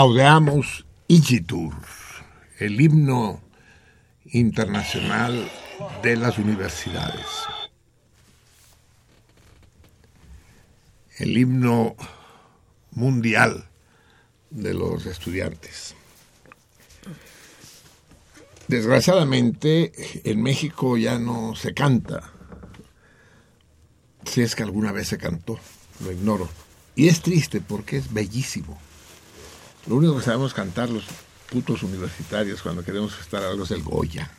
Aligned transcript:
Gaudeamus 0.00 0.86
Igitur, 1.08 1.74
el 2.58 2.80
himno 2.80 3.42
internacional 4.32 5.46
de 6.02 6.16
las 6.16 6.38
universidades. 6.38 7.26
El 11.18 11.36
himno 11.36 11.96
mundial 12.92 13.68
de 14.48 14.72
los 14.72 15.04
estudiantes. 15.04 15.94
Desgraciadamente, 18.68 19.92
en 20.24 20.42
México 20.42 20.96
ya 20.96 21.18
no 21.18 21.54
se 21.54 21.74
canta. 21.74 22.22
Si 24.24 24.40
es 24.40 24.54
que 24.54 24.62
alguna 24.62 24.92
vez 24.92 25.08
se 25.08 25.18
cantó, 25.18 25.60
lo 26.02 26.10
ignoro. 26.10 26.48
Y 26.96 27.08
es 27.08 27.20
triste 27.20 27.60
porque 27.60 27.98
es 27.98 28.10
bellísimo. 28.14 28.80
Lo 29.86 29.96
único 29.96 30.16
que 30.16 30.22
sabemos 30.22 30.54
cantar 30.54 30.90
los 30.90 31.04
putos 31.50 31.82
universitarios 31.82 32.62
cuando 32.62 32.84
queremos 32.84 33.18
estar 33.18 33.42
algo 33.42 33.64
es 33.64 33.70
el 33.70 33.82
Goya. 33.82 34.30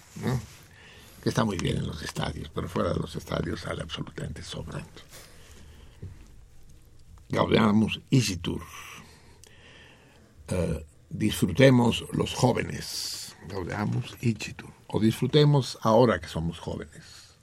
Que 1.21 1.29
está 1.29 1.43
muy 1.43 1.57
bien 1.57 1.77
en 1.77 1.87
los 1.87 2.01
estadios, 2.01 2.49
pero 2.53 2.67
fuera 2.67 2.93
de 2.93 2.99
los 2.99 3.15
estadios 3.15 3.61
sale 3.61 3.81
absolutamente 3.81 4.43
sobrando. 4.43 4.89
Gaudeamus 7.29 8.01
Isitur. 8.09 8.61
Eh, 10.47 10.85
disfrutemos 11.09 12.05
los 12.11 12.33
jóvenes. 12.33 13.35
Gaudeamus 13.47 14.17
Isitur. 14.21 14.71
O 14.87 14.99
disfrutemos 14.99 15.77
ahora 15.81 16.19
que 16.19 16.27
somos 16.27 16.59
jóvenes. 16.59 17.37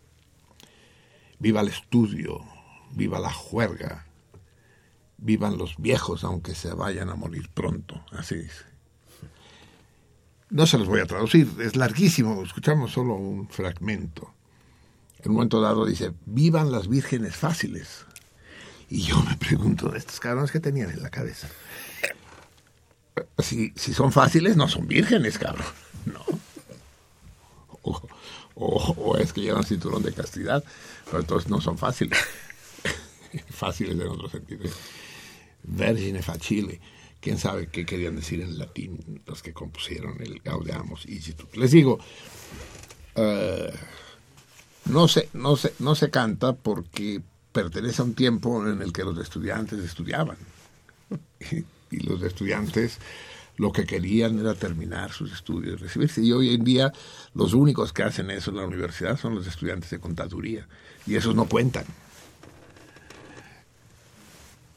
Viva 1.39 1.61
el 1.61 1.69
estudio, 1.69 2.45
viva 2.91 3.19
la 3.19 3.33
juerga, 3.33 4.08
vivan 5.19 5.59
los 5.59 5.77
viejos 5.77 6.25
aunque 6.25 6.55
se 6.55 6.73
vayan 6.73 7.11
a 7.11 7.15
morir 7.15 7.51
pronto, 7.53 8.05
así 8.13 8.37
dice. 8.37 8.65
No 10.51 10.67
se 10.67 10.79
los 10.79 10.89
voy 10.89 11.01
a 11.01 11.07
traducir, 11.07 11.49
es 11.61 11.77
larguísimo, 11.77 12.43
escuchamos 12.43 12.93
solo 12.93 13.15
un 13.15 13.49
fragmento. 13.49 14.33
En 15.19 15.31
un 15.31 15.35
momento 15.35 15.61
dado 15.61 15.85
dice, 15.85 16.15
vivan 16.25 16.73
las 16.73 16.89
vírgenes 16.89 17.37
fáciles. 17.37 18.07
Y 18.89 19.03
yo 19.03 19.21
me 19.23 19.37
pregunto, 19.37 19.95
estos 19.95 20.21
cabrones 20.21 20.51
que 20.51 20.61
tenían 20.61 20.91
en 20.91 21.03
la 21.03 21.11
cabeza. 21.11 21.49
Si, 23.39 23.73
si 23.77 23.93
son 23.93 24.13
fáciles, 24.13 24.57
no 24.57 24.69
son 24.69 24.87
vírgenes, 24.87 25.39
cabrón. 25.39 25.67
No. 26.07 26.25
o, 28.55 29.17
es 29.19 29.33
que 29.33 29.43
llevan 29.43 29.65
cinturón 29.65 30.03
de 30.03 30.13
castidad, 30.13 30.65
pero 31.07 31.21
entonces 31.21 31.51
no 31.51 31.61
son 31.61 31.77
fáciles. 31.77 32.19
fáciles 33.51 33.95
en 33.95 34.09
otro 34.09 34.31
sentido. 34.31 34.71
Vergine 35.63 36.23
facile. 36.23 36.81
¿Quién 37.21 37.39
sabe 37.39 37.69
qué 37.69 37.85
querían 37.85 38.17
decir 38.17 38.41
en 38.41 38.59
latín 38.59 39.23
los 39.27 39.43
que 39.43 39.53
compusieron 39.53 40.21
el 40.23 40.41
Gaudeamus 40.41 41.07
Igitur? 41.07 41.57
Les 41.57 41.73
digo, 41.73 41.99
eh, 43.17 43.73
no, 44.87 45.09
se, 45.09 45.29
no, 45.33 45.57
se, 45.57 45.75
no 45.81 45.95
se 45.95 46.11
canta 46.11 46.55
porque 46.55 47.21
pertenece 47.53 48.03
a 48.03 48.05
un 48.05 48.15
tiempo 48.15 48.65
en 48.67 48.83
el 48.83 48.93
que 48.93 49.05
los 49.05 49.19
estudiantes 49.19 49.81
estudiaban. 49.81 50.37
y 51.91 52.01
los 52.01 52.23
estudiantes 52.23 52.99
lo 53.59 53.73
que 53.73 53.85
querían 53.85 54.39
era 54.39 54.55
terminar 54.55 55.13
sus 55.13 55.33
estudios, 55.33 55.81
recibirse. 55.81 56.23
Y 56.23 56.33
hoy 56.33 56.55
en 56.55 56.65
día 56.65 56.93
los 57.35 57.53
únicos 57.53 57.93
que 57.93 58.05
hacen 58.05 58.31
eso 58.31 58.51
en 58.51 58.59
la 58.59 58.67
universidad 58.67 59.19
son 59.19 59.35
los 59.35 59.47
estudiantes 59.47 59.91
de 59.91 59.99
contaduría. 59.99 60.67
Y 61.07 61.17
esos 61.17 61.35
no 61.35 61.47
cuentan. 61.49 61.85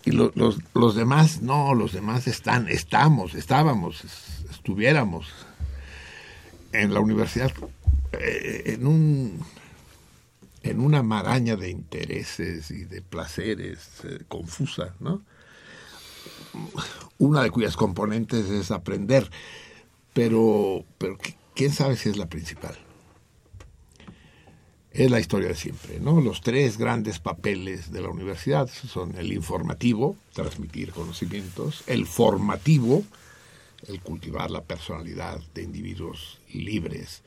Y 0.03 0.12
los, 0.12 0.31
los 0.74 0.95
demás 0.95 1.42
no, 1.42 1.75
los 1.75 1.94
demás 1.94 2.27
están, 2.27 2.68
estamos, 2.68 3.36
estábamos, 3.36 4.03
estuviéramos 4.50 5.27
en 6.71 6.94
la 6.94 7.00
universidad 7.00 7.51
eh, 8.13 8.63
en 8.65 8.88
un 8.88 9.45
en 10.63 10.80
una 10.80 11.01
maraña 11.01 11.56
de 11.56 11.69
intereses 11.69 12.69
y 12.69 12.86
de 12.86 13.01
placeres 13.01 13.89
eh, 14.03 14.19
confusa, 14.27 14.94
¿no? 15.00 15.24
una 17.18 17.42
de 17.44 17.51
cuyas 17.51 17.75
componentes 17.75 18.50
es 18.50 18.71
aprender, 18.71 19.30
pero, 20.13 20.83
pero 20.98 21.18
quién 21.56 21.71
sabe 21.71 21.95
si 21.95 22.09
es 22.09 22.18
la 22.18 22.27
principal. 22.27 22.77
Es 24.93 25.09
la 25.09 25.21
historia 25.21 25.47
de 25.47 25.55
siempre, 25.55 26.01
¿no? 26.01 26.19
Los 26.19 26.41
tres 26.41 26.77
grandes 26.77 27.19
papeles 27.19 27.93
de 27.93 28.01
la 28.01 28.09
universidad 28.09 28.67
son 28.67 29.15
el 29.17 29.31
informativo, 29.31 30.17
transmitir 30.33 30.91
conocimientos, 30.91 31.85
el 31.88 32.05
formativo, 32.05 33.01
el 33.88 34.01
cultivar 34.01 34.51
la 34.51 34.65
personalidad 34.65 35.39
de 35.53 35.63
individuos 35.63 36.41
libres, 36.51 37.23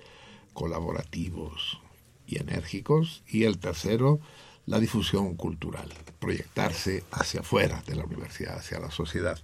colaborativos 0.53 1.81
y 2.27 2.39
enérgicos, 2.39 3.23
y 3.29 3.45
el 3.45 3.57
tercero, 3.57 4.21
la 4.67 4.79
difusión 4.79 5.35
cultural, 5.35 5.91
proyectarse 6.19 7.03
hacia 7.13 7.41
afuera 7.41 7.83
de 7.87 7.95
la 7.95 8.05
universidad, 8.05 8.59
hacia 8.59 8.79
la 8.79 8.91
sociedad, 8.91 9.41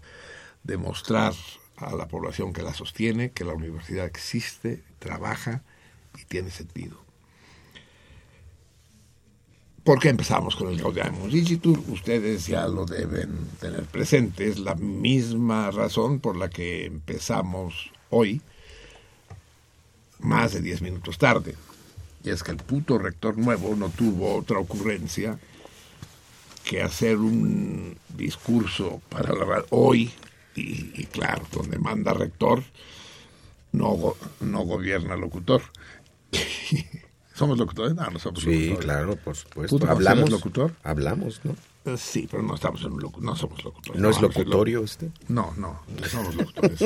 demostrar 0.62 1.32
a 1.76 1.94
la 1.94 2.06
población 2.06 2.52
que 2.52 2.62
la 2.62 2.74
sostiene 2.74 3.30
que 3.30 3.44
la 3.44 3.54
universidad 3.54 4.04
existe, 4.04 4.82
trabaja 4.98 5.62
y 6.20 6.26
tiene 6.26 6.50
sentido. 6.50 7.09
¿Por 9.84 9.98
qué 9.98 10.10
empezamos 10.10 10.56
con 10.56 10.68
el 10.68 10.80
Gaudiamus 10.80 11.32
Igitur? 11.32 11.80
Ustedes 11.88 12.46
ya 12.46 12.66
lo 12.68 12.84
deben 12.84 13.48
tener 13.60 13.84
presente. 13.84 14.48
Es 14.48 14.58
la 14.58 14.74
misma 14.74 15.70
razón 15.70 16.20
por 16.20 16.36
la 16.36 16.50
que 16.50 16.84
empezamos 16.84 17.90
hoy, 18.10 18.42
más 20.18 20.52
de 20.52 20.60
diez 20.60 20.82
minutos 20.82 21.16
tarde 21.16 21.54
y 22.22 22.30
es 22.30 22.42
que 22.42 22.50
el 22.50 22.58
puto 22.58 22.98
rector 22.98 23.38
nuevo 23.38 23.74
no 23.76 23.88
tuvo 23.88 24.36
otra 24.36 24.58
ocurrencia 24.58 25.38
que 26.64 26.82
hacer 26.82 27.16
un 27.16 27.96
discurso 28.16 29.00
para 29.08 29.34
la 29.34 29.64
hoy 29.70 30.10
y, 30.54 31.06
claro, 31.06 31.46
donde 31.52 31.78
manda 31.78 32.12
rector 32.12 32.62
no, 33.72 34.14
no 34.40 34.60
gobierna 34.64 35.16
locutor. 35.16 35.62
¿Somos 37.40 37.56
locutores? 37.56 37.94
No, 37.94 38.10
no 38.10 38.18
somos 38.18 38.42
sí, 38.42 38.76
claro, 38.80 39.16
por 39.16 39.34
supuesto. 39.34 39.78
¿Hablamos? 39.88 40.28
locutor? 40.28 40.74
Hablamos, 40.82 41.40
¿no? 41.42 41.56
Eh, 41.86 41.96
sí, 41.96 42.28
pero 42.30 42.42
no 42.42 42.54
estamos 42.54 42.82
en 42.82 42.94
no 42.98 43.34
somos 43.34 43.64
locutores. 43.64 43.98
¿No, 43.98 44.10
es 44.10 44.20
locutorio 44.20 44.82
usted? 44.82 45.08
No, 45.28 45.54
no, 45.56 45.80
no 45.98 46.06
somos 46.06 46.34
locutores. 46.34 46.78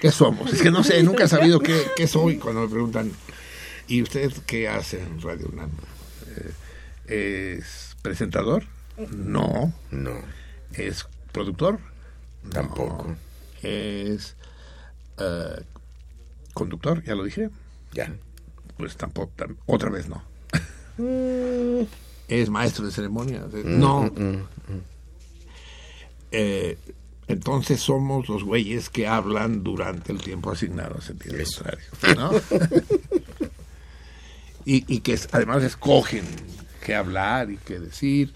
¿Qué 0.00 0.12
somos? 0.12 0.52
Es 0.52 0.62
que 0.62 0.70
no 0.70 0.84
sé, 0.84 1.02
nunca 1.02 1.24
he 1.24 1.28
sabido 1.28 1.58
qué, 1.58 1.82
qué 1.96 2.06
soy 2.06 2.36
cuando 2.36 2.60
me 2.60 2.68
preguntan 2.68 3.10
¿Y 3.88 4.02
usted 4.02 4.32
qué 4.46 4.68
hace 4.68 5.02
en 5.02 5.20
Radio 5.20 5.48
UNAM? 5.52 5.70
Eh, 7.08 7.58
¿Es 7.58 7.96
presentador? 8.02 8.62
No. 9.10 9.74
No. 9.90 10.14
¿Es 10.74 11.08
productor? 11.32 11.80
Tampoco. 12.52 13.16
¿Es 13.64 14.36
eh, 15.18 15.64
conductor? 16.54 17.02
¿Ya 17.02 17.16
lo 17.16 17.24
dije? 17.24 17.50
Ya. 17.92 18.14
Pues 18.76 18.96
tampoco, 18.96 19.32
otra 19.66 19.90
vez 19.90 20.08
no. 20.08 20.22
Mm. 20.98 21.86
¿Es 22.28 22.48
maestro 22.48 22.86
de 22.86 22.92
ceremonia? 22.92 23.40
Mm, 23.40 23.80
no. 23.80 24.02
Mm, 24.04 24.42
eh, 26.30 26.78
entonces 27.28 27.80
somos 27.80 28.28
los 28.28 28.42
güeyes 28.42 28.90
que 28.90 29.06
hablan 29.06 29.62
durante 29.62 30.12
el 30.12 30.20
tiempo 30.20 30.50
asignado 30.50 30.96
a 30.98 31.00
sentido 31.00 31.36
contrario. 31.42 31.84
¿no? 32.16 32.30
y, 34.64 35.00
que 35.00 35.18
además 35.30 35.62
escogen 35.62 36.24
qué 36.84 36.94
hablar 36.94 37.50
y 37.50 37.56
qué 37.58 37.78
decir. 37.78 38.32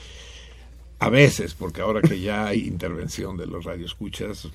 A 0.99 1.11
veces, 1.11 1.53
porque 1.53 1.83
ahora 1.83 2.01
que 2.01 2.21
ya 2.21 2.47
hay 2.47 2.61
intervención 2.67 3.37
de 3.37 3.47
los 3.47 3.67
radioescuchas, 3.67 4.49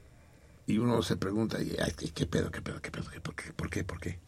Y 0.66 0.80
uno 0.80 1.04
se 1.04 1.16
pregunta, 1.16 1.60
¿qué 1.60 2.26
pedo, 2.26 2.50
qué 2.50 2.64
pedo, 2.64 2.82
qué 2.82 2.90
pedo? 2.90 3.06
¿Por 3.22 3.36
qué? 3.36 3.54
¿Por 3.54 3.70
qué? 3.70 3.84
¿Por 3.84 4.00
qué? 4.00 4.20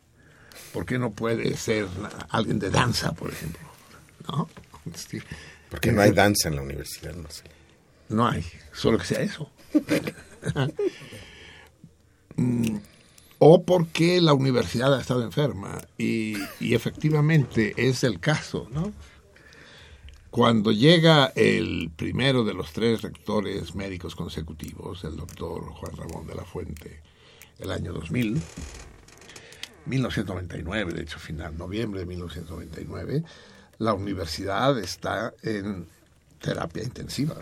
¿Por 0.72 0.86
qué 0.86 1.00
no 1.00 1.14
puede 1.14 1.58
ser 1.58 1.88
alguien 2.30 2.60
de 2.60 2.70
danza, 2.70 3.14
por 3.14 3.32
ejemplo? 3.32 3.68
¿No? 4.28 4.48
Porque 5.70 5.92
no 5.92 6.02
hay 6.02 6.12
danza 6.12 6.50
en 6.50 6.56
la 6.56 6.62
universidad, 6.62 7.14
no 7.16 7.30
sé. 7.30 7.44
No 8.10 8.28
hay, 8.28 8.46
solo 8.72 8.98
que 8.98 9.06
sea 9.06 9.22
eso. 9.22 9.50
Mm, 12.38 12.80
o 13.40 13.64
porque 13.64 14.20
la 14.20 14.34
universidad 14.34 14.94
ha 14.94 15.00
estado 15.00 15.24
enferma 15.24 15.82
y, 15.98 16.36
y 16.60 16.76
efectivamente 16.76 17.74
es 17.78 18.04
el 18.04 18.20
caso, 18.20 18.68
¿no? 18.74 18.92
Cuando 20.36 20.74
llega 20.74 21.32
el 21.34 21.92
primero 21.96 22.44
de 22.44 22.54
los 22.54 22.74
tres 22.74 23.04
rectores 23.04 23.74
médicos 23.74 24.18
consecutivos, 24.18 25.06
el 25.06 25.16
doctor 25.16 25.64
Juan 25.64 25.96
Ramón 25.96 26.28
de 26.28 26.36
la 26.36 26.44
Fuente, 26.44 27.02
el 27.58 27.72
año 27.72 27.94
2000, 27.94 28.42
1999, 29.86 30.94
de 30.94 31.02
hecho, 31.04 31.20
final 31.20 31.58
noviembre 31.58 32.02
de 32.02 32.06
1999, 32.08 33.24
la 33.78 33.94
universidad 33.94 34.78
está 34.80 35.34
en 35.42 35.88
terapia 36.40 36.84
intensiva. 36.84 37.36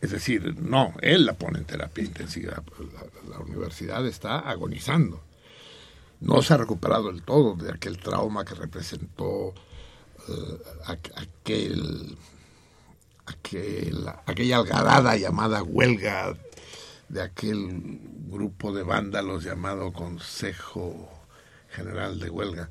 Es 0.00 0.10
decir, 0.10 0.56
no, 0.60 0.94
él 1.00 1.26
la 1.26 1.34
pone 1.34 1.58
en 1.58 1.64
terapia 1.64 2.04
intensiva. 2.04 2.62
La, 3.28 3.38
universidad 3.38 4.06
está 4.06 4.38
agonizando. 4.38 5.20
No 6.20 6.42
se 6.42 6.54
ha 6.54 6.56
recuperado 6.56 7.12
del 7.12 7.22
todo 7.22 7.54
de 7.54 7.70
aquel 7.70 7.98
trauma 7.98 8.44
que 8.44 8.54
representó 8.54 9.54
eh, 10.28 10.58
aquel, 10.86 12.16
aquel, 13.26 14.08
aquella 14.26 14.56
algarada 14.56 15.16
llamada 15.16 15.62
huelga 15.62 16.36
de 17.08 17.22
aquel 17.22 18.00
grupo 18.28 18.72
de 18.72 18.82
vándalos 18.82 19.44
llamado 19.44 19.92
Consejo 19.92 21.08
General 21.70 22.18
de 22.18 22.30
Huelga. 22.30 22.68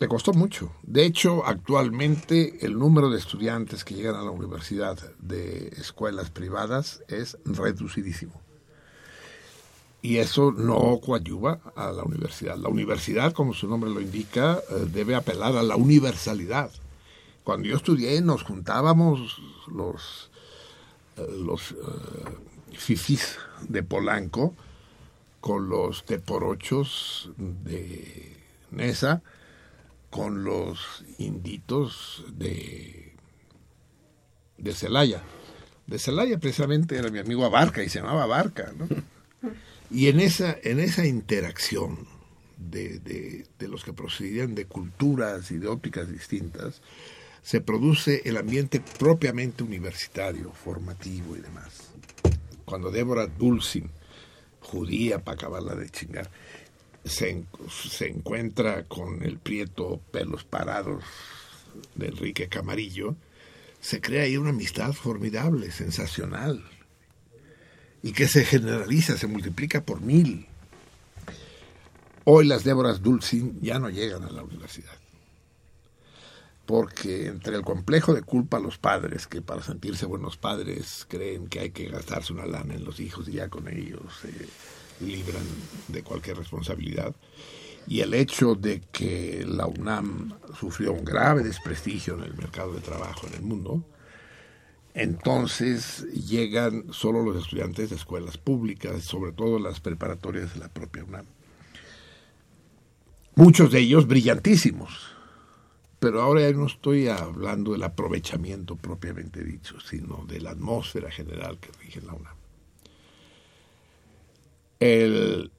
Le 0.00 0.06
costó 0.06 0.32
mucho. 0.32 0.72
De 0.82 1.04
hecho, 1.04 1.44
actualmente 1.44 2.64
el 2.64 2.78
número 2.78 3.10
de 3.10 3.18
estudiantes 3.18 3.84
que 3.84 3.94
llegan 3.94 4.14
a 4.14 4.22
la 4.22 4.30
universidad 4.30 4.96
de 5.18 5.68
escuelas 5.76 6.30
privadas 6.30 7.02
es 7.08 7.36
reducidísimo. 7.44 8.40
Y 10.00 10.18
eso 10.18 10.52
no 10.52 11.00
coadyuva 11.00 11.60
a 11.74 11.90
la 11.90 12.04
universidad. 12.04 12.56
La 12.56 12.68
universidad, 12.68 13.32
como 13.32 13.52
su 13.52 13.66
nombre 13.66 13.90
lo 13.90 14.00
indica, 14.00 14.60
eh, 14.70 14.86
debe 14.92 15.16
apelar 15.16 15.56
a 15.56 15.64
la 15.64 15.74
universalidad. 15.74 16.70
Cuando 17.42 17.66
yo 17.66 17.76
estudié 17.76 18.20
nos 18.20 18.44
juntábamos 18.44 19.40
los, 19.66 20.30
eh, 21.16 21.26
los 21.44 21.72
uh, 21.72 22.76
fifís 22.76 23.38
de 23.68 23.82
Polanco 23.82 24.54
con 25.40 25.68
los 25.68 26.04
teporochos 26.04 27.30
de 27.36 28.36
Nesa, 28.70 29.22
con 30.10 30.44
los 30.44 31.04
inditos 31.18 32.24
de, 32.32 33.14
de 34.56 34.74
Celaya. 34.74 35.22
De 35.86 35.98
Celaya 35.98 36.38
precisamente 36.38 36.96
era 36.96 37.10
mi 37.10 37.18
amigo 37.18 37.44
Abarca 37.44 37.82
y 37.82 37.88
se 37.88 38.00
llamaba 38.00 38.24
Abarca, 38.24 38.72
¿no? 38.76 38.88
Y 39.90 40.08
en 40.08 40.20
esa, 40.20 40.56
en 40.62 40.80
esa 40.80 41.06
interacción 41.06 42.06
de, 42.58 42.98
de, 42.98 43.68
los 43.68 43.84
que 43.84 43.92
procedían 43.92 44.54
de 44.54 44.66
culturas 44.66 45.50
y 45.50 45.58
de 45.58 45.68
ópticas 45.68 46.10
distintas, 46.10 46.82
se 47.42 47.60
produce 47.60 48.22
el 48.26 48.36
ambiente 48.36 48.82
propiamente 48.98 49.62
universitario, 49.62 50.52
formativo 50.52 51.36
y 51.36 51.40
demás. 51.40 51.90
Cuando 52.64 52.90
Débora 52.90 53.26
Dulcin, 53.26 53.90
judía 54.60 55.24
para 55.24 55.36
acabarla 55.36 55.74
de 55.74 55.88
chingar, 55.88 56.30
se, 57.08 57.44
se 57.70 58.08
encuentra 58.08 58.84
con 58.84 59.22
el 59.22 59.38
prieto 59.38 60.00
pelos 60.10 60.44
parados 60.44 61.04
de 61.94 62.08
Enrique 62.08 62.48
Camarillo, 62.48 63.16
se 63.80 64.00
crea 64.00 64.24
ahí 64.24 64.36
una 64.36 64.50
amistad 64.50 64.92
formidable, 64.92 65.70
sensacional, 65.70 66.64
y 68.02 68.12
que 68.12 68.28
se 68.28 68.44
generaliza, 68.44 69.16
se 69.16 69.26
multiplica 69.26 69.84
por 69.84 70.00
mil. 70.00 70.46
Hoy 72.24 72.46
las 72.46 72.64
Déboras 72.64 73.02
Dulcin 73.02 73.58
ya 73.60 73.78
no 73.78 73.88
llegan 73.88 74.24
a 74.24 74.30
la 74.30 74.42
universidad. 74.42 74.92
Porque 76.66 77.26
entre 77.26 77.56
el 77.56 77.62
complejo 77.62 78.12
de 78.12 78.22
culpa 78.22 78.58
a 78.58 78.60
los 78.60 78.76
padres, 78.76 79.26
que 79.26 79.40
para 79.40 79.62
sentirse 79.62 80.04
buenos 80.04 80.36
padres 80.36 81.06
creen 81.08 81.48
que 81.48 81.60
hay 81.60 81.70
que 81.70 81.88
gastarse 81.88 82.34
una 82.34 82.44
lana 82.44 82.74
en 82.74 82.84
los 82.84 83.00
hijos 83.00 83.26
y 83.28 83.32
ya 83.32 83.48
con 83.48 83.68
ellos 83.68 84.02
se 84.20 84.28
libran 85.00 85.44
de 85.88 86.02
cualquier 86.02 86.36
responsabilidad, 86.36 87.14
y 87.86 88.00
el 88.00 88.12
hecho 88.12 88.54
de 88.54 88.82
que 88.92 89.44
la 89.48 89.66
UNAM 89.66 90.34
sufrió 90.58 90.92
un 90.92 91.04
grave 91.04 91.42
desprestigio 91.42 92.14
en 92.14 92.24
el 92.24 92.34
mercado 92.34 92.74
de 92.74 92.80
trabajo 92.80 93.26
en 93.26 93.34
el 93.34 93.42
mundo, 93.42 93.84
entonces 94.94 96.04
llegan 96.12 96.92
solo 96.92 97.22
los 97.22 97.42
estudiantes 97.42 97.90
de 97.90 97.96
escuelas 97.96 98.36
públicas, 98.36 99.04
sobre 99.04 99.32
todo 99.32 99.58
las 99.58 99.80
preparatorias 99.80 100.54
de 100.54 100.60
la 100.60 100.68
propia 100.68 101.04
UNAM. 101.04 101.26
Muchos 103.36 103.70
de 103.70 103.78
ellos 103.78 104.08
brillantísimos, 104.08 105.12
pero 106.00 106.20
ahora 106.20 106.42
ya 106.42 106.52
no 106.52 106.66
estoy 106.66 107.08
hablando 107.08 107.72
del 107.72 107.84
aprovechamiento 107.84 108.76
propiamente 108.76 109.44
dicho, 109.44 109.78
sino 109.80 110.24
de 110.26 110.40
la 110.40 110.50
atmósfera 110.50 111.10
general 111.10 111.58
que 111.60 111.70
rige 111.80 112.02
la 112.02 112.14
UNAM. 112.14 112.37
El, 114.80 115.50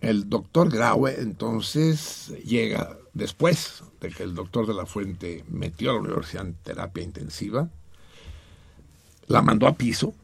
el 0.00 0.28
doctor 0.28 0.70
Graue 0.70 1.20
entonces 1.20 2.28
llega 2.44 2.96
después 3.14 3.82
de 4.00 4.10
que 4.10 4.22
el 4.22 4.34
doctor 4.34 4.66
de 4.66 4.74
la 4.74 4.86
Fuente 4.86 5.44
metió 5.48 5.90
a 5.90 5.94
la 5.94 6.00
universidad 6.00 6.46
en 6.46 6.54
terapia 6.54 7.02
intensiva, 7.02 7.70
la 9.26 9.42
mandó 9.42 9.66
a 9.66 9.76
piso. 9.76 10.14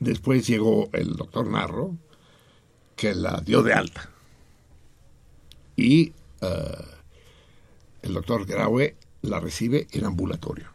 Después 0.00 0.46
llegó 0.46 0.88
el 0.92 1.16
doctor 1.16 1.48
Narro, 1.48 1.96
que 2.94 3.14
la 3.14 3.40
dio 3.40 3.62
de 3.62 3.72
alta. 3.72 4.10
Y 5.76 6.12
eh, 6.40 6.84
el 8.02 8.14
doctor 8.14 8.46
Graue 8.46 8.96
la 9.22 9.40
recibe 9.40 9.88
en 9.90 10.04
ambulatorio. 10.04 10.68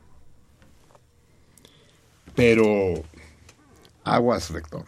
Pero, 2.35 3.03
aguas, 4.03 4.49
rector. 4.49 4.85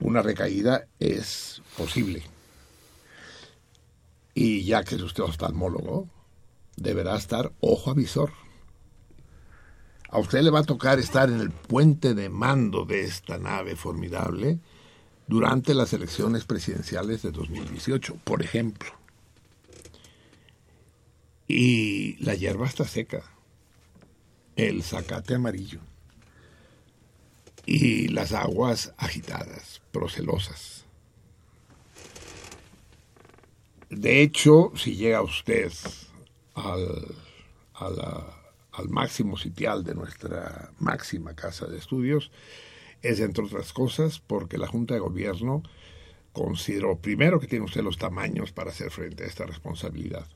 Una 0.00 0.22
recaída 0.22 0.86
es 0.98 1.62
posible. 1.76 2.22
Y 4.34 4.64
ya 4.64 4.84
que 4.84 4.94
es 4.94 5.02
usted 5.02 5.22
oftalmólogo, 5.22 6.08
deberá 6.76 7.16
estar 7.16 7.52
ojo 7.60 7.90
avisor 7.90 8.32
a 10.12 10.18
usted 10.18 10.42
le 10.42 10.50
va 10.50 10.60
a 10.60 10.64
tocar 10.64 10.98
estar 10.98 11.30
en 11.30 11.40
el 11.40 11.50
puente 11.50 12.14
de 12.14 12.28
mando 12.28 12.84
de 12.84 13.02
esta 13.02 13.38
nave 13.38 13.76
formidable 13.76 14.58
durante 15.28 15.72
las 15.72 15.92
elecciones 15.92 16.44
presidenciales 16.44 17.22
de 17.22 17.30
2018, 17.30 18.16
por 18.24 18.42
ejemplo. 18.42 18.90
Y 21.46 22.16
la 22.24 22.34
hierba 22.34 22.66
está 22.66 22.84
seca, 22.84 23.22
el 24.56 24.82
zacate 24.82 25.36
amarillo 25.36 25.80
y 27.66 28.08
las 28.08 28.32
aguas 28.32 28.94
agitadas, 28.96 29.82
procelosas. 29.92 30.84
De 33.88 34.22
hecho, 34.22 34.72
si 34.76 34.94
llega 34.94 35.22
usted 35.22 35.72
al, 36.54 37.14
al 37.74 38.88
máximo 38.88 39.36
sitial 39.36 39.84
de 39.84 39.94
nuestra 39.94 40.70
máxima 40.78 41.34
casa 41.34 41.66
de 41.66 41.78
estudios 41.78 42.30
es, 43.02 43.20
entre 43.20 43.44
otras 43.44 43.72
cosas, 43.72 44.20
porque 44.20 44.58
la 44.58 44.66
Junta 44.66 44.94
de 44.94 45.00
Gobierno 45.00 45.62
consideró, 46.32 46.98
primero, 46.98 47.40
que 47.40 47.46
tiene 47.46 47.64
usted 47.64 47.82
los 47.82 47.98
tamaños 47.98 48.52
para 48.52 48.70
hacer 48.70 48.90
frente 48.90 49.24
a 49.24 49.26
esta 49.26 49.46
responsabilidad. 49.46 50.26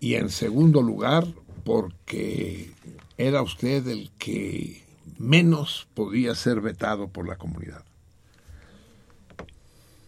Y 0.00 0.14
en 0.14 0.30
segundo 0.30 0.82
lugar, 0.82 1.26
porque 1.64 2.70
era 3.16 3.42
usted 3.42 3.86
el 3.88 4.10
que 4.18 4.87
menos 5.18 5.88
podía 5.94 6.34
ser 6.34 6.60
vetado 6.60 7.08
por 7.08 7.28
la 7.28 7.36
comunidad. 7.36 7.84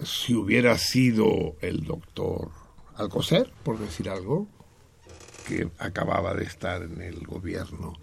Si 0.03 0.35
hubiera 0.35 0.79
sido 0.79 1.57
el 1.61 1.85
doctor 1.85 2.51
Alcocer, 2.97 3.53
por 3.63 3.79
decir 3.79 4.09
algo, 4.09 4.49
que 5.47 5.71
acababa 5.79 6.35
de 6.35 6.45
estar 6.45 6.83
en 6.83 7.01
el 7.01 7.27
gobierno 7.27 7.95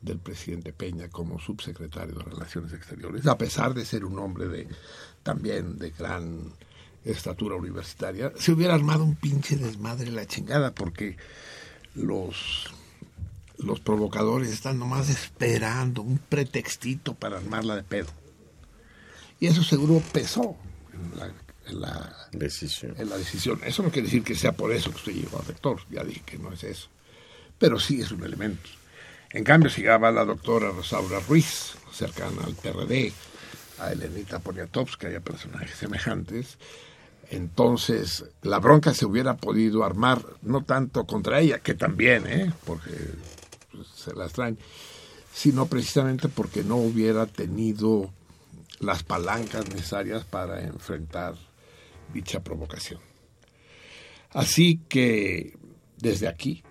del 0.00 0.18
presidente 0.18 0.72
Peña 0.72 1.08
como 1.08 1.38
subsecretario 1.38 2.14
de 2.14 2.24
Relaciones 2.24 2.72
Exteriores, 2.72 3.26
a 3.26 3.38
pesar 3.38 3.72
de 3.74 3.84
ser 3.84 4.04
un 4.04 4.18
hombre 4.18 4.48
de 4.48 4.68
también 5.22 5.78
de 5.78 5.90
gran 5.90 6.52
estatura 7.04 7.56
universitaria, 7.56 8.32
se 8.36 8.52
hubiera 8.52 8.74
armado 8.74 9.04
un 9.04 9.16
pinche 9.16 9.56
desmadre 9.56 10.10
la 10.10 10.26
chingada, 10.26 10.74
porque 10.74 11.16
los, 11.94 12.72
los 13.62 13.80
provocadores 13.80 14.50
están 14.50 14.78
nomás 14.78 15.08
esperando 15.08 16.02
un 16.02 16.18
pretextito 16.18 17.14
para 17.14 17.38
armarla 17.38 17.76
de 17.76 17.82
pedo. 17.82 18.08
Y 19.40 19.46
eso 19.46 19.62
seguro 19.62 20.02
pesó 20.12 20.56
en 20.92 21.18
la 21.18 21.32
en 21.66 21.80
la 21.80 22.14
decisión. 22.32 22.94
En 22.98 23.08
la 23.08 23.16
decisión. 23.16 23.60
Eso 23.64 23.82
no 23.82 23.90
quiere 23.90 24.06
decir 24.06 24.22
que 24.22 24.34
sea 24.34 24.52
por 24.52 24.72
eso 24.72 24.90
que 24.90 24.96
usted 24.96 25.12
llegó 25.12 25.38
al 25.38 25.46
rector, 25.46 25.80
ya 25.90 26.02
dije 26.04 26.22
que 26.24 26.38
no 26.38 26.52
es 26.52 26.64
eso. 26.64 26.88
Pero 27.58 27.78
sí 27.78 28.00
es 28.00 28.10
un 28.10 28.24
elemento. 28.24 28.68
En 29.30 29.44
cambio, 29.44 29.70
si 29.70 29.82
va 29.82 30.10
la 30.10 30.24
doctora 30.24 30.70
Rosaura 30.70 31.20
Ruiz, 31.20 31.74
cercana 31.92 32.42
al 32.44 32.54
PRD, 32.54 33.12
a 33.78 33.92
Elenita 33.92 34.40
Poniatowska 34.40 35.10
y 35.10 35.14
a 35.14 35.20
personajes 35.20 35.76
semejantes, 35.76 36.58
entonces 37.30 38.26
la 38.42 38.58
bronca 38.58 38.92
se 38.92 39.06
hubiera 39.06 39.36
podido 39.36 39.84
armar 39.84 40.22
no 40.42 40.64
tanto 40.64 41.06
contra 41.06 41.40
ella, 41.40 41.60
que 41.60 41.74
también, 41.74 42.26
¿eh? 42.26 42.52
porque 42.66 42.90
se 43.94 44.14
las 44.14 44.32
traen, 44.32 44.58
sino 45.32 45.66
precisamente 45.66 46.28
porque 46.28 46.62
no 46.62 46.76
hubiera 46.76 47.26
tenido 47.26 48.12
las 48.80 49.02
palancas 49.02 49.68
necesarias 49.68 50.24
para 50.24 50.62
enfrentar 50.62 51.34
dicha 52.12 52.42
provocación. 52.42 53.00
Así 54.30 54.80
que 54.88 55.56
desde 55.98 56.28
aquí 56.28 56.62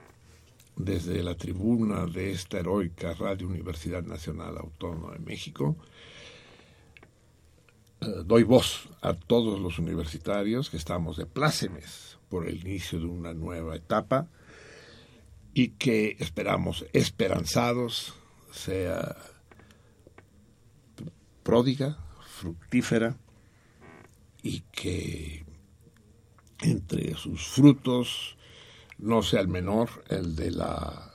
desde 0.75 1.22
la 1.24 1.36
tribuna 1.36 2.05
de 2.05 2.31
esta 2.31 2.60
heroica 2.60 3.13
Radio 3.13 3.48
Universidad 3.48 4.03
Nacional 4.03 4.58
Autónoma 4.58 5.13
de 5.13 5.20
México, 5.20 5.75
eh, 8.01 8.05
doy 8.25 8.43
voz 8.43 8.89
a 9.01 9.13
todos 9.13 9.60
los 9.60 9.79
universitarios 9.79 10.70
que 10.70 10.77
estamos 10.77 11.17
de 11.17 11.25
plácemes 11.25 12.17
por 12.29 12.48
el 12.48 12.62
inicio 12.62 13.00
de 13.00 13.05
una 13.05 13.34
nueva 13.34 13.75
etapa 13.75 14.27
y 15.53 15.70
que 15.70 16.15
esperamos 16.20 16.86
esperanzados 16.93 18.13
sea 18.51 19.17
pródiga, 21.43 21.98
fructífera 22.39 23.17
y 24.43 24.62
que 24.72 25.46
entre 26.62 27.15
sus 27.15 27.48
frutos 27.48 28.38
no 28.98 29.24
sea 29.24 29.41
el 29.41 29.48
menor 29.48 29.89
el 30.10 30.36
de 30.36 30.51
la 30.51 31.12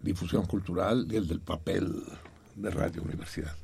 difusión 0.00 0.46
cultural 0.46 1.06
y 1.10 1.16
el 1.16 1.28
del 1.28 1.40
papel 1.40 2.02
de 2.54 2.70
Radio 2.70 3.02
Universidad. 3.02 3.54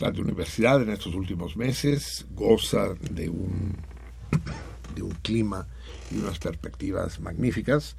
Radio 0.00 0.22
Universidad 0.22 0.82
en 0.82 0.90
estos 0.90 1.14
últimos 1.14 1.56
meses 1.56 2.26
goza 2.30 2.94
de 2.94 3.28
un, 3.28 3.76
de 4.94 5.02
un 5.02 5.12
clima 5.22 5.68
y 6.10 6.18
unas 6.18 6.38
perspectivas 6.40 7.20
magníficas 7.20 7.96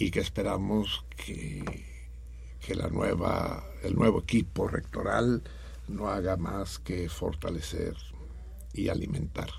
y 0.00 0.10
que 0.10 0.20
esperamos 0.20 1.04
que, 1.14 1.62
que 2.58 2.74
la 2.74 2.88
nueva, 2.88 3.62
el 3.82 3.94
nuevo 3.94 4.20
equipo 4.20 4.66
rectoral 4.66 5.42
no 5.88 6.08
haga 6.08 6.38
más 6.38 6.78
que 6.78 7.10
fortalecer 7.10 7.94
y 8.72 8.88
alimentar. 8.88 9.50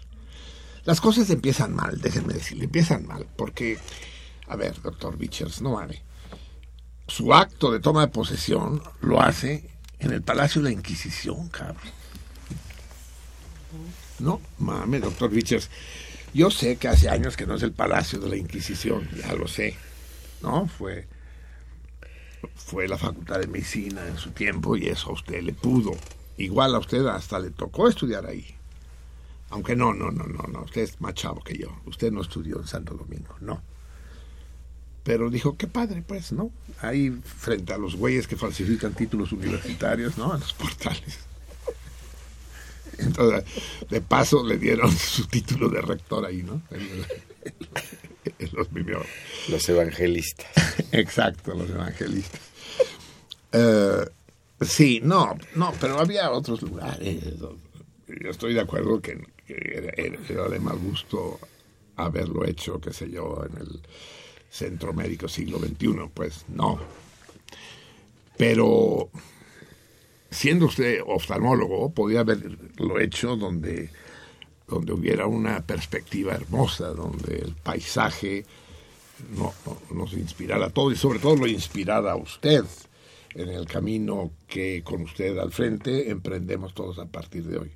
Las 0.84 1.00
cosas 1.00 1.30
empiezan 1.30 1.76
mal, 1.76 2.02
déjenme 2.02 2.34
decirle, 2.34 2.66
empiezan 2.66 3.06
mal, 3.06 3.28
porque, 3.36 3.78
a 4.48 4.56
ver, 4.56 4.82
doctor 4.82 5.16
Bichers, 5.16 5.62
no 5.62 5.74
vale. 5.74 6.02
Su 7.08 7.36
acto 7.36 7.72
de 7.72 7.80
toma 7.80 8.02
de 8.02 8.12
posesión 8.12 8.82
lo 9.02 9.22
hace 9.22 9.70
en 10.00 10.12
el 10.12 10.24
Palacio 10.24 10.60
de 10.64 10.70
la 10.70 10.74
Inquisición, 10.74 11.50
cabrón. 11.50 11.78
No, 14.18 14.42
mames, 14.58 15.02
doctor 15.02 15.30
Bichers. 15.30 15.70
Yo 16.34 16.50
sé 16.50 16.78
que 16.78 16.88
hace 16.88 17.10
años 17.10 17.38
que 17.38 17.46
no 17.46 17.54
es 17.54 17.62
el 17.62 17.74
Palacio 17.74 18.18
de 18.18 18.30
la 18.30 18.38
Inquisición, 18.38 19.08
ya 19.16 19.34
lo 19.34 19.48
sé. 19.48 19.78
¿No? 20.42 20.68
Fue, 20.68 21.08
fue 22.56 22.88
la 22.88 22.98
Facultad 22.98 23.40
de 23.40 23.48
Medicina 23.48 24.08
en 24.08 24.18
su 24.18 24.32
tiempo 24.32 24.76
y 24.76 24.88
eso 24.88 25.10
a 25.10 25.14
usted 25.14 25.42
le 25.42 25.54
pudo. 25.54 25.92
Igual 26.38 26.76
a 26.76 26.80
usted 26.80 27.06
hasta 27.06 27.40
le 27.40 27.52
tocó 27.52 27.88
estudiar 27.88 28.26
ahí. 28.26 28.56
Aunque 29.50 29.76
no, 29.76 29.94
no, 29.94 30.12
no, 30.12 30.26
no, 30.26 30.44
no. 30.48 30.64
Usted 30.64 30.82
es 30.82 31.02
más 31.02 31.14
chavo 31.14 31.44
que 31.44 31.58
yo. 31.58 31.70
Usted 31.86 32.12
no 32.12 32.22
estudió 32.22 32.60
en 32.60 32.68
Santo 32.68 32.94
Domingo, 32.94 33.36
no. 33.42 33.62
Pero 35.04 35.30
dijo, 35.30 35.58
qué 35.58 35.68
padre, 35.68 36.04
pues, 36.08 36.32
¿no? 36.32 36.52
Ahí 36.80 37.10
frente 37.10 37.74
a 37.74 37.78
los 37.78 37.96
güeyes 37.96 38.28
que 38.28 38.38
falsifican 38.38 38.94
títulos 38.94 39.32
universitarios, 39.32 40.18
¿no? 40.18 40.34
En 40.34 40.40
los 40.40 40.54
portales. 40.54 41.20
Entonces, 42.98 43.44
de 43.90 44.02
paso 44.02 44.46
le 44.46 44.58
dieron 44.58 44.92
su 44.98 45.28
título 45.28 45.70
de 45.70 45.82
rector 45.82 46.26
ahí, 46.26 46.44
¿no? 46.44 46.62
los, 48.54 48.68
los 49.50 49.70
evangelistas. 49.70 50.48
Exacto, 50.92 51.54
los 51.54 51.70
evangelistas. 51.70 52.42
Eh, 53.52 54.06
sí, 54.62 55.02
no, 55.04 55.38
no, 55.56 55.74
pero 55.80 56.00
había 56.00 56.32
otros 56.32 56.62
lugares. 56.62 57.24
Yo 57.40 58.30
estoy 58.30 58.54
de 58.54 58.62
acuerdo 58.62 59.02
que, 59.02 59.22
era, 59.48 59.92
era, 59.96 60.48
de 60.48 60.60
mal 60.60 60.78
gusto 60.78 61.40
haberlo 61.96 62.46
hecho, 62.46 62.80
qué 62.80 62.94
sé 62.94 63.10
yo, 63.10 63.46
en 63.46 63.58
el 63.62 63.82
Centro 64.50 64.94
Médico 64.94 65.28
Siglo 65.28 65.60
XXI, 65.60 66.10
pues 66.14 66.46
no. 66.50 66.80
Pero 68.38 69.10
siendo 70.30 70.66
usted 70.66 71.02
oftalmólogo, 71.06 71.94
podía 71.94 72.22
haberlo 72.22 73.00
hecho 73.00 73.36
donde, 73.36 73.92
donde 74.72 74.94
hubiera 74.94 75.28
una 75.28 75.60
perspectiva 75.60 76.34
hermosa, 76.34 76.88
donde 76.88 77.40
el 77.40 77.54
paisaje 77.56 78.46
no, 79.38 79.54
nos 79.94 80.14
inspirara 80.14 80.68
a 80.68 80.70
todos 80.70 80.94
y 80.94 80.96
sobre 80.96 81.20
todo 81.20 81.36
lo 81.36 81.46
inspirara 81.46 82.14
a 82.14 82.16
usted 82.16 82.64
en 83.36 83.50
el 83.50 83.66
camino 83.66 84.32
que 84.48 84.82
con 84.82 85.02
usted 85.02 85.38
al 85.38 85.52
frente 85.52 86.10
emprendemos 86.10 86.74
todos 86.74 87.00
a 87.00 87.06
partir 87.06 87.44
de 87.44 87.58
hoy. 87.58 87.72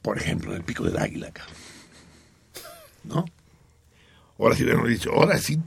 Por 0.00 0.16
ejemplo, 0.16 0.52
en 0.52 0.56
el 0.56 0.64
Pico 0.64 0.84
del 0.84 0.96
Águila, 0.96 1.30
¿no? 3.04 3.26
Ahora 4.38 4.56
sí 4.56 4.64
hemos 4.68 4.88
dicho, 4.88 5.12
ahora 5.12 5.36
sí. 5.38 5.60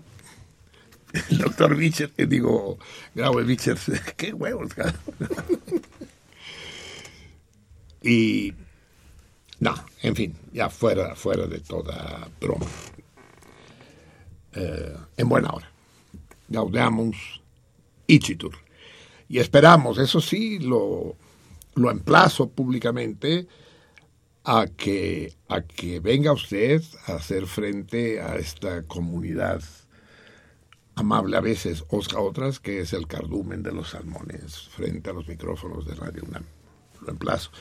El 1.30 1.38
doctor 1.38 1.76
Bicher, 1.76 2.10
que 2.10 2.26
digo, 2.26 2.80
Grau 3.14 3.36
Bicher, 3.44 3.78
qué 4.18 4.34
huevos, 4.34 4.72
Y 8.02 8.54
no, 9.60 9.74
en 10.02 10.16
fin, 10.16 10.36
ya 10.52 10.70
fuera, 10.70 11.16
fuera 11.16 11.48
de 11.48 11.60
toda 11.60 12.30
broma. 12.40 12.66
Eh, 14.54 14.98
en 15.18 15.30
buena 15.30 15.50
hora. 15.50 15.70
Gaudeamus 16.48 17.42
Ichitur. 18.08 18.56
Y 19.28 19.40
esperamos, 19.40 19.98
eso 19.98 20.22
sí, 20.22 20.60
lo, 20.60 21.16
lo 21.76 21.92
emplazo 21.92 22.50
públicamente 22.50 23.48
a 24.44 24.68
que, 24.68 25.36
a 25.50 25.62
que 25.62 26.00
venga 26.00 26.32
usted 26.32 26.82
a 27.08 27.14
hacer 27.16 27.48
frente 27.48 28.22
a 28.22 28.36
esta 28.36 28.84
comunidad 28.84 29.62
amable 30.96 31.36
a 31.36 31.42
veces, 31.42 31.84
osca 31.90 32.20
otras, 32.20 32.60
que 32.60 32.80
es 32.80 32.94
el 32.94 33.08
cardumen 33.08 33.64
de 33.64 33.72
los 33.72 33.90
salmones 33.90 34.70
frente 34.70 35.10
a 35.10 35.14
los 35.14 35.28
micrófonos 35.28 35.86
de 35.86 35.96
Radio 35.96 36.24
UNAM. 36.24 36.46
Lo 37.02 37.12
emplazo. 37.12 37.52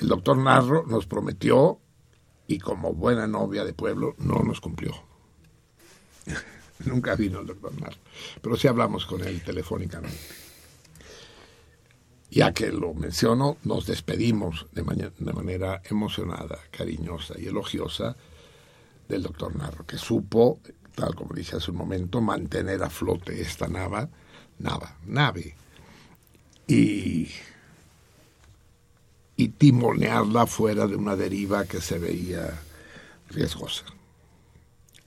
El 0.00 0.08
doctor 0.08 0.36
Narro 0.36 0.86
nos 0.86 1.06
prometió 1.06 1.80
y 2.46 2.58
como 2.58 2.94
buena 2.94 3.26
novia 3.26 3.64
de 3.64 3.72
pueblo 3.72 4.14
no 4.18 4.42
nos 4.42 4.60
cumplió. 4.60 4.92
Nunca 6.84 7.16
vino 7.16 7.40
el 7.40 7.46
doctor 7.46 7.78
Narro, 7.80 7.98
pero 8.40 8.56
sí 8.56 8.68
hablamos 8.68 9.06
con 9.06 9.24
él 9.24 9.42
telefónicamente 9.42 10.16
ya 12.30 12.52
que 12.52 12.70
lo 12.70 12.94
menciono, 12.94 13.56
nos 13.64 13.86
despedimos 13.86 14.66
de, 14.72 14.82
manera 15.32 15.82
emocionada, 15.88 16.58
cariñosa 16.70 17.34
y 17.38 17.46
elogiosa 17.46 18.16
del 19.08 19.22
doctor 19.22 19.56
Narro, 19.56 19.86
que 19.86 19.96
supo, 19.96 20.60
tal 20.94 21.14
como 21.14 21.34
dije 21.34 21.56
hace 21.56 21.70
un 21.70 21.78
momento, 21.78 22.20
mantener 22.20 22.82
a 22.82 22.90
flote 22.90 23.40
esta 23.40 23.66
nave, 23.66 24.08
nave, 25.06 25.56
y, 26.66 27.28
y 29.38 29.50
timonearla 29.50 30.46
fuera 30.48 30.88
de 30.88 30.96
una 30.96 31.14
deriva 31.14 31.64
que 31.64 31.80
se 31.80 31.98
veía 31.98 32.60
riesgosa. 33.30 33.84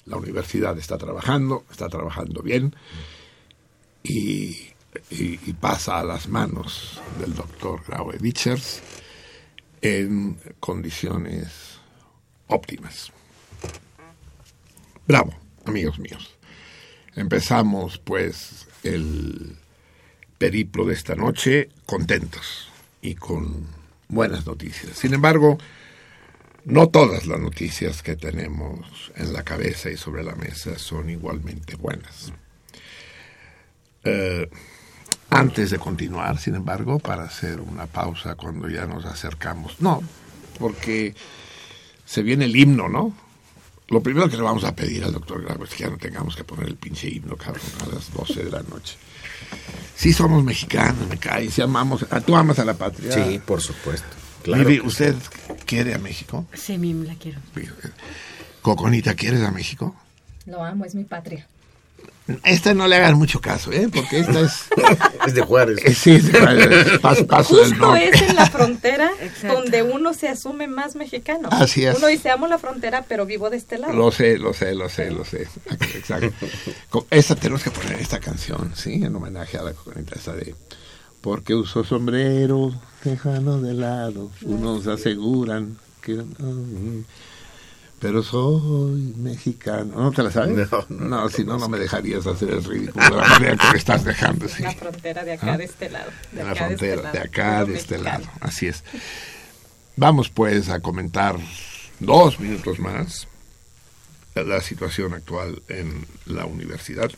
La 0.06 0.16
universidad 0.16 0.78
está 0.78 0.98
trabajando, 0.98 1.66
está 1.70 1.90
trabajando 1.90 2.42
bien, 2.42 2.74
y 4.04 4.70
pasa 5.60 6.00
a 6.00 6.04
las 6.06 6.30
manos 6.30 7.02
del 7.20 7.36
doctor 7.36 7.84
Graue 7.86 8.18
Bichers 8.20 8.82
en 9.82 10.38
condiciones 10.62 11.80
óptimas. 12.48 13.12
Bravo, 15.06 15.36
amigos 15.66 16.00
míos. 16.00 16.38
Empezamos 17.16 18.00
pues 18.00 18.66
el 18.84 19.58
periplo 20.38 20.86
de 20.86 20.94
esta 20.94 21.16
noche 21.16 21.70
contentos 21.86 22.70
y 23.02 23.16
con 23.16 23.81
buenas 24.12 24.46
noticias. 24.46 24.98
Sin 24.98 25.14
embargo, 25.14 25.58
no 26.66 26.90
todas 26.90 27.26
las 27.26 27.40
noticias 27.40 28.04
que 28.04 28.16
tenemos 28.16 29.12
en 29.16 29.34
la 29.34 29.44
cabeza 29.44 29.90
y 29.90 29.98
sobre 29.98 30.24
la 30.24 30.36
mesa 30.36 30.78
son 30.78 31.10
igualmente 31.10 31.76
buenas. 31.76 32.32
Eh, 34.04 34.50
antes 35.30 35.72
de 35.72 35.80
continuar, 35.80 36.38
sin 36.38 36.56
embargo, 36.56 37.00
para 37.00 37.24
hacer 37.24 37.62
una 37.62 37.88
pausa 37.88 38.36
cuando 38.36 38.68
ya 38.70 38.86
nos 38.86 39.06
acercamos. 39.06 39.80
No, 39.80 40.04
porque 40.60 41.16
se 42.06 42.22
viene 42.22 42.46
el 42.46 42.56
himno, 42.56 42.90
¿no? 42.90 43.16
Lo 43.88 44.02
primero 44.02 44.30
que 44.30 44.38
le 44.38 44.44
vamos 44.44 44.64
a 44.64 44.76
pedir 44.76 45.04
al 45.04 45.14
doctor 45.14 45.44
Grabo 45.44 45.64
es 45.64 45.72
que 45.72 45.84
ya 45.84 45.90
no 45.90 45.98
tengamos 45.98 46.36
que 46.36 46.44
poner 46.44 46.68
el 46.68 46.76
pinche 46.76 47.10
himno, 47.10 47.36
cabrón, 47.36 47.64
a 47.82 47.96
las 47.96 48.14
12 48.14 48.44
de 48.44 48.52
la 48.52 48.62
noche. 48.64 48.98
Sí 50.02 50.14
somos 50.14 50.44
mexicanos, 50.44 51.08
me 51.08 51.18
cae, 51.18 51.52
si 51.52 51.62
amamos, 51.62 52.04
tú 52.26 52.36
amas 52.36 52.58
a 52.58 52.66
la 52.66 52.74
patria. 52.74 53.12
Sí, 53.12 53.40
por 53.46 53.62
supuesto. 53.62 54.08
Claro 54.42 54.68
¿usted 54.84 55.14
quiere 55.68 55.94
a 55.94 56.00
México? 56.00 56.48
Sí, 56.56 56.80
mismo 56.80 57.04
la 57.04 57.14
quiero. 57.14 57.40
Coconita, 58.64 59.14
¿quieres 59.14 59.44
a 59.44 59.52
México? 59.52 59.96
Lo 60.48 60.64
amo, 60.64 60.86
es 60.86 60.96
mi 60.96 61.04
patria. 61.04 61.48
Esta 62.44 62.74
no 62.74 62.88
le 62.88 62.96
hagan 62.96 63.18
mucho 63.18 63.42
caso, 63.42 63.72
¿eh? 63.72 63.90
Porque 63.94 64.20
esta 64.20 64.42
es... 64.42 64.66
es 65.28 65.34
de 65.34 65.42
Juárez. 65.42 65.80
Eh, 65.84 65.94
sí, 65.94 66.12
es 66.12 66.32
de 66.32 66.40
Juárez. 66.40 67.00
Paso, 67.00 67.28
paso 67.28 67.56
Justo 67.56 67.96
es 67.96 68.22
en 68.22 68.36
la 68.36 68.46
frontera 68.50 69.12
donde 69.44 69.84
uno 69.84 70.14
se 70.14 70.28
asume 70.28 70.68
más 70.68 70.96
mexicano. 70.96 71.50
Así 71.52 71.86
es. 71.86 71.98
Uno 71.98 72.08
dice, 72.08 72.30
amo 72.30 72.48
la 72.48 72.58
frontera, 72.58 73.06
pero 73.08 73.26
vivo 73.26 73.50
de 73.50 73.58
este 73.58 73.78
lado. 73.78 73.94
Lo 73.94 74.12
sé, 74.12 74.38
lo 74.38 74.54
sé, 74.54 74.74
lo 74.74 74.90
sé, 74.90 75.12
lo 75.12 75.26
sé. 75.26 75.48
Exacto. 75.96 76.48
Esta 77.10 77.36
tenemos 77.36 77.64
que 77.64 77.72
poner 77.72 78.00
esta 78.00 78.20
canción, 78.20 78.74
¿sí? 78.76 79.04
En 79.04 79.16
homenaje 79.16 79.58
a 79.58 79.64
la 79.64 79.74
comunidad 79.74 80.14
esta 80.16 80.34
de... 80.34 80.56
Porque 81.22 81.54
uso 81.54 81.84
sombrero, 81.84 82.74
tejano 83.04 83.62
de 83.62 83.76
lado, 83.76 84.32
unos 84.42 84.88
aseguran 84.88 85.78
que 86.02 86.24
pero 88.02 88.24
soy 88.24 89.14
mexicano. 89.16 89.94
¿No 89.96 90.12
te 90.12 90.24
la 90.24 90.32
sabes? 90.32 90.68
No, 90.90 91.30
si 91.30 91.46
no, 91.46 91.60
no 91.60 91.70
me 91.70 91.78
dejarías 91.78 92.26
hacer 92.26 92.50
el 92.50 92.64
ridículo 92.64 93.06
de 93.06 93.16
la 93.16 93.28
manera 93.28 93.58
que 93.58 93.68
me 93.72 93.78
estás 93.78 94.04
dejando. 94.04 94.50
Sí. 94.50 94.64
La 94.64 94.74
frontera 94.74 95.24
de 95.24 95.34
acá, 95.34 95.54
¿Ah? 95.54 95.58
de 95.58 95.66
este 95.66 95.90
lado. 95.90 96.12
De 96.32 96.44
la 96.44 96.56
frontera, 96.56 97.12
de, 97.12 97.20
acá, 97.20 97.64
de 97.64 97.76
este 97.76 98.00
lado. 98.00 98.26
Así 98.40 98.68
es. 98.68 98.84
Vamos 99.96 100.30
pues 100.30 100.70
a 100.70 100.80
comentar 100.80 101.38
dos 102.00 102.40
minutos 102.40 102.80
más 102.80 103.28
la 104.34 104.62
situación 104.62 105.14
actual 105.14 105.62
en 105.68 106.08
la 106.26 106.46
universidad 106.46 107.12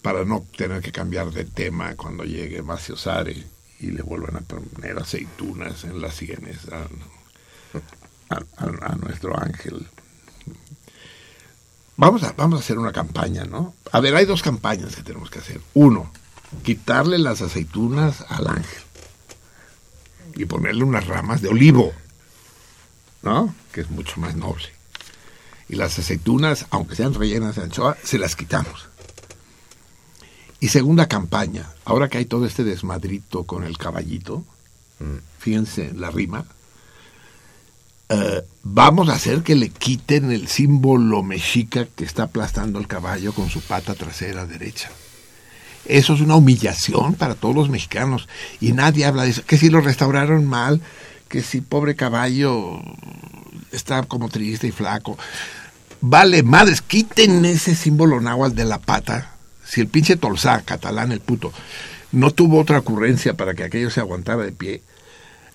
para 0.00 0.24
no 0.24 0.46
tener 0.56 0.80
que 0.80 0.92
cambiar 0.92 1.30
de 1.30 1.44
tema 1.44 1.94
cuando 1.94 2.24
llegue 2.24 2.62
Macio 2.62 2.96
Sare 2.96 3.44
y 3.80 3.90
le 3.90 4.00
vuelvan 4.00 4.36
a 4.36 4.40
poner 4.40 4.98
aceitunas 4.98 5.84
en 5.84 6.00
las 6.00 6.14
sienes 6.14 6.68
a, 6.72 6.86
nuestro 9.02 9.38
ángel. 9.40 9.86
Vamos 11.96 12.22
a, 12.22 12.32
vamos 12.32 12.60
a 12.60 12.62
hacer 12.62 12.78
una 12.78 12.92
campaña, 12.92 13.44
¿no? 13.44 13.74
A 13.90 14.00
ver, 14.00 14.14
hay 14.14 14.24
dos 14.24 14.42
campañas 14.42 14.94
que 14.94 15.02
tenemos 15.02 15.30
que 15.30 15.40
hacer. 15.40 15.60
Uno, 15.74 16.12
quitarle 16.62 17.18
las 17.18 17.42
aceitunas 17.42 18.24
al 18.28 18.46
ángel 18.46 18.82
y 20.36 20.44
ponerle 20.44 20.84
unas 20.84 21.06
ramas 21.06 21.42
de 21.42 21.48
olivo, 21.48 21.92
¿no? 23.22 23.54
Que 23.72 23.80
es 23.80 23.90
mucho 23.90 24.20
más 24.20 24.36
noble. 24.36 24.68
Y 25.68 25.76
las 25.76 25.98
aceitunas, 25.98 26.66
aunque 26.70 26.94
sean 26.94 27.14
rellenas 27.14 27.56
de 27.56 27.62
anchoa, 27.62 27.96
se 28.02 28.18
las 28.18 28.36
quitamos. 28.36 28.88
Y 30.60 30.68
segunda 30.68 31.08
campaña, 31.08 31.70
ahora 31.84 32.08
que 32.08 32.18
hay 32.18 32.24
todo 32.24 32.46
este 32.46 32.64
desmadrito 32.64 33.44
con 33.44 33.64
el 33.64 33.76
caballito, 33.76 34.44
mm. 35.00 35.18
fíjense 35.38 35.92
la 35.94 36.10
rima, 36.10 36.46
eh, 38.08 38.42
vamos 38.62 39.08
a 39.08 39.14
hacer 39.14 39.42
que 39.42 39.54
le 39.54 39.68
quiten 39.68 40.30
el 40.30 40.48
símbolo 40.48 41.22
mexica 41.22 41.86
que 41.86 42.04
está 42.04 42.24
aplastando 42.24 42.78
el 42.78 42.86
caballo 42.86 43.32
con 43.32 43.50
su 43.50 43.60
pata 43.60 43.94
trasera 43.94 44.46
derecha. 44.46 44.90
Eso 45.84 46.14
es 46.14 46.20
una 46.20 46.36
humillación 46.36 47.14
para 47.14 47.34
todos 47.34 47.54
los 47.54 47.68
mexicanos 47.68 48.28
y 48.60 48.72
nadie 48.72 49.06
habla 49.06 49.24
de 49.24 49.30
eso. 49.30 49.44
Que 49.44 49.58
si 49.58 49.70
lo 49.70 49.80
restauraron 49.80 50.44
mal, 50.44 50.80
que 51.28 51.42
si 51.42 51.60
pobre 51.60 51.96
caballo 51.96 52.80
está 53.72 54.02
como 54.02 54.28
triste 54.28 54.66
y 54.66 54.72
flaco. 54.72 55.18
Vale, 56.00 56.42
madres, 56.42 56.80
quiten 56.80 57.44
ese 57.44 57.74
símbolo 57.74 58.20
náhuatl 58.20 58.54
de 58.54 58.64
la 58.64 58.78
pata. 58.78 59.32
Si 59.64 59.80
el 59.80 59.88
pinche 59.88 60.16
Tolsá, 60.16 60.62
catalán 60.62 61.12
el 61.12 61.20
puto, 61.20 61.52
no 62.12 62.30
tuvo 62.30 62.60
otra 62.60 62.78
ocurrencia 62.78 63.34
para 63.34 63.54
que 63.54 63.64
aquello 63.64 63.90
se 63.90 64.00
aguantara 64.00 64.42
de 64.42 64.52
pie, 64.52 64.82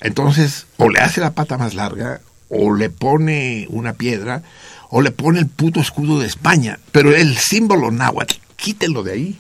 entonces 0.02 0.68
o 0.78 0.90
le 0.90 1.00
hace 1.00 1.22
la 1.22 1.34
pata 1.34 1.58
más 1.58 1.74
larga 1.74 2.22
o 2.54 2.74
le 2.74 2.90
pone 2.90 3.68
una 3.70 3.94
piedra 3.94 4.44
o 4.90 5.02
le 5.02 5.12
pone 5.12 5.40
el 5.40 5.48
puto 5.48 5.80
escudo 5.80 6.20
de 6.20 6.28
España, 6.28 6.80
pero 6.92 7.16
el 7.16 7.38
símbolo 7.38 7.90
náhuatl, 7.90 8.36
quítelo 8.56 9.02
de 9.02 9.12
ahí. 9.12 9.40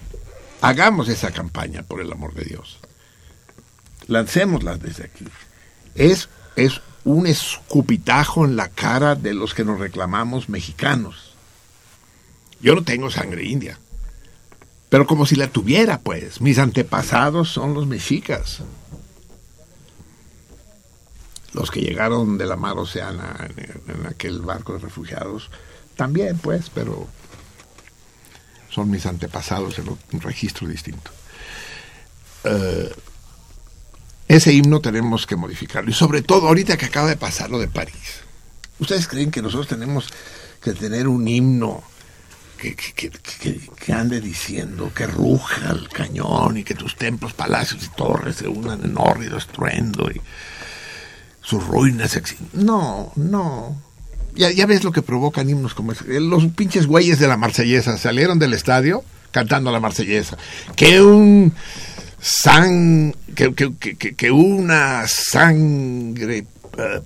Hagamos 0.62 1.10
esa 1.10 1.32
campaña, 1.32 1.84
por 1.84 2.02
el 2.02 2.12
amor 2.12 2.34
de 2.34 2.45
Dios. 2.45 2.80
Lancémosla 4.08 4.78
desde 4.78 5.04
aquí. 5.04 5.26
Es, 5.93 6.30
es 6.56 6.82
un 7.04 7.28
escupitajo 7.28 8.45
en 8.45 8.56
la 8.56 8.69
cara 8.69 9.15
de 9.15 9.34
los 9.34 9.54
que 9.54 9.63
nos 9.63 9.80
reclamamos 9.80 10.49
mexicanos. 10.49 11.36
Yo 12.62 12.76
no 12.76 12.84
tengo 12.84 13.12
sangre 13.12 13.43
india, 13.43 13.78
pero 14.89 15.06
como 15.06 15.26
si 15.26 15.36
la 15.36 15.49
tuviera, 15.49 15.99
pues. 15.99 16.41
Mis 16.41 16.58
antepasados 16.58 17.49
son 17.49 17.73
los 17.73 17.86
mexicas 17.86 18.63
los 21.54 21.72
que 21.72 21.82
llegaron 21.82 22.38
de 22.38 22.46
la 22.46 22.56
mar 22.56 22.78
Oceana 22.78 23.48
en, 23.56 24.06
aquel 24.08 24.42
barco 24.42 24.74
de 24.74 24.80
refugiados, 24.80 25.50
también 25.96 26.38
pues, 26.38 26.70
pero 26.74 27.08
son 28.70 28.89
mis 28.89 29.06
antepasados 29.06 29.78
en 29.80 29.89
un 29.89 30.22
registro 30.22 30.68
distinto. 30.68 31.12
Eh, 32.44 32.92
ese 34.28 34.52
himno 34.52 34.82
tenemos 34.82 35.28
que 35.28 35.36
modificarlo. 35.36 35.92
Y 35.92 35.94
sobre 35.94 36.22
todo 36.24 36.48
ahorita 36.48 36.78
que 36.78 36.86
acaba 36.86 37.10
de 37.10 37.18
pasar 37.18 37.50
lo 37.52 37.60
de 37.60 37.68
París. 37.68 38.22
¿Ustedes 38.80 39.08
creen 39.08 39.30
que 39.30 39.42
nosotros 39.42 39.68
tenemos 39.68 40.10
que 40.62 40.74
tener 40.74 41.08
un 41.08 41.28
himno 41.28 41.84
que, 42.58 43.94
ande 43.94 44.22
diciendo 44.22 44.92
que 44.96 45.06
ruja 45.06 45.72
el 45.72 45.89
cañón 45.89 46.58
y 46.58 46.63
que 46.63 46.76
tus 46.76 46.96
templos, 46.96 47.34
palacios 47.34 47.84
y 47.84 47.89
torres 47.89 48.38
se 48.38 48.48
unan 48.48 48.84
en 48.84 48.98
hórrido 48.98 49.38
estruendo 49.38 50.10
sus 51.44 51.66
ruinas. 51.66 52.20
No, 52.54 53.12
no. 53.16 53.78
Ya, 54.36 54.50
ya 54.50 54.66
ves 54.66 54.84
lo 54.84 54.92
que 54.92 55.04
provocan 55.04 55.50
himnos 55.50 55.76
como 55.76 55.92
ese. 55.92 56.20
Los 56.20 56.48
pinches 56.48 56.88
güeyes 56.88 57.20
de 57.20 57.28
la 57.28 57.38
marsellesa 57.38 57.98
salieron 57.98 58.40
del 58.40 58.54
estadio 58.54 59.04
cantando 59.32 59.72
la 59.72 59.80
marsellesa. 59.80 60.38
Que 60.76 61.02
un 61.02 61.54
que, 63.36 63.54
que, 63.54 64.16
que, 64.16 64.32
una 64.32 65.08
sangre 65.08 66.46
eh, 66.78 67.02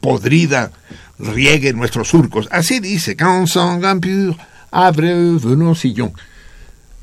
podrida 0.00 0.70
riegue 1.18 1.72
nuestros 1.72 2.08
surcos. 2.08 2.48
Así 2.50 2.78
dice, 2.80 3.16
abre 4.70 5.14
nos 5.14 5.80
sillon. 5.80 6.12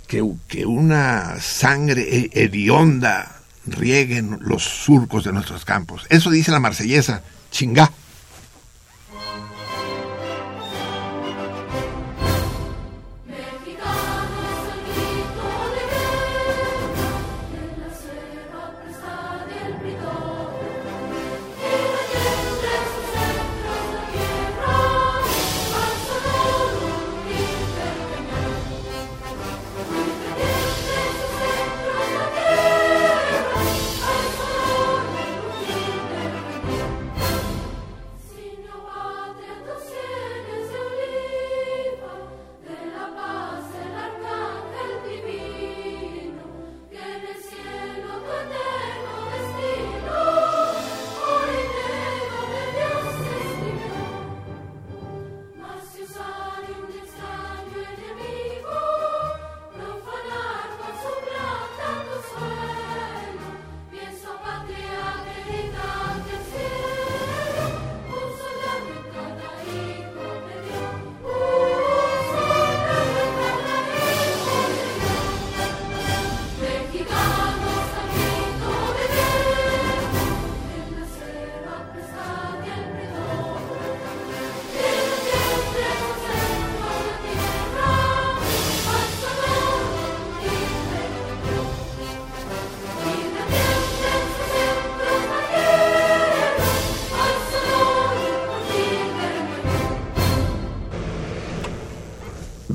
Que, 0.08 0.24
que 0.48 0.66
una 0.66 1.40
sangre 1.40 2.30
hedionda 2.34 3.41
rieguen 3.66 4.38
los 4.42 4.64
surcos 4.64 5.24
de 5.24 5.34
nuestros 5.34 5.66
campos. 5.66 6.06
Eso 6.10 6.30
dice 6.30 6.52
la 6.52 6.60
marsellesa, 6.60 7.24
chingá. 7.52 7.92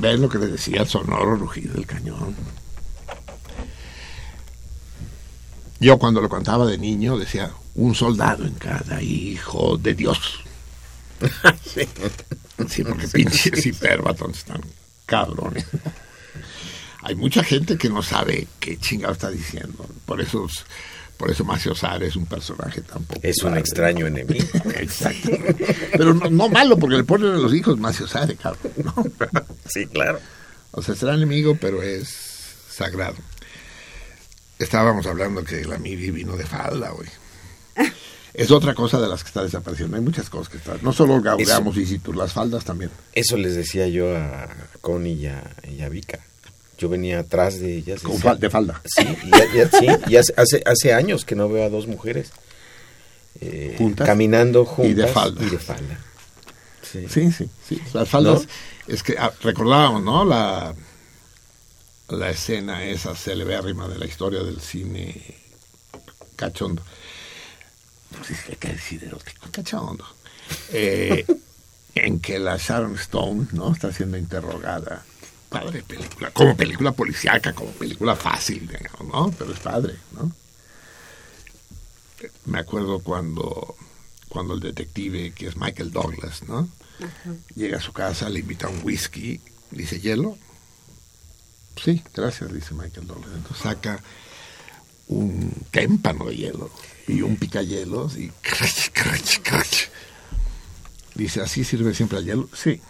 Ves 0.06 0.20
lo 0.20 0.28
que 0.28 0.38
les 0.38 0.52
decía 0.52 0.82
el 0.82 0.88
sonoro 0.88 1.36
rugido 1.36 1.74
del 1.74 1.86
cañón. 1.86 2.34
Yo 5.78 5.98
cuando 5.98 6.20
lo 6.20 6.28
contaba 6.28 6.66
de 6.66 6.78
niño 6.78 7.18
decía, 7.18 7.50
un 7.74 7.94
soldado 7.94 8.46
en 8.46 8.54
cada 8.54 9.02
hijo 9.02 9.76
de 9.76 9.94
Dios. 9.94 10.40
sí. 11.64 12.84
porque 12.84 13.08
pinches 13.08 13.64
hiperbatons 13.64 14.38
están 14.38 14.60
cabrones. 15.04 15.66
Hay 17.02 17.14
mucha 17.14 17.44
gente 17.44 17.78
que 17.78 17.88
no 17.88 18.02
sabe 18.02 18.48
qué 18.58 18.78
chingado 18.78 19.12
está 19.12 19.30
diciendo. 19.30 19.86
Por 20.06 20.20
eso, 20.20 20.48
por 21.16 21.30
eso 21.30 21.44
Macio 21.44 21.72
es 22.00 22.16
un 22.16 22.26
personaje 22.26 22.80
tampoco. 22.80 23.20
Es 23.22 23.42
un 23.44 23.56
extraño 23.56 24.06
enemigo. 24.06 24.46
Exacto. 24.74 25.30
Pero 25.92 26.14
no, 26.14 26.48
malo, 26.48 26.78
porque 26.78 26.96
le 26.96 27.04
ponen 27.04 27.32
a 27.32 27.36
los 27.36 27.54
hijos 27.54 27.78
Macio 27.78 28.06
cabrón. 28.40 29.12
Sí, 29.68 29.86
claro. 29.86 30.20
O 30.72 30.82
sea, 30.82 30.94
será 30.94 31.14
enemigo, 31.14 31.56
pero 31.60 31.82
es 31.82 32.08
sagrado. 32.70 33.16
Estábamos 34.58 35.06
hablando 35.06 35.44
que 35.44 35.64
la 35.64 35.78
Miri 35.78 36.10
vino 36.10 36.36
de 36.36 36.46
falda, 36.46 36.90
güey. 36.90 37.08
Es 38.36 38.50
otra 38.50 38.74
cosa 38.74 39.00
de 39.00 39.08
las 39.08 39.22
que 39.22 39.28
está 39.28 39.42
desapareciendo. 39.42 39.96
Hay 39.96 40.02
muchas 40.02 40.28
cosas 40.28 40.50
que 40.50 40.58
están. 40.58 40.78
No 40.82 40.92
solo 40.92 41.22
gaudamos 41.22 41.74
y 41.78 41.98
tú, 41.98 42.12
las 42.12 42.34
faldas 42.34 42.64
también. 42.64 42.90
Eso 43.14 43.38
les 43.38 43.54
decía 43.54 43.88
yo 43.88 44.14
a 44.14 44.50
Connie 44.82 45.14
y 45.14 45.80
a, 45.80 45.88
Vika. 45.88 46.20
Yo 46.76 46.90
venía 46.90 47.20
atrás 47.20 47.58
de 47.60 47.76
ellas. 47.76 48.02
de 48.38 48.50
falda. 48.50 48.82
Sí, 48.84 49.06
y, 49.24 49.30
sí, 49.78 50.16
hace, 50.36 50.62
hace 50.66 50.92
años 50.92 51.24
que 51.24 51.34
no 51.34 51.48
veo 51.48 51.64
a 51.64 51.70
dos 51.70 51.86
mujeres 51.86 52.30
eh, 53.40 53.74
juntas 53.78 54.06
caminando 54.06 54.66
juntas 54.66 54.92
y 54.92 54.94
de 54.94 55.06
falda. 55.06 55.42
Y 55.42 55.48
de 55.48 55.58
falda. 55.58 55.98
Sí, 56.92 57.08
sí, 57.08 57.48
sí. 57.66 57.82
Las 57.92 58.08
faldas, 58.08 58.46
es 58.86 59.02
que 59.02 59.16
ah, 59.18 59.32
recordábamos, 59.42 60.02
¿no? 60.02 60.24
La, 60.24 60.74
la 62.08 62.30
escena 62.30 62.84
esa 62.84 63.14
celebérrima 63.14 63.88
de 63.88 63.98
la 63.98 64.06
historia 64.06 64.42
del 64.42 64.60
cine 64.60 65.36
cachondo. 66.36 66.82
No 68.16 68.24
sé 68.24 68.34
si 68.34 68.52
hay 68.52 68.56
que 68.56 68.68
decir 68.68 69.04
erótico, 69.04 69.48
cachondo. 69.50 70.06
Eh, 70.72 71.26
en 71.94 72.20
que 72.20 72.38
la 72.38 72.56
Sharon 72.56 72.94
Stone, 72.96 73.48
¿no? 73.52 73.72
Está 73.72 73.92
siendo 73.92 74.16
interrogada. 74.16 75.04
Padre 75.48 75.82
película, 75.82 76.30
como 76.30 76.56
película 76.56 76.92
policíaca, 76.92 77.52
como 77.52 77.70
película 77.70 78.16
fácil, 78.16 78.70
¿no? 79.00 79.30
Pero 79.38 79.52
es 79.52 79.60
padre, 79.60 79.96
¿no? 80.12 80.32
Me 82.46 82.58
acuerdo 82.58 83.00
cuando, 83.00 83.76
cuando 84.36 84.52
el 84.52 84.60
detective, 84.60 85.32
que 85.32 85.46
es 85.46 85.56
Michael 85.56 85.92
Douglas, 85.92 86.42
¿no? 86.46 86.68
Llega 87.54 87.78
a 87.78 87.80
su 87.80 87.94
casa, 87.94 88.28
le 88.28 88.40
invita 88.40 88.68
un 88.68 88.82
whisky, 88.84 89.40
dice 89.70 89.98
hielo, 89.98 90.36
Sí, 91.82 92.02
gracias, 92.14 92.52
dice 92.52 92.74
Michael 92.74 93.06
Douglas. 93.06 93.30
Entonces 93.34 93.62
saca 93.62 94.02
un 95.08 95.54
témpano 95.70 96.26
de 96.26 96.36
hielo 96.36 96.70
y 97.08 97.22
un 97.22 97.36
picayelos 97.36 98.18
y 98.18 98.30
crach, 98.42 98.90
crach, 98.92 99.38
crach. 99.42 99.88
Dice, 101.14 101.40
¿así 101.40 101.64
sirve 101.64 101.94
siempre 101.94 102.18
el 102.18 102.26
hielo? 102.26 102.50
Sí. 102.54 102.82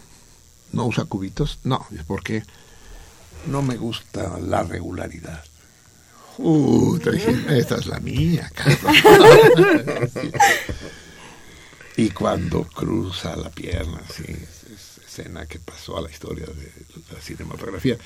¿No 0.73 0.85
usa 0.85 1.05
cubitos? 1.05 1.59
No, 1.63 1.87
es 1.95 2.03
porque 2.03 2.43
no 3.45 3.61
me 3.61 3.77
gusta 3.77 4.37
la 4.39 4.63
regularidad. 4.63 5.45
Uh, 6.39 6.99
esta 7.49 7.77
es 7.77 7.87
la 7.87 7.99
mía, 7.99 8.51
y 11.97 12.11
cuando 12.11 12.63
cruza 12.63 13.35
la 13.35 13.49
pierna, 13.49 14.01
sí, 14.15 14.23
es 14.27 15.03
escena 15.03 15.47
que 15.47 15.59
pasó 15.59 15.97
a 15.97 16.01
la 16.01 16.11
historia 16.11 16.45
de 16.45 16.71
la 17.11 17.19
cinematografía. 17.19 17.97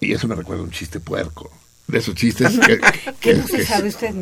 Y 0.00 0.12
eso 0.12 0.28
me 0.28 0.36
recuerda 0.36 0.62
un 0.62 0.70
chiste 0.70 1.00
puerco. 1.00 1.50
De 1.88 1.98
esos 1.98 2.14
chistes 2.14 2.58
que... 2.66 2.80
¿Qué 3.20 3.34
no 3.34 3.46
se 3.46 3.66
sabe 3.66 3.88
usted 3.88 4.14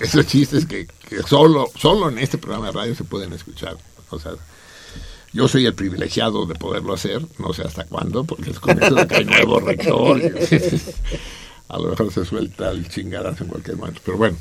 Esos 0.00 0.26
chistes 0.26 0.66
que, 0.66 0.88
solo, 1.26 1.70
solo 1.76 2.08
en 2.08 2.18
este 2.18 2.36
programa 2.36 2.66
de 2.66 2.72
radio 2.72 2.94
se 2.96 3.04
pueden 3.04 3.32
escuchar. 3.32 3.76
O 4.10 4.18
sea, 4.18 4.32
yo 5.32 5.46
soy 5.46 5.66
el 5.66 5.74
privilegiado 5.74 6.46
de 6.46 6.56
poderlo 6.56 6.92
hacer, 6.92 7.22
no 7.38 7.52
sé 7.52 7.62
hasta 7.62 7.84
cuándo, 7.84 8.24
porque 8.24 8.50
es 8.50 8.58
con 8.58 8.82
eso 8.82 8.94
de 8.94 9.06
que 9.06 9.14
hay 9.14 9.24
nuevo 9.24 9.60
rector. 9.60 10.20
a 11.68 11.78
lo 11.78 11.90
mejor 11.90 12.12
se 12.12 12.24
suelta 12.24 12.70
el 12.72 12.88
chingadazo 12.88 13.44
en 13.44 13.50
cualquier 13.50 13.76
momento. 13.76 14.00
Pero 14.04 14.18
bueno, 14.18 14.36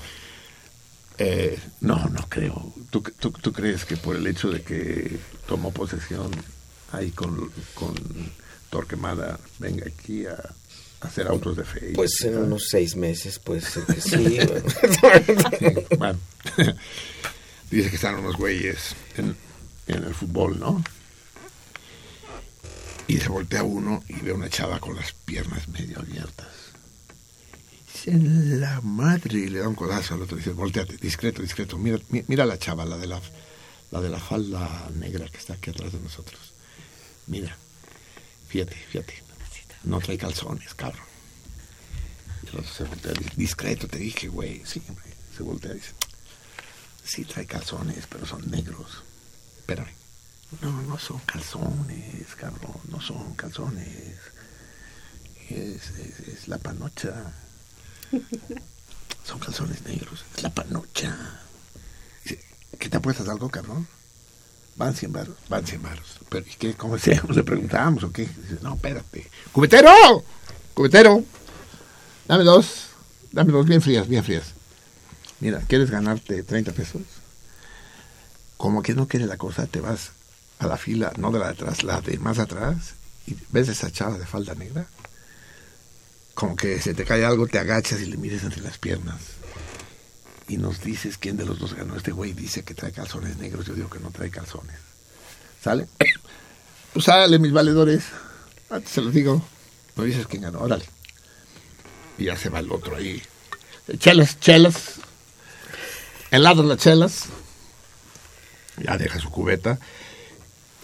eh, 1.19 1.59
no, 1.81 2.03
no 2.09 2.25
creo. 2.29 2.73
¿Tú, 2.89 3.01
tú, 3.19 3.31
tú 3.31 3.53
crees 3.53 3.85
que 3.85 3.97
por 3.97 4.15
el 4.15 4.25
hecho 4.25 4.49
de 4.49 4.61
que 4.61 5.19
tomó 5.47 5.71
posesión 5.71 6.31
ahí 6.91 7.11
con, 7.11 7.51
con 7.75 7.93
Torquemada 8.69 9.39
venga 9.59 9.85
aquí 9.87 10.25
a 10.25 10.37
hacer 11.01 11.27
autos 11.27 11.57
de 11.57 11.63
fe. 11.63 11.93
Pues 11.95 12.21
en 12.21 12.37
unos 12.37 12.67
seis 12.69 12.95
meses, 12.95 13.39
pues 13.39 13.65
sí. 13.99 14.39
bueno. 15.97 16.19
Dice 17.71 17.89
que 17.89 17.95
están 17.95 18.15
unos 18.15 18.35
güeyes 18.35 18.95
en, 19.17 19.35
el 19.87 20.13
fútbol, 20.15 20.59
¿no? 20.59 20.83
Y 23.07 23.17
se 23.17 23.29
voltea 23.29 23.63
uno 23.63 24.03
y 24.07 24.13
ve 24.21 24.33
una 24.33 24.49
chava 24.49 24.79
con 24.79 24.95
las 24.95 25.13
piernas 25.13 25.67
medio 25.67 25.99
abiertas. 25.99 26.47
Dice, 28.05 28.17
la 28.17 28.81
madre, 28.81 29.39
y 29.39 29.49
le 29.49 29.59
da 29.59 29.67
un 29.67 29.75
codazo 29.75 30.15
al 30.15 30.21
otro. 30.21 30.37
Dice, 30.37 30.51
volteate, 30.51 30.97
discreto, 30.97 31.41
discreto. 31.41 31.77
Mira, 31.77 31.99
mira 32.27 32.45
la 32.45 32.57
chava, 32.57 32.85
la 32.85 32.97
de 32.97 33.07
la, 33.07 33.21
la 33.91 34.01
de 34.01 34.09
la 34.09 34.19
falda 34.19 34.89
negra 34.95 35.27
que 35.27 35.37
está 35.37 35.53
aquí 35.53 35.69
atrás 35.69 35.91
de 35.91 35.99
nosotros. 35.99 36.53
Mira, 37.27 37.55
Fíjate, 38.49 38.75
fíjate. 38.75 39.13
No 39.83 39.99
trae 39.99 40.17
calzones, 40.17 40.73
cabrón. 40.73 41.05
El 42.51 42.59
otro 42.59 42.73
se 42.73 42.83
voltea, 42.83 43.13
discreto, 43.35 43.87
te 43.87 43.99
dije, 43.99 44.27
güey. 44.27 44.63
Sí. 44.65 44.81
Se 45.37 45.43
voltea 45.43 45.71
y 45.71 45.75
dice, 45.75 45.93
sí 47.03 47.25
trae 47.25 47.45
calzones, 47.45 48.07
pero 48.09 48.25
son 48.25 48.49
negros. 48.49 49.03
Espérame. 49.59 49.93
No, 50.61 50.81
no 50.81 50.97
son 50.97 51.19
calzones, 51.19 52.35
cabrón. 52.35 52.75
No 52.89 52.99
son 52.99 53.35
calzones. 53.35 54.17
Es, 55.47 55.91
es, 55.91 56.47
la 56.47 56.57
panocha. 56.57 57.31
Son 59.23 59.39
calzones 59.39 59.83
negros. 59.85 60.25
Es 60.35 60.43
la 60.43 60.49
panocha. 60.49 61.15
¿qué 62.79 62.89
te 62.89 62.97
apuestas 62.97 63.27
algo, 63.27 63.49
cabrón? 63.49 63.87
Van 64.75 64.95
100 64.95 65.11
baros, 65.11 65.35
van 65.49 65.65
100 65.67 65.81
baros. 65.81 66.19
Pero 66.29 66.45
¿y 66.47 66.55
qué? 66.55 66.73
¿Cómo 66.73 66.95
hacemos? 66.95 67.35
Le 67.35 67.43
preguntábamos 67.43 68.03
o 68.03 68.11
qué. 68.11 68.21
Dice, 68.21 68.57
no, 68.61 68.75
espérate. 68.75 69.29
¡Cubetero! 69.51 70.23
¡Cubetero! 70.73 71.23
Dame 72.27 72.43
dos. 72.43 72.87
Dame 73.31 73.51
dos 73.51 73.65
bien 73.65 73.81
frías, 73.81 74.07
bien 74.07 74.23
frías. 74.23 74.53
Mira, 75.39 75.61
¿quieres 75.67 75.91
ganarte 75.91 76.43
30 76.43 76.71
pesos? 76.71 77.01
Como 78.57 78.81
que 78.81 78.93
no 78.93 79.07
quiere 79.07 79.25
la 79.25 79.37
cosa, 79.37 79.67
te 79.67 79.79
vas 79.79 80.11
a 80.59 80.67
la 80.67 80.77
fila, 80.77 81.13
no 81.17 81.31
de 81.31 81.39
la 81.39 81.45
de 81.47 81.51
atrás, 81.53 81.83
la 81.83 82.01
de 82.01 82.17
más 82.19 82.39
atrás, 82.39 82.93
y 83.25 83.35
ves 83.51 83.69
esa 83.69 83.91
chava 83.91 84.17
de 84.17 84.25
falda 84.25 84.53
negra. 84.55 84.85
Como 86.39 86.55
que 86.55 86.79
se 86.79 86.93
te 86.93 87.03
cae 87.03 87.25
algo, 87.25 87.47
te 87.47 87.59
agachas 87.59 87.99
y 87.99 88.05
le 88.05 88.15
mires 88.15 88.43
entre 88.43 88.61
las 88.61 88.77
piernas 88.77 89.19
y 90.47 90.55
nos 90.55 90.81
dices 90.81 91.17
quién 91.17 91.35
de 91.35 91.43
los 91.43 91.59
dos 91.59 91.73
ganó. 91.73 91.97
Este 91.97 92.13
güey 92.13 92.31
dice 92.31 92.63
que 92.63 92.73
trae 92.73 92.93
calzones 92.93 93.35
negros, 93.35 93.65
yo 93.65 93.73
digo 93.73 93.89
que 93.89 93.99
no 93.99 94.09
trae 94.09 94.29
calzones. 94.31 94.77
¿Sale? 95.61 95.89
Pues 96.93 97.03
sale, 97.03 97.39
mis 97.39 97.51
valedores. 97.51 98.05
se 98.85 99.01
los 99.01 99.13
digo. 99.13 99.43
No 99.97 100.03
dices 100.03 100.27
quién 100.27 100.43
ganó, 100.43 100.61
órale. 100.61 100.85
Y 102.17 102.23
ya 102.23 102.37
se 102.37 102.47
va 102.47 102.59
el 102.59 102.71
otro 102.71 102.95
ahí. 102.95 103.21
Chelas, 103.97 104.39
chelas. 104.39 104.93
Helado 106.31 106.63
las 106.63 106.77
chelas. 106.77 107.25
Ya 108.81 108.97
deja 108.97 109.19
su 109.19 109.29
cubeta. 109.29 109.77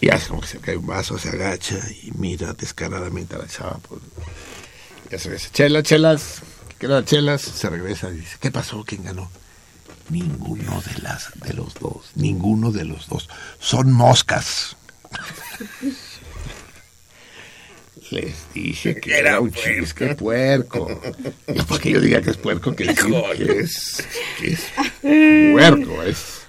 Y 0.02 0.10
hace 0.10 0.28
como 0.28 0.42
que 0.42 0.48
se 0.48 0.58
cae 0.58 0.76
un 0.76 0.86
vaso, 0.86 1.16
se 1.16 1.30
agacha 1.30 1.80
y 2.02 2.12
mira 2.12 2.52
descaradamente 2.52 3.36
a 3.36 3.38
la 3.38 3.46
chava. 3.46 3.78
Pues. 3.88 4.02
Ya 5.10 5.18
se 5.18 5.30
dice, 5.30 5.48
chelas, 5.52 5.82
chelas. 5.84 6.42
Queda 6.78 7.04
chelas. 7.04 7.42
Se 7.42 7.70
regresa 7.70 8.10
y 8.10 8.16
dice, 8.16 8.36
¿qué 8.40 8.50
pasó? 8.50 8.84
¿Quién 8.84 9.04
ganó? 9.04 9.30
Ninguno 10.10 10.82
de 10.82 11.02
las 11.02 11.30
de 11.40 11.54
los 11.54 11.74
dos, 11.74 12.10
ninguno 12.14 12.70
de 12.70 12.84
los 12.84 13.08
dos. 13.08 13.28
Son 13.58 13.92
moscas. 13.92 14.76
Les 18.10 18.34
dije 18.54 19.00
que 19.00 19.18
era 19.18 19.40
un 19.40 19.50
chisque 19.52 20.14
puerco. 20.14 21.00
Y 21.48 21.60
para 21.62 21.80
que 21.80 21.90
yo 21.90 22.00
diga 22.00 22.22
que 22.22 22.30
es 22.30 22.36
puerco, 22.36 22.72
que 22.76 22.84
es, 22.84 23.00
que 24.38 24.52
es 24.52 24.60
puerco, 25.52 26.02
es 26.04 26.46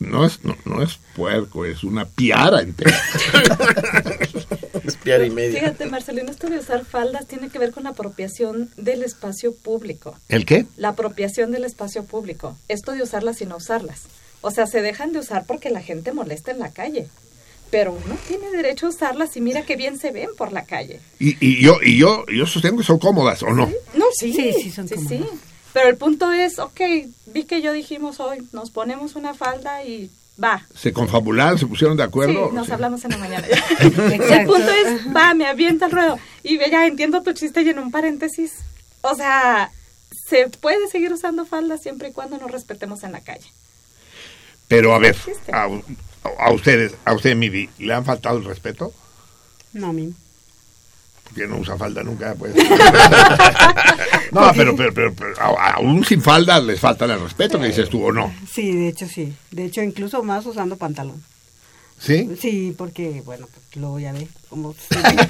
no 0.00 0.24
es, 0.24 0.42
no, 0.44 0.56
no 0.64 0.82
es 0.82 0.98
puerco, 1.14 1.64
es 1.66 1.84
una 1.84 2.06
piara 2.06 2.62
entera. 2.62 2.98
y 5.04 5.30
media. 5.30 5.60
Fíjate, 5.60 5.86
Marcelino, 5.86 6.30
esto 6.30 6.48
de 6.48 6.58
usar 6.58 6.84
faldas 6.84 7.26
tiene 7.26 7.48
que 7.48 7.58
ver 7.58 7.72
con 7.72 7.84
la 7.84 7.90
apropiación 7.90 8.70
del 8.76 9.02
espacio 9.02 9.54
público. 9.54 10.16
¿El 10.28 10.44
qué? 10.44 10.66
La 10.76 10.90
apropiación 10.90 11.50
del 11.52 11.64
espacio 11.64 12.04
público. 12.04 12.56
Esto 12.68 12.92
de 12.92 13.02
usarlas 13.02 13.40
y 13.40 13.46
no 13.46 13.56
usarlas. 13.56 14.02
O 14.40 14.50
sea, 14.50 14.66
se 14.66 14.82
dejan 14.82 15.12
de 15.12 15.18
usar 15.18 15.44
porque 15.46 15.70
la 15.70 15.82
gente 15.82 16.12
molesta 16.12 16.50
en 16.50 16.58
la 16.58 16.70
calle 16.70 17.08
pero 17.70 17.92
uno 17.92 18.16
tiene 18.26 18.50
derecho 18.50 18.86
a 18.86 18.88
usarlas 18.88 19.36
y 19.36 19.40
mira 19.40 19.62
qué 19.62 19.76
bien 19.76 19.98
se 19.98 20.10
ven 20.10 20.30
por 20.36 20.52
la 20.52 20.64
calle. 20.64 21.00
Y, 21.18 21.36
y 21.40 21.62
yo 21.62 21.78
y 21.80 21.96
yo 21.96 22.24
yo 22.26 22.46
sostengo 22.46 22.78
que 22.78 22.82
son 22.82 22.98
cómodas 22.98 23.42
o 23.42 23.50
no. 23.50 23.70
No, 23.94 24.06
sí, 24.12 24.32
sí, 24.32 24.52
sí 24.60 24.70
son 24.70 24.88
cómodas. 24.88 25.28
Pero 25.72 25.88
el 25.88 25.96
punto 25.96 26.32
es, 26.32 26.58
ok, 26.58 26.80
vi 27.26 27.44
que 27.44 27.62
yo 27.62 27.72
dijimos 27.72 28.18
hoy, 28.18 28.38
nos 28.52 28.70
ponemos 28.70 29.14
una 29.14 29.34
falda 29.34 29.84
y 29.84 30.10
va. 30.42 30.66
Se 30.74 30.92
confabularon, 30.92 31.58
se 31.58 31.66
pusieron 31.66 31.96
de 31.96 32.02
acuerdo. 32.02 32.48
Sí, 32.48 32.54
nos 32.54 32.70
hablamos 32.70 33.04
en 33.04 33.10
la 33.10 33.18
mañana. 33.18 33.46
el 33.80 34.46
punto 34.46 34.70
es, 34.70 35.14
va, 35.14 35.34
me 35.34 35.46
avienta 35.46 35.86
el 35.86 35.92
ruedo. 35.92 36.18
Y 36.42 36.58
ya 36.58 36.86
entiendo 36.86 37.22
tu 37.22 37.32
chiste 37.32 37.62
y 37.62 37.68
en 37.68 37.78
un 37.78 37.90
paréntesis, 37.90 38.52
o 39.02 39.14
sea, 39.14 39.70
se 40.28 40.48
puede 40.48 40.88
seguir 40.88 41.12
usando 41.12 41.44
falda 41.46 41.78
siempre 41.78 42.08
y 42.08 42.12
cuando 42.12 42.38
nos 42.38 42.50
respetemos 42.50 43.02
en 43.02 43.12
la 43.12 43.20
calle. 43.20 43.50
Pero 44.68 44.94
a 44.94 44.98
ver, 44.98 45.16
a, 45.52 46.52
ustedes, 46.52 46.94
a 47.04 47.12
usted, 47.12 47.34
Midi, 47.34 47.68
¿le 47.78 47.92
han 47.92 48.04
faltado 48.04 48.38
el 48.38 48.44
respeto? 48.44 48.92
No, 49.72 49.92
mí. 49.92 50.14
Que 51.34 51.46
no 51.46 51.58
usa 51.58 51.76
falda 51.76 52.02
nunca, 52.02 52.34
pues. 52.34 52.54
no, 54.32 54.52
pero, 54.54 54.74
pero, 54.74 54.92
pero, 54.92 55.14
aún 55.38 56.04
sin 56.04 56.20
falda 56.20 56.60
les 56.60 56.80
falta 56.80 57.04
el 57.04 57.20
respeto, 57.20 57.60
que 57.60 57.68
dices 57.68 57.88
tú, 57.88 58.04
¿o 58.04 58.12
no? 58.12 58.32
Sí, 58.52 58.72
de 58.72 58.88
hecho 58.88 59.06
sí. 59.06 59.32
De 59.50 59.64
hecho, 59.64 59.82
incluso 59.82 60.22
más 60.22 60.44
usando 60.46 60.76
pantalón. 60.76 61.22
¿Sí? 62.00 62.30
Sí, 62.40 62.74
porque, 62.76 63.22
bueno, 63.26 63.46
pues, 63.52 63.76
luego 63.76 64.00
ya 64.00 64.12
ve 64.12 64.26
cómo 64.48 64.74
se 64.74 64.96
ve. 64.96 65.28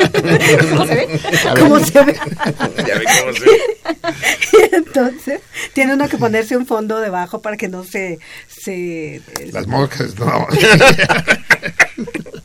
¿Cómo 0.70 0.86
se 0.86 0.94
ve? 0.94 1.20
¿Cómo 1.58 1.80
se 1.80 2.04
ve? 2.04 2.14
ya 2.86 2.98
ve 2.98 3.04
cómo 3.20 3.32
se 3.32 3.44
ve. 3.44 4.70
entonces, 4.72 5.40
tiene 5.72 5.94
uno 5.94 6.08
que 6.08 6.16
ponerse 6.16 6.56
un 6.56 6.66
fondo 6.66 7.00
debajo 7.00 7.42
para 7.42 7.56
que 7.56 7.68
no 7.68 7.82
se... 7.82 8.20
se 8.46 9.20
Las 9.52 9.66
moscas, 9.66 10.16
no. 10.16 10.46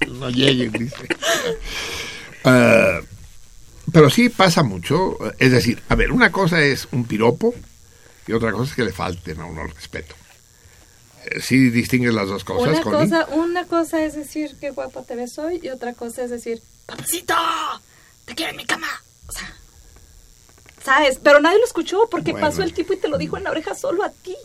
no 0.08 0.30
lleguen, 0.32 0.72
dice. 0.72 1.08
Uh, 2.44 3.15
pero 3.92 4.10
sí 4.10 4.30
pasa 4.30 4.64
mucho. 4.64 5.18
Es 5.40 5.52
decir, 5.52 5.82
a 5.90 5.96
ver, 5.96 6.12
una 6.12 6.32
cosa 6.32 6.62
es 6.62 6.88
un 6.92 7.06
piropo 7.06 7.54
y 8.28 8.34
otra 8.34 8.52
cosa 8.52 8.72
es 8.72 8.76
que 8.76 8.84
le 8.84 8.94
falten 8.94 9.40
a 9.40 9.46
uno 9.46 9.64
el 9.64 9.72
respeto. 9.72 10.16
Eh, 11.26 11.42
sí 11.42 11.70
distingues 11.70 12.14
las 12.14 12.28
dos 12.28 12.44
cosas. 12.44 12.86
Una, 12.86 13.00
cosa, 13.00 13.28
una 13.32 13.66
cosa 13.66 14.04
es 14.04 14.16
decir 14.16 14.56
qué 14.60 14.72
guapo 14.72 15.04
te 15.04 15.16
ves 15.16 15.38
hoy 15.40 15.60
y 15.62 15.70
otra 15.70 15.94
cosa 15.94 16.24
es 16.24 16.30
decir, 16.30 16.62
papacito, 16.86 17.36
te 18.26 18.36
quiero 18.36 18.52
en 18.52 18.58
mi 18.58 18.66
cama. 18.66 18.88
O 19.28 19.32
sea, 19.32 19.54
¿sabes? 20.84 21.20
Pero 21.22 21.40
nadie 21.40 21.60
lo 21.60 21.66
escuchó 21.66 22.08
porque 22.10 22.34
pasó 22.34 22.64
el 22.64 22.74
tipo 22.74 22.94
y 22.94 22.98
te 22.98 23.08
lo 23.08 23.18
dicho 23.18 23.38
en 23.38 23.44
la 23.44 23.52
oreja 23.52 23.76
solo 23.76 24.04
a 24.04 24.10
ti. 24.10 24.36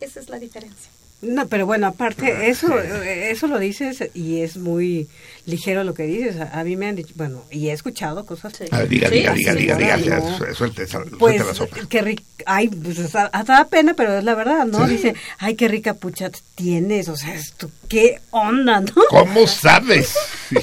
Esa 0.00 0.20
es 0.20 0.28
la 0.28 0.38
diferencia. 0.38 0.90
No, 1.22 1.46
pero 1.48 1.66
bueno, 1.66 1.86
aparte, 1.86 2.48
eso, 2.48 2.78
eso 2.80 3.46
lo 3.46 3.58
dices 3.58 4.08
y 4.14 4.40
es 4.40 4.56
muy 4.56 5.06
ligero 5.44 5.84
lo 5.84 5.92
que 5.92 6.04
dices. 6.04 6.36
A, 6.40 6.64
mí 6.64 6.76
me 6.76 6.86
han 6.86 6.96
dicho, 6.96 7.12
bueno, 7.14 7.44
y 7.50 7.68
he 7.68 7.72
escuchado 7.72 8.24
cosas. 8.24 8.54
Sí. 8.56 8.64
diga, 8.88 9.10
diga, 9.10 9.34
diga, 9.34 9.54
diga, 9.54 9.96
diga, 9.98 10.22
suelte, 10.54 10.86
pues, 11.18 11.44
la 11.44 11.52
sopa. 11.52 11.76
Qué 11.90 12.16
ay, 12.46 12.68
pues 12.68 13.14
hasta 13.14 13.42
da 13.42 13.66
pena, 13.66 13.92
pero 13.94 14.16
es 14.16 14.24
la 14.24 14.34
verdad, 14.34 14.64
¿no? 14.64 14.86
Dice, 14.86 15.14
ay, 15.38 15.56
qué 15.56 15.68
rica 15.68 15.92
pucha 15.92 16.30
tienes, 16.54 17.08
o 17.08 17.16
sea, 17.16 17.34
esto, 17.34 17.70
qué 17.88 18.20
onda, 18.30 18.80
¿no? 18.80 18.94
¿Cómo 19.10 19.46
sabes? 19.46 20.14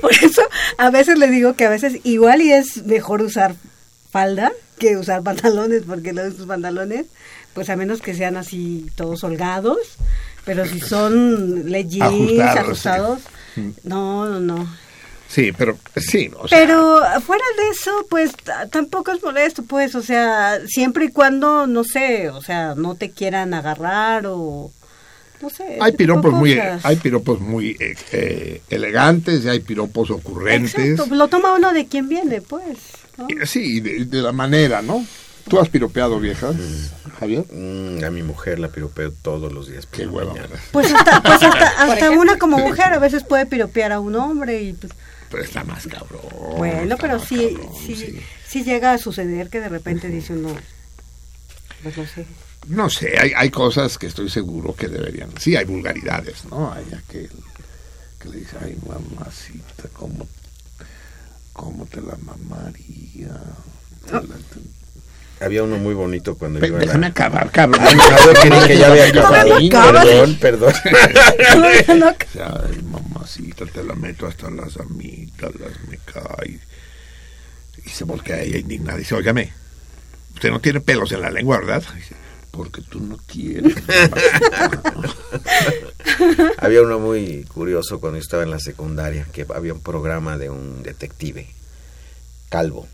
Por 0.00 0.12
eso, 0.12 0.42
a 0.76 0.90
veces 0.90 1.18
le 1.18 1.28
digo 1.28 1.54
que 1.54 1.66
a 1.66 1.70
veces 1.70 2.00
igual 2.02 2.42
y 2.42 2.50
es 2.52 2.84
mejor 2.84 3.22
usar 3.22 3.54
falda 4.10 4.50
que 4.78 4.96
usar 4.96 5.22
pantalones, 5.22 5.84
porque 5.86 6.12
los 6.12 6.34
pantalones 6.34 7.06
pues 7.54 7.68
a 7.70 7.76
menos 7.76 8.00
que 8.00 8.14
sean 8.14 8.36
así 8.36 8.86
todos 8.94 9.24
holgados, 9.24 9.78
pero 10.44 10.66
si 10.66 10.80
son 10.80 11.70
leggings, 11.70 12.40
ajustados, 12.40 13.20
no, 13.84 14.28
no, 14.28 14.40
no. 14.40 14.68
Sí, 15.28 15.50
pero 15.56 15.78
sí. 15.96 16.30
pero 16.50 17.00
fuera 17.22 17.44
de 17.56 17.68
eso, 17.70 18.06
pues 18.10 18.32
tampoco 18.70 19.12
es 19.12 19.22
molesto, 19.22 19.62
pues, 19.62 19.94
o 19.94 20.02
sea, 20.02 20.60
siempre 20.66 21.06
y 21.06 21.08
cuando, 21.08 21.66
no 21.66 21.84
sé, 21.84 22.28
o 22.28 22.42
sea, 22.42 22.74
no 22.74 22.96
te 22.96 23.12
quieran 23.12 23.54
agarrar 23.54 24.26
o 24.26 24.70
no 25.40 25.50
sé. 25.50 25.78
Hay 25.80 25.92
piropos 25.92 26.34
muy, 26.34 26.60
hay 26.82 26.96
piropos 26.96 27.40
muy 27.40 27.70
eh, 27.80 27.94
eh, 28.12 28.62
elegantes 28.68 29.44
y 29.44 29.48
hay 29.48 29.60
piropos 29.60 30.10
ocurrentes. 30.10 30.74
Exacto, 30.74 31.14
lo 31.14 31.28
toma 31.28 31.54
uno 31.54 31.72
de 31.72 31.86
quien 31.86 32.10
viene, 32.10 32.42
pues. 32.42 32.78
Sí, 33.46 33.80
de 33.80 34.22
la 34.22 34.32
manera, 34.32 34.82
¿no? 34.82 35.04
¿Tú 35.48 35.58
has 35.58 35.68
piropeado 35.68 36.18
viejas, 36.20 36.54
Javier? 37.18 37.44
Mm, 37.52 38.04
a 38.04 38.10
mi 38.10 38.22
mujer 38.22 38.58
la 38.58 38.68
piropeo 38.68 39.12
todos 39.12 39.52
los 39.52 39.68
días. 39.68 39.86
Qué 39.86 40.06
hueva. 40.06 40.34
Pues 40.70 40.92
hasta, 40.92 41.22
pues 41.22 41.42
hasta, 41.78 42.10
una 42.10 42.38
como 42.38 42.58
mujer 42.58 42.92
a 42.92 42.98
veces 42.98 43.24
puede 43.24 43.46
piropear 43.46 43.92
a 43.92 44.00
un 44.00 44.14
hombre 44.16 44.62
y 44.62 44.72
pues... 44.72 44.92
Pero 45.30 45.42
está 45.42 45.64
más 45.64 45.86
cabrón. 45.86 46.20
Bueno, 46.56 46.96
pero 47.00 47.18
sí, 47.18 47.56
sí, 47.86 48.20
sí, 48.46 48.64
llega 48.64 48.92
a 48.92 48.98
suceder 48.98 49.48
que 49.48 49.60
de 49.60 49.68
repente 49.70 50.08
dice 50.08 50.34
uno, 50.34 50.54
pues 51.82 51.96
no 51.96 52.06
sé. 52.06 52.26
No 52.68 52.90
sé, 52.90 53.18
hay, 53.18 53.32
hay 53.34 53.50
cosas 53.50 53.96
que 53.98 54.06
estoy 54.06 54.28
seguro 54.28 54.74
que 54.74 54.88
deberían. 54.88 55.30
Sí, 55.38 55.56
hay 55.56 55.64
vulgaridades, 55.64 56.44
¿no? 56.44 56.70
Hay 56.72 56.84
aquel 56.94 57.30
que 58.20 58.28
le 58.28 58.36
dice, 58.36 58.56
ay, 58.62 58.76
mamacita, 58.86 59.88
¿cómo, 59.94 60.28
cómo 61.52 61.86
te 61.86 62.00
la 62.02 62.16
mamaría? 62.18 63.40
Había 65.42 65.62
uno 65.62 65.78
muy 65.78 65.94
bonito 65.94 66.36
cuando 66.36 66.60
Pero, 66.60 66.74
iba 66.74 66.84
Déjame 66.84 67.06
acabar, 67.06 67.50
cabrón. 67.50 67.82
No, 68.48 68.66
que 68.66 68.78
ya 68.78 68.88
había 68.88 69.06
acabado. 69.06 69.58
Perdón, 69.58 70.36
perdón. 70.40 70.74
Ay, 72.38 72.82
mamacita, 72.82 73.66
te 73.66 73.84
la 73.84 73.94
meto 73.94 74.26
hasta 74.26 74.50
las 74.50 74.76
amígdalas, 74.78 75.72
me 75.88 75.98
cae. 75.98 76.58
Y 77.84 77.88
se 77.88 78.04
voltea 78.04 78.40
ella 78.40 78.58
indignada 78.58 78.98
y 78.98 79.00
dice, 79.00 79.14
óigame, 79.14 79.52
usted 80.34 80.50
no 80.50 80.60
tiene 80.60 80.80
pelos 80.80 81.12
en 81.12 81.20
la 81.20 81.30
lengua, 81.30 81.58
¿verdad? 81.58 81.82
Dice, 81.94 82.14
porque 82.50 82.82
tú 82.82 83.00
no 83.00 83.18
quieres. 83.26 83.74
había 86.58 86.82
uno 86.82 86.98
muy 86.98 87.44
curioso 87.44 88.00
cuando 88.00 88.18
yo 88.18 88.22
estaba 88.22 88.42
en 88.42 88.50
la 88.50 88.60
secundaria, 88.60 89.26
que 89.32 89.46
había 89.54 89.72
un 89.72 89.80
programa 89.80 90.36
de 90.36 90.50
un 90.50 90.82
detective, 90.82 91.48
calvo 92.50 92.86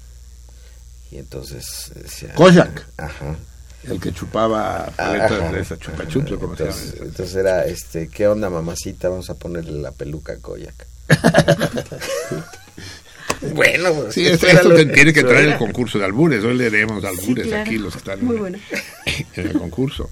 y 1.11 1.19
entonces 1.19 1.93
decía... 1.95 2.35
Kojak. 2.35 2.87
Ajá. 2.97 3.37
El 3.85 4.01
que 4.01 4.13
chupaba 4.13 4.93
paletas 4.97 5.53
de 5.53 5.61
esa 5.61 5.79
chupa 5.79 6.03
entonces, 6.03 6.95
entonces, 7.01 7.37
era, 7.37 7.65
este, 7.65 8.09
¿qué 8.09 8.27
onda 8.27 8.51
mamacita? 8.51 9.09
Vamos 9.09 9.31
a 9.31 9.35
ponerle 9.35 9.81
la 9.81 9.93
peluca 9.93 10.33
a 10.33 10.37
Kojak. 10.37 10.87
bueno, 13.55 13.95
pues, 13.95 14.15
sí, 14.15 14.27
esto, 14.27 14.47
tiene 14.93 15.13
que 15.13 15.23
traer 15.23 15.51
el 15.51 15.59
concurso 15.59 15.99
de 15.99 16.05
albures. 16.05 16.45
Hoy 16.45 16.57
le 16.57 16.71
leemos 16.71 17.05
albures 17.05 17.53
aquí 17.53 17.79
los 17.79 17.95
que 17.95 17.99
están 17.99 18.21
en, 19.07 19.27
el 19.37 19.53
concurso. 19.53 20.11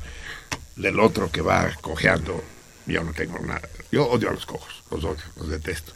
Del 0.77 1.01
otro 1.01 1.31
que 1.31 1.41
va 1.41 1.71
cojeando, 1.81 2.43
yo 2.87 3.03
no 3.03 3.13
tengo 3.13 3.39
nada. 3.41 3.69
Yo 3.91 4.07
odio 4.07 4.31
a 4.31 4.33
los 4.33 4.47
cojos, 4.47 4.85
los 4.91 5.05
odio, 5.05 5.23
los 5.37 5.49
detesto. 5.49 5.93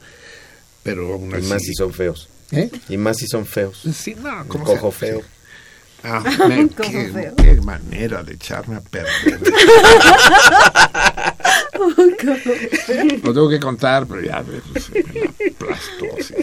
Pero 0.82 1.12
aún 1.12 1.34
así, 1.34 1.46
más 1.46 1.62
si 1.62 1.74
son 1.74 1.92
feos. 1.92 2.28
¿Eh? 2.52 2.70
Y 2.88 2.96
más 2.96 3.18
si 3.18 3.26
son 3.26 3.44
feos. 3.46 3.82
Sí, 3.94 4.14
no, 4.14 4.46
como 4.48 4.64
cojo 4.64 4.90
feo. 4.90 5.22
Ah, 6.02 6.24
qué, 6.76 7.32
qué, 7.36 7.60
manera 7.60 8.22
de 8.22 8.32
echarme 8.34 8.76
a 8.76 8.80
perder. 8.80 9.40
Lo 13.22 13.34
tengo 13.34 13.48
que 13.48 13.60
contar, 13.60 14.06
pero 14.06 14.20
ya 14.22 14.42
pues, 14.42 14.90
me 14.90 15.30
aplastó. 15.50 16.06
Así. 16.18 16.34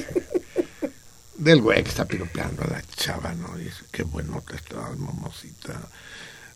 Del 1.36 1.62
güey 1.62 1.84
que 1.84 1.90
está 1.90 2.06
piropeando 2.06 2.64
a 2.64 2.68
la 2.68 2.82
chava, 2.96 3.34
¿no? 3.34 3.60
Y 3.60 3.66
dice, 3.66 3.84
qué 3.92 4.04
buenota 4.04 4.56
está, 4.56 4.90
mamosita. 4.98 5.74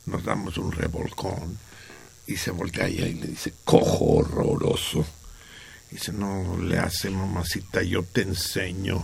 Nos 0.05 0.23
damos 0.23 0.57
un 0.57 0.71
revolcón. 0.71 1.57
Y 2.27 2.37
se 2.37 2.51
voltea 2.51 2.87
ella 2.87 3.07
y 3.07 3.15
le 3.15 3.27
dice, 3.27 3.53
cojo 3.65 4.17
horroroso. 4.17 5.05
Dice, 5.91 6.13
no 6.13 6.57
le 6.57 6.79
hace 6.79 7.09
mamacita, 7.09 7.83
yo 7.83 8.03
te 8.03 8.21
enseño. 8.21 9.03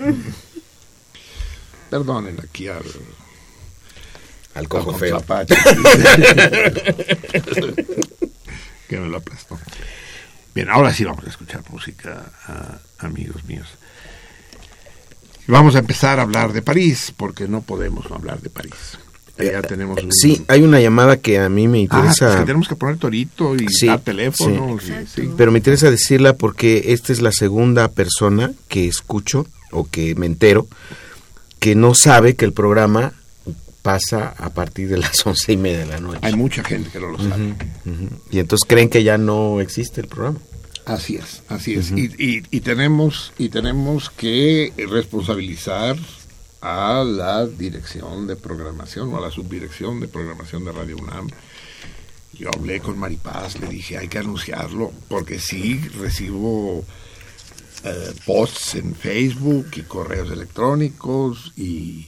Perdonen 1.90 2.40
aquí 2.42 2.68
al... 2.68 2.84
Al 4.54 4.68
cojo 4.68 4.94
feo. 4.94 5.22
que 8.88 8.98
me 8.98 9.08
lo 9.08 9.16
aplastó. 9.18 9.58
Bien, 10.54 10.68
ahora 10.68 10.92
sí 10.92 11.04
vamos 11.04 11.24
a 11.24 11.30
escuchar 11.30 11.62
música, 11.70 12.30
amigos 12.98 13.44
míos. 13.44 13.68
Vamos 15.46 15.74
a 15.74 15.78
empezar 15.78 16.18
a 16.18 16.22
hablar 16.22 16.52
de 16.52 16.60
París, 16.60 17.14
porque 17.16 17.48
no 17.48 17.62
podemos 17.62 18.10
no 18.10 18.16
hablar 18.16 18.40
de 18.40 18.50
París. 18.50 18.98
Ya 19.44 19.58
eh, 19.58 19.62
tenemos 19.62 19.98
Sí, 20.10 20.44
hay 20.48 20.62
una 20.62 20.80
llamada 20.80 21.16
que 21.16 21.38
a 21.38 21.48
mí 21.48 21.68
me 21.68 21.78
ah, 21.78 21.82
interesa. 21.82 22.34
Ah, 22.34 22.38
que 22.40 22.46
tenemos 22.46 22.68
que 22.68 22.76
poner 22.76 22.96
torito 22.96 23.54
y 23.56 23.66
dar 23.86 24.00
teléfono. 24.00 24.78
Pero 25.36 25.52
me 25.52 25.58
interesa 25.58 25.90
decirla 25.90 26.34
porque 26.34 26.84
esta 26.88 27.12
es 27.12 27.20
la 27.20 27.32
segunda 27.32 27.88
persona 27.88 28.52
que 28.68 28.86
escucho 28.86 29.46
o 29.70 29.88
que 29.88 30.14
me 30.14 30.26
entero 30.26 30.66
que 31.62 31.76
no 31.76 31.94
sabe 31.94 32.34
que 32.34 32.44
el 32.44 32.52
programa 32.52 33.12
pasa 33.82 34.34
a 34.36 34.50
partir 34.50 34.88
de 34.88 34.98
las 34.98 35.24
once 35.26 35.52
y 35.52 35.56
media 35.56 35.78
de 35.78 35.86
la 35.86 36.00
noche. 36.00 36.18
Hay 36.22 36.34
mucha 36.34 36.64
gente 36.64 36.90
que 36.90 36.98
no 36.98 37.08
lo 37.08 37.18
sabe. 37.18 37.54
Y 38.32 38.40
entonces 38.40 38.66
creen 38.68 38.88
que 38.88 39.04
ya 39.04 39.16
no 39.16 39.60
existe 39.60 40.00
el 40.00 40.08
programa. 40.08 40.38
Así 40.84 41.14
es, 41.14 41.44
así 41.46 41.74
es. 41.74 41.92
y, 41.92 42.10
y, 42.18 42.42
y, 42.50 42.60
tenemos, 42.60 43.32
y 43.38 43.50
tenemos 43.50 44.10
que 44.10 44.72
responsabilizar 44.90 45.96
a 46.62 47.02
la 47.04 47.44
dirección 47.44 48.28
de 48.28 48.36
programación 48.36 49.12
o 49.12 49.18
a 49.18 49.20
la 49.20 49.32
subdirección 49.32 49.98
de 50.00 50.06
programación 50.06 50.64
de 50.64 50.72
Radio 50.72 50.96
UNAM. 50.96 51.28
Yo 52.32 52.48
hablé 52.54 52.80
con 52.80 52.98
Maripaz, 52.98 53.60
le 53.60 53.66
dije 53.66 53.98
hay 53.98 54.08
que 54.08 54.18
anunciarlo, 54.18 54.92
porque 55.08 55.40
sí 55.40 55.80
recibo 55.98 56.84
eh, 57.84 58.14
posts 58.24 58.76
en 58.76 58.94
Facebook 58.94 59.66
y 59.74 59.82
correos 59.82 60.30
electrónicos 60.30 61.52
y, 61.56 62.06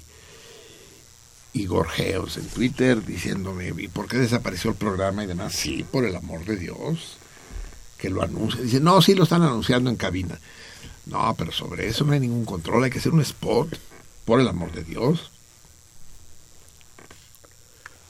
y 1.52 1.66
gorjeos 1.66 2.36
en 2.36 2.46
Twitter 2.46 3.04
diciéndome, 3.04 3.74
¿y 3.76 3.88
por 3.88 4.06
qué 4.06 4.18
desapareció 4.18 4.70
el 4.70 4.76
programa 4.76 5.24
y 5.24 5.26
demás? 5.26 5.52
Sí, 5.52 5.84
por 5.90 6.04
el 6.04 6.14
amor 6.14 6.44
de 6.44 6.56
Dios, 6.56 7.18
que 7.98 8.08
lo 8.08 8.22
anuncie. 8.22 8.62
Dice, 8.62 8.80
no, 8.80 9.02
sí 9.02 9.14
lo 9.14 9.24
están 9.24 9.42
anunciando 9.42 9.90
en 9.90 9.96
cabina. 9.96 10.38
No, 11.06 11.34
pero 11.36 11.50
sobre 11.50 11.88
eso 11.88 12.04
no 12.04 12.12
hay 12.12 12.20
ningún 12.20 12.44
control, 12.44 12.84
hay 12.84 12.90
que 12.90 12.98
hacer 12.98 13.12
un 13.12 13.20
spot, 13.20 13.76
por 14.24 14.40
el 14.40 14.48
amor 14.48 14.72
de 14.72 14.84
Dios. 14.84 15.30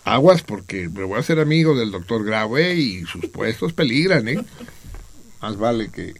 Aguas 0.04 0.42
porque 0.42 0.88
me 0.88 1.04
voy 1.04 1.16
a 1.16 1.20
hacer 1.20 1.40
amigo 1.40 1.76
del 1.76 1.90
doctor 1.90 2.24
Graue 2.24 2.74
y 2.74 3.04
sus 3.06 3.26
puestos 3.26 3.72
peligran, 3.72 4.28
¿eh? 4.28 4.44
Más 5.40 5.56
vale 5.56 5.90
que... 5.90 6.14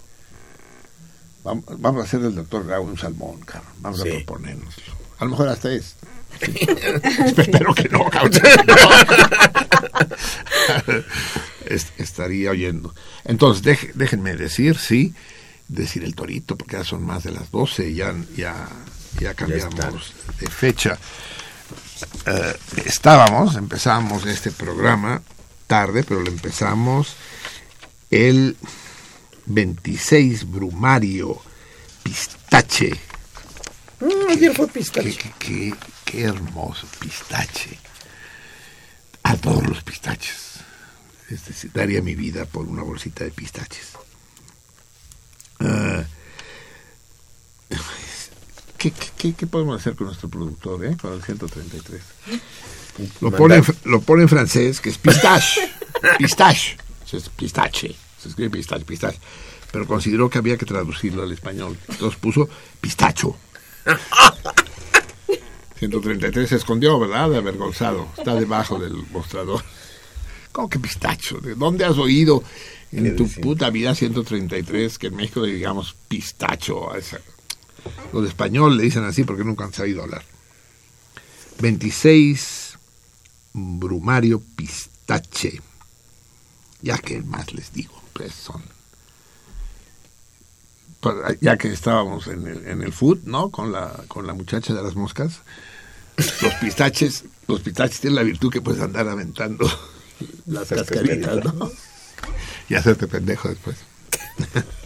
Vamos, 1.43 2.01
a 2.01 2.05
hacer 2.05 2.21
del 2.21 2.35
doctor 2.35 2.67
Graue 2.67 2.87
un 2.87 2.97
salmón, 2.97 3.41
cabrón. 3.41 3.73
Vamos 3.81 4.01
a 4.01 4.05
proponernos. 4.05 4.75
A 5.19 5.25
lo 5.25 5.33
mejor 5.33 5.49
hasta 5.49 5.71
es. 5.71 5.97
Espero 6.41 7.75
que 7.75 7.89
no, 7.91 8.11
Estaría 11.99 12.51
oyendo. 12.51 12.95
Entonces, 13.25 13.91
déjenme 13.95 14.35
decir, 14.37 14.79
sí, 14.79 15.15
decir 15.69 16.05
el 16.05 16.15
torito, 16.15 16.57
porque 16.57 16.77
ya 16.77 16.85
son 16.85 17.05
más 17.05 17.25
de 17.25 17.33
las 17.33 17.51
12, 17.51 17.95
ya, 17.95 18.15
ya, 18.37 18.69
ya 19.19 19.35
cambiamos 19.35 20.13
de 20.39 20.49
fecha. 20.49 20.99
Eh, 22.27 22.57
estábamos, 22.85 23.57
empezamos 23.57 24.27
este 24.27 24.51
programa 24.51 25.23
tarde, 25.67 26.05
pero 26.05 26.21
lo 26.21 26.29
empezamos 26.29 27.15
el 28.11 28.57
26 29.47 30.51
Brumario 30.51 31.41
Pistache. 32.03 32.91
Mm, 34.01 34.55
fue 34.55 34.69
pistache. 34.69 35.35
Qué, 35.39 35.75
qué, 36.05 36.23
hermoso 36.23 36.87
pistache. 36.99 37.79
A 39.23 39.37
todos 39.37 39.67
los 39.67 39.83
pistaches. 39.83 40.61
Es 41.31 41.73
daría 41.73 42.03
mi 42.03 42.15
vida 42.15 42.45
por 42.45 42.67
una 42.67 42.83
bolsita 42.83 43.25
de 43.25 43.31
pistaches. 43.31 43.93
Uh, 45.61 46.05
¿Qué, 48.91 49.47
podemos 49.47 49.81
hacer 49.81 49.95
con 49.95 50.09
nuestro 50.09 50.29
productor, 50.29 50.85
eh? 50.85 50.97
Con 51.01 51.15
el 51.15 51.23
133. 51.23 52.03
Lo 53.21 53.31
pone, 53.31 53.63
lo 53.85 54.01
pone 54.01 54.23
en 54.23 54.29
francés, 54.29 54.81
que 54.81 54.91
es 54.91 54.99
pistache. 54.99 55.61
pistache. 56.19 56.77
Es 57.13 57.29
pistache. 57.29 57.95
Se 58.21 58.29
escribe 58.29 58.51
pistache, 58.51 58.85
pistache. 58.85 59.19
Pero 59.71 59.87
consideró 59.87 60.29
que 60.29 60.39
había 60.39 60.57
que 60.57 60.67
traducirlo 60.67 61.23
al 61.23 61.33
español. 61.33 61.79
Entonces 61.89 62.19
puso 62.19 62.49
pistacho. 62.81 63.37
133 65.79 66.49
se 66.49 66.57
escondió, 66.57 66.99
¿verdad? 66.99 67.35
Avergonzado. 67.35 68.09
Está 68.17 68.35
debajo 68.35 68.79
del 68.79 68.95
mostrador. 69.11 69.63
¿Cómo 70.53 70.69
que 70.69 70.79
pistacho? 70.79 71.39
¿De 71.39 71.55
dónde 71.55 71.85
has 71.85 71.99
oído 71.99 72.43
en 72.93 73.17
tu 73.17 73.29
puta 73.29 73.71
vida 73.71 73.95
133 73.95 74.99
que 74.99 75.09
en 75.09 75.17
México 75.17 75.43
digamos 75.43 75.97
pistacho? 76.09 76.93
A 76.93 76.99
esa, 76.99 77.19
los 78.13 78.23
de 78.23 78.29
español 78.29 78.77
le 78.77 78.85
dicen 78.85 79.05
así 79.05 79.25
porque 79.25 79.45
nunca 79.45 79.65
han 79.65 79.73
sabido 79.73 80.03
hablar. 80.03 80.25
26 81.61 82.79
Brumario 83.53 84.43
Pistache. 84.57 85.61
Ya 86.83 86.99
que 86.99 87.23
más 87.23 87.55
les 87.55 87.73
digo, 87.73 88.01
pues 88.13 88.35
son. 88.35 88.63
Ya 91.41 91.57
que 91.59 91.71
estábamos 91.71 92.27
en 92.29 92.47
el, 92.47 92.67
en 92.67 92.83
el 92.83 92.93
food, 92.93 93.21
¿no? 93.25 93.51
Con 93.51 93.73
la, 93.73 94.05
con 94.09 94.27
la 94.27 94.35
muchacha 94.35 94.75
de 94.75 94.83
las 94.83 94.95
moscas. 94.97 95.41
Los 96.17 96.55
pistaches, 96.61 97.25
los 97.47 97.61
pistaches 97.61 98.01
tienen 98.01 98.17
la 98.17 98.23
virtud 98.23 98.51
que 98.51 98.63
puedes 98.63 98.81
andar 98.81 99.09
aventando 99.09 99.69
las 100.47 100.69
cascaritas, 100.69 101.45
¿no? 101.45 101.71
Y 102.69 102.75
hacerte 102.75 103.07
pendejo 103.07 103.49
después. 103.49 103.77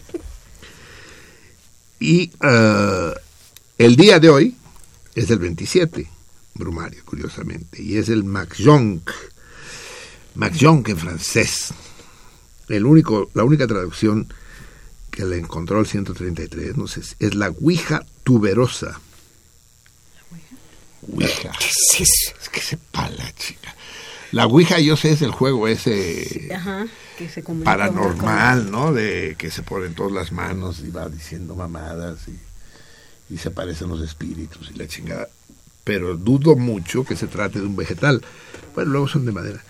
Y 1.99 2.31
uh, 2.41 3.13
el 3.77 3.95
día 3.95 4.19
de 4.19 4.29
hoy 4.29 4.55
es 5.15 5.29
el 5.29 5.39
27, 5.39 6.09
Brumario, 6.53 7.03
curiosamente, 7.03 7.81
y 7.81 7.97
es 7.97 8.09
el 8.09 8.23
Maxjonc, 8.23 9.09
Maxjonc 10.35 10.87
en 10.89 10.97
francés. 10.97 11.73
El 12.69 12.85
único, 12.85 13.29
la 13.33 13.43
única 13.43 13.67
traducción 13.67 14.31
que 15.09 15.25
le 15.25 15.37
encontró 15.37 15.79
el 15.79 15.87
133, 15.87 16.77
no 16.77 16.87
sé, 16.87 17.01
es 17.19 17.35
la 17.35 17.49
Ouija 17.49 18.05
tuberosa. 18.23 19.01
Ouija. 21.11 21.51
¿Qué 21.59 21.65
es 21.65 22.01
eso? 22.01 22.35
Es 22.41 22.49
que 22.49 22.61
se 22.61 22.77
pala, 22.77 23.33
chica. 23.35 23.75
La 24.31 24.45
Ouija, 24.45 24.79
yo 24.79 24.95
sé, 24.95 25.11
es 25.11 25.21
el 25.21 25.31
juego 25.31 25.67
ese 25.67 26.49
paranormal, 27.63 28.69
¿no? 28.69 28.93
De 28.93 29.35
que 29.37 29.49
se 29.49 29.63
ponen 29.63 29.95
todas 29.95 30.11
las 30.11 30.31
manos 30.31 30.81
y 30.81 30.91
va 30.91 31.09
diciendo 31.09 31.55
mamadas 31.55 32.27
y, 32.27 33.33
y 33.33 33.37
se 33.37 33.49
aparecen 33.49 33.89
los 33.89 34.01
espíritus 34.01 34.71
y 34.73 34.77
la 34.77 34.87
chingada. 34.87 35.27
Pero 35.83 36.15
dudo 36.15 36.55
mucho 36.55 37.03
que 37.03 37.15
se 37.15 37.27
trate 37.27 37.59
de 37.59 37.65
un 37.65 37.75
vegetal. 37.75 38.21
Bueno, 38.75 38.91
luego 38.91 39.07
son 39.07 39.25
de 39.25 39.31
madera. 39.31 39.63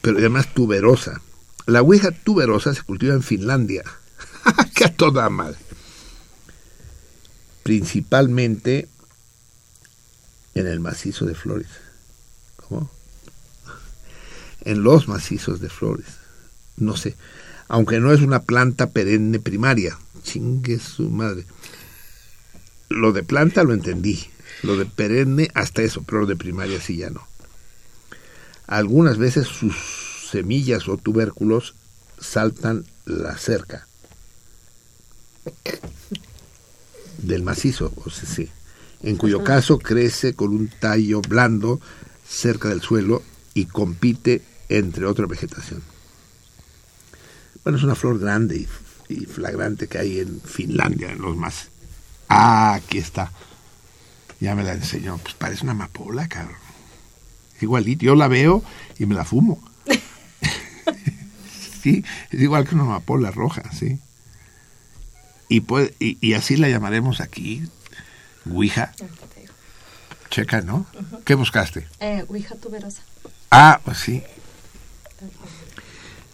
Pero 0.00 0.18
además 0.18 0.54
tuberosa. 0.54 1.20
La 1.66 1.82
Ouija 1.82 2.12
tuberosa 2.12 2.74
se 2.74 2.82
cultiva 2.82 3.14
en 3.14 3.22
Finlandia. 3.22 3.82
que 4.74 4.84
a 4.84 4.94
toda 4.94 5.28
madre. 5.28 5.58
Principalmente 7.64 8.88
en 10.54 10.66
el 10.68 10.78
macizo 10.78 11.26
de 11.26 11.34
Flores. 11.34 11.68
¿Cómo? 12.56 12.97
En 14.62 14.82
los 14.82 15.08
macizos 15.08 15.60
de 15.60 15.68
flores. 15.68 16.06
No 16.76 16.96
sé, 16.96 17.16
aunque 17.68 18.00
no 18.00 18.12
es 18.12 18.20
una 18.20 18.42
planta 18.42 18.90
perenne 18.90 19.38
primaria. 19.38 19.98
Chingue 20.22 20.78
su 20.78 21.10
madre. 21.10 21.44
Lo 22.88 23.12
de 23.12 23.22
planta 23.22 23.64
lo 23.64 23.74
entendí, 23.74 24.26
lo 24.62 24.76
de 24.76 24.86
perenne 24.86 25.50
hasta 25.54 25.82
eso, 25.82 26.02
pero 26.02 26.20
lo 26.20 26.26
de 26.26 26.36
primaria 26.36 26.80
sí 26.80 26.96
ya 26.96 27.10
no. 27.10 27.26
Algunas 28.66 29.18
veces 29.18 29.46
sus 29.46 30.28
semillas 30.30 30.88
o 30.88 30.96
tubérculos 30.96 31.74
saltan 32.20 32.84
la 33.06 33.36
cerca 33.38 33.86
del 37.18 37.42
macizo, 37.42 37.92
o 38.04 38.10
sea, 38.10 38.28
sí, 38.28 38.48
en 39.02 39.16
cuyo 39.16 39.42
caso 39.42 39.78
crece 39.78 40.34
con 40.34 40.50
un 40.50 40.68
tallo 40.68 41.20
blando 41.22 41.80
cerca 42.28 42.68
del 42.68 42.82
suelo 42.82 43.22
y 43.58 43.66
compite 43.66 44.42
entre 44.68 45.04
otra 45.04 45.26
vegetación. 45.26 45.82
Bueno, 47.64 47.76
es 47.76 47.82
una 47.82 47.96
flor 47.96 48.20
grande 48.20 48.68
y, 49.08 49.26
flagrante 49.26 49.88
que 49.88 49.98
hay 49.98 50.20
en 50.20 50.40
Finlandia, 50.40 51.10
en 51.10 51.20
los 51.20 51.36
más. 51.36 51.70
Ah, 52.28 52.74
aquí 52.74 52.98
está. 52.98 53.32
Ya 54.38 54.54
me 54.54 54.62
la 54.62 54.74
enseñó. 54.74 55.18
Pues 55.18 55.34
parece 55.34 55.64
una 55.64 55.72
amapola, 55.72 56.28
cabrón. 56.28 56.56
Igualito. 57.60 58.04
Yo 58.04 58.14
la 58.14 58.28
veo 58.28 58.62
y 58.96 59.06
me 59.06 59.16
la 59.16 59.24
fumo. 59.24 59.60
sí, 61.82 62.04
es 62.30 62.40
igual 62.40 62.68
que 62.68 62.76
una 62.76 62.84
amapola 62.84 63.32
roja, 63.32 63.72
sí. 63.72 63.98
Y, 65.48 65.64
y, 65.98 66.34
así 66.34 66.56
la 66.56 66.68
llamaremos 66.68 67.20
aquí, 67.20 67.64
Ouija. 68.48 68.92
Checa, 70.30 70.60
¿no? 70.60 70.86
¿Qué 71.24 71.34
buscaste? 71.34 71.88
Eh, 71.98 72.24
Ouija 72.28 72.54
tuberosa. 72.54 73.02
Ah, 73.50 73.80
pues 73.84 73.98
sí. 73.98 74.22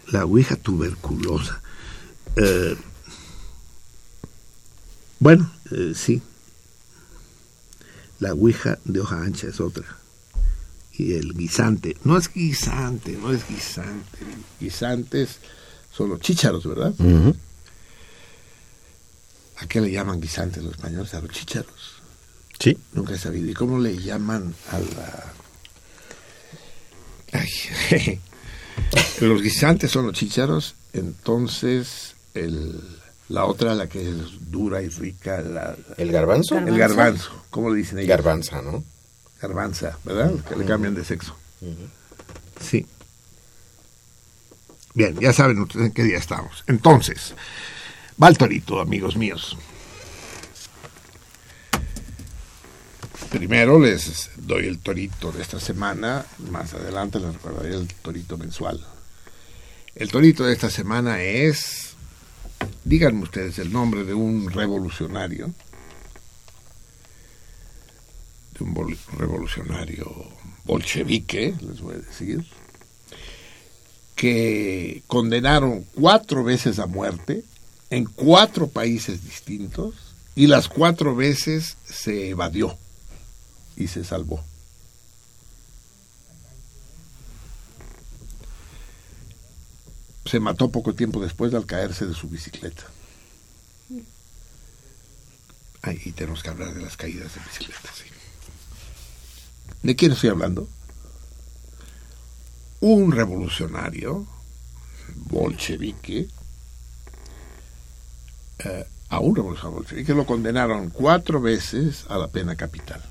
La 0.07 0.25
ouija 0.25 0.55
tuberculosa. 0.55 1.61
Eh, 2.35 2.77
bueno, 5.19 5.51
eh, 5.71 5.93
sí. 5.95 6.21
La 8.19 8.33
ouija 8.33 8.77
de 8.83 8.99
hoja 8.99 9.21
ancha 9.21 9.47
es 9.47 9.59
otra. 9.59 9.85
Y 10.93 11.13
el 11.13 11.33
guisante. 11.33 11.97
No 12.03 12.17
es 12.17 12.31
guisante, 12.31 13.13
no 13.13 13.31
es 13.31 13.47
guisante. 13.47 14.19
Guisantes 14.59 15.39
son 15.91 16.09
los 16.09 16.21
chícharos, 16.21 16.65
¿verdad? 16.65 16.93
¿A 19.57 19.67
qué 19.67 19.81
le 19.81 19.91
llaman 19.91 20.21
guisantes 20.21 20.63
los 20.63 20.73
españoles? 20.73 21.13
A 21.13 21.21
los 21.21 21.31
chícharos. 21.31 22.01
Sí. 22.59 22.77
Nunca 22.93 23.13
he 23.15 23.17
sabido. 23.17 23.49
¿Y 23.49 23.53
cómo 23.53 23.79
le 23.79 23.97
llaman 23.97 24.53
a 24.71 24.79
la 24.79 25.33
Ay, 27.39 28.19
los 29.21 29.41
guisantes 29.41 29.91
son 29.91 30.07
los 30.07 30.15
chícharos, 30.15 30.75
entonces 30.93 32.15
el, 32.33 32.79
la 33.29 33.45
otra, 33.45 33.73
la 33.75 33.87
que 33.87 34.07
es 34.07 34.51
dura 34.51 34.81
y 34.81 34.89
rica, 34.89 35.41
la, 35.41 35.75
¿El 35.97 36.11
garbanzo? 36.11 36.57
el 36.57 36.77
garbanzo, 36.77 37.31
¿cómo 37.49 37.69
le 37.69 37.77
dicen 37.77 37.99
ellos? 37.99 38.09
Garbanza, 38.09 38.61
¿no? 38.61 38.83
Garbanza, 39.41 39.97
¿verdad? 40.03 40.33
Que 40.47 40.55
le 40.55 40.65
cambian 40.65 40.95
de 40.95 41.03
sexo. 41.03 41.35
Sí. 42.61 42.85
Bien, 44.93 45.19
ya 45.19 45.33
saben 45.33 45.59
ustedes 45.59 45.87
en 45.87 45.91
qué 45.91 46.03
día 46.03 46.17
estamos. 46.17 46.63
Entonces, 46.67 47.33
va 48.21 48.29
el 48.29 48.37
torito, 48.37 48.79
amigos 48.79 49.17
míos. 49.17 49.57
Primero 53.35 53.81
les 53.81 54.29
doy 54.37 54.65
el 54.65 54.79
torito 54.79 55.29
de 55.33 55.41
esta 55.41 55.59
semana, 55.59 56.25
más 56.51 56.73
adelante 56.73 57.19
les 57.19 57.33
recordaré 57.33 57.75
el 57.75 57.85
torito 57.85 58.37
mensual. 58.37 58.79
El 59.93 60.09
torito 60.09 60.45
de 60.45 60.53
esta 60.53 60.69
semana 60.69 61.21
es, 61.21 61.95
díganme 62.85 63.23
ustedes 63.23 63.59
el 63.59 63.73
nombre 63.73 64.05
de 64.05 64.13
un 64.13 64.49
revolucionario, 64.49 65.53
de 68.57 68.63
un 68.63 68.97
revolucionario 69.17 70.29
bolchevique, 70.63 71.55
les 71.59 71.81
voy 71.81 71.95
a 71.95 71.97
decir, 71.97 72.45
que 74.15 75.03
condenaron 75.07 75.85
cuatro 75.93 76.45
veces 76.45 76.79
a 76.79 76.85
muerte 76.85 77.43
en 77.89 78.05
cuatro 78.05 78.69
países 78.69 79.25
distintos 79.25 79.93
y 80.37 80.47
las 80.47 80.69
cuatro 80.69 81.17
veces 81.17 81.75
se 81.83 82.29
evadió 82.29 82.77
y 83.75 83.87
se 83.87 84.03
salvó. 84.03 84.43
Se 90.25 90.39
mató 90.39 90.71
poco 90.71 90.93
tiempo 90.95 91.21
después 91.21 91.53
al 91.53 91.65
caerse 91.65 92.05
de 92.05 92.13
su 92.13 92.27
bicicleta. 92.27 92.83
Ahí 95.83 96.11
tenemos 96.13 96.41
que 96.41 96.49
hablar 96.49 96.73
de 96.73 96.81
las 96.81 96.97
caídas 96.97 97.35
de 97.35 97.41
bicicleta. 97.41 97.89
¿De 99.83 99.95
quién 99.95 100.13
estoy 100.13 100.31
hablando? 100.31 100.67
Un 102.79 103.11
revolucionario 103.11 104.25
bolchevique, 105.15 106.27
eh, 108.59 108.87
a 109.09 109.19
un 109.19 109.35
revolucionario 109.35 109.79
bolchevique 109.79 110.13
lo 110.15 110.25
condenaron 110.25 110.89
cuatro 110.89 111.39
veces 111.39 112.05
a 112.09 112.17
la 112.17 112.29
pena 112.29 112.55
capital. 112.55 113.03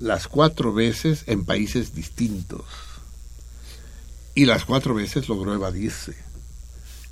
Las 0.00 0.28
cuatro 0.28 0.72
veces 0.72 1.24
en 1.26 1.44
países 1.44 1.94
distintos. 1.94 2.64
Y 4.34 4.46
las 4.46 4.64
cuatro 4.64 4.94
veces 4.94 5.28
logró 5.28 5.52
evadirse. 5.52 6.14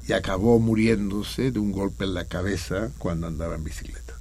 Y 0.09 0.14
acabó 0.14 0.59
muriéndose 0.59 1.51
de 1.53 1.59
un 1.59 1.70
golpe 1.70 2.05
en 2.05 2.14
la 2.14 2.24
cabeza 2.24 2.91
cuando 2.97 3.26
andaba 3.26 3.57
en 3.57 3.64
bicicleta. 3.64 4.14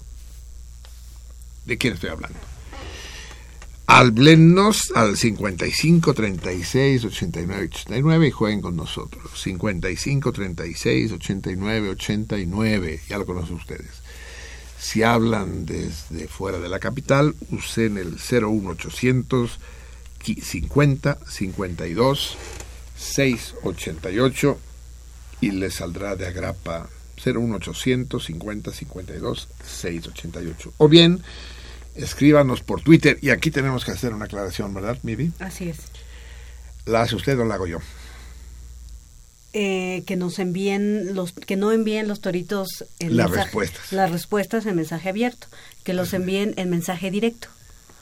¿De 1.66 1.78
quién 1.78 1.94
estoy 1.94 2.10
hablando? 2.10 2.38
Háblennos 3.86 4.92
al 4.96 5.16
55 5.16 6.14
36 6.14 7.06
89 7.06 7.70
89 7.72 8.28
y 8.28 8.32
jueguen 8.32 8.60
con 8.60 8.76
nosotros. 8.76 9.42
55 9.42 10.34
36 10.34 11.14
89 11.14 11.90
89. 11.92 13.02
Ya 13.08 13.18
lo 13.18 13.26
conocen 13.26 13.56
ustedes. 13.56 14.07
Si 14.80 15.04
hablan 15.04 15.66
desde 15.66 16.28
fuera 16.28 16.60
de 16.60 16.70
la 16.70 16.80
capital, 16.80 17.36
usen 17.52 17.98
el 17.98 18.18
01800 18.18 19.60
50 20.24 21.18
52 21.28 22.38
688 22.98 24.60
y 25.42 25.52
les 25.52 25.76
saldrá 25.76 26.16
de 26.16 26.28
agrapa 26.28 26.90
01800 27.24 28.24
50 28.24 28.72
52 28.72 29.48
688. 29.66 30.74
O 30.78 30.88
bien, 30.88 31.22
escríbanos 31.96 32.62
por 32.62 32.82
Twitter. 32.82 33.18
Y 33.22 33.30
aquí 33.30 33.52
tenemos 33.52 33.86
que 33.86 33.92
hacer 33.92 34.14
una 34.14 34.26
aclaración, 34.26 34.74
¿verdad, 34.74 34.98
Mivi? 35.04 35.32
Así 35.40 35.70
es. 35.70 35.78
¿La 36.86 37.02
hace 37.02 37.16
usted 37.16 37.38
o 37.40 37.46
la 37.46 37.56
hago 37.56 37.68
yo? 37.68 37.80
Eh, 39.54 40.04
que 40.06 40.18
nos 40.18 40.40
envíen 40.40 41.16
los 41.16 41.32
que 41.32 41.56
no 41.56 41.72
envíen 41.72 42.08
los 42.08 42.20
toritos 42.20 42.84
en 43.00 43.16
Las 43.16 43.28
mensaje- 43.30 43.46
respuestas. 43.46 43.92
las 43.94 44.12
respuestas 44.12 44.66
en 44.66 44.76
mensaje 44.76 45.10
abierto 45.10 45.48
que 45.84 45.94
los 45.94 46.14
envíen 46.14 46.54
en 46.58 46.70
mensaje 46.70 47.10
directo 47.10 47.48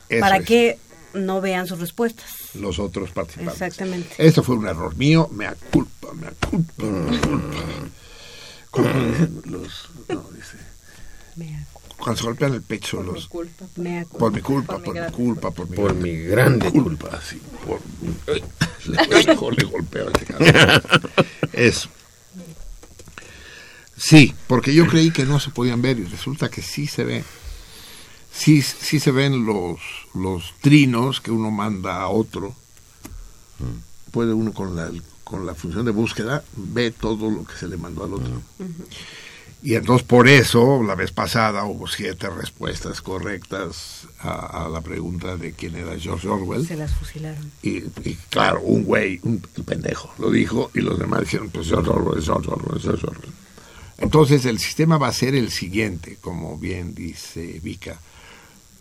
Eso 0.10 0.20
para 0.22 0.38
es. 0.38 0.46
que 0.46 0.80
no 1.14 1.42
vean 1.42 1.68
sus 1.68 1.80
respuestas 1.80 2.26
Los 2.56 2.80
otros 2.80 3.12
participantes. 3.12 3.54
Exactamente. 3.62 4.10
Esto 4.18 4.42
fue 4.44 4.56
un 4.56 4.68
error 4.68 4.98
mío. 4.98 5.30
Me 5.32 5.48
culpa, 5.72 6.14
me 6.14 6.28
culpa, 6.50 6.84
me 6.84 7.20
culpa. 7.20 7.58
¿Cómo 8.72 8.88
dicen 8.90 9.42
los.? 9.46 9.90
No, 10.10 10.26
dice. 10.36 10.58
Mea, 11.36 11.64
Cuando 12.06 12.22
se 12.22 12.28
golpean 12.28 12.54
el 12.54 12.62
pecho 12.62 12.98
Por 12.98 13.06
mi 13.08 13.14
los. 13.14 13.28
culpa. 13.28 13.66
mea 13.78 14.04
culpa. 14.06 14.18
Por 14.20 14.32
mi 14.34 14.42
culpa, 14.42 14.78
Por 14.78 14.82
mi 14.82 14.86
por 14.86 14.94
mi 14.94 15.00
gran 15.02 15.12
culpa, 15.12 15.52
por 15.52 15.70
mi, 15.70 15.76
Por 15.76 15.94
mi 15.96 16.16
grande 16.20 16.72
culpa, 16.72 17.20
sí, 17.28 17.42
por 17.66 17.80
mi- 18.02 18.42
le, 19.50 19.56
le 19.58 19.64
golpeo 19.66 20.08
este 20.10 20.26
cabrón. 20.26 20.82
Eso. 21.54 21.90
Sí, 23.98 24.36
porque 24.48 24.74
yo 24.74 24.88
creí 24.88 25.10
que 25.12 25.26
no 25.26 25.40
se 25.40 25.50
podían 25.50 25.82
ver 25.82 25.98
y 26.00 26.04
resulta 26.06 26.50
que 26.50 26.62
sí 26.62 26.86
se 26.86 27.04
ve. 27.06 27.24
Sí, 28.32 28.62
sí 28.62 29.00
se 29.00 29.12
ven 29.12 29.46
los, 29.46 29.80
los 30.14 30.54
trinos 30.62 31.22
que 31.22 31.32
uno 31.32 31.50
manda 31.50 32.02
a 32.02 32.10
otro. 32.10 32.54
Puede 34.12 34.34
uno 34.34 34.54
con 34.54 34.76
la, 34.76 34.92
con 35.24 35.46
la 35.46 35.56
función 35.56 35.86
de 35.86 35.92
búsqueda 35.92 36.44
ve 36.56 36.92
todo 36.92 37.32
lo 37.32 37.46
que 37.46 37.56
se 37.56 37.68
le 37.68 37.78
mandó 37.78 38.04
al 38.04 38.14
otro. 38.14 38.42
Y 39.66 39.74
entonces 39.74 40.06
por 40.06 40.28
eso, 40.28 40.84
la 40.84 40.94
vez 40.94 41.12
pasada 41.12 41.66
hubo 41.66 41.88
siete 41.88 42.30
respuestas 42.30 43.02
correctas 43.02 44.08
a, 44.20 44.66
a 44.66 44.70
la 44.70 44.82
pregunta 44.82 45.38
de 45.38 45.54
quién 45.54 45.76
era 45.76 45.98
George 45.98 46.28
Orwell. 46.28 46.68
se 46.68 46.76
las 46.76 46.94
fusilaron 46.94 47.52
Y, 47.64 47.78
y 48.08 48.16
claro, 48.30 48.62
un 48.62 48.84
güey, 48.84 49.20
un 49.24 49.42
el 49.58 49.64
pendejo, 49.64 50.14
lo 50.20 50.30
dijo 50.30 50.70
y 50.76 50.82
los 50.82 51.00
demás 51.00 51.22
dijeron, 51.22 51.50
pues 51.50 51.68
George 51.68 51.90
Orwell, 51.90 52.24
George 52.24 52.48
Orwell, 52.48 52.80
George 52.80 53.08
Orwell. 53.08 53.32
Entonces 53.98 54.46
el 54.46 54.60
sistema 54.60 55.00
va 55.00 55.08
a 55.08 55.14
ser 55.14 55.34
el 55.34 55.50
siguiente, 55.50 56.20
como 56.22 56.60
bien 56.60 56.94
dice 56.94 57.60
Vika. 57.64 58.00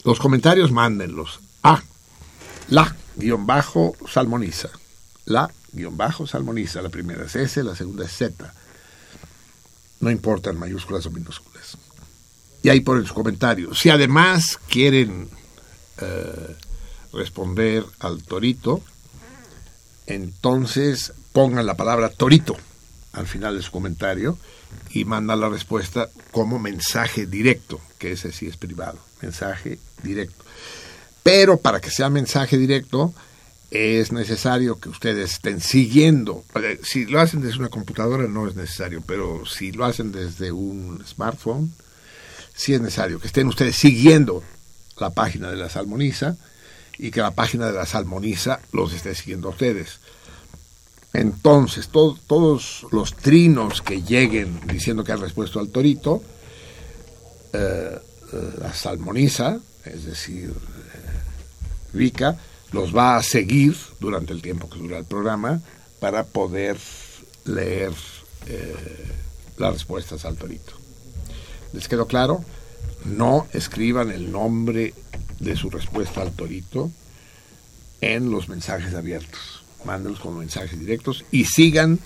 Los 0.05 0.19
comentarios 0.19 0.71
mándenlos 0.71 1.41
a 1.63 1.83
la 2.69 2.95
guion 3.17 3.47
bajo 3.47 3.97
salmoniza. 4.07 4.69
La 5.25 5.51
guion 5.73 5.97
bajo 5.97 6.27
salmoniza. 6.27 6.83
La 6.83 6.91
primera 6.91 7.25
es 7.25 7.37
S, 7.37 7.65
la 7.65 7.75
segunda 7.75 8.05
es 8.05 8.13
Z. 8.13 8.53
No 10.05 10.11
importan 10.11 10.59
mayúsculas 10.59 11.07
o 11.07 11.11
minúsculas. 11.11 11.79
Y 12.63 12.69
ahí 12.69 12.81
ponen 12.81 13.07
su 13.07 13.15
comentario. 13.15 13.75
Si 13.75 13.89
además 13.89 14.59
quieren 14.69 15.31
eh, 15.99 16.57
responder 17.15 17.87
al 18.01 18.23
torito, 18.23 18.83
entonces 20.07 21.15
pongan 21.33 21.65
la 21.65 21.75
palabra 21.75 22.11
torito 22.11 22.55
al 23.15 23.27
final 23.27 23.57
de 23.57 23.63
su 23.63 23.71
comentario 23.71 24.37
y 24.91 25.07
mandan 25.07 25.41
la 25.41 25.49
respuesta 25.49 26.11
como 26.33 26.59
mensaje 26.59 27.25
directo, 27.25 27.81
que 27.97 28.13
ese 28.13 28.31
sí 28.31 28.47
es 28.47 28.59
privado, 28.59 28.99
mensaje 29.23 29.79
directo. 30.03 30.45
Pero 31.23 31.57
para 31.57 31.81
que 31.81 31.91
sea 31.91 32.11
mensaje 32.11 32.59
directo 32.59 33.15
es 33.75 34.13
necesario 34.13 34.79
que 34.79 34.89
ustedes 34.89 35.33
estén 35.35 35.61
siguiendo. 35.61 36.45
Eh, 36.55 36.79
Si 36.85 37.07
lo 37.07 37.21
hacen 37.21 37.41
desde 37.41 37.59
una 37.59 37.69
computadora 37.69 38.29
no 38.29 38.47
es 38.49 38.55
necesario, 38.55 39.03
pero 39.07 39.45
si 39.47 39.73
lo 39.73 39.85
hacen 39.85 40.13
desde 40.13 40.53
un 40.53 41.03
smartphone, 41.07 41.73
sí 42.55 42.75
es 42.75 42.81
necesario 42.81 43.19
que 43.19 43.27
estén 43.27 43.49
ustedes 43.49 43.75
siguiendo 43.77 44.43
la 44.99 45.11
página 45.11 45.51
de 45.51 45.57
la 45.57 45.69
Salmoniza 45.69 46.37
y 46.99 47.11
que 47.11 47.21
la 47.21 47.33
página 47.33 47.67
de 47.67 47.73
la 47.73 47.87
Salmoniza 47.87 48.61
los 48.73 48.93
esté 48.93 49.15
siguiendo 49.17 49.49
a 49.49 49.51
ustedes. 49.53 49.99
Entonces, 51.13 51.89
to- 51.89 52.19
todos 52.27 52.87
los 52.93 53.15
trinos 53.17 53.83
que 53.83 54.03
lleguen 54.03 54.61
diciendo 54.67 55.03
que 55.05 55.13
han 55.13 55.21
respuesto 55.21 55.59
al 55.61 55.69
torito, 55.71 56.23
eh, 57.53 57.99
eh, 58.33 58.51
la 58.61 58.73
salmoniza, 58.75 59.59
es 59.85 60.05
decir, 60.05 60.51
eh, 60.51 61.93
los 62.75 62.95
va 62.95 63.17
a 63.17 63.23
seguir 63.23 63.77
durante 64.01 64.33
el 64.33 64.43
tiempo 64.43 64.69
que 64.69 64.81
dura 64.81 64.99
el 64.99 65.05
programa 65.05 65.61
para 66.01 66.25
poder 66.25 66.77
leer 67.45 67.93
eh, 68.47 69.13
las 69.57 69.75
respuestas 69.75 70.25
al 70.25 70.37
torito. 70.37 70.73
¿Les 71.73 71.87
quedó 71.87 72.09
claro? 72.09 72.45
No 73.05 73.47
escriban 73.53 74.11
el 74.11 74.33
nombre 74.33 74.93
de 75.39 75.55
su 75.55 75.71
respuesta 75.71 76.21
al 76.21 76.33
torito 76.33 76.91
en 78.01 78.33
los 78.33 78.49
mensajes 78.49 78.93
abiertos. 78.95 79.63
Mándenlos 79.85 80.19
como 80.19 80.41
mensajes 80.41 80.79
directos 80.79 81.25
y 81.31 81.45
sigan 81.45 82.01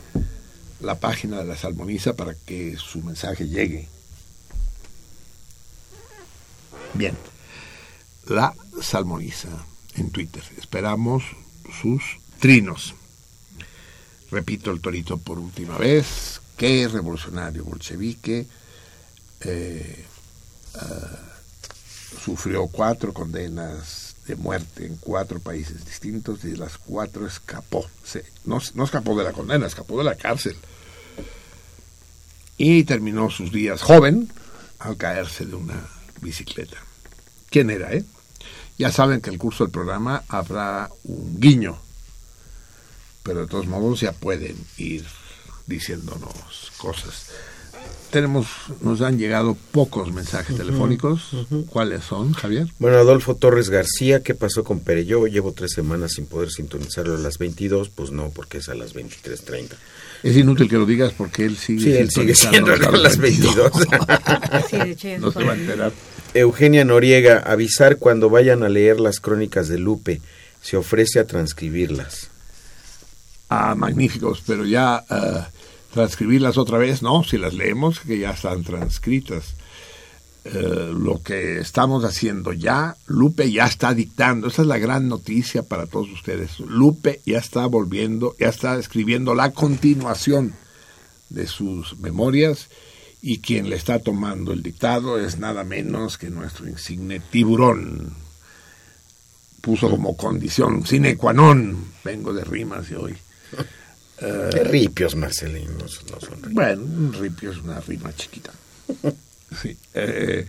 la 0.81 1.01
página 1.01 1.39
de 1.39 1.47
la 1.47 1.57
Salmoniza 1.57 2.13
para 2.13 2.35
que 2.35 2.77
su 2.77 3.01
mensaje 3.03 3.49
llegue. 3.49 3.89
Bien, 6.93 7.17
la 8.27 8.53
Salmoniza 8.83 9.49
en 9.99 10.11
Twitter. 10.11 10.43
Esperamos 10.57 11.25
sus 11.81 12.03
Trinos. 12.39 12.95
Repito 14.31 14.71
el 14.71 14.81
torito 14.81 15.19
por 15.19 15.39
última 15.39 15.77
vez. 15.79 16.41
Qué 16.57 16.87
revolucionario 16.89 17.65
bolchevique. 17.65 18.47
Eh, 19.41 20.05
ah, 20.75 21.29
sufrió 22.25 22.67
cuatro 22.67 23.13
condenas 23.13 24.17
de 24.27 24.37
muerte 24.37 24.87
en 24.87 24.97
cuatro 24.97 25.41
países 25.41 25.85
distintos 25.85 26.45
y 26.45 26.51
de 26.51 26.59
las 26.59 26.77
cuatro 26.77 27.27
escapó. 27.27 27.89
no, 28.45 28.61
no 28.75 28.85
escapó 28.85 29.17
de 29.17 29.25
la 29.25 29.33
condena, 29.33 29.67
escapó 29.67 29.99
de 29.99 30.05
la 30.05 30.17
cárcel. 30.17 30.57
Y 32.59 32.85
terminó 32.85 33.31
sus 33.31 33.53
días 33.53 33.83
joven 33.83 34.31
al 34.79 34.97
caerse 34.97 35.47
de 35.47 35.55
una 35.55 35.89
bicicleta. 36.21 36.77
¿Quién 37.51 37.71
era, 37.71 37.93
eh? 37.93 38.05
Ya 38.79 38.93
saben 38.93 39.21
que 39.21 39.31
el 39.31 39.39
curso 39.39 39.65
del 39.65 39.73
programa 39.73 40.23
habrá 40.29 40.89
un 41.03 41.41
guiño, 41.41 41.77
pero 43.25 43.41
de 43.41 43.47
todos 43.49 43.67
modos 43.67 44.01
ya 44.01 44.13
pueden 44.13 44.57
ir 44.77 45.05
diciéndonos 45.67 46.73
cosas. 46.79 47.27
Tenemos, 48.11 48.47
nos 48.81 49.03
han 49.03 49.19
llegado 49.19 49.57
pocos 49.73 50.13
mensajes 50.13 50.57
telefónicos. 50.57 51.31
¿Cuáles 51.69 52.05
son, 52.05 52.33
Javier? 52.33 52.69
Bueno, 52.79 52.97
Adolfo 52.97 53.35
Torres 53.35 53.69
García, 53.69 54.23
¿qué 54.23 54.35
pasó 54.35 54.65
con 54.65 54.81
Pereyó? 54.81 55.27
Llevo 55.27 55.53
tres 55.53 55.73
semanas 55.73 56.13
sin 56.15 56.27
poder 56.27 56.51
sintonizarlo 56.51 57.17
a 57.17 57.19
las 57.19 57.37
22. 57.37 57.91
Pues 57.91 58.11
no, 58.11 58.31
porque 58.31 58.59
es 58.59 58.69
a 58.71 58.75
las 58.75 58.95
23.30. 58.95 59.73
Es 60.23 60.37
inútil 60.37 60.69
que 60.71 60.77
lo 60.77 60.87
digas 60.87 61.13
porque 61.13 61.45
él 61.45 61.57
sigue, 61.59 61.83
sí, 61.83 61.93
él 61.93 62.11
sigue 62.11 62.35
siendo 62.35 62.73
a 62.73 62.77
las 62.77 63.19
22. 63.19 63.73
no 65.21 65.33
se 65.33 65.45
va 65.45 65.53
a 65.53 65.57
enterar. 65.57 65.93
Eugenia 66.39 66.85
Noriega, 66.85 67.39
avisar 67.41 67.97
cuando 67.97 68.31
vayan 68.31 68.63
a 68.63 68.69
leer 68.69 69.01
las 69.01 69.19
crónicas 69.19 69.69
de 69.69 69.79
Lupe. 69.79 70.21
Se 70.63 70.77
ofrece 70.77 71.19
a 71.19 71.27
transcribirlas. 71.27 72.31
Ah, 73.49 73.75
magníficos, 73.75 74.43
pero 74.47 74.65
ya 74.65 75.05
uh, 75.11 75.93
transcribirlas 75.93 76.57
otra 76.57 76.79
vez, 76.79 77.03
no, 77.03 77.25
si 77.25 77.39
las 77.39 77.55
leemos, 77.55 78.01
que 78.01 78.19
ya 78.19 78.31
están 78.31 78.63
transcritas. 78.63 79.55
Uh, 80.45 80.93
lo 80.93 81.23
que 81.23 81.59
estamos 81.59 82.05
haciendo 82.05 82.53
ya, 82.53 82.97
Lupe 83.07 83.51
ya 83.51 83.67
está 83.67 83.93
dictando, 83.93 84.49
esa 84.49 84.63
es 84.63 84.69
la 84.69 84.79
gran 84.79 85.09
noticia 85.09 85.63
para 85.63 85.87
todos 85.87 86.09
ustedes. 86.11 86.61
Lupe 86.61 87.21
ya 87.27 87.39
está 87.39 87.67
volviendo, 87.67 88.37
ya 88.39 88.49
está 88.49 88.79
escribiendo 88.79 89.35
la 89.35 89.51
continuación 89.51 90.55
de 91.31 91.47
sus 91.47 91.99
memorias 91.99 92.69
y 93.21 93.39
quien 93.39 93.69
le 93.69 93.77
está 93.77 93.99
tomando 93.99 94.53
el 94.53 94.63
dictado 94.63 95.19
es 95.19 95.39
nada 95.39 95.65
menos 95.65 96.19
que 96.19 96.31
nuestro 96.31 96.69
insigne 96.69 97.21
tiburón. 97.21 98.15
Puso 99.61 99.91
como 99.91 100.17
condición 100.17 100.87
sine 100.87 101.17
qua 101.17 101.35
non, 101.35 101.75
vengo 102.05 102.33
de 102.33 102.45
rimas 102.45 102.89
de 102.89 102.97
hoy. 102.97 103.17
Uh, 104.21 104.51
ripios, 104.65 105.15
Marcelino, 105.15 105.79
no 105.79 105.87
son 105.87 106.43
ripios. 106.43 106.53
Bueno, 106.53 106.83
un 106.83 107.13
ripio 107.13 107.53
es 107.53 107.59
una 107.59 107.81
rima 107.81 108.15
chiquita. 108.15 108.53
Sí. 109.63 109.75
Eh, 109.95 110.47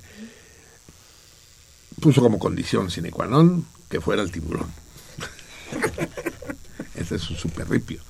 puso 2.02 2.20
como 2.20 2.38
condición 2.38 2.92
sine 2.92 3.12
qua 3.12 3.28
non 3.28 3.64
que 3.88 4.02
fuera 4.02 4.22
el 4.22 4.32
tiburón. 4.32 4.68
Ese 6.96 7.16
es 7.16 7.30
un 7.30 7.38
super 7.38 7.70
ripio. 7.70 8.02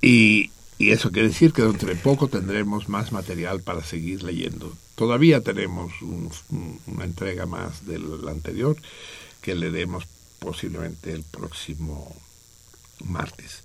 Y 0.00 0.50
y 0.80 0.92
eso 0.92 1.12
quiere 1.12 1.28
decir 1.28 1.52
que 1.52 1.60
dentro 1.60 1.90
de 1.90 1.94
poco 1.94 2.28
tendremos 2.28 2.88
más 2.88 3.12
material 3.12 3.60
para 3.60 3.84
seguir 3.84 4.22
leyendo. 4.22 4.72
Todavía 4.94 5.42
tenemos 5.42 5.92
una 6.00 7.04
entrega 7.04 7.44
más 7.44 7.86
del 7.86 8.26
anterior 8.26 8.78
que 9.42 9.54
le 9.54 9.70
demos 9.70 10.04
posiblemente 10.38 11.12
el 11.12 11.22
próximo 11.22 12.16
martes. 13.04 13.60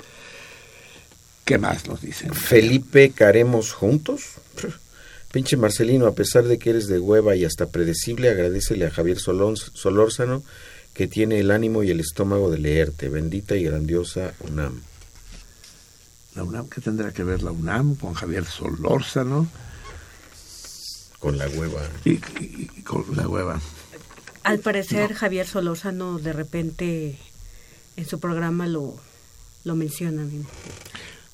¿Qué 1.45 1.57
más 1.57 1.87
nos 1.87 2.01
dicen? 2.01 2.33
Felipe, 2.33 3.11
¿caremos 3.11 3.71
juntos? 3.71 4.23
Pinche 5.31 5.55
Marcelino, 5.55 6.07
a 6.07 6.15
pesar 6.15 6.43
de 6.43 6.59
que 6.59 6.71
eres 6.71 6.87
de 6.87 6.99
hueva 6.99 7.37
y 7.37 7.45
hasta 7.45 7.67
predecible, 7.67 8.27
agradecele 8.27 8.87
a 8.87 8.91
Javier 8.91 9.19
Solórzano 9.19 10.43
que 10.93 11.07
tiene 11.07 11.39
el 11.39 11.51
ánimo 11.51 11.81
y 11.81 11.91
el 11.91 12.01
estómago 12.01 12.51
de 12.51 12.59
leerte. 12.59 13.07
Bendita 13.07 13.55
y 13.55 13.63
grandiosa 13.63 14.33
UNAM. 14.41 14.81
La 16.35 16.43
UNAM, 16.43 16.67
¿qué 16.67 16.81
tendrá 16.81 17.13
que 17.13 17.23
ver 17.23 17.43
la 17.43 17.51
UNAM 17.51 17.95
con 17.95 18.13
Javier 18.13 18.45
Solórzano? 18.45 19.47
Con 21.19 21.37
la 21.37 21.47
hueva. 21.47 21.81
Y, 22.03 22.17
con 22.83 23.05
la 23.15 23.27
hueva. 23.27 23.61
Al 24.43 24.59
parecer 24.59 25.13
Javier 25.13 25.47
Solórzano 25.47 26.19
de 26.19 26.33
repente 26.33 27.17
en 27.95 28.05
su 28.05 28.19
programa 28.19 28.67
lo, 28.67 28.97
lo 29.63 29.75
menciona. 29.75 30.27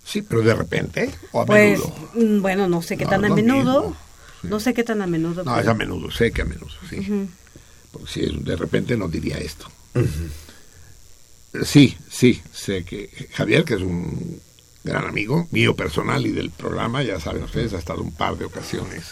Sí, 0.06 0.22
pero 0.22 0.44
de 0.44 0.54
repente 0.54 1.10
o 1.32 1.42
a 1.42 1.46
pues, 1.48 1.80
menudo. 1.80 1.96
Mm, 2.14 2.42
bueno, 2.42 2.68
no 2.68 2.84
sé 2.84 2.96
qué 2.96 3.06
tan 3.08 3.26
a 3.26 3.30
menudo. 3.30 3.96
No 4.44 4.60
sé 4.60 4.74
qué 4.76 4.84
tan 4.84 5.02
a 5.02 5.08
menudo. 5.08 5.44
No, 5.44 5.60
es 5.60 5.68
a 5.68 5.74
menudo, 5.74 6.12
sé 6.12 6.32
que 6.32 6.44
a 6.44 6.46
menudo, 6.46 6.70
sí. 6.90 7.28
Porque 7.92 8.08
si 8.08 8.44
de 8.44 8.56
repente 8.56 8.96
no 8.96 9.08
diría 9.08 9.40
esto. 9.40 9.66
Sí, 11.64 11.98
sí, 12.10 12.42
sé 12.54 12.86
que 12.86 13.30
Javier, 13.34 13.66
que 13.66 13.74
es 13.74 13.82
un 13.82 14.40
gran 14.84 15.06
amigo 15.06 15.48
mío 15.52 15.76
personal 15.76 16.26
y 16.26 16.32
del 16.32 16.50
programa, 16.50 17.04
ya 17.04 17.20
saben 17.20 17.44
ustedes, 17.44 17.74
ha 17.74 17.80
estado 17.80 18.02
un 18.02 18.12
par 18.12 18.38
de 18.38 18.46
ocasiones. 18.46 19.04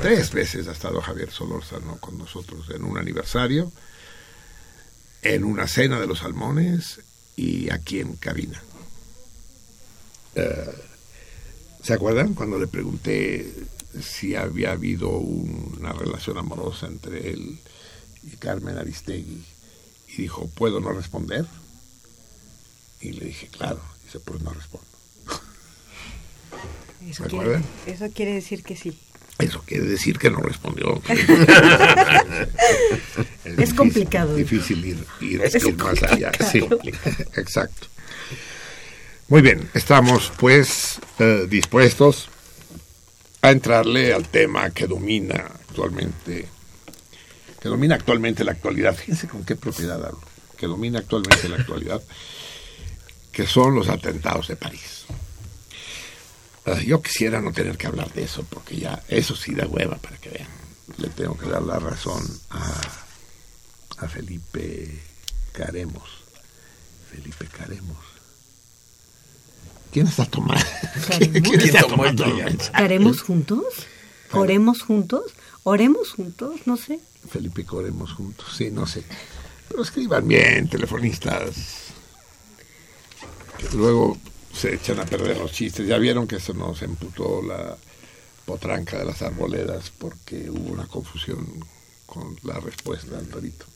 Tres 0.00 0.32
veces 0.32 0.68
ha 0.68 0.72
estado 0.72 1.00
Javier 1.00 1.30
Solórzano 1.30 1.98
con 1.98 2.16
nosotros 2.18 2.70
en 2.74 2.84
un 2.84 2.98
aniversario, 2.98 3.70
en 5.22 5.44
una 5.44 5.68
cena 5.68 6.00
de 6.00 6.06
los 6.06 6.20
salmones 6.20 7.00
y 7.36 7.70
aquí 7.70 8.00
en 8.00 8.16
cabina. 8.16 8.62
Eh, 10.34 10.74
¿Se 11.82 11.92
acuerdan 11.92 12.34
cuando 12.34 12.58
le 12.58 12.66
pregunté 12.66 13.52
si 14.00 14.34
había 14.34 14.72
habido 14.72 15.10
una 15.10 15.92
relación 15.92 16.38
amorosa 16.38 16.86
entre 16.86 17.30
él 17.30 17.58
y 18.22 18.36
Carmen 18.36 18.78
Aristegui? 18.78 19.44
Y 20.08 20.22
dijo, 20.22 20.48
¿puedo 20.48 20.80
no 20.80 20.92
responder? 20.92 21.46
Y 23.00 23.12
le 23.12 23.26
dije, 23.26 23.48
claro 23.48 23.91
pues 24.20 24.40
no 24.42 24.52
respondo. 24.52 24.86
Eso 27.08 27.24
quiere, 27.24 27.60
eso 27.86 28.08
quiere 28.14 28.32
decir 28.34 28.62
que 28.62 28.76
sí. 28.76 28.96
Eso 29.38 29.62
quiere 29.66 29.84
decir 29.84 30.18
que 30.18 30.30
no 30.30 30.38
respondió. 30.38 31.02
es, 33.44 33.74
complicado. 33.74 34.36
Difícil 34.36 34.84
ir, 34.84 35.04
ir, 35.20 35.40
más 35.78 36.02
allá. 36.04 36.30
Sí, 36.50 36.60
exacto. 37.36 37.88
Muy 39.28 39.42
bien, 39.42 39.68
estamos 39.74 40.32
pues 40.38 41.00
eh, 41.18 41.46
dispuestos 41.48 42.28
a 43.40 43.50
entrarle 43.50 44.12
al 44.12 44.28
tema 44.28 44.70
que 44.70 44.86
domina 44.86 45.50
actualmente, 45.68 46.46
que 47.60 47.68
domina 47.68 47.96
actualmente 47.96 48.44
la 48.44 48.52
actualidad. 48.52 48.94
Fíjense 48.94 49.26
con 49.26 49.44
qué 49.44 49.56
propiedad 49.56 50.04
hablo, 50.04 50.20
que 50.56 50.66
domina 50.66 51.00
actualmente 51.00 51.48
la 51.48 51.56
actualidad 51.56 52.00
que 53.32 53.46
son 53.46 53.74
los 53.74 53.88
atentados 53.88 54.48
de 54.48 54.56
París. 54.56 55.04
Yo 56.84 57.02
quisiera 57.02 57.40
no 57.40 57.52
tener 57.52 57.76
que 57.76 57.88
hablar 57.88 58.12
de 58.12 58.22
eso, 58.22 58.44
porque 58.48 58.76
ya 58.76 59.02
eso 59.08 59.34
sí 59.34 59.54
da 59.54 59.66
hueva 59.66 59.96
para 59.96 60.16
que 60.18 60.28
vean. 60.28 60.48
Le 60.98 61.08
tengo 61.08 61.36
que 61.36 61.46
dar 61.48 61.62
la 61.62 61.78
razón 61.78 62.22
a, 62.50 62.80
a 63.98 64.08
Felipe 64.08 65.02
Caremos. 65.52 66.08
Felipe 67.10 67.46
Caremos. 67.46 67.98
¿Quién 69.90 70.06
está 70.06 70.24
tomando? 70.24 70.64
¿Quién, 71.18 71.60
está 71.60 71.82
tomando? 71.82 72.24
¿Haremos 72.72 73.22
juntos? 73.22 73.64
¿Oremos 74.30 74.82
juntos? 74.82 75.32
¿Oremos 75.64 76.12
juntos? 76.12 76.60
No 76.66 76.76
sé. 76.76 77.00
Felipe 77.28 77.64
Coremos 77.64 78.12
juntos, 78.12 78.46
sí, 78.56 78.70
no 78.70 78.86
sé. 78.86 79.04
Pero 79.68 79.82
escriban 79.82 80.26
bien, 80.26 80.68
telefonistas 80.68 81.91
luego 83.74 84.16
se 84.52 84.74
echan 84.74 85.00
a 85.00 85.06
perder 85.06 85.38
los 85.38 85.52
chistes. 85.52 85.86
Ya 85.86 85.98
vieron 85.98 86.26
que 86.26 86.40
se 86.40 86.54
nos 86.54 86.82
emputó 86.82 87.42
la 87.42 87.76
potranca 88.44 88.98
de 88.98 89.04
las 89.04 89.22
arboledas 89.22 89.92
porque 89.98 90.50
hubo 90.50 90.72
una 90.72 90.86
confusión 90.86 91.46
con 92.06 92.36
la 92.42 92.60
respuesta 92.60 93.16
del 93.16 93.28
torito. 93.28 93.66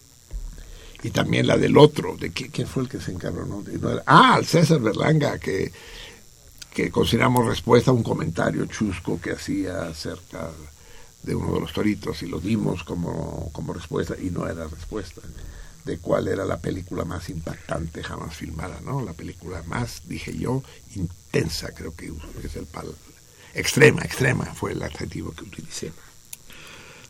Y 1.02 1.10
también 1.10 1.46
la 1.46 1.56
del 1.56 1.76
otro, 1.76 2.16
de 2.16 2.32
quién 2.32 2.66
fue 2.66 2.82
el 2.84 2.88
que 2.88 3.00
se 3.00 3.12
encabronó. 3.12 3.62
ah, 4.06 4.34
al 4.34 4.46
César 4.46 4.80
Berlanga, 4.80 5.38
que, 5.38 5.70
que 6.74 6.90
consideramos 6.90 7.46
respuesta 7.46 7.90
a 7.90 7.94
un 7.94 8.02
comentario 8.02 8.66
chusco 8.66 9.20
que 9.20 9.32
hacía 9.32 9.84
acerca 9.84 10.50
de 11.22 11.34
uno 11.34 11.54
de 11.54 11.60
los 11.60 11.72
toritos 11.72 12.22
y 12.22 12.26
lo 12.26 12.40
dimos 12.40 12.82
como, 12.84 13.50
como 13.52 13.72
respuesta 13.72 14.14
y 14.20 14.30
no 14.30 14.46
era 14.46 14.66
respuesta 14.66 15.22
de 15.86 15.98
cuál 15.98 16.26
era 16.26 16.44
la 16.44 16.58
película 16.58 17.04
más 17.04 17.30
impactante 17.30 18.02
jamás 18.02 18.34
filmada, 18.34 18.80
¿no? 18.84 19.00
La 19.02 19.12
película 19.12 19.62
más, 19.66 20.02
dije 20.06 20.36
yo, 20.36 20.62
intensa, 20.96 21.72
creo 21.72 21.94
que 21.94 22.12
es 22.42 22.56
el 22.56 22.66
pal. 22.66 22.92
Extrema, 23.54 24.02
extrema 24.02 24.46
fue 24.46 24.72
el 24.72 24.82
adjetivo 24.82 25.32
que 25.32 25.44
utilicé. 25.44 25.92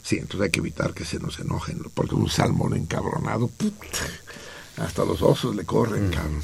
Sí, 0.03 0.19
entonces 0.19 0.43
hay 0.43 0.51
que 0.51 0.61
evitar 0.61 0.93
que 0.93 1.07
se 1.07 1.19
nos 1.19 1.39
enojen, 1.41 1.83
porque 1.95 2.15
un 2.15 2.29
salmón 2.29 2.77
encabronado 2.77 3.51
Hasta 4.77 5.05
los 5.07 5.23
osos 5.23 5.57
le 5.57 5.65
corren, 5.65 6.11
cabrón. 6.11 6.43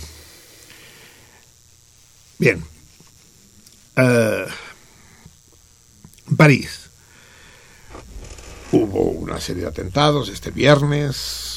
Bien. 2.38 2.64
Eh, 3.96 4.46
París. 6.36 6.80
Hubo 8.72 9.02
una 9.10 9.38
serie 9.38 9.64
de 9.64 9.68
atentados 9.68 10.30
este 10.30 10.50
viernes. 10.50 11.51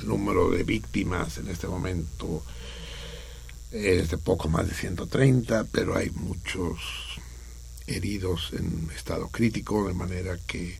El 0.00 0.08
número 0.08 0.50
de 0.50 0.62
víctimas 0.62 1.38
en 1.38 1.48
este 1.48 1.66
momento 1.66 2.42
es 3.70 4.10
de 4.10 4.18
poco 4.18 4.48
más 4.48 4.68
de 4.68 4.74
130, 4.74 5.64
pero 5.70 5.96
hay 5.96 6.10
muchos 6.10 6.78
heridos 7.86 8.50
en 8.52 8.90
estado 8.94 9.28
crítico, 9.28 9.86
de 9.86 9.94
manera 9.94 10.38
que 10.46 10.78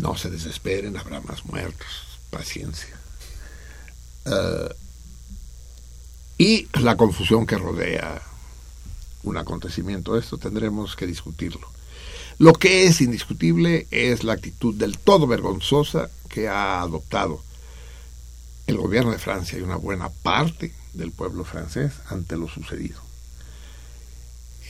no 0.00 0.16
se 0.16 0.30
desesperen, 0.30 0.96
habrá 0.96 1.20
más 1.20 1.44
muertos, 1.44 1.86
paciencia. 2.30 2.98
Eh, 4.24 4.74
y 6.38 6.68
la 6.80 6.96
confusión 6.96 7.46
que 7.46 7.56
rodea 7.56 8.20
un 9.22 9.36
acontecimiento 9.36 10.16
esto 10.16 10.38
tendremos 10.38 10.96
que 10.96 11.06
discutirlo. 11.06 11.68
Lo 12.38 12.52
que 12.52 12.86
es 12.86 13.00
indiscutible 13.00 13.86
es 13.90 14.22
la 14.22 14.34
actitud 14.34 14.74
del 14.74 14.98
todo 14.98 15.26
vergonzosa 15.26 16.10
que 16.28 16.48
ha 16.48 16.82
adoptado 16.82 17.42
el 18.66 18.76
gobierno 18.76 19.12
de 19.12 19.18
Francia 19.18 19.58
y 19.58 19.62
una 19.62 19.76
buena 19.76 20.08
parte 20.08 20.72
del 20.94 21.12
pueblo 21.12 21.44
francés 21.44 21.92
ante 22.08 22.36
lo 22.36 22.48
sucedido. 22.48 23.00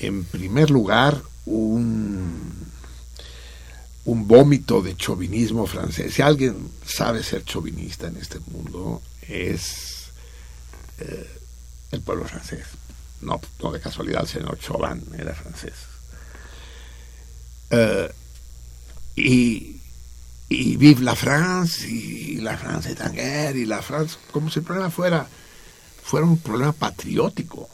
En 0.01 0.25
primer 0.25 0.71
lugar, 0.71 1.23
un, 1.47 2.67
vómito 4.05 4.83
de 4.83 4.97
chauvinismo 4.97 5.67
francés. 5.67 6.15
Si 6.15 6.23
alguien 6.23 6.71
sabe 6.85 7.23
ser 7.23 7.45
chauvinista 7.45 8.09
en 8.09 8.17
este 8.17 8.41
mundo, 8.41 9.01
es 9.23 10.11
eh, 10.99 11.31
el 11.93 12.01
pueblo 12.03 12.25
francés. 12.25 12.67
No, 13.23 13.41
no 13.63 13.73
de 13.73 13.81
casualidad 13.81 14.23
el 14.23 14.29
señor 14.29 14.59
Chauvin 14.59 15.03
era 15.19 15.35
francés. 15.35 15.75
Eh, 17.71 18.13
y, 19.17 19.81
y 20.49 20.77
vive 20.77 21.03
la 21.03 21.17
France, 21.17 21.89
y 21.89 22.37
la 22.37 22.57
France 22.57 22.95
guerre, 23.13 23.59
y 23.59 23.65
la 23.65 23.83
France, 23.83 24.17
como 24.31 24.51
si 24.51 24.61
el 24.61 24.65
problema 24.65 24.91
fuera, 24.91 25.27
fuera 26.03 26.27
un 26.27 26.39
problema 26.39 26.73
patriótico. 26.73 27.69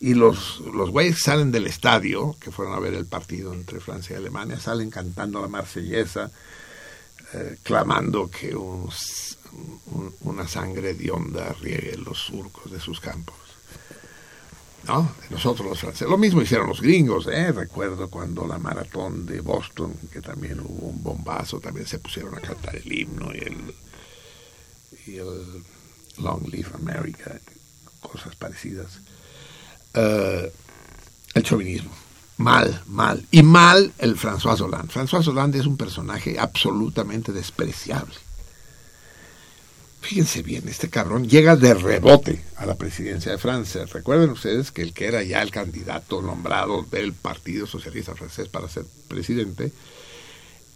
Y 0.00 0.14
los, 0.14 0.60
los 0.74 0.90
güeyes 0.90 1.20
salen 1.20 1.52
del 1.52 1.66
estadio, 1.66 2.36
que 2.40 2.50
fueron 2.50 2.74
a 2.74 2.80
ver 2.80 2.94
el 2.94 3.06
partido 3.06 3.54
entre 3.54 3.80
Francia 3.80 4.14
y 4.14 4.16
Alemania, 4.18 4.58
salen 4.60 4.90
cantando 4.90 5.40
la 5.40 5.48
marsellesa, 5.48 6.30
eh, 7.32 7.56
clamando 7.62 8.30
que 8.30 8.54
un, 8.54 8.90
una 10.20 10.46
sangre 10.46 10.94
de 10.94 11.10
onda 11.10 11.54
riegue 11.60 11.96
los 11.96 12.18
surcos 12.18 12.70
de 12.70 12.80
sus 12.80 13.00
campos. 13.00 13.45
¿No? 14.86 15.12
Nosotros 15.30 15.68
los 15.68 15.80
franceses. 15.80 16.08
Lo 16.08 16.18
mismo 16.18 16.42
hicieron 16.42 16.68
los 16.68 16.80
gringos, 16.80 17.26
¿eh? 17.26 17.52
Recuerdo 17.52 18.08
cuando 18.08 18.46
la 18.46 18.58
maratón 18.58 19.26
de 19.26 19.40
Boston, 19.40 19.94
que 20.12 20.20
también 20.20 20.60
hubo 20.60 20.88
un 20.88 21.02
bombazo, 21.02 21.60
también 21.60 21.86
se 21.86 21.98
pusieron 21.98 22.34
a 22.34 22.40
cantar 22.40 22.76
el 22.76 22.92
himno 22.92 23.32
y 23.34 25.16
el, 25.16 25.62
Long 26.18 26.48
Live 26.48 26.70
America, 26.74 27.38
cosas 28.00 28.34
parecidas. 28.36 29.00
Uh, 29.94 30.48
el 31.34 31.42
chauvinismo. 31.42 31.90
Mal, 32.38 32.82
mal. 32.86 33.26
Y 33.30 33.42
mal 33.42 33.92
el 33.98 34.16
François 34.16 34.60
Hollande. 34.60 34.92
François 34.92 35.26
Hollande 35.26 35.58
es 35.58 35.66
un 35.66 35.76
personaje 35.76 36.38
absolutamente 36.38 37.32
despreciable. 37.32 38.14
Fíjense 40.06 40.44
bien, 40.44 40.68
este 40.68 40.88
cabrón 40.88 41.28
llega 41.28 41.56
de 41.56 41.74
rebote 41.74 42.40
a 42.54 42.64
la 42.64 42.76
presidencia 42.76 43.32
de 43.32 43.38
Francia. 43.38 43.86
Recuerden 43.86 44.30
ustedes 44.30 44.70
que 44.70 44.82
el 44.82 44.92
que 44.92 45.08
era 45.08 45.24
ya 45.24 45.42
el 45.42 45.50
candidato 45.50 46.22
nombrado 46.22 46.86
del 46.88 47.12
Partido 47.12 47.66
Socialista 47.66 48.14
Francés 48.14 48.46
para 48.46 48.68
ser 48.68 48.84
presidente 49.08 49.72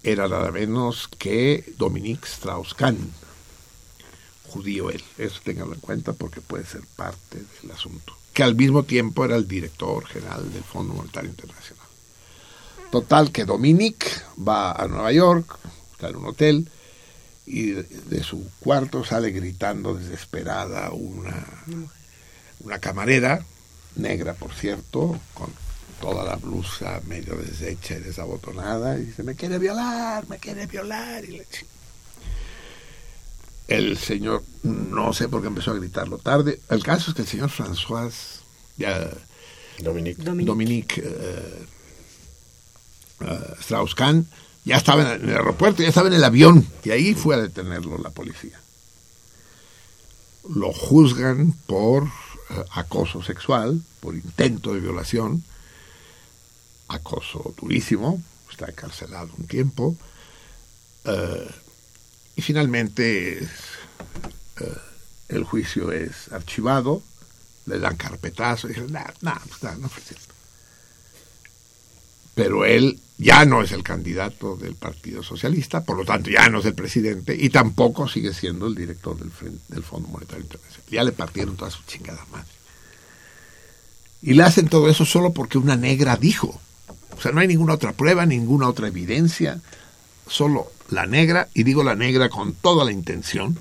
era 0.02 0.26
nada 0.26 0.50
menos 0.50 1.06
que 1.16 1.64
Dominique 1.78 2.26
Strauss-Kahn, 2.26 2.98
judío 4.48 4.90
él. 4.90 5.04
Eso 5.16 5.38
ténganlo 5.44 5.74
en 5.74 5.80
cuenta 5.80 6.12
porque 6.12 6.40
puede 6.40 6.66
ser 6.66 6.82
parte 6.96 7.38
del 7.62 7.70
asunto. 7.70 8.16
Que 8.34 8.42
al 8.42 8.56
mismo 8.56 8.82
tiempo 8.82 9.24
era 9.24 9.36
el 9.36 9.46
director 9.46 10.06
general 10.06 10.52
del 10.52 10.64
Fondo 10.64 10.92
Monetario 10.92 11.30
Internacional. 11.30 11.86
Total 12.90 13.30
que 13.30 13.44
Dominique 13.44 14.08
va 14.36 14.72
a 14.72 14.88
Nueva 14.88 15.12
York, 15.12 15.56
está 15.92 16.08
en 16.08 16.16
un 16.16 16.26
hotel, 16.26 16.68
y 17.46 17.72
de, 17.72 18.22
su 18.22 18.48
cuarto 18.60 19.04
sale 19.04 19.30
gritando 19.30 19.94
desesperada 19.94 20.90
una, 20.90 21.46
una 22.60 22.78
camarera, 22.78 23.44
negra 23.96 24.34
por 24.34 24.52
cierto, 24.54 25.18
con 25.34 25.52
toda 26.00 26.24
la 26.24 26.36
blusa 26.36 27.00
medio 27.06 27.34
deshecha 27.36 27.96
y 27.96 28.00
desabotonada, 28.00 28.98
y 28.98 29.06
dice, 29.06 29.22
me 29.22 29.34
quiere 29.34 29.58
violar, 29.58 30.28
me 30.28 30.38
quiere 30.38 30.66
violar. 30.66 31.24
Y 31.24 31.32
le... 31.38 31.46
El 33.68 33.98
señor, 33.98 34.42
no 34.62 35.12
sé 35.12 35.28
por 35.28 35.42
qué 35.42 35.48
empezó 35.48 35.70
a 35.72 35.74
gritarlo 35.74 36.18
tarde, 36.18 36.60
el 36.70 36.82
caso 36.82 37.10
es 37.10 37.14
que 37.14 37.22
el 37.22 37.28
señor 37.28 37.50
François, 37.50 38.12
ya, 38.76 39.10
Dominique, 39.78 40.22
Dominique 40.22 41.02
uh, 43.20 43.24
uh, 43.24 43.54
Strauss-Kahn, 43.60 44.26
ya 44.70 44.76
estaba 44.76 45.02
en 45.02 45.28
el 45.28 45.36
aeropuerto, 45.36 45.82
ya 45.82 45.88
estaba 45.88 46.06
en 46.06 46.14
el 46.14 46.22
avión, 46.22 46.64
y 46.84 46.90
ahí 46.90 47.14
fue 47.14 47.34
a 47.34 47.38
detenerlo 47.38 47.98
la 47.98 48.10
policía. 48.10 48.60
Lo 50.48 50.72
juzgan 50.72 51.50
por 51.66 52.04
uh, 52.04 52.08
acoso 52.70 53.20
sexual, 53.20 53.82
por 53.98 54.14
intento 54.14 54.72
de 54.72 54.78
violación, 54.78 55.42
acoso 56.86 57.52
durísimo, 57.60 58.22
está 58.48 58.66
encarcelado 58.66 59.30
un 59.36 59.48
tiempo, 59.48 59.96
uh, 61.06 61.50
y 62.36 62.42
finalmente 62.42 63.42
uh, 64.60 64.64
el 65.30 65.42
juicio 65.42 65.90
es 65.90 66.30
archivado, 66.30 67.02
le 67.66 67.80
dan 67.80 67.96
carpetazo, 67.96 68.68
y 68.68 68.74
dicen, 68.74 68.92
nah, 68.92 69.10
nah, 69.20 69.40
nah, 69.62 69.74
no. 69.74 69.90
Pero 72.42 72.64
él 72.64 72.98
ya 73.18 73.44
no 73.44 73.60
es 73.60 73.70
el 73.72 73.82
candidato 73.82 74.56
del 74.56 74.74
Partido 74.74 75.22
Socialista, 75.22 75.84
por 75.84 75.98
lo 75.98 76.06
tanto 76.06 76.30
ya 76.30 76.48
no 76.48 76.60
es 76.60 76.64
el 76.64 76.72
presidente 76.72 77.36
y 77.38 77.50
tampoco 77.50 78.08
sigue 78.08 78.32
siendo 78.32 78.66
el 78.66 78.74
director 78.74 79.14
del, 79.18 79.30
del 79.68 79.82
Fondo 79.82 80.08
Monetario 80.08 80.44
Internacional. 80.44 80.86
Ya 80.90 81.04
le 81.04 81.12
partieron 81.12 81.54
toda 81.54 81.70
su 81.70 81.82
chingada 81.82 82.24
madre. 82.32 82.48
Y 84.22 84.32
le 84.32 84.42
hacen 84.42 84.68
todo 84.68 84.88
eso 84.88 85.04
solo 85.04 85.34
porque 85.34 85.58
una 85.58 85.76
negra 85.76 86.16
dijo. 86.16 86.58
O 87.14 87.20
sea, 87.20 87.30
no 87.32 87.40
hay 87.40 87.46
ninguna 87.46 87.74
otra 87.74 87.92
prueba, 87.92 88.24
ninguna 88.24 88.68
otra 88.68 88.88
evidencia, 88.88 89.60
solo 90.26 90.72
la 90.88 91.04
negra, 91.04 91.48
y 91.52 91.64
digo 91.64 91.84
la 91.84 91.96
negra 91.96 92.30
con 92.30 92.54
toda 92.54 92.86
la 92.86 92.92
intención, 92.92 93.58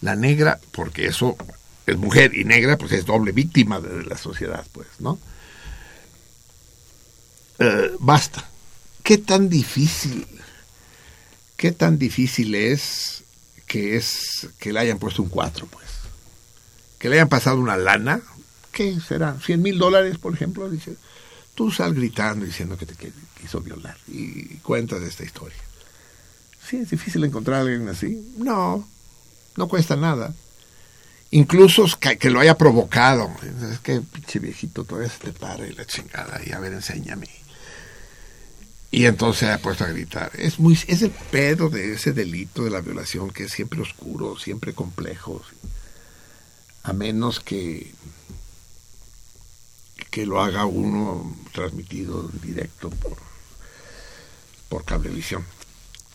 la 0.00 0.16
negra 0.16 0.58
porque 0.70 1.04
eso 1.04 1.36
es 1.84 1.98
mujer 1.98 2.34
y 2.34 2.44
negra, 2.44 2.78
pues 2.78 2.92
es 2.92 3.04
doble 3.04 3.32
víctima 3.32 3.78
de 3.78 4.04
la 4.04 4.16
sociedad, 4.16 4.64
pues, 4.72 4.88
¿no? 5.00 5.18
Eh, 7.62 7.92
basta 8.00 8.48
¿Qué 9.02 9.18
tan 9.18 9.48
difícil, 9.48 10.26
qué 11.56 11.72
tan 11.72 11.98
difícil 11.98 12.54
es 12.54 13.24
que 13.66 13.96
es 13.96 14.48
que 14.58 14.72
le 14.72 14.78
hayan 14.78 14.98
puesto 14.98 15.22
un 15.22 15.28
4, 15.28 15.66
pues? 15.66 15.86
Que 16.98 17.08
le 17.08 17.16
hayan 17.16 17.28
pasado 17.28 17.58
una 17.58 17.76
lana, 17.76 18.22
¿qué 18.70 18.98
será? 19.00 19.36
¿100 19.36 19.58
mil 19.58 19.78
dólares, 19.78 20.18
por 20.18 20.34
ejemplo? 20.34 20.70
Tú 21.54 21.72
sal 21.72 21.94
gritando 21.94 22.46
diciendo 22.46 22.78
que 22.78 22.86
te 22.86 22.94
quiso 23.40 23.60
violar 23.60 23.96
y 24.06 24.56
cuentas 24.58 25.02
esta 25.02 25.24
historia. 25.24 25.58
¿Sí 26.68 26.76
es 26.76 26.90
difícil 26.90 27.24
encontrar 27.24 27.58
a 27.58 27.60
alguien 27.62 27.88
así? 27.88 28.34
No, 28.36 28.88
no 29.56 29.68
cuesta 29.68 29.96
nada. 29.96 30.32
Incluso 31.32 31.86
que, 31.98 32.18
que 32.18 32.30
lo 32.30 32.38
haya 32.38 32.56
provocado. 32.56 33.30
Es 33.72 33.80
que 33.80 34.00
pinche 34.00 34.38
viejito 34.38 34.84
todavía 34.84 35.10
se 35.10 35.18
te 35.18 35.32
para 35.32 35.66
y 35.66 35.72
la 35.72 35.86
chingada 35.86 36.40
y 36.46 36.52
a 36.52 36.60
ver, 36.60 36.72
enséñame. 36.72 37.41
Y 38.94 39.06
entonces 39.06 39.48
se 39.48 39.50
ha 39.50 39.58
puesto 39.58 39.84
a 39.84 39.88
gritar. 39.88 40.32
Es 40.38 40.58
muy 40.58 40.78
es 40.86 41.00
el 41.00 41.10
pedo 41.10 41.70
de 41.70 41.94
ese 41.94 42.12
delito 42.12 42.62
de 42.62 42.70
la 42.70 42.82
violación 42.82 43.30
que 43.30 43.44
es 43.44 43.52
siempre 43.52 43.80
oscuro, 43.80 44.38
siempre 44.38 44.74
complejo. 44.74 45.42
A 46.82 46.92
menos 46.92 47.40
que 47.40 47.94
que 50.10 50.26
lo 50.26 50.42
haga 50.42 50.66
uno 50.66 51.34
transmitido 51.52 52.30
directo 52.42 52.90
por 52.90 53.16
por 54.68 54.84
cablevisión. 54.84 55.42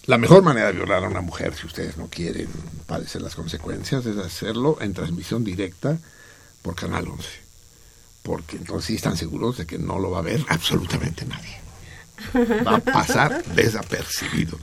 La 0.05 0.19
mejor 0.19 0.43
manera 0.43 0.67
de 0.67 0.73
violar 0.73 1.03
a 1.03 1.09
una 1.09 1.21
mujer, 1.21 1.55
si 1.55 1.65
ustedes 1.65 1.97
no 1.97 2.07
quieren 2.09 2.47
padecer 2.85 3.23
las 3.23 3.33
consecuencias, 3.33 4.05
es 4.05 4.17
hacerlo 4.17 4.77
en 4.81 4.93
transmisión 4.93 5.43
directa 5.43 5.97
por 6.61 6.75
Canal 6.75 7.07
11. 7.07 7.27
Porque 8.21 8.57
entonces 8.57 8.95
están 8.95 9.17
seguros 9.17 9.57
de 9.57 9.65
que 9.65 9.79
no 9.79 9.97
lo 9.97 10.11
va 10.11 10.19
a 10.19 10.21
ver 10.21 10.45
absolutamente 10.47 11.25
nadie 11.25 11.66
va 12.65 12.75
a 12.75 12.79
pasar 12.79 13.43
desapercibido. 13.55 14.57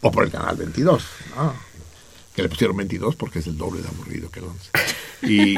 O 0.00 0.10
por 0.10 0.24
el 0.24 0.30
canal 0.30 0.56
22. 0.56 1.04
que 2.34 2.42
le 2.42 2.48
pusieron 2.48 2.76
22 2.76 3.16
porque 3.16 3.38
es 3.38 3.46
el 3.46 3.56
doble 3.56 3.82
de 3.82 3.88
aburrido 3.88 4.30
que 4.30 4.40
el 4.40 4.46
11. 4.46 4.70
Y, 5.22 5.56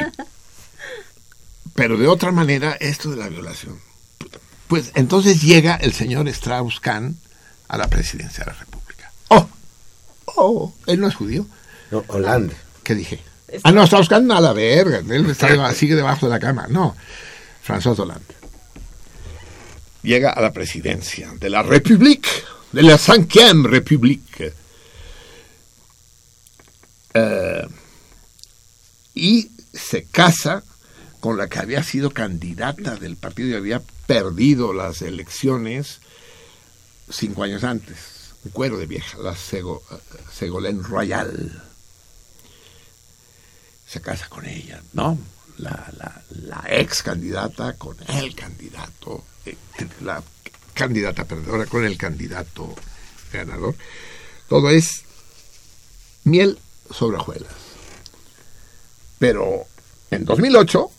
pero 1.73 1.97
de 1.97 2.07
otra 2.07 2.31
manera, 2.31 2.73
esto 2.79 3.09
de 3.09 3.17
la 3.17 3.27
violación. 3.27 3.79
Pues 4.67 4.91
entonces 4.95 5.41
llega 5.41 5.75
el 5.75 5.93
señor 5.93 6.27
Strauss-Kahn 6.27 7.17
a 7.67 7.77
la 7.77 7.87
presidencia 7.87 8.43
de 8.43 8.51
la 8.51 8.57
República. 8.57 9.11
¡Oh! 9.29 9.47
¡Oh! 10.25 10.73
Él 10.85 10.99
no 10.99 11.07
es 11.07 11.15
judío. 11.15 11.45
No, 11.91 12.03
Hollande. 12.07 12.55
¿Qué 12.83 12.95
dije? 12.95 13.23
Ah, 13.63 13.71
no, 13.71 13.83
Strauss-Kahn 13.83 14.31
a 14.31 14.41
la 14.41 14.53
verga. 14.53 14.99
Él 14.99 15.29
está, 15.29 15.73
sigue 15.73 15.95
debajo 15.95 16.27
de 16.27 16.31
la 16.31 16.39
cama. 16.39 16.67
No. 16.69 16.95
François 17.65 17.97
Hollande. 17.97 18.34
Llega 20.05 20.29
a 20.29 20.41
la 20.41 20.53
presidencia 20.53 21.33
de 21.39 21.49
la 21.49 21.63
República, 21.63 22.29
de 22.71 22.83
la 22.83 22.97
Cinquième 22.97 23.65
République. 23.65 24.53
Eh, 27.11 27.67
y 29.15 29.49
se 29.73 30.03
casa 30.05 30.63
con 31.19 31.37
la 31.37 31.47
que 31.47 31.57
había 31.57 31.81
sido 31.81 32.11
candidata 32.11 32.97
del 32.97 33.15
partido 33.15 33.49
y 33.49 33.53
había 33.55 33.81
perdido 34.05 34.73
las 34.73 35.01
elecciones 35.01 36.01
cinco 37.09 37.41
años 37.41 37.63
antes. 37.63 37.97
Un 38.43 38.51
cuero 38.51 38.77
de 38.77 38.85
vieja, 38.85 39.17
la 39.17 39.35
Sego, 39.35 39.81
Segolén 40.31 40.83
Royal. 40.83 41.63
Se 43.87 44.01
casa 44.01 44.29
con 44.29 44.45
ella, 44.45 44.83
¿no? 44.93 45.17
La, 45.57 45.91
la, 46.29 46.63
ex 46.69 47.01
candidata 47.01 47.73
con 47.73 47.97
el 48.07 48.35
candidato, 48.35 49.23
eh, 49.23 49.34
la 50.01 50.23
candidata 50.73 51.25
perdedora 51.25 51.65
con 51.65 51.85
el 51.85 51.97
candidato 51.97 52.75
ganador. 53.31 53.75
Todo 54.47 54.69
es 54.69 55.03
miel 56.23 56.59
sobre 56.91 57.17
hojuelas. 57.17 57.53
Pero 59.17 59.65
en 60.11 60.25
2008, 60.25 60.91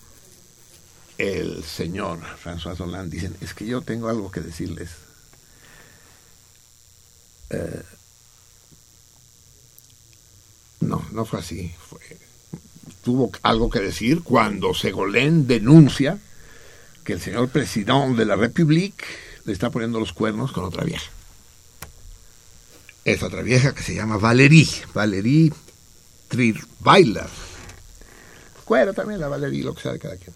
el 1.19 1.65
señor 1.65 2.21
François 2.43 2.81
Hollande 2.81 3.17
dice, 3.17 3.31
es 3.41 3.55
que 3.55 3.67
yo 3.67 3.83
tengo 3.83 4.09
algo 4.09 4.31
que 4.31 4.41
decirles. 4.41 4.91
Eh, 7.51 7.83
no, 10.81 11.07
no 11.13 11.25
fue 11.25 11.41
así. 11.41 11.75
tuvo 13.05 13.31
algo 13.43 13.71
que 13.71 13.81
decir 13.81 14.23
cuando 14.23 14.75
Segolén 14.75 15.47
denuncia 15.47 16.19
que 17.07 17.13
el 17.13 17.21
señor 17.21 17.49
presidente 17.49 18.19
de 18.19 18.27
la 18.27 18.35
República 18.35 19.07
le 19.45 19.53
está 19.53 19.71
poniendo 19.71 20.01
los 20.01 20.13
cuernos 20.13 20.51
con 20.51 20.65
otra 20.65 20.83
vieja. 20.83 21.09
Es 23.05 23.23
otra 23.23 23.43
vieja 23.43 23.73
que 23.73 23.83
se 23.83 23.95
llama 23.95 24.19
Valérie. 24.19 24.67
Valérie 24.93 25.53
bailar 26.81 27.31
Cuero 28.65 28.93
también, 28.93 29.21
la 29.21 29.29
Valerie, 29.29 29.63
lo 29.63 29.73
que 29.73 29.83
sea 29.83 29.93
de 29.93 30.01
cada 30.01 30.17
quien. 30.17 30.35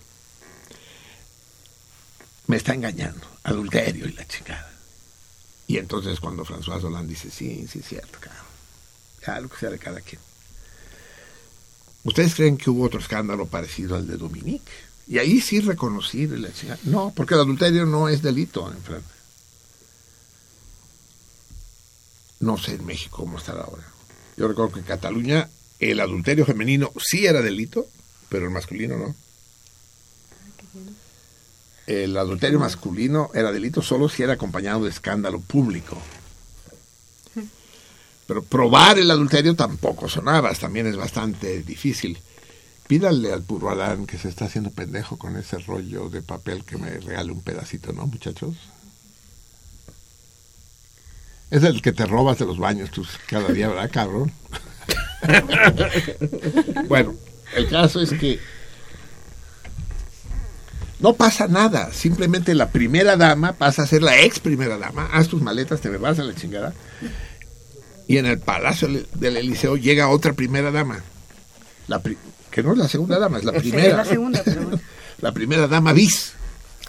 Me 2.46 2.56
está 2.56 2.72
engañando, 2.72 3.26
adulterio 3.42 4.06
y 4.06 4.12
la 4.12 4.26
chingada. 4.28 4.70
Y 5.66 5.78
entonces 5.78 6.20
cuando 6.20 6.44
François 6.44 6.82
Hollande 6.84 7.14
dice, 7.14 7.30
sí, 7.32 7.66
sí 7.68 7.80
es 7.80 7.88
cierto, 7.88 8.20
cabrón. 8.20 8.44
Ya, 9.26 9.40
lo 9.40 9.48
que 9.48 9.58
sea 9.58 9.70
de 9.70 9.78
cada 9.80 10.00
quien. 10.00 10.20
¿Ustedes 12.04 12.36
creen 12.36 12.56
que 12.56 12.70
hubo 12.70 12.84
otro 12.84 13.00
escándalo 13.00 13.46
parecido 13.46 13.96
al 13.96 14.06
de 14.06 14.16
Dominique? 14.16 14.89
Y 15.10 15.18
ahí 15.18 15.40
sí 15.40 15.58
reconocí 15.58 16.28
la 16.28 16.52
chingada. 16.52 16.78
No, 16.84 17.12
porque 17.16 17.34
el 17.34 17.40
adulterio 17.40 17.84
no 17.84 18.08
es 18.08 18.22
delito 18.22 18.70
en 18.70 18.80
Francia. 18.80 19.10
No 22.38 22.56
sé 22.56 22.74
en 22.74 22.86
México 22.86 23.16
cómo 23.16 23.38
estará 23.38 23.62
ahora. 23.62 23.82
Yo 24.36 24.46
recuerdo 24.46 24.74
que 24.74 24.78
en 24.78 24.86
Cataluña 24.86 25.48
el 25.80 25.98
adulterio 25.98 26.46
femenino 26.46 26.92
sí 26.96 27.26
era 27.26 27.42
delito, 27.42 27.88
pero 28.28 28.44
el 28.44 28.52
masculino 28.52 28.98
no. 28.98 29.16
El 31.88 32.16
adulterio 32.16 32.60
masculino 32.60 33.32
era 33.34 33.50
delito 33.50 33.82
solo 33.82 34.08
si 34.08 34.22
era 34.22 34.34
acompañado 34.34 34.84
de 34.84 34.90
escándalo 34.90 35.40
público. 35.40 36.00
Pero 38.28 38.44
probar 38.44 38.96
el 39.00 39.10
adulterio 39.10 39.56
tampoco 39.56 40.08
sonaba, 40.08 40.54
también 40.54 40.86
es 40.86 40.94
bastante 40.94 41.64
difícil. 41.64 42.16
Pídale 42.90 43.32
al 43.32 43.42
Purro 43.44 43.70
que 44.04 44.18
se 44.18 44.28
está 44.28 44.46
haciendo 44.46 44.72
pendejo 44.72 45.16
con 45.16 45.36
ese 45.36 45.58
rollo 45.58 46.08
de 46.08 46.22
papel 46.22 46.64
que 46.64 46.76
me 46.76 46.90
regale 46.90 47.30
un 47.30 47.40
pedacito, 47.40 47.92
¿no, 47.92 48.04
muchachos? 48.08 48.56
Es 51.52 51.62
el 51.62 51.82
que 51.82 51.92
te 51.92 52.04
robas 52.04 52.40
de 52.40 52.46
los 52.46 52.58
baños 52.58 52.90
tú 52.90 53.06
cada 53.28 53.46
día, 53.52 53.68
¿verdad, 53.68 53.92
cabrón? 53.92 54.32
bueno, 56.88 57.14
el 57.54 57.68
caso 57.68 58.00
es 58.00 58.12
que 58.14 58.40
no 60.98 61.12
pasa 61.12 61.46
nada, 61.46 61.92
simplemente 61.92 62.56
la 62.56 62.70
primera 62.70 63.16
dama 63.16 63.52
pasa 63.52 63.82
a 63.82 63.86
ser 63.86 64.02
la 64.02 64.20
ex 64.20 64.40
primera 64.40 64.78
dama, 64.78 65.08
haz 65.12 65.28
tus 65.28 65.40
maletas, 65.40 65.80
te 65.80 65.90
me 65.90 65.98
vas 65.98 66.18
a 66.18 66.24
la 66.24 66.34
chingada. 66.34 66.74
Y 68.08 68.16
en 68.16 68.26
el 68.26 68.40
palacio 68.40 68.88
del 69.14 69.36
Eliseo 69.36 69.76
llega 69.76 70.08
otra 70.08 70.32
primera 70.32 70.72
dama. 70.72 71.04
La 71.86 72.02
que 72.50 72.62
no 72.62 72.72
es 72.72 72.78
la 72.78 72.88
segunda 72.88 73.18
dama, 73.18 73.38
es 73.38 73.44
la 73.44 73.52
primera. 73.52 73.96
la 73.96 74.04
segunda, 74.04 74.42
la 75.20 75.32
primera 75.32 75.66
dama 75.66 75.92
bis. 75.92 76.32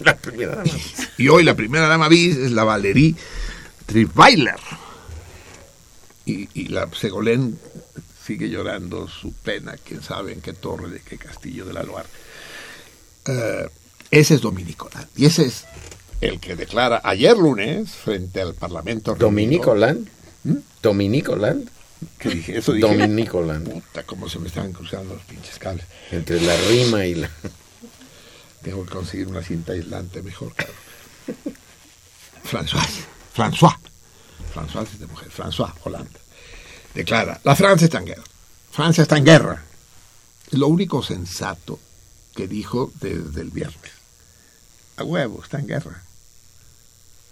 La 0.00 0.16
primera 0.16 0.56
dama 0.56 0.70
Y 1.18 1.28
hoy 1.28 1.44
la 1.44 1.54
primera 1.54 1.86
dama 1.86 2.08
bis 2.08 2.36
es 2.36 2.52
la 2.52 2.64
Valerie 2.64 3.14
Tripweiler. 3.86 4.56
Y, 6.24 6.48
y 6.54 6.68
la 6.68 6.88
Segolén 6.92 7.58
sigue 8.24 8.48
llorando 8.48 9.08
su 9.08 9.32
pena, 9.32 9.74
quién 9.84 10.02
sabe 10.02 10.32
en 10.32 10.40
qué 10.40 10.52
torre 10.52 10.88
de 10.88 11.00
qué 11.00 11.18
castillo 11.18 11.64
de 11.64 11.72
la 11.72 11.82
Loire. 11.82 12.08
Eh, 13.26 13.68
ese 14.10 14.34
es 14.34 14.40
Dominico 14.40 14.88
Land. 14.92 15.08
Y 15.16 15.26
ese 15.26 15.46
es 15.46 15.64
el 16.20 16.38
que 16.38 16.54
declara 16.54 17.00
ayer 17.02 17.36
lunes 17.36 17.90
frente 17.90 18.40
al 18.40 18.54
Parlamento. 18.54 19.14
¿Dominico 20.80 21.36
Land? 21.36 21.68
¿Qué 22.18 22.30
dije? 22.30 22.58
Eso 22.58 22.72
dije. 22.72 22.86
Dominico 22.86 23.42
Land. 23.42 23.68
Puta, 23.68 24.02
cómo 24.04 24.28
se 24.28 24.38
me 24.38 24.48
están 24.48 24.72
cruzando 24.72 25.14
los 25.14 25.24
pinches 25.24 25.58
cables. 25.58 25.84
Entre 26.10 26.40
la 26.40 26.56
rima 26.68 27.04
y 27.06 27.14
la... 27.14 27.30
Tengo 28.62 28.84
que 28.84 28.92
conseguir 28.92 29.28
una 29.28 29.42
cinta 29.42 29.72
aislante 29.72 30.22
mejor, 30.22 30.54
claro. 30.54 30.72
François. 32.44 32.88
François. 33.34 33.76
François 34.54 34.82
es 34.84 35.00
de 35.00 35.06
mujer. 35.06 35.28
François 35.30 35.72
Hollande 35.84 36.22
declara, 36.94 37.40
la 37.44 37.56
Francia 37.56 37.86
está 37.86 37.98
en 37.98 38.06
guerra. 38.06 38.24
Francia 38.70 39.02
está 39.02 39.16
en 39.16 39.24
guerra. 39.24 39.62
Es 40.50 40.58
lo 40.58 40.68
único 40.68 41.02
sensato 41.02 41.78
que 42.34 42.46
dijo 42.46 42.92
desde 43.00 43.40
el 43.40 43.50
viernes. 43.50 43.92
A 44.96 45.04
huevo, 45.04 45.42
está 45.42 45.58
en 45.58 45.66
guerra. 45.66 46.02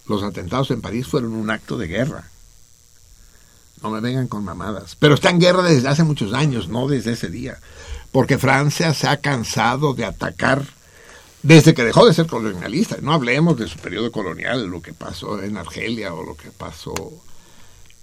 Los 0.06 0.22
atentados 0.22 0.70
en 0.70 0.80
París 0.80 1.06
fueron 1.06 1.32
un 1.32 1.50
acto 1.50 1.76
de 1.76 1.86
guerra. 1.86 2.30
No 3.82 3.90
me 3.90 4.00
vengan 4.00 4.28
con 4.28 4.44
mamadas. 4.44 4.96
Pero 4.98 5.14
está 5.14 5.30
en 5.30 5.40
guerra 5.40 5.62
desde 5.62 5.88
hace 5.88 6.04
muchos 6.04 6.32
años, 6.32 6.68
no 6.68 6.86
desde 6.88 7.12
ese 7.12 7.28
día. 7.28 7.58
Porque 8.12 8.38
Francia 8.38 8.92
se 8.94 9.08
ha 9.08 9.18
cansado 9.18 9.94
de 9.94 10.04
atacar 10.04 10.64
desde 11.42 11.74
que 11.74 11.84
dejó 11.84 12.06
de 12.06 12.14
ser 12.14 12.26
colonialista. 12.26 12.96
No 13.00 13.12
hablemos 13.12 13.56
de 13.56 13.68
su 13.68 13.78
periodo 13.78 14.12
colonial, 14.12 14.66
lo 14.66 14.82
que 14.82 14.92
pasó 14.92 15.42
en 15.42 15.56
Argelia 15.56 16.12
o 16.12 16.24
lo 16.24 16.36
que 16.36 16.50
pasó 16.50 16.94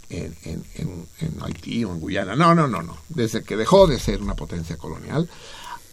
en, 0.09 0.35
en, 0.43 1.41
Haití 1.41 1.83
o 1.83 1.91
en 1.91 1.99
Guyana. 1.99 2.35
No, 2.35 2.55
no, 2.55 2.67
no, 2.67 2.81
no. 2.81 2.97
Desde 3.09 3.43
que 3.43 3.57
dejó 3.57 3.87
de 3.87 3.99
ser 3.99 4.21
una 4.21 4.35
potencia 4.35 4.77
colonial, 4.77 5.29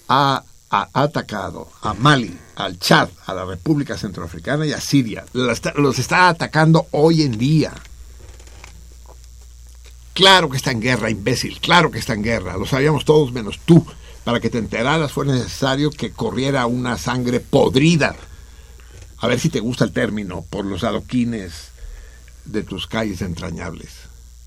ha, 0.09 0.45
atacado 0.71 1.69
a 1.83 1.95
Mali, 1.95 2.37
al 2.57 2.79
Chad, 2.81 3.09
a 3.27 3.35
la 3.35 3.45
República 3.45 3.97
Centroafricana 3.97 4.67
y 4.67 4.73
a 4.73 4.81
Siria. 4.81 5.25
Los 5.33 5.99
está, 5.99 6.29
atacando 6.29 6.89
hoy 6.91 7.23
en 7.23 7.39
día. 7.39 7.73
Claro 10.15 10.49
que 10.49 10.57
está 10.57 10.71
en 10.71 10.81
guerra, 10.81 11.11
imbécil, 11.11 11.61
claro 11.61 11.91
que 11.91 11.99
está 11.99 12.15
en 12.15 12.23
guerra, 12.23 12.57
lo 12.57 12.67
sabíamos 12.67 13.05
todos 13.05 13.33
menos 13.33 13.59
tú. 13.65 13.85
Para 14.23 14.41
que 14.41 14.49
te 14.49 14.59
enteraras 14.59 15.13
fue 15.13 15.27
necesario 15.27 15.91
que 15.91 16.13
corriera 16.13 16.65
una 16.67 16.97
sangre 16.97 17.41
podrida. 17.41 18.17
A 19.19 19.27
ver 19.27 19.39
si 19.39 19.51
te 19.51 19.61
gusta 19.61 19.85
el 19.85 19.93
término, 19.93 20.43
por 20.49 20.65
los 20.65 20.83
adoquines 20.85 21.69
de 22.45 22.63
tus 22.63 22.87
calles 22.87 23.21
entrañables. 23.23 23.91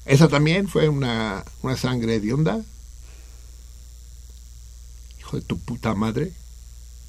¿Esa 0.06 0.30
también 0.30 0.68
fue 0.68 0.88
una, 0.90 1.44
una 1.62 1.76
sangre 1.76 2.20
de 2.20 2.34
onda? 2.34 2.62
Hijo 5.20 5.36
de 5.36 5.44
tu 5.44 5.60
puta 5.60 5.94
madre. 5.94 6.32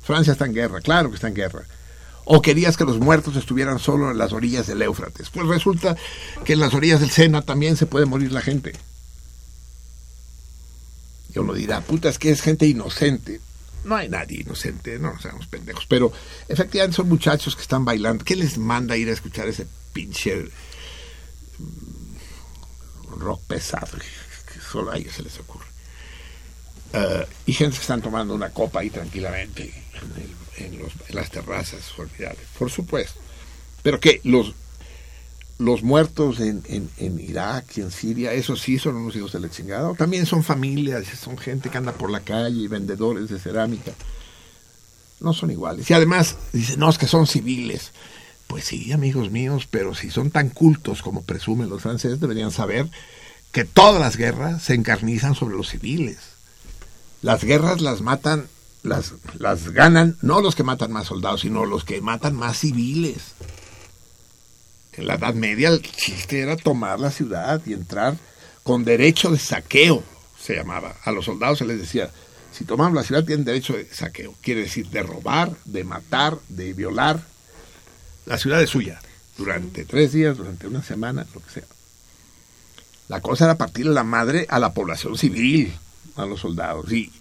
Francia 0.02 0.32
está 0.32 0.46
en 0.46 0.54
guerra, 0.54 0.80
claro 0.80 1.10
que 1.10 1.14
está 1.14 1.28
en 1.28 1.34
guerra. 1.34 1.64
¿O 2.30 2.42
querías 2.42 2.76
que 2.76 2.84
los 2.84 2.98
muertos 2.98 3.36
estuvieran 3.36 3.78
solo 3.78 4.10
en 4.10 4.18
las 4.18 4.34
orillas 4.34 4.66
del 4.66 4.82
Éufrates? 4.82 5.30
Pues 5.30 5.46
resulta 5.46 5.96
que 6.44 6.52
en 6.52 6.60
las 6.60 6.74
orillas 6.74 7.00
del 7.00 7.10
Sena 7.10 7.40
también 7.40 7.78
se 7.78 7.86
puede 7.86 8.04
morir 8.04 8.32
la 8.32 8.42
gente. 8.42 8.74
Y 11.34 11.38
uno 11.38 11.54
dirá, 11.54 11.80
puta, 11.80 12.10
es 12.10 12.18
que 12.18 12.30
es 12.30 12.42
gente 12.42 12.66
inocente. 12.66 13.40
No 13.84 13.96
hay 13.96 14.10
nadie 14.10 14.42
inocente, 14.42 14.98
no 14.98 15.18
seamos 15.18 15.46
pendejos. 15.46 15.86
Pero 15.86 16.12
efectivamente 16.48 16.96
son 16.96 17.08
muchachos 17.08 17.56
que 17.56 17.62
están 17.62 17.86
bailando. 17.86 18.24
¿Qué 18.24 18.36
les 18.36 18.58
manda 18.58 18.94
ir 18.94 19.08
a 19.08 19.12
escuchar 19.12 19.48
ese 19.48 19.66
pinche 19.94 20.50
rock 23.16 23.40
pesado. 23.46 23.98
solo 24.70 24.90
a 24.90 24.98
ellos 24.98 25.14
se 25.14 25.22
les 25.22 25.38
ocurre. 25.38 25.66
Eh, 26.92 27.26
y 27.46 27.52
gente 27.54 27.76
que 27.76 27.82
están 27.82 28.02
tomando 28.02 28.34
una 28.34 28.50
copa 28.50 28.80
ahí 28.80 28.90
tranquilamente 28.90 29.62
en, 29.94 30.37
las 31.10 31.30
terrazas 31.30 31.84
formidables, 31.84 32.44
por 32.58 32.70
supuesto. 32.70 33.20
Pero 33.82 34.00
que 34.00 34.20
los, 34.24 34.54
los 35.58 35.82
muertos 35.82 36.40
en, 36.40 36.62
en, 36.66 37.20
Irak 37.20 37.76
y 37.76 37.80
en 37.80 37.90
Siria, 37.90 38.32
esos 38.32 38.60
sí 38.60 38.78
son 38.78 38.96
unos 38.96 39.16
hijos 39.16 39.32
de 39.32 39.40
la 39.40 39.94
también 39.96 40.26
son 40.26 40.44
familias, 40.44 41.06
son 41.18 41.36
gente 41.36 41.68
que 41.68 41.78
anda 41.78 41.92
por 41.92 42.10
la 42.10 42.20
calle 42.20 42.56
y 42.56 42.68
vendedores 42.68 43.28
de 43.28 43.38
cerámica. 43.38 43.92
No 45.20 45.32
son 45.32 45.50
iguales. 45.50 45.90
Y 45.90 45.94
además, 45.94 46.36
dicen, 46.52 46.78
no, 46.78 46.88
es 46.88 46.98
que 46.98 47.08
son 47.08 47.26
civiles. 47.26 47.92
Pues 48.46 48.64
sí, 48.64 48.92
amigos 48.92 49.30
míos, 49.30 49.66
pero 49.70 49.94
si 49.94 50.10
son 50.10 50.30
tan 50.30 50.48
cultos 50.48 51.02
como 51.02 51.22
presumen 51.22 51.68
los 51.68 51.82
franceses, 51.82 52.20
deberían 52.20 52.52
saber 52.52 52.88
que 53.52 53.64
todas 53.64 54.00
las 54.00 54.16
guerras 54.16 54.62
se 54.62 54.74
encarnizan 54.74 55.34
sobre 55.34 55.56
los 55.56 55.68
civiles. 55.68 56.18
Las 57.20 57.42
guerras 57.42 57.80
las 57.80 58.00
matan, 58.00 58.48
las, 58.88 59.14
las 59.38 59.70
ganan 59.70 60.16
no 60.22 60.40
los 60.40 60.54
que 60.54 60.62
matan 60.62 60.92
más 60.92 61.06
soldados, 61.06 61.42
sino 61.42 61.64
los 61.66 61.84
que 61.84 62.00
matan 62.00 62.34
más 62.34 62.58
civiles. 62.58 63.34
En 64.92 65.06
la 65.06 65.14
Edad 65.14 65.34
Media 65.34 65.68
el 65.68 65.82
chiste 65.82 66.40
era 66.40 66.56
tomar 66.56 66.98
la 66.98 67.10
ciudad 67.10 67.62
y 67.66 67.72
entrar 67.72 68.16
con 68.64 68.84
derecho 68.84 69.30
de 69.30 69.38
saqueo, 69.38 70.02
se 70.40 70.56
llamaba. 70.56 70.96
A 71.04 71.12
los 71.12 71.24
soldados 71.24 71.58
se 71.58 71.64
les 71.64 71.78
decía, 71.78 72.10
si 72.52 72.64
tomamos 72.64 72.94
la 72.94 73.04
ciudad 73.04 73.24
tienen 73.24 73.44
derecho 73.44 73.74
de 73.74 73.86
saqueo. 73.92 74.34
Quiere 74.42 74.62
decir 74.62 74.88
de 74.88 75.02
robar, 75.02 75.52
de 75.64 75.84
matar, 75.84 76.38
de 76.48 76.72
violar. 76.72 77.20
La 78.26 78.38
ciudad 78.38 78.60
es 78.60 78.70
suya. 78.70 79.00
Durante 79.36 79.84
tres 79.84 80.12
días, 80.12 80.36
durante 80.36 80.66
una 80.66 80.82
semana, 80.82 81.26
lo 81.32 81.40
que 81.40 81.50
sea. 81.50 81.64
La 83.08 83.20
cosa 83.20 83.44
era 83.44 83.56
partirle 83.56 83.92
la 83.92 84.02
madre 84.02 84.46
a 84.48 84.58
la 84.58 84.74
población 84.74 85.16
civil 85.16 85.72
a 86.16 86.26
los 86.26 86.40
soldados. 86.40 86.92
Y, 86.92 87.12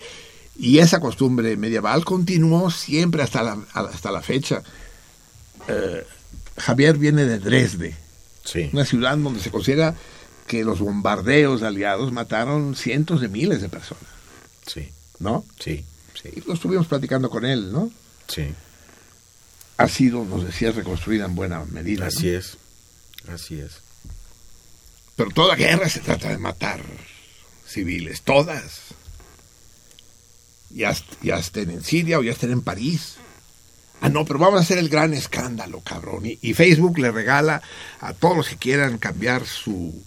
y 0.60 0.80
esa 0.80 1.00
costumbre 1.00 1.56
medieval 1.58 2.04
continuó 2.04 2.72
siempre 2.72 3.22
hasta 3.22 3.44
la, 3.44 3.58
hasta 3.74 4.12
la 4.12 4.22
fecha. 4.22 4.64
Eh, 5.68 6.06
Javier 6.58 6.98
viene 6.98 7.26
de 7.26 7.40
Dresde, 7.40 7.96
una 8.74 8.86
ciudad 8.86 9.18
donde 9.18 9.40
se 9.40 9.52
considera 9.52 9.96
que 10.48 10.64
los 10.64 10.80
bombardeos 10.80 11.62
aliados 11.62 12.12
mataron 12.12 12.76
cientos 12.76 13.22
de 13.22 13.28
miles 13.28 13.62
de 13.62 13.70
personas. 13.70 14.06
Sí. 14.66 14.90
¿No? 15.20 15.46
Sí, 15.60 15.84
sí. 16.22 16.30
Y 16.36 16.42
lo 16.48 16.54
estuvimos 16.54 16.88
platicando 16.88 17.30
con 17.30 17.46
él, 17.46 17.72
¿no? 17.72 17.92
Sí. 18.28 18.48
Ha 19.78 19.88
sido, 19.88 20.24
nos 20.24 20.46
decía, 20.46 20.72
reconstruida 20.72 21.26
en 21.26 21.36
buena 21.36 21.64
medida. 21.66 22.08
Así 22.08 22.30
es. 22.30 22.58
Así 23.32 23.60
es. 23.60 23.82
Pero 25.16 25.32
toda 25.32 25.56
guerra 25.56 25.90
se 25.90 26.00
trata 26.00 26.30
de 26.30 26.38
matar 26.38 26.82
civiles, 27.68 28.22
todas. 28.22 28.87
Ya, 30.70 30.96
ya 31.22 31.38
estén 31.38 31.70
en 31.70 31.84
Siria 31.84 32.20
o 32.20 32.24
ya 32.24 32.32
estén 32.32 32.52
en 32.52 32.62
París. 32.62 33.16
Ah, 34.02 34.10
no, 34.10 34.26
pero 34.26 34.38
vamos 34.38 34.60
a 34.60 34.64
hacer 34.64 34.78
el 34.78 34.90
gran 34.90 35.14
escándalo, 35.14 35.82
cabrón. 35.82 36.24
Y, 36.26 36.54
Facebook 36.54 37.00
le 37.00 37.12
regala 37.12 37.62
a 38.00 38.14
todos 38.14 38.38
los 38.38 38.48
que 38.48 38.58
quieran 38.58 39.00
cambiar 39.00 39.46
su, 39.46 40.04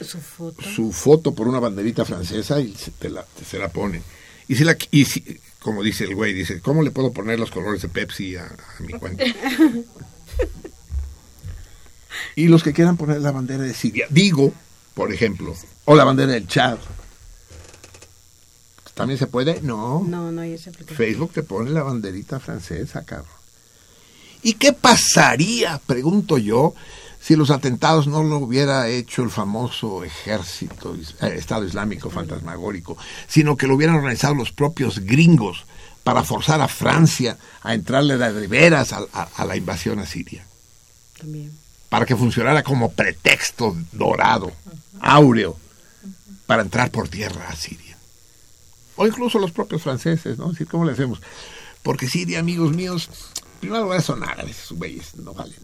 su, 0.00 0.92
foto. 0.92 1.34
por 1.34 1.46
una 1.46 1.60
banderita 1.60 2.04
francesa 2.04 2.60
y 2.60 2.74
se, 2.74 2.92
te 2.92 3.10
la, 3.10 3.26
se 3.48 3.58
la 3.58 3.68
pone. 3.68 4.02
Y 4.48 4.54
si 4.56 4.64
la, 4.64 4.76
y 4.90 5.04
si, 5.04 5.40
como 5.60 5.82
dice 5.82 6.04
el 6.04 6.14
güey, 6.14 6.32
dice, 6.32 6.60
¿cómo 6.60 6.82
le 6.82 6.92
puedo 6.92 7.12
poner 7.12 7.38
los 7.38 7.50
colores 7.50 7.82
de 7.82 7.88
Pepsi 7.88 8.36
a, 8.36 8.46
a 8.46 8.82
mi 8.82 8.94
cuenta? 8.94 9.24
y 12.36 12.48
los 12.48 12.62
que 12.62 12.72
quieran 12.72 12.96
poner 12.96 13.20
la 13.20 13.32
bandera 13.32 13.64
de 13.64 13.74
Siria, 13.74 14.06
digo, 14.08 14.54
por 14.94 15.12
ejemplo, 15.12 15.54
o 15.84 15.94
la 15.94 16.04
bandera 16.04 16.32
del 16.32 16.46
Chad, 16.46 16.78
¿También 18.96 19.18
se 19.18 19.26
puede? 19.26 19.60
No. 19.60 20.02
No, 20.08 20.32
no 20.32 20.40
hay 20.40 20.56
Facebook 20.56 21.30
te 21.34 21.42
pone 21.42 21.68
la 21.68 21.82
banderita 21.82 22.40
francesa, 22.40 23.04
cabrón. 23.04 23.28
¿Y 24.42 24.54
qué 24.54 24.72
pasaría, 24.72 25.78
pregunto 25.86 26.38
yo, 26.38 26.72
si 27.20 27.36
los 27.36 27.50
atentados 27.50 28.06
no 28.06 28.22
lo 28.22 28.38
hubiera 28.38 28.88
hecho 28.88 29.22
el 29.22 29.28
famoso 29.28 30.02
ejército, 30.02 30.96
eh, 31.20 31.34
Estado 31.36 31.66
Islámico 31.66 32.08
fantasmagórico, 32.08 32.96
sino 33.28 33.54
que 33.54 33.66
lo 33.66 33.74
hubieran 33.74 33.96
organizado 33.96 34.34
los 34.34 34.50
propios 34.50 35.00
gringos 35.00 35.66
para 36.02 36.24
forzar 36.24 36.62
a 36.62 36.68
Francia 36.68 37.36
a 37.60 37.74
entrarle 37.74 38.16
de 38.16 38.46
veras 38.46 38.94
a, 38.94 39.44
la 39.44 39.56
invasión 39.58 39.98
a 39.98 40.06
Siria? 40.06 40.46
También. 41.18 41.52
Para 41.90 42.06
que 42.06 42.16
funcionara 42.16 42.62
como 42.62 42.92
pretexto 42.92 43.76
dorado, 43.92 44.50
áureo, 45.00 45.58
para 46.46 46.62
entrar 46.62 46.90
por 46.90 47.08
tierra 47.08 47.48
a 47.50 47.56
Siria 47.56 47.85
o 48.96 49.06
incluso 49.06 49.38
los 49.38 49.52
propios 49.52 49.82
franceses, 49.82 50.38
¿no? 50.38 50.50
Decir, 50.50 50.66
¿cómo 50.66 50.84
le 50.84 50.92
hacemos? 50.92 51.20
Porque 51.82 52.08
Siria, 52.08 52.40
amigos 52.40 52.72
míos, 52.72 53.08
primero 53.60 53.86
va 53.86 53.96
a 53.96 54.02
sonar 54.02 54.40
a 54.40 54.44
veces, 54.44 54.72
güeyes, 54.72 55.14
no 55.16 55.32
valen 55.32 55.54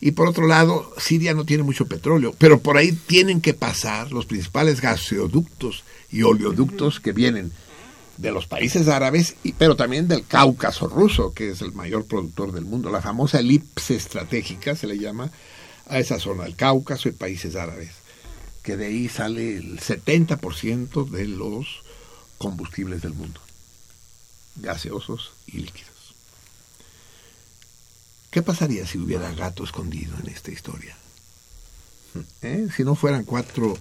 y 0.00 0.10
por 0.10 0.28
otro 0.28 0.46
lado, 0.46 0.92
Siria 0.98 1.34
no 1.34 1.44
tiene 1.44 1.62
mucho 1.62 1.86
petróleo, 1.86 2.34
pero 2.36 2.58
por 2.58 2.76
ahí 2.76 2.92
tienen 2.92 3.40
que 3.40 3.54
pasar 3.54 4.10
los 4.10 4.26
principales 4.26 4.80
gaseoductos 4.80 5.84
y 6.10 6.22
oleoductos 6.22 6.98
que 6.98 7.12
vienen 7.12 7.52
de 8.18 8.32
los 8.32 8.46
países 8.46 8.88
árabes, 8.88 9.36
y, 9.44 9.52
pero 9.52 9.76
también 9.76 10.08
del 10.08 10.26
Cáucaso 10.26 10.88
ruso, 10.88 11.32
que 11.32 11.50
es 11.50 11.62
el 11.62 11.72
mayor 11.72 12.04
productor 12.04 12.52
del 12.52 12.64
mundo. 12.64 12.90
La 12.90 13.00
famosa 13.00 13.38
elipse 13.38 13.94
estratégica 13.94 14.74
se 14.74 14.86
le 14.86 14.98
llama 14.98 15.30
a 15.88 15.98
esa 15.98 16.18
zona, 16.18 16.46
el 16.46 16.56
Cáucaso 16.56 17.08
y 17.08 17.12
países 17.12 17.54
árabes 17.54 18.01
que 18.62 18.76
de 18.76 18.86
ahí 18.86 19.08
sale 19.08 19.56
el 19.56 19.80
70% 19.80 21.08
de 21.10 21.26
los 21.26 21.82
combustibles 22.38 23.02
del 23.02 23.14
mundo, 23.14 23.40
gaseosos 24.56 25.32
y 25.46 25.58
líquidos. 25.58 25.90
¿Qué 28.30 28.42
pasaría 28.42 28.86
si 28.86 28.98
hubiera 28.98 29.32
gato 29.32 29.64
escondido 29.64 30.16
en 30.20 30.28
esta 30.28 30.50
historia? 30.50 30.96
¿Eh? 32.42 32.68
Si 32.74 32.84
no 32.84 32.94
fueran 32.94 33.24
cuatro, 33.24 33.76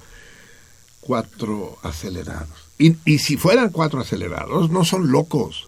cuatro 1.00 1.78
acelerados. 1.84 2.66
Y, 2.78 2.96
y 3.06 3.20
si 3.20 3.38
fueran 3.38 3.70
cuatro 3.70 4.02
acelerados, 4.02 4.70
no 4.70 4.84
son 4.84 5.12
locos. 5.12 5.68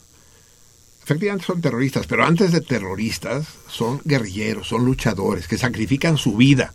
Efectivamente 1.03 1.45
son 1.45 1.61
terroristas, 1.61 2.07
pero 2.07 2.25
antes 2.25 2.51
de 2.51 2.61
terroristas 2.61 3.45
son 3.69 4.01
guerrilleros, 4.05 4.67
son 4.67 4.85
luchadores 4.85 5.47
que 5.47 5.57
sacrifican 5.57 6.17
su 6.17 6.35
vida 6.35 6.73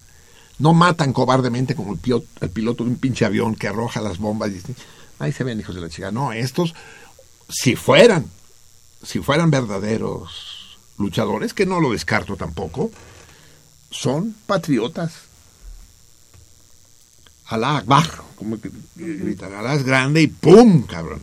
no 0.59 0.75
matan 0.75 1.13
cobardemente 1.13 1.75
como 1.75 1.93
el, 1.93 1.99
piloto, 1.99 2.85
de 2.85 2.91
un 2.91 2.97
pinche 2.97 3.25
avión 3.25 3.55
que 3.55 3.69
arroja 3.69 4.01
las 4.01 4.19
bombas 4.19 4.51
y 4.51 4.61
ahí 5.19 5.33
se 5.33 5.45
ven 5.45 5.61
hijos 5.61 5.75
de 5.75 5.81
la 5.81 5.89
chica. 5.89 6.11
No, 6.11 6.33
estos, 6.33 6.75
si 7.49 7.77
fueran, 7.77 8.27
si 9.03 9.21
fueran 9.21 9.51
verdaderos 9.51 10.79
luchadores, 10.99 11.55
que 11.55 11.67
no 11.67 11.81
lo 11.81 11.93
descarto 11.93 12.37
tampoco, 12.37 12.91
son 13.91 14.35
patriotas. 14.47 15.13
Alá 17.47 17.79
Akbar, 17.79 18.11
como 18.37 18.59
gritan, 18.97 19.55
Alá 19.55 19.75
es 19.75 19.85
grande 19.85 20.23
y 20.23 20.27
¡pum! 20.27 20.83
cabrón. 20.83 21.23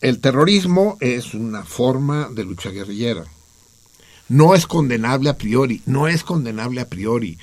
El 0.00 0.20
terrorismo 0.20 0.96
es 1.00 1.34
una 1.34 1.64
forma 1.64 2.30
de 2.30 2.44
lucha 2.44 2.70
guerrillera 2.70 3.24
no 4.30 4.54
es 4.54 4.66
condenable 4.66 5.28
a 5.28 5.36
priori, 5.36 5.82
no 5.86 6.06
es 6.06 6.22
condenable 6.22 6.80
a 6.80 6.88
priori. 6.88 7.36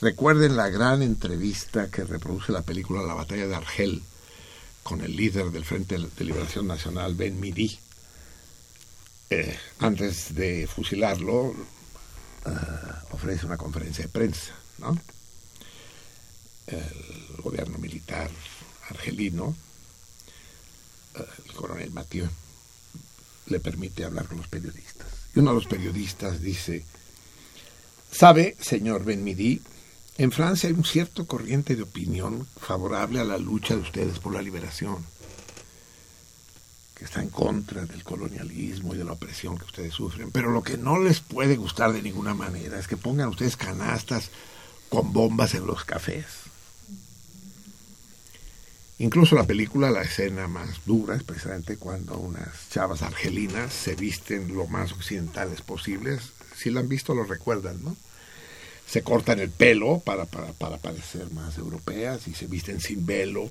Recuerden 0.00 0.56
la 0.56 0.70
gran 0.70 1.02
entrevista 1.02 1.90
que 1.90 2.02
reproduce 2.02 2.50
la 2.50 2.62
película 2.62 3.02
La 3.02 3.12
batalla 3.12 3.46
de 3.46 3.54
Argel 3.54 4.02
con 4.82 5.02
el 5.02 5.14
líder 5.14 5.50
del 5.50 5.66
Frente 5.66 5.98
de 5.98 6.24
Liberación 6.24 6.66
Nacional, 6.66 7.14
Ben 7.14 7.38
Midi. 7.38 7.78
Eh, 9.28 9.54
antes 9.80 10.34
de 10.34 10.66
fusilarlo, 10.66 11.54
eh, 12.46 12.50
ofrece 13.10 13.44
una 13.44 13.58
conferencia 13.58 14.04
de 14.04 14.10
prensa, 14.10 14.54
¿no? 14.78 14.98
El 16.66 17.42
gobierno 17.42 17.76
militar 17.76 18.30
argelino, 18.88 19.54
eh, 21.16 21.24
el 21.44 21.52
coronel 21.52 21.90
Mathieu, 21.90 22.30
le 23.46 23.60
permite 23.60 24.06
hablar 24.06 24.26
con 24.26 24.38
los 24.38 24.48
periodistas. 24.48 25.19
Y 25.34 25.38
uno 25.38 25.50
de 25.50 25.56
los 25.56 25.66
periodistas 25.66 26.40
dice, 26.40 26.84
sabe, 28.10 28.56
señor 28.60 29.04
Benmidi, 29.04 29.62
en 30.18 30.32
Francia 30.32 30.68
hay 30.68 30.74
un 30.74 30.84
cierto 30.84 31.26
corriente 31.26 31.76
de 31.76 31.82
opinión 31.82 32.46
favorable 32.58 33.20
a 33.20 33.24
la 33.24 33.38
lucha 33.38 33.74
de 33.74 33.80
ustedes 33.80 34.18
por 34.18 34.34
la 34.34 34.42
liberación, 34.42 34.98
que 36.94 37.04
está 37.04 37.22
en 37.22 37.30
contra 37.30 37.86
del 37.86 38.04
colonialismo 38.04 38.94
y 38.94 38.98
de 38.98 39.04
la 39.04 39.12
opresión 39.12 39.56
que 39.56 39.64
ustedes 39.64 39.94
sufren. 39.94 40.30
Pero 40.30 40.50
lo 40.50 40.62
que 40.62 40.76
no 40.76 40.98
les 40.98 41.20
puede 41.20 41.56
gustar 41.56 41.92
de 41.92 42.02
ninguna 42.02 42.34
manera 42.34 42.78
es 42.78 42.86
que 42.86 42.98
pongan 42.98 43.28
ustedes 43.28 43.56
canastas 43.56 44.30
con 44.90 45.12
bombas 45.12 45.54
en 45.54 45.66
los 45.66 45.84
cafés. 45.84 46.49
Incluso 49.00 49.34
la 49.34 49.46
película, 49.46 49.90
la 49.90 50.02
escena 50.02 50.46
más 50.46 50.84
dura 50.84 51.16
es 51.16 51.22
precisamente 51.22 51.78
cuando 51.78 52.18
unas 52.18 52.68
chavas 52.68 53.00
argelinas 53.00 53.72
se 53.72 53.94
visten 53.94 54.54
lo 54.54 54.66
más 54.66 54.92
occidentales 54.92 55.62
posibles, 55.62 56.20
Si 56.54 56.68
lo 56.68 56.80
han 56.80 56.88
visto, 56.90 57.14
lo 57.14 57.24
recuerdan, 57.24 57.82
¿no? 57.82 57.96
Se 58.86 59.02
cortan 59.02 59.40
el 59.40 59.48
pelo 59.48 60.00
para, 60.00 60.26
para, 60.26 60.52
para 60.52 60.76
parecer 60.76 61.30
más 61.30 61.56
europeas 61.56 62.28
y 62.28 62.34
se 62.34 62.46
visten 62.46 62.82
sin 62.82 63.06
velo 63.06 63.50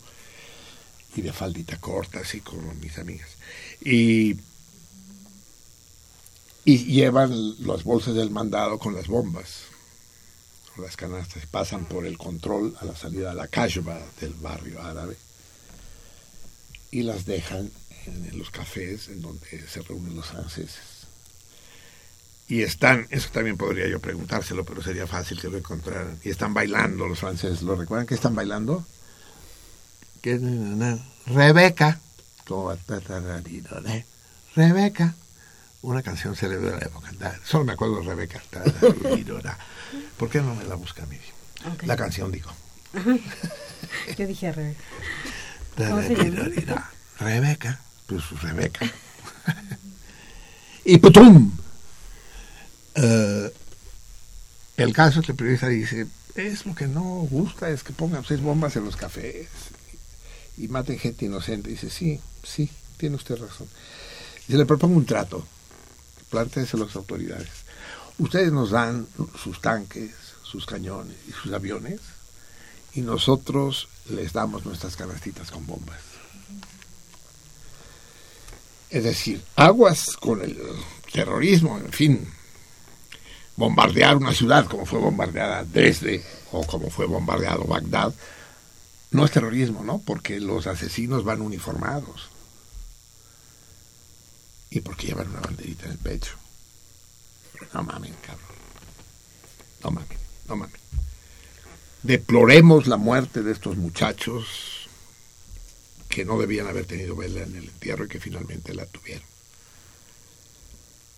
y 1.16 1.24
de 1.24 1.34
faldita 1.34 1.78
corta, 1.78 2.20
así 2.20 2.42
como 2.42 2.72
mis 2.76 3.00
amigas. 3.00 3.30
Y, 3.82 4.38
y 6.64 6.78
llevan 6.86 7.66
las 7.66 7.84
bolsas 7.84 8.14
del 8.14 8.30
mandado 8.30 8.78
con 8.78 8.94
las 8.94 9.08
bombas, 9.08 9.64
las 10.78 10.96
canastas, 10.96 11.48
pasan 11.48 11.86
por 11.86 12.06
el 12.06 12.20
control 12.20 12.78
a 12.80 12.86
la 12.86 12.96
salida 12.96 13.30
de 13.30 13.36
la 13.36 13.48
Kashba 13.48 14.00
del 14.22 14.36
barrio 14.36 14.80
árabe 14.84 15.18
y 16.92 17.04
las 17.04 17.26
dejan 17.26 17.72
en 18.06 18.38
los 18.38 18.50
cafés 18.50 19.10
en 19.10 19.22
donde 19.22 19.68
se 19.68 19.82
reúnen 19.82 20.16
los 20.16 20.28
franceses. 20.28 21.00
Y 22.48 22.64
están, 22.64 23.08
eso 23.12 23.30
también 23.32 23.58
podría 23.58 23.88
yo 23.88 24.00
preguntárselo, 24.00 24.66
pero 24.66 24.82
sería 24.82 25.06
fácil 25.06 25.40
que 25.40 25.50
lo 25.50 25.58
encontraran. 25.58 26.18
Y 26.24 26.30
están 26.30 26.54
bailando 26.54 27.08
los 27.08 27.20
franceses. 27.20 27.62
¿Lo 27.62 27.76
recuerdan 27.76 28.08
que 28.08 28.16
están 28.16 28.34
bailando? 28.34 28.84
Rebeca. 31.28 32.00
Rebeca. 34.56 35.14
Una 35.84 36.02
canción 36.02 36.36
célebre 36.36 36.72
de 36.72 36.78
la 36.80 36.86
época. 36.88 37.12
Solo 37.46 37.66
me 37.66 37.74
acuerdo 37.74 37.98
de 37.98 38.08
Rebeca. 38.08 38.42
¿Por 40.18 40.30
qué 40.30 40.42
no 40.42 40.56
me 40.56 40.64
la 40.64 40.74
busca 40.74 41.04
a 41.04 41.06
mí? 41.06 41.18
La 41.86 41.96
canción, 41.96 42.32
digo. 42.32 42.52
Yo 44.18 44.26
dije 44.26 44.52
Rebeca. 44.52 44.84
Rebeca. 47.20 47.80
Pues 48.08 48.30
Rebeca. 48.42 48.92
y 50.86 50.98
¡putum! 50.98 51.52
Eh, 52.96 53.54
el 54.78 54.94
caso 54.94 55.22
que 55.22 55.32
el 55.32 55.38
periodista 55.38 55.68
dice, 55.68 56.08
es 56.36 56.66
lo 56.66 56.76
que 56.76 56.88
no 56.88 57.02
gusta, 57.30 57.70
es 57.70 57.84
que 57.84 57.94
pongan 57.94 58.26
seis 58.26 58.42
bombas 58.42 58.76
en 58.76 58.86
los 58.86 58.96
cafés 58.96 59.48
y 60.58 60.68
maten 60.68 61.00
gente 61.00 61.26
inocente. 61.26 61.70
dice, 61.70 61.90
sí, 61.90 62.20
sí, 62.44 62.70
tiene 62.98 63.16
usted 63.16 63.38
razón. 63.38 63.68
Y 64.48 64.54
le 64.54 64.66
propongo 64.66 64.98
un 64.98 65.06
trato, 65.06 65.46
planteese 66.30 66.78
a 66.78 66.80
las 66.82 66.96
autoridades. 66.96 67.50
Ustedes 68.18 68.52
nos 68.52 68.72
dan 68.72 69.08
sus 69.42 69.62
tanques, 69.62 70.12
sus 70.44 70.66
cañones 70.66 71.16
y 71.28 71.32
sus 71.32 71.54
aviones 71.54 72.00
y 72.96 73.02
nosotros 73.02 73.88
les 74.10 74.34
damos 74.34 74.66
nuestras 74.66 74.96
canastitas 74.96 75.52
con 75.52 75.66
bombas. 75.66 76.00
Es 78.90 79.04
decir, 79.04 79.44
aguas 79.56 80.18
con 80.18 80.42
el 80.42 80.58
terrorismo, 81.12 81.78
en 81.78 81.92
fin, 81.92 82.34
bombardear 83.56 84.18
una 84.18 84.34
ciudad 84.34 84.66
como 84.66 84.86
fue 84.86 85.00
bombardeada 85.00 85.64
desde 85.64 86.24
o 86.52 86.66
como 86.66 86.90
fue 86.90 87.06
bombardeado 87.06 87.66
Bagdad, 87.66 88.14
no 89.12 89.26
es 89.26 89.32
terrorismo, 89.32 89.84
¿no? 89.84 90.00
Porque 90.00 90.40
los 90.40 90.68
asesinos 90.68 91.24
van 91.24 91.42
uniformados. 91.42 92.30
Y 94.72 94.82
porque 94.82 95.08
llevan 95.08 95.30
una 95.30 95.42
banderita 95.42 95.86
en 95.86 95.92
el 95.92 95.98
pecho. 95.98 96.36
No 97.74 97.84
mames, 97.84 98.14
cabrón. 98.22 98.46
No 99.84 99.92
mames, 99.92 100.20
no 100.48 100.56
mames. 100.56 100.89
Deploremos 102.04 102.88
la 102.88 102.96
muerte 102.96 103.44
de 103.44 103.52
estos 103.52 103.76
muchachos 103.76 104.88
que 106.08 106.24
no 106.24 106.40
debían 106.40 106.68
haber 106.68 106.86
tenido 106.86 107.16
vela 107.16 107.44
en 107.44 107.56
el 107.56 107.66
entierro 107.66 108.06
y 108.06 108.08
que 108.08 108.20
finalmente 108.20 108.74
la 108.74 108.86
tuvieron. 108.86 109.28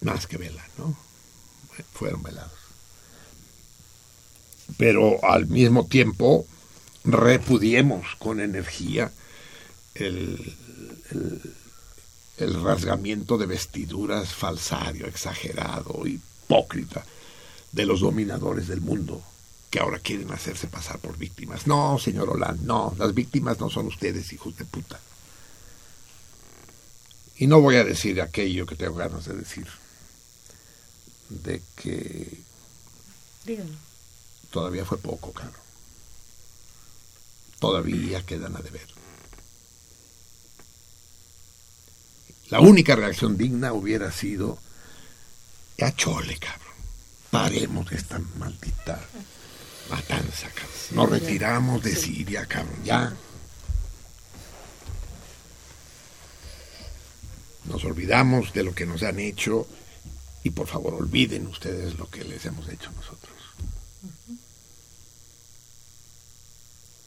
Más 0.02 0.26
que 0.26 0.38
vela, 0.38 0.66
¿no? 0.78 0.98
Fueron 1.94 2.24
velados. 2.24 2.60
Pero 4.78 5.24
al 5.24 5.48
mismo 5.48 5.86
tiempo 5.86 6.48
repudiemos 7.04 8.16
con 8.18 8.40
energía 8.40 9.12
el, 9.94 10.56
el, 12.38 12.64
rasgamiento 12.64 13.38
de 13.38 13.46
vestiduras 13.46 14.34
falsario, 14.34 15.06
exagerado, 15.06 16.08
hipócrita 16.08 17.06
de 17.72 17.86
los 17.86 18.00
dominadores 18.00 18.68
del 18.68 18.82
mundo 18.82 19.22
que 19.72 19.80
ahora 19.80 20.00
quieren 20.00 20.32
hacerse 20.34 20.68
pasar 20.68 21.00
por 21.00 21.18
víctimas. 21.18 21.66
No, 21.66 21.98
señor 21.98 22.30
Hollande, 22.30 22.66
no, 22.66 22.94
las 23.00 23.14
víctimas 23.14 23.58
no 23.60 23.70
son 23.70 23.88
ustedes, 23.88 24.34
hijos 24.34 24.56
de 24.58 24.66
puta. 24.66 25.00
Y 27.38 27.48
no 27.48 27.62
voy 27.62 27.78
a 27.78 27.86
decir 27.86 28.22
aquello 28.22 28.66
que 28.66 28.76
tengo 28.76 28.96
ganas 28.96 29.26
de 29.26 29.34
decir, 29.34 29.66
de 31.30 31.62
que 31.78 32.38
todavía 34.52 34.84
fue 34.84 34.98
poco, 34.98 35.32
caro. 35.32 35.58
Todavía 37.60 38.26
quedan 38.26 38.58
a 38.58 38.60
deber. 38.60 38.88
La 42.50 42.60
única 42.60 42.98
reacción 42.98 43.38
digna 43.38 43.72
hubiera 43.72 44.12
sido, 44.12 44.60
ya 45.78 45.96
chole, 45.96 46.38
cabrón, 46.38 46.76
paremos 47.32 47.90
esta 47.94 48.20
maldita 48.38 49.00
matanza, 49.90 50.48
cabrón. 50.50 50.72
Nos 50.92 51.10
retiramos 51.10 51.84
de 51.84 51.96
Siria, 51.96 52.46
cabrón, 52.46 52.84
ya. 52.84 53.14
Nos 57.66 57.86
olvidamos 57.86 58.54
de 58.54 58.64
lo 58.64 58.74
que 58.74 58.86
nos 58.86 59.04
han 59.04 59.20
hecho 59.20 59.68
y 60.44 60.50
por 60.50 60.68
favor 60.68 60.96
olviden 60.96 61.48
ustedes 61.48 61.98
lo 61.98 62.10
que 62.10 62.24
les 62.24 62.46
hemos 62.46 62.68
hecho 62.68 62.92
nosotros. 62.92 63.32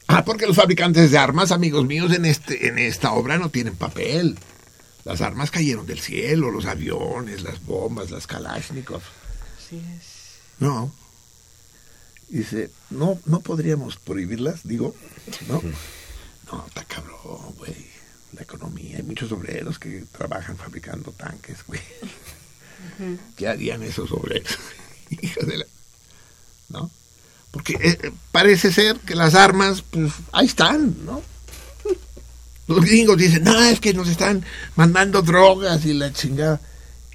Ah, 0.07 0.23
porque 0.23 0.47
los 0.47 0.55
fabricantes 0.55 1.11
de 1.11 1.17
armas, 1.17 1.51
amigos 1.51 1.85
míos, 1.85 2.13
en, 2.13 2.25
este, 2.25 2.67
en 2.67 2.77
esta 2.77 3.11
obra 3.13 3.37
no 3.37 3.49
tienen 3.49 3.75
papel. 3.75 4.37
Las 5.03 5.21
armas 5.21 5.51
cayeron 5.51 5.85
del 5.85 5.99
cielo, 5.99 6.51
los 6.51 6.65
aviones, 6.65 7.43
las 7.43 7.63
bombas, 7.65 8.11
las 8.11 8.25
Kalashnikov. 8.25 9.01
Así 9.57 9.77
es. 9.77 10.39
No, 10.59 10.91
Dice, 12.27 12.71
no, 12.89 13.19
no 13.25 13.39
podríamos 13.41 13.97
prohibirlas, 13.97 14.61
digo, 14.63 14.95
¿no? 15.47 15.61
No, 16.51 16.65
está 16.67 16.83
cabrón, 16.83 17.53
güey. 17.57 17.75
La 18.33 18.41
economía, 18.41 18.97
hay 18.97 19.03
muchos 19.03 19.31
obreros 19.31 19.79
que 19.79 20.03
trabajan 20.11 20.57
fabricando 20.57 21.11
tanques, 21.11 21.59
güey. 21.65 21.79
¿Qué 23.37 23.47
harían 23.47 23.83
esos 23.83 24.11
obreros? 24.11 24.57
Hijos 25.21 25.47
de 25.47 25.57
la... 25.57 25.65
¿No? 26.69 26.91
Porque 27.51 27.77
eh, 27.81 28.11
parece 28.31 28.71
ser 28.71 28.97
que 28.99 29.15
las 29.15 29.35
armas, 29.35 29.81
pues, 29.81 30.11
ahí 30.33 30.47
están, 30.47 31.05
¿no? 31.05 31.21
Los 32.67 32.83
gringos 32.83 33.17
dicen, 33.17 33.43
no, 33.43 33.57
es 33.63 33.79
que 33.79 33.93
nos 33.93 34.09
están 34.09 34.43
mandando 34.75 35.21
drogas 35.21 35.85
y 35.85 35.93
la 35.93 36.11
chingada. 36.11 36.59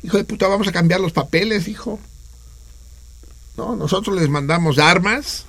Hijo 0.03 0.17
de 0.17 0.25
puta, 0.25 0.47
vamos 0.47 0.69
a 0.69 0.73
cambiar 0.73 1.01
los 1.01 1.13
papeles, 1.13 1.69
hijo. 1.69 1.99
Nosotros 3.77 4.19
les 4.19 4.29
mandamos 4.29 4.79
armas 4.79 5.45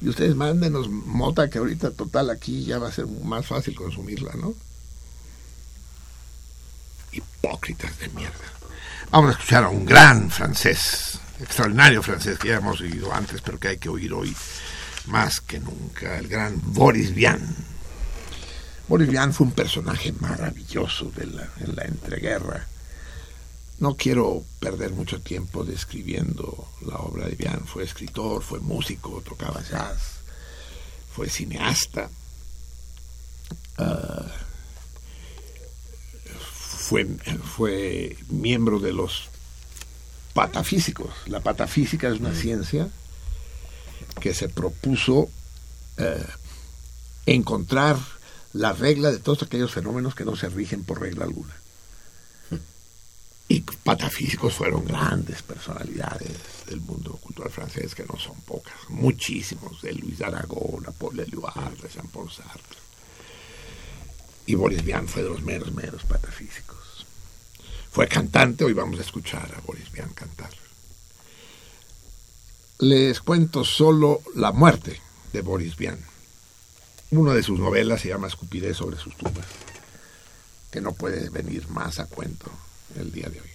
y 0.00 0.08
ustedes 0.08 0.34
mándenos 0.34 0.88
mota 0.88 1.50
que 1.50 1.58
ahorita 1.58 1.90
total 1.90 2.30
aquí 2.30 2.64
ya 2.64 2.78
va 2.78 2.88
a 2.88 2.92
ser 2.92 3.06
más 3.06 3.46
fácil 3.46 3.74
consumirla, 3.74 4.32
¿no? 4.34 4.54
Hipócritas 7.12 7.98
de 7.98 8.08
mierda. 8.10 8.34
Vamos 9.10 9.30
a 9.30 9.32
escuchar 9.32 9.64
a 9.64 9.68
un 9.68 9.84
gran 9.84 10.30
francés, 10.30 11.18
extraordinario 11.40 12.02
francés 12.02 12.38
que 12.38 12.48
ya 12.48 12.56
hemos 12.56 12.80
oído 12.80 13.12
antes, 13.12 13.40
pero 13.42 13.58
que 13.58 13.68
hay 13.68 13.78
que 13.78 13.88
oír 13.88 14.12
hoy 14.12 14.34
más 15.06 15.40
que 15.40 15.58
nunca, 15.58 16.18
el 16.18 16.28
gran 16.28 16.60
Boris 16.62 17.14
Vian. 17.14 17.40
Boris 18.88 19.08
Vian 19.08 19.34
fue 19.34 19.48
un 19.48 19.52
personaje 19.52 20.12
maravilloso 20.20 21.10
de 21.16 21.26
la, 21.26 21.48
en 21.60 21.76
la 21.76 21.84
entreguerra 21.84 22.66
no 23.80 23.96
quiero 23.96 24.44
perder 24.60 24.92
mucho 24.92 25.20
tiempo 25.20 25.64
describiendo 25.64 26.68
la 26.86 26.96
obra 26.96 27.26
de 27.26 27.34
Vian. 27.34 27.66
Fue 27.66 27.82
escritor, 27.82 28.42
fue 28.42 28.60
músico, 28.60 29.22
tocaba 29.26 29.62
jazz, 29.62 30.20
fue 31.14 31.28
cineasta, 31.30 32.10
ah, 33.78 34.26
fue, 36.38 37.06
fue 37.56 38.16
miembro 38.28 38.78
de 38.78 38.92
los 38.92 39.28
patafísicos. 40.34 41.10
La 41.26 41.40
patafísica 41.40 42.08
es 42.08 42.20
una 42.20 42.34
ciencia 42.34 42.88
que 44.20 44.34
se 44.34 44.50
propuso 44.50 45.30
eh, 45.96 46.26
encontrar 47.24 47.98
la 48.52 48.74
regla 48.74 49.10
de 49.10 49.20
todos 49.20 49.42
aquellos 49.42 49.72
fenómenos 49.72 50.14
que 50.14 50.24
no 50.26 50.36
se 50.36 50.50
rigen 50.50 50.84
por 50.84 51.00
regla 51.00 51.24
alguna. 51.24 51.54
Y 53.50 53.62
patafísicos 53.62 54.54
fueron 54.54 54.84
grandes 54.84 55.42
personalidades 55.42 56.30
del 56.68 56.80
mundo 56.82 57.18
cultural 57.20 57.50
francés, 57.50 57.96
que 57.96 58.04
no 58.04 58.16
son 58.16 58.40
pocas, 58.42 58.76
muchísimos, 58.90 59.82
de 59.82 59.92
Luis 59.92 60.22
Aragón, 60.22 60.86
Paul 60.96 61.18
Eluard, 61.18 61.76
de 61.78 61.88
Jean-Paul 61.88 62.30
Sartre. 62.30 62.78
Y 64.46 64.54
Boris 64.54 64.84
Vian 64.84 65.08
fue 65.08 65.24
de 65.24 65.30
los 65.30 65.42
menos, 65.42 65.72
menos 65.72 66.04
patafísicos. 66.04 67.04
Fue 67.90 68.06
cantante, 68.06 68.62
hoy 68.62 68.72
vamos 68.72 69.00
a 69.00 69.02
escuchar 69.02 69.52
a 69.56 69.60
Boris 69.62 69.90
Vian 69.90 70.10
cantar. 70.10 70.50
les 72.78 73.18
cuento 73.18 73.64
solo 73.64 74.22
la 74.36 74.52
muerte 74.52 75.02
de 75.32 75.40
Boris 75.40 75.76
Vian. 75.76 75.98
Una 77.10 77.34
de 77.34 77.42
sus 77.42 77.58
novelas 77.58 78.02
se 78.02 78.10
llama 78.10 78.28
Escupidez 78.28 78.76
sobre 78.76 78.96
sus 78.96 79.16
tumbas, 79.16 79.46
que 80.70 80.80
no 80.80 80.92
puede 80.92 81.30
venir 81.30 81.68
más 81.68 81.98
a 81.98 82.06
cuento 82.06 82.48
el 82.96 83.12
día 83.12 83.28
de 83.28 83.40
hoy. 83.40 83.50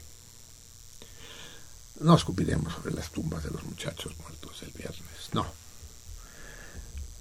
No 1.99 2.15
escupiremos 2.15 2.73
sobre 2.73 2.93
las 2.93 3.09
tumbas 3.11 3.43
de 3.43 3.51
los 3.51 3.63
muchachos 3.63 4.13
muertos 4.19 4.61
el 4.63 4.71
viernes, 4.71 5.29
no. 5.33 5.45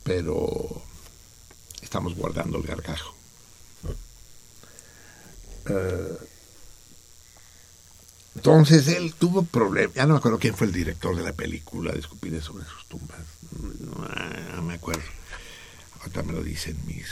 Pero 0.02 0.82
estamos 1.80 2.14
guardando 2.14 2.58
el 2.58 2.64
gargajo. 2.64 3.14
Eh, 5.66 6.18
entonces 8.34 8.88
él 8.88 9.14
tuvo 9.14 9.44
problemas. 9.44 9.94
Ya 9.94 10.06
no 10.06 10.14
me 10.14 10.18
acuerdo 10.18 10.38
quién 10.38 10.56
fue 10.56 10.66
el 10.66 10.72
director 10.72 11.16
de 11.16 11.22
la 11.22 11.32
película 11.32 11.92
de 11.92 12.00
Escupidez 12.00 12.44
sobre 12.44 12.64
sus 12.64 12.84
tumbas. 12.86 13.20
No, 13.80 14.62
me 14.62 14.74
acuerdo. 14.74 15.02
Ahorita 16.00 16.22
me 16.24 16.32
lo 16.32 16.42
dicen 16.42 16.76
mis, 16.84 17.06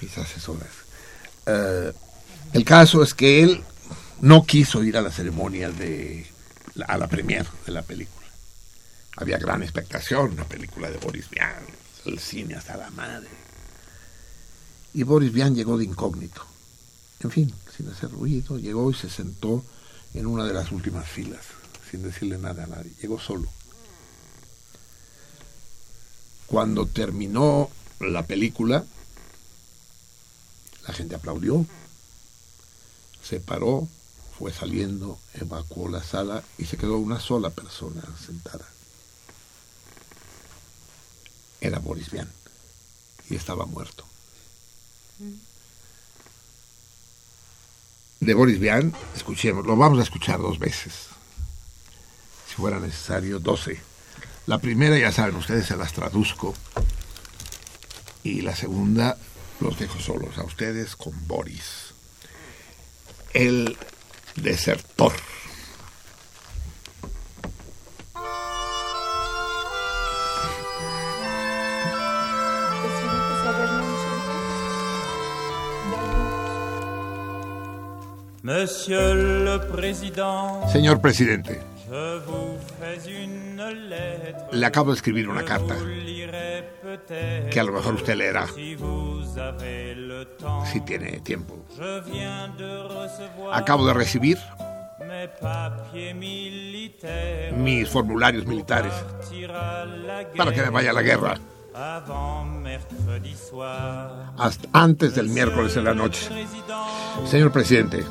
mis 0.00 0.18
asesoras. 0.18 0.68
Eh, 1.46 1.92
el 2.52 2.64
caso 2.64 3.02
es 3.02 3.14
que 3.14 3.42
él 3.42 3.62
no 4.20 4.44
quiso 4.44 4.82
ir 4.82 4.96
a 4.96 5.02
la 5.02 5.10
ceremonia 5.10 5.70
de 5.70 6.26
a 6.86 6.98
la 6.98 7.06
premier 7.08 7.46
de 7.64 7.72
la 7.72 7.82
película. 7.82 8.26
Había 9.16 9.38
gran 9.38 9.62
expectación, 9.62 10.32
una 10.32 10.44
película 10.44 10.90
de 10.90 10.98
Boris 10.98 11.30
Vian, 11.30 11.64
el 12.04 12.18
cine 12.18 12.54
hasta 12.54 12.76
la 12.76 12.90
madre. 12.90 13.28
Y 14.92 15.02
Boris 15.02 15.32
Vian 15.32 15.54
llegó 15.54 15.78
de 15.78 15.84
incógnito. 15.84 16.42
En 17.20 17.30
fin, 17.30 17.52
sin 17.74 17.88
hacer 17.88 18.10
ruido, 18.10 18.58
llegó 18.58 18.90
y 18.90 18.94
se 18.94 19.08
sentó 19.08 19.64
en 20.14 20.26
una 20.26 20.44
de 20.44 20.52
las 20.52 20.70
últimas 20.70 21.08
filas, 21.08 21.44
sin 21.90 22.02
decirle 22.02 22.38
nada 22.38 22.64
a 22.64 22.66
nadie. 22.66 22.92
Llegó 23.00 23.18
solo. 23.18 23.48
Cuando 26.46 26.86
terminó 26.86 27.70
la 28.00 28.26
película, 28.26 28.84
la 30.86 30.94
gente 30.94 31.14
aplaudió, 31.14 31.66
se 33.26 33.40
paró, 33.40 33.88
fue 34.38 34.52
saliendo, 34.52 35.18
evacuó 35.34 35.88
la 35.88 36.02
sala 36.02 36.44
y 36.58 36.66
se 36.66 36.76
quedó 36.76 36.98
una 36.98 37.18
sola 37.18 37.50
persona 37.50 38.02
sentada. 38.24 38.66
Era 41.60 41.78
Boris 41.78 42.10
Vian 42.10 42.30
y 43.28 43.34
estaba 43.34 43.66
muerto. 43.66 44.04
De 48.20 48.34
Boris 48.34 48.60
Vian, 48.60 48.94
escuchemos, 49.16 49.66
lo 49.66 49.76
vamos 49.76 49.98
a 49.98 50.02
escuchar 50.02 50.40
dos 50.40 50.58
veces, 50.58 50.92
si 52.48 52.54
fuera 52.54 52.78
necesario, 52.78 53.40
doce. 53.40 53.80
La 54.46 54.58
primera, 54.58 54.96
ya 54.96 55.10
saben 55.10 55.34
ustedes, 55.36 55.66
se 55.66 55.76
las 55.76 55.92
traduzco. 55.92 56.54
Y 58.22 58.42
la 58.42 58.54
segunda, 58.54 59.18
los 59.60 59.78
dejo 59.78 59.98
solos 59.98 60.38
a 60.38 60.44
ustedes 60.44 60.94
con 60.94 61.26
Boris. 61.26 61.85
El 63.36 63.76
desertor. 64.36 65.12
Señor 80.72 81.02
presidente, 81.02 81.60
le 84.52 84.66
acabo 84.66 84.90
de 84.90 84.96
escribir 84.96 85.28
una 85.28 85.44
carta 85.44 85.76
que 87.50 87.60
a 87.60 87.64
lo 87.64 87.72
mejor 87.72 87.94
usted 87.94 88.16
leerá. 88.16 88.46
si 90.72 90.80
tiene 90.80 91.20
tiempo. 91.20 91.64
Acabo 93.52 93.86
de 93.86 93.94
recibir 93.94 94.38
mis 97.56 97.88
formularios 97.88 98.46
militares 98.46 98.92
para 100.36 100.52
que 100.52 100.62
me 100.62 100.70
vaya 100.70 100.90
a 100.90 100.94
la 100.94 101.02
guerra. 101.02 101.38
hasta 104.38 104.68
antes 104.72 105.14
del 105.14 105.28
miércoles 105.28 105.76
en 105.76 105.84
la 105.84 105.94
noche. 105.94 106.28
Señor 107.26 107.52
presidente, 107.52 108.02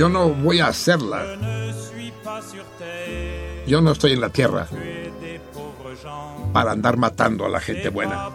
yo 0.00 0.08
no 0.08 0.30
voy 0.30 0.60
a 0.60 0.68
hacerla. 0.68 1.26
Yo 3.66 3.82
no 3.82 3.92
estoy 3.92 4.12
en 4.12 4.22
la 4.22 4.30
tierra 4.30 4.66
para 6.54 6.72
andar 6.72 6.96
matando 6.96 7.44
a 7.44 7.50
la 7.50 7.60
gente 7.60 7.90
buena. 7.90 8.30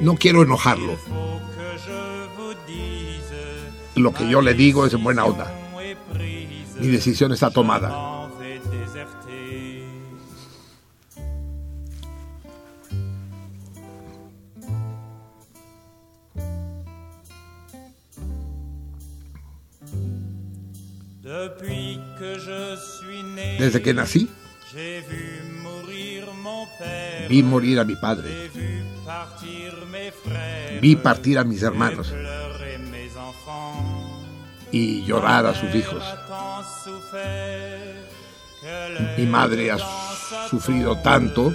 No 0.00 0.14
quiero 0.14 0.42
enojarlo. 0.42 0.96
Lo 3.94 4.14
que 4.14 4.26
yo 4.30 4.40
le 4.40 4.54
digo 4.54 4.86
es 4.86 4.94
en 4.94 5.04
buena 5.04 5.26
onda. 5.26 5.52
Mi 6.80 6.86
decisión 6.86 7.32
está 7.32 7.50
tomada. 7.50 8.17
Desde 23.58 23.82
que 23.82 23.92
nací, 23.92 24.30
vi 27.28 27.42
morir 27.42 27.80
a 27.80 27.84
mi 27.84 27.96
padre, 27.96 28.50
vi 30.80 30.96
partir 30.96 31.38
a 31.38 31.44
mis 31.44 31.62
hermanos. 31.62 32.14
Y 34.70 35.02
llorar 35.04 35.46
a 35.46 35.54
sus 35.54 35.74
hijos. 35.74 36.04
Mi 39.16 39.24
madre 39.26 39.70
ha 39.70 39.78
sufrido 40.48 40.98
tanto 40.98 41.46
uh, 41.46 41.54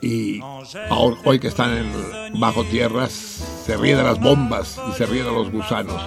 y 0.00 0.40
hoy 0.90 1.38
que 1.38 1.46
están 1.48 1.76
en 1.76 2.40
bajo 2.40 2.64
tierras 2.64 3.53
se 3.64 3.76
ríe 3.76 3.96
de 3.96 4.02
las 4.02 4.20
bombas 4.20 4.78
y 4.90 4.92
se 4.92 5.06
ríe 5.06 5.22
de 5.22 5.32
los 5.32 5.50
gusanos. 5.50 6.02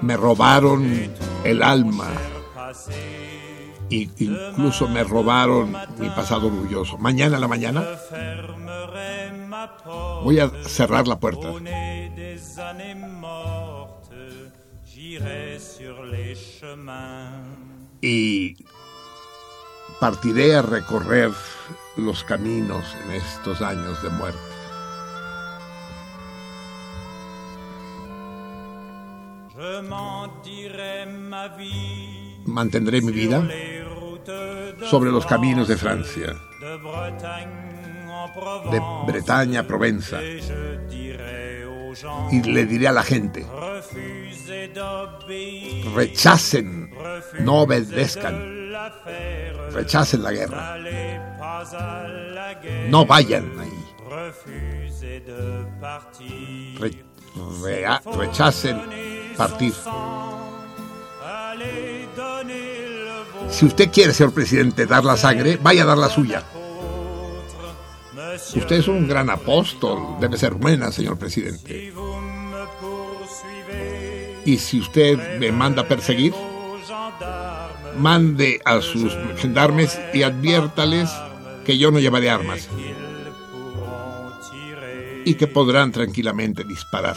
Me 0.00 0.16
robaron 0.16 1.12
el 1.44 1.62
alma 1.62 2.08
y 3.90 4.10
incluso 4.24 4.88
me 4.88 5.04
robaron 5.04 5.76
mi 5.98 6.08
pasado 6.10 6.46
orgulloso. 6.46 6.96
Mañana 6.96 7.36
a 7.36 7.40
la 7.40 7.48
mañana 7.48 7.84
voy 10.22 10.38
a 10.38 10.50
cerrar 10.64 11.06
la 11.06 11.18
puerta 11.18 11.52
y 18.00 18.56
partiré 20.00 20.54
a 20.56 20.62
recorrer 20.62 21.32
los 22.00 22.24
caminos 22.24 22.96
en 23.04 23.12
estos 23.12 23.62
años 23.62 24.02
de 24.02 24.10
muerte. 24.10 24.38
Mantendré 32.46 33.02
mi 33.02 33.12
vida 33.12 33.46
sobre 34.88 35.10
los 35.10 35.26
caminos 35.26 35.68
de 35.68 35.76
Francia, 35.76 36.34
de 38.70 38.82
Bretaña 39.06 39.60
a 39.60 39.66
Provenza, 39.66 40.20
y 42.30 42.42
le 42.42 42.66
diré 42.66 42.88
a 42.88 42.92
la 42.92 43.02
gente, 43.02 43.46
rechacen, 45.94 46.90
no 47.40 47.62
obedezcan, 47.62 48.70
rechacen 49.72 50.22
la 50.22 50.32
guerra, 50.32 50.76
no 52.88 53.06
vayan 53.06 53.52
ahí, 53.58 53.84
rechacen 58.16 58.80
partir. 59.36 59.74
Si 63.48 63.66
usted 63.66 63.90
quiere, 63.90 64.12
señor 64.12 64.32
presidente, 64.32 64.86
dar 64.86 65.04
la 65.04 65.16
sangre, 65.16 65.58
vaya 65.60 65.82
a 65.82 65.86
dar 65.86 65.98
la 65.98 66.08
suya. 66.08 66.42
Usted 68.56 68.76
es 68.76 68.88
un 68.88 69.08
gran 69.08 69.30
apóstol, 69.30 70.16
debe 70.20 70.36
ser 70.36 70.54
buena, 70.54 70.92
señor 70.92 71.18
presidente. 71.18 71.92
Y 74.44 74.58
si 74.58 74.80
usted 74.80 75.38
me 75.38 75.52
manda 75.52 75.82
a 75.82 75.88
perseguir, 75.88 76.32
mande 77.98 78.60
a 78.64 78.80
sus 78.80 79.16
gendarmes 79.36 80.00
y 80.14 80.22
adviértales 80.22 81.10
que 81.64 81.78
yo 81.78 81.90
no 81.90 81.98
llevaré 81.98 82.30
armas. 82.30 82.68
y 85.24 85.34
que 85.34 85.46
podrán 85.46 85.92
tranquilamente 85.92 86.64
disparar. 86.64 87.16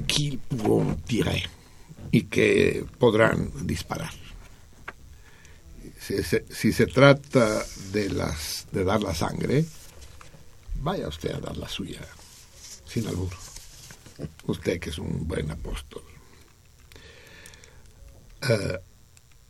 Pourront 0.00 0.96
tirer 1.04 1.48
y 2.10 2.24
que 2.24 2.84
podrán 2.98 3.50
disparar. 3.66 4.12
Si 5.98 6.72
se, 6.72 6.86
trata 6.86 7.64
de 7.92 8.84
dar 8.84 9.02
la 9.02 9.14
sangre, 9.14 9.64
vaya 10.80 11.08
usted 11.08 11.32
a 11.32 11.40
dar 11.40 11.56
la 11.56 11.68
suya, 11.68 12.00
sin 12.86 13.06
albur. 13.06 13.32
Usted 14.46 14.80
que 14.80 14.90
es 14.90 14.98
un 14.98 15.26
buen 15.26 15.50
apóstol. 15.50 16.02
Eh, 18.48 18.78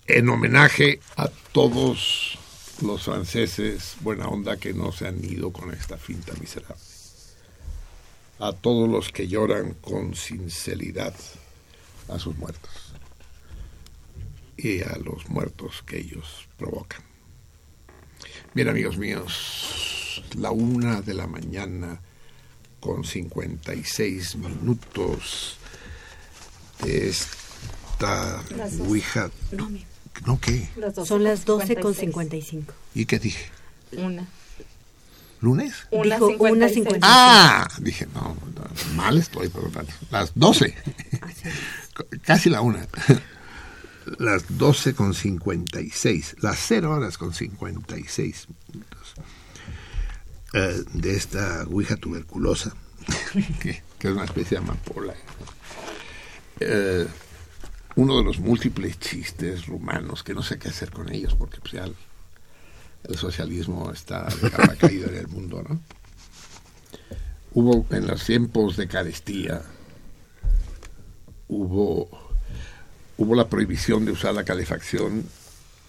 en 0.06 0.28
homenaje 0.28 1.00
a 1.16 1.28
todos 1.52 2.38
los 2.82 3.04
franceses 3.04 3.96
buena 4.00 4.28
onda 4.28 4.56
que 4.56 4.74
no 4.74 4.92
se 4.92 5.06
han 5.06 5.24
ido 5.24 5.52
con 5.52 5.72
esta 5.72 5.96
finta 5.96 6.34
miserable. 6.40 6.91
A 8.38 8.52
todos 8.52 8.88
los 8.88 9.10
que 9.12 9.28
lloran 9.28 9.74
con 9.74 10.14
sinceridad 10.14 11.14
a 12.08 12.18
sus 12.18 12.36
muertos 12.36 12.92
y 14.56 14.82
a 14.82 14.96
los 15.02 15.28
muertos 15.28 15.82
que 15.86 15.98
ellos 15.98 16.48
provocan. 16.58 17.02
Bien, 18.54 18.68
amigos 18.68 18.98
míos, 18.98 20.22
la 20.36 20.50
una 20.50 21.00
de 21.00 21.14
la 21.14 21.26
mañana 21.26 22.00
con 22.80 23.04
56 23.04 24.36
minutos 24.36 25.56
de 26.82 27.08
esta. 27.08 28.42
Ouija. 28.86 29.30
No, 29.52 29.70
¿No 30.26 30.40
qué? 30.40 30.68
las 30.76 30.94
doce 30.94 31.08
Son 31.08 31.22
las 31.24 31.44
12 31.44 31.76
con 31.76 31.94
56. 31.94 32.50
55. 32.50 32.74
¿Y 32.94 33.06
qué 33.06 33.18
dije? 33.18 33.46
Una. 33.92 34.28
¿Lunes? 35.42 35.74
Una 35.90 36.14
Dijo 36.14 36.28
una 36.38 36.68
56. 36.68 36.74
56. 36.74 37.00
Ah, 37.02 37.68
dije, 37.80 38.06
no, 38.14 38.36
no, 38.54 38.94
mal 38.94 39.18
estoy, 39.18 39.48
por 39.48 39.64
lo 39.64 39.70
tanto. 39.70 39.92
Las 40.10 40.32
12. 40.34 40.74
Así 41.20 41.48
es. 41.48 41.54
Casi 42.24 42.48
la 42.48 42.60
una. 42.62 42.86
Las 44.18 44.44
12 44.56 44.94
con 44.94 45.12
56. 45.14 46.36
Las 46.40 46.58
0 46.68 46.92
horas 46.92 47.18
con 47.18 47.34
56 47.34 48.46
minutos. 48.72 49.14
eh, 50.54 50.84
de 50.92 51.16
esta 51.16 51.64
ouija 51.64 51.96
tuberculosa, 51.96 52.74
que, 53.60 53.82
que 53.98 54.08
es 54.08 54.14
una 54.14 54.24
especie 54.24 54.58
de 54.58 54.64
amapola. 54.64 55.14
Eh, 56.60 57.06
uno 57.96 58.16
de 58.18 58.24
los 58.24 58.38
múltiples 58.38 58.98
chistes 59.00 59.66
rumanos, 59.66 60.22
que 60.22 60.34
no 60.34 60.42
sé 60.42 60.58
qué 60.58 60.68
hacer 60.68 60.90
con 60.90 61.12
ellos, 61.12 61.34
porque 61.34 61.58
pues, 61.60 61.72
ya 61.72 61.86
el, 63.04 63.16
socialismo 63.16 63.90
está 63.92 64.26
caída 64.78 65.08
en 65.08 65.16
el 65.16 65.28
mundo, 65.28 65.64
¿no? 65.68 65.80
Hubo 67.54 67.86
en 67.90 68.06
los 68.06 68.24
tiempos 68.24 68.76
de 68.76 68.88
carestía, 68.88 69.62
hubo, 71.48 72.08
hubo 73.18 73.34
la 73.34 73.48
prohibición 73.48 74.04
de 74.06 74.12
usar 74.12 74.34
la 74.34 74.44
calefacción 74.44 75.26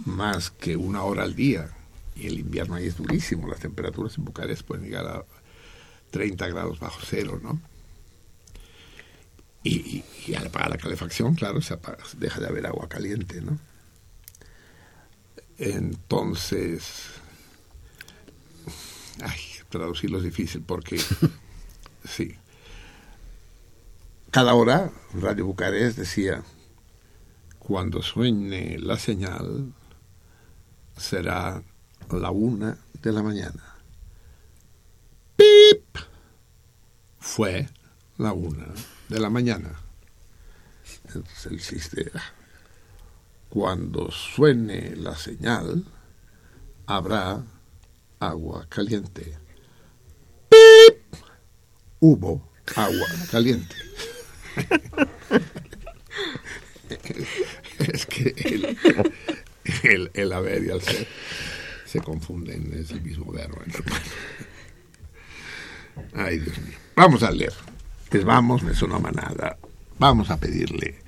más 0.06 0.52
que 0.52 0.76
una 0.76 1.03
hora 1.03 1.23
al 1.23 1.35
día. 1.35 1.69
Y 2.15 2.27
el 2.27 2.40
invierno 2.40 2.76
ahí 2.76 2.88
es 2.88 2.98
durísimo, 2.98 3.48
las 3.48 3.60
temperaturas 3.60 4.18
en 4.18 4.26
Bucarest 4.26 4.64
pueden 4.64 4.85
llegar 4.85 5.06
a 5.07 5.23
30 6.11 6.48
grados 6.49 6.80
bajo 6.80 6.99
cero, 7.03 7.40
¿no? 7.41 7.60
Y, 9.64 10.03
al 10.35 10.48
apagar 10.48 10.72
la 10.72 10.77
calefacción, 10.77 11.35
claro, 11.35 11.61
se 11.61 11.77
deja 12.18 12.41
de 12.41 12.48
haber 12.48 12.68
agua 12.68 12.90
caliente, 12.90 13.41
¿no? 13.41 13.57
Entonces, 15.65 17.06
ay, 19.22 19.40
traducirlo 19.69 20.18
es 20.18 20.26
difícil 20.26 20.61
porque, 20.61 21.02
sí. 22.06 22.35
Cada 24.30 24.56
hora, 24.56 24.91
Radio 25.14 25.45
Bucarest 25.45 25.98
decía, 25.98 26.44
cuando 27.60 28.02
suene 28.02 28.77
la 28.77 28.98
señal, 28.98 29.73
será 30.98 31.64
la 32.11 32.31
una 32.31 32.77
de 33.02 33.11
la 33.14 33.23
mañana. 33.23 33.64
¡Pip! 35.38 35.98
Fue 37.19 37.69
la 38.18 38.34
una 38.34 38.68
de 39.07 39.19
la 39.19 39.30
mañana. 39.30 39.80
Entonces 41.06 41.45
el 41.45 41.61
chiste 41.61 42.11
cuando 43.54 44.10
suene 44.10 44.96
la 44.96 45.16
señal, 45.16 45.86
habrá 46.88 47.44
agua 48.20 48.66
caliente. 48.68 49.38
¡Pip! 50.50 50.98
Hubo 52.00 52.50
agua 52.76 53.08
caliente. 53.30 53.76
es 57.78 58.08
que 58.08 58.76
el, 59.84 60.10
el, 60.16 60.34
haber 60.34 60.64
y 60.64 60.70
el 60.70 60.82
ser 60.82 61.08
se 61.86 62.02
confunden, 62.02 62.74
es 62.74 62.90
el 62.90 63.04
mismo 63.04 63.32
verbo. 63.32 63.62
Ay, 66.16 66.40
Dios 66.40 66.58
mío. 66.58 66.78
Vamos 66.96 67.22
a 67.22 67.30
leer 67.30 67.54
vamos, 68.24 68.64
me 68.64 68.74
sonó 68.74 69.00
manada. 69.00 69.60
Vamos 70.00 70.32
a 70.32 70.38
pedirle. 70.38 71.03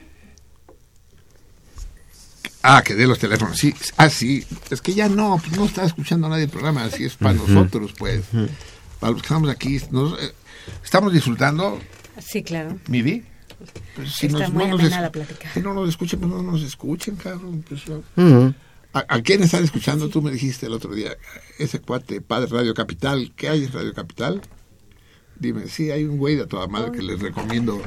Ah, 2.68 2.82
que 2.84 2.96
dé 2.96 3.06
los 3.06 3.20
teléfonos. 3.20 3.60
Sí, 3.60 3.76
ah, 3.96 4.10
sí. 4.10 4.44
Es 4.72 4.82
que 4.82 4.96
ya 4.96 5.08
no, 5.08 5.38
pues 5.38 5.56
no 5.56 5.66
está 5.66 5.86
escuchando 5.86 6.28
nadie 6.28 6.46
el 6.46 6.50
programa. 6.50 6.84
Así 6.84 7.06
es 7.06 7.16
para 7.16 7.36
nosotros, 7.36 7.94
pues. 7.96 8.24
Para 9.00 9.12
los 9.12 9.22
que 9.22 9.28
estamos 9.28 9.50
aquí. 9.52 9.78
Eh, 9.78 10.32
estamos 10.84 11.14
disfrutando. 11.14 11.80
Sí, 12.20 12.42
claro. 12.42 12.80
¿Mi 12.88 13.04
vi? 13.04 13.24
Pues 13.96 14.14
si 14.14 14.26
está 14.26 14.50
muy 14.50 14.68
no, 14.68 14.78
nos 14.80 14.90
la 14.90 15.12
plática. 15.12 15.48
Si 15.54 15.60
no 15.60 15.76
nos 15.76 15.90
escuchen, 15.90 16.20
pues 16.20 16.32
no 16.32 16.42
nos 16.42 16.64
escuchen, 16.64 17.16
cabrón. 17.18 17.64
Pues, 17.70 17.84
¿A, 18.94 19.22
quién 19.22 19.44
están 19.44 19.64
escuchando? 19.64 20.10
Tú 20.10 20.24
me 20.24 20.32
dijiste 20.32 20.66
el 20.66 20.74
otro 20.74 20.96
día, 20.96 21.16
ese 21.60 21.80
cuate, 21.80 22.20
Padre 22.20 22.48
Radio 22.50 22.74
Capital. 22.74 23.32
¿Qué 23.36 23.48
hay 23.48 23.66
en 23.66 23.74
Radio 23.74 23.94
Capital? 23.94 24.42
Dime, 25.38 25.68
sí, 25.68 25.92
hay 25.92 26.06
un 26.06 26.18
güey 26.18 26.36
de 26.36 26.48
toda 26.48 26.66
madre 26.66 26.94
que 26.94 27.04
les 27.04 27.20
recomiendo. 27.20 27.80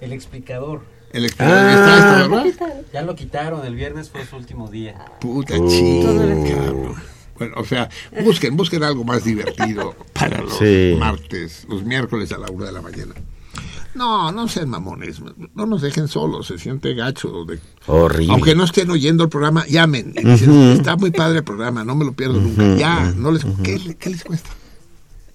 El 0.00 0.12
explicador. 0.12 0.93
El 1.14 1.26
explicador 1.26 2.34
ah, 2.34 2.44
está 2.44 2.80
Ya 2.92 3.02
lo 3.02 3.14
quitaron, 3.14 3.64
el 3.64 3.76
viernes 3.76 4.10
fue 4.10 4.26
su 4.26 4.34
último 4.34 4.68
día. 4.68 4.96
Puta 5.20 5.56
uh. 5.56 5.70
chica. 5.70 6.10
Bueno, 7.38 7.54
o 7.56 7.64
sea, 7.64 7.88
busquen, 8.24 8.56
busquen 8.56 8.82
algo 8.82 9.04
más 9.04 9.22
divertido 9.22 9.94
para 10.12 10.42
los 10.42 10.60
martes, 10.98 11.66
los 11.68 11.84
miércoles 11.84 12.32
a 12.32 12.38
la 12.38 12.50
una 12.50 12.66
de 12.66 12.72
la 12.72 12.82
mañana. 12.82 13.14
No, 13.94 14.32
no 14.32 14.48
sean 14.48 14.68
mamones, 14.68 15.20
no 15.54 15.66
nos 15.66 15.82
dejen 15.82 16.08
solos, 16.08 16.48
se 16.48 16.58
siente 16.58 16.94
gacho. 16.94 17.44
De, 17.44 17.60
Horrible. 17.86 18.32
Aunque 18.32 18.56
no 18.56 18.64
estén 18.64 18.90
oyendo 18.90 19.22
el 19.22 19.30
programa, 19.30 19.64
llamen 19.68 20.14
y 20.16 20.24
dicen, 20.24 20.72
está 20.72 20.96
muy 20.96 21.12
padre 21.12 21.38
el 21.38 21.44
programa, 21.44 21.84
no 21.84 21.94
me 21.94 22.04
lo 22.04 22.12
pierdo 22.12 22.40
nunca. 22.40 22.74
Ya, 22.74 23.12
no 23.16 23.30
les, 23.30 23.46
¿qué 23.62 24.10
les 24.10 24.24
cuesta? 24.24 24.50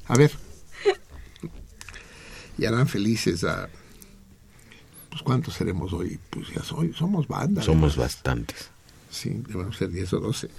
A 0.07 0.17
ver, 0.17 0.31
y 2.57 2.65
harán 2.65 2.87
felices 2.87 3.45
a... 3.45 3.69
Pues 5.09 5.23
¿cuántos 5.23 5.55
seremos 5.55 5.93
hoy? 5.93 6.19
Pues 6.29 6.49
ya 6.49 6.63
soy, 6.63 6.93
somos 6.93 7.27
bandas. 7.27 7.65
Somos 7.65 7.95
bastantes. 7.95 8.69
Sí, 9.09 9.41
debemos 9.47 9.75
ser 9.77 9.89
10 9.89 10.13
o 10.13 10.19
12. 10.19 10.49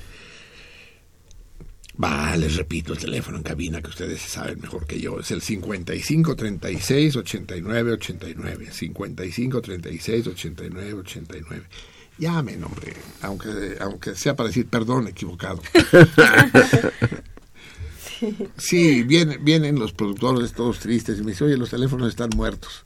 Va, 2.02 2.34
les 2.36 2.56
repito 2.56 2.92
el 2.92 2.98
teléfono 2.98 3.36
en 3.36 3.42
cabina 3.42 3.82
que 3.82 3.90
ustedes 3.90 4.20
saben 4.20 4.60
mejor 4.60 4.86
que 4.86 4.98
yo. 4.98 5.20
Es 5.20 5.30
el 5.30 5.42
55 5.42 6.34
36 6.34 7.16
89 7.16 7.92
89. 7.92 8.68
55 8.72 9.60
36 9.62 10.26
89 10.26 10.92
89. 10.94 11.62
Llamen, 12.18 12.64
hombre, 12.64 12.94
aunque, 13.22 13.78
aunque 13.80 14.14
sea 14.14 14.36
para 14.36 14.48
decir 14.48 14.66
perdón 14.66 15.08
equivocado. 15.08 15.62
Sí, 18.58 19.02
vienen, 19.02 19.42
vienen 19.44 19.78
los 19.78 19.92
productores 19.92 20.52
todos 20.52 20.78
tristes 20.78 21.18
y 21.18 21.22
me 21.22 21.30
dicen, 21.30 21.46
oye, 21.46 21.56
los 21.56 21.70
teléfonos 21.70 22.08
están 22.08 22.28
muertos. 22.36 22.84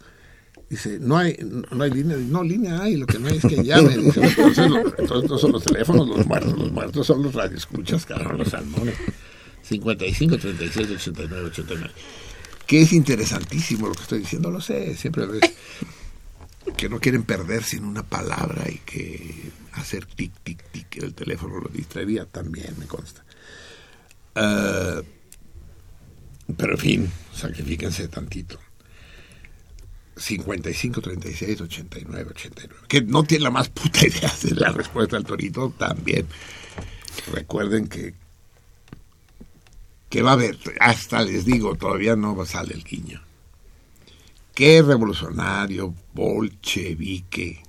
Dice, 0.70 0.98
no 1.00 1.18
hay, 1.18 1.36
no 1.70 1.84
hay 1.84 1.90
línea. 1.90 2.16
No, 2.16 2.42
línea 2.42 2.80
hay, 2.80 2.96
lo 2.96 3.06
que 3.06 3.18
no 3.18 3.28
hay 3.28 3.36
es 3.36 3.42
que 3.42 3.62
llamen. 3.62 4.04
Dice, 4.04 4.20
entonces, 4.38 4.66
entonces 4.98 5.30
no 5.30 5.38
son 5.38 5.52
los 5.52 5.64
teléfonos 5.64 6.08
los 6.08 6.26
muertos, 6.26 6.58
los 6.58 6.72
muertos 6.72 7.06
son 7.06 7.22
los 7.22 7.34
radioescuchas, 7.34 8.06
cabrón, 8.06 8.38
los 8.38 8.48
salmones. 8.48 8.94
55, 9.62 10.38
36, 10.38 10.90
89, 10.90 11.46
89. 11.46 11.90
Que 12.66 12.82
es 12.82 12.92
interesantísimo 12.92 13.88
lo 13.88 13.94
que 13.94 14.02
estoy 14.02 14.18
diciendo, 14.20 14.50
lo 14.50 14.60
sé, 14.60 14.96
siempre 14.96 15.24
que 16.76 16.88
no 16.88 16.98
quieren 16.98 17.24
perder 17.24 17.62
sin 17.62 17.84
una 17.84 18.02
palabra 18.02 18.64
y 18.70 18.78
que 18.78 19.50
hacer 19.72 20.06
tic, 20.06 20.32
tic, 20.42 20.62
tic 20.70 20.96
el 21.02 21.14
teléfono 21.14 21.60
lo 21.60 21.68
distraería 21.68 22.24
también, 22.24 22.74
me 22.78 22.86
consta. 22.86 23.24
Uh, 24.36 25.02
pero 26.56 26.74
en 26.74 26.78
fin, 26.78 27.12
sacrifíquense 27.32 28.08
tantito. 28.08 28.58
55, 30.16 31.00
36, 31.00 31.60
89, 31.60 32.30
89. 32.30 32.74
Que 32.88 33.02
no 33.02 33.24
tiene 33.24 33.44
la 33.44 33.50
más 33.50 33.68
puta 33.68 34.06
idea 34.06 34.32
de 34.42 34.54
la 34.54 34.70
respuesta 34.70 35.16
al 35.16 35.24
torito, 35.24 35.70
también. 35.76 36.26
Recuerden 37.32 37.88
que, 37.88 38.14
que 40.08 40.22
va 40.22 40.30
a 40.30 40.34
haber, 40.34 40.58
hasta 40.80 41.22
les 41.22 41.44
digo, 41.44 41.74
todavía 41.76 42.16
no 42.16 42.44
sale 42.44 42.74
el 42.74 42.84
guiño. 42.84 43.22
Qué 44.54 44.82
revolucionario, 44.82 45.94
bolchevique, 46.12 47.62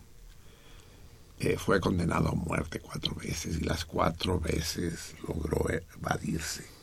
eh, 1.39 1.57
fue 1.57 1.79
condenado 1.79 2.29
a 2.29 2.35
muerte 2.35 2.79
cuatro 2.79 3.15
veces 3.15 3.57
y 3.59 3.63
las 3.63 3.85
cuatro 3.85 4.39
veces 4.39 5.15
logró 5.27 5.65
evadirse 5.69 6.74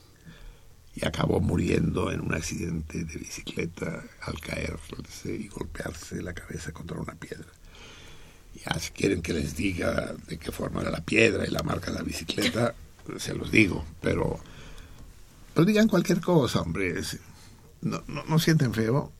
y 0.94 1.06
acabó 1.06 1.40
muriendo 1.40 2.12
en 2.12 2.20
un 2.20 2.34
accidente 2.34 3.04
de 3.04 3.16
bicicleta 3.16 4.04
al 4.20 4.38
caerse 4.40 5.34
y 5.34 5.48
golpearse 5.48 6.22
la 6.22 6.34
cabeza 6.34 6.72
contra 6.72 7.00
una 7.00 7.14
piedra. 7.14 7.48
Ya 8.64 8.78
si 8.78 8.92
quieren 8.92 9.22
que 9.22 9.32
les 9.32 9.56
diga 9.56 10.14
de 10.28 10.38
qué 10.38 10.52
forma 10.52 10.82
era 10.82 10.90
la 10.90 11.04
piedra 11.04 11.46
y 11.46 11.50
la 11.50 11.62
marca 11.62 11.90
de 11.90 11.98
la 11.98 12.04
bicicleta, 12.04 12.74
se 13.18 13.34
los 13.34 13.50
digo, 13.50 13.84
pero, 14.00 14.38
pero 15.54 15.64
digan 15.64 15.88
cualquier 15.88 16.20
cosa, 16.20 16.60
hombre. 16.60 16.94
No, 17.80 18.02
no, 18.06 18.24
no 18.24 18.38
sienten 18.38 18.74
feo. 18.74 19.10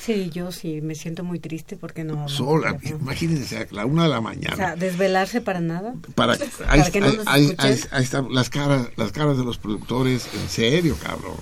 Sí, 0.00 0.30
yo 0.30 0.52
sí, 0.52 0.80
me 0.80 0.94
siento 0.94 1.24
muy 1.24 1.38
triste 1.38 1.76
porque 1.76 2.04
no... 2.04 2.28
Sola, 2.28 2.78
imagínense, 2.84 3.58
a 3.58 3.66
la 3.70 3.86
una 3.86 4.04
de 4.04 4.08
la 4.08 4.20
mañana. 4.20 4.54
O 4.54 4.56
sea, 4.56 4.76
desvelarse 4.76 5.40
para 5.40 5.60
nada. 5.60 5.94
Para, 6.14 6.34
ahí, 6.68 7.54
ahí, 7.58 7.78
están 8.02 8.32
las 8.32 8.50
caras, 8.50 8.88
las 8.96 9.12
caras 9.12 9.36
de 9.36 9.44
los 9.44 9.58
productores, 9.58 10.28
en 10.34 10.48
serio, 10.48 10.96
cabrón. 11.02 11.36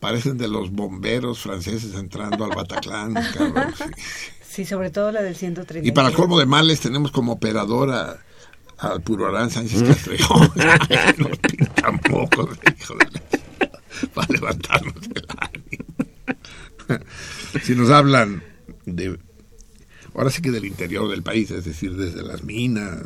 parecen 0.00 0.38
de 0.38 0.48
los 0.48 0.70
bomberos 0.70 1.40
franceses 1.40 1.94
entrando 1.94 2.44
al 2.44 2.50
Bataclan, 2.50 3.14
cabrón. 3.34 3.74
Sí. 4.48 4.64
sobre 4.64 4.90
todo 4.90 5.12
la 5.12 5.22
del 5.22 5.34
130. 5.34 5.88
Y 5.88 5.92
para 5.92 6.08
el 6.08 6.14
colmo 6.14 6.38
de 6.38 6.46
males 6.46 6.80
tenemos 6.80 7.10
como 7.10 7.32
operadora 7.32 8.18
al 8.78 9.00
Puro 9.00 9.28
Arán 9.28 9.50
Sánchez 9.50 9.82
Castrejón. 9.82 10.52
Nos 11.18 11.38
pintan 11.38 11.98
pocos, 12.00 12.58
hijo 12.78 12.94
de 12.94 13.42
para 14.14 14.28
levantarnos 14.28 14.94
el 15.14 15.26
ánimo. 15.38 15.84
si 17.62 17.74
nos 17.74 17.90
hablan 17.90 18.42
de 18.86 19.18
ahora 20.14 20.30
sí 20.30 20.42
que 20.42 20.50
del 20.50 20.64
interior 20.64 21.08
del 21.08 21.22
país, 21.22 21.50
es 21.50 21.64
decir, 21.64 21.96
desde 21.96 22.22
las 22.22 22.44
minas, 22.44 23.02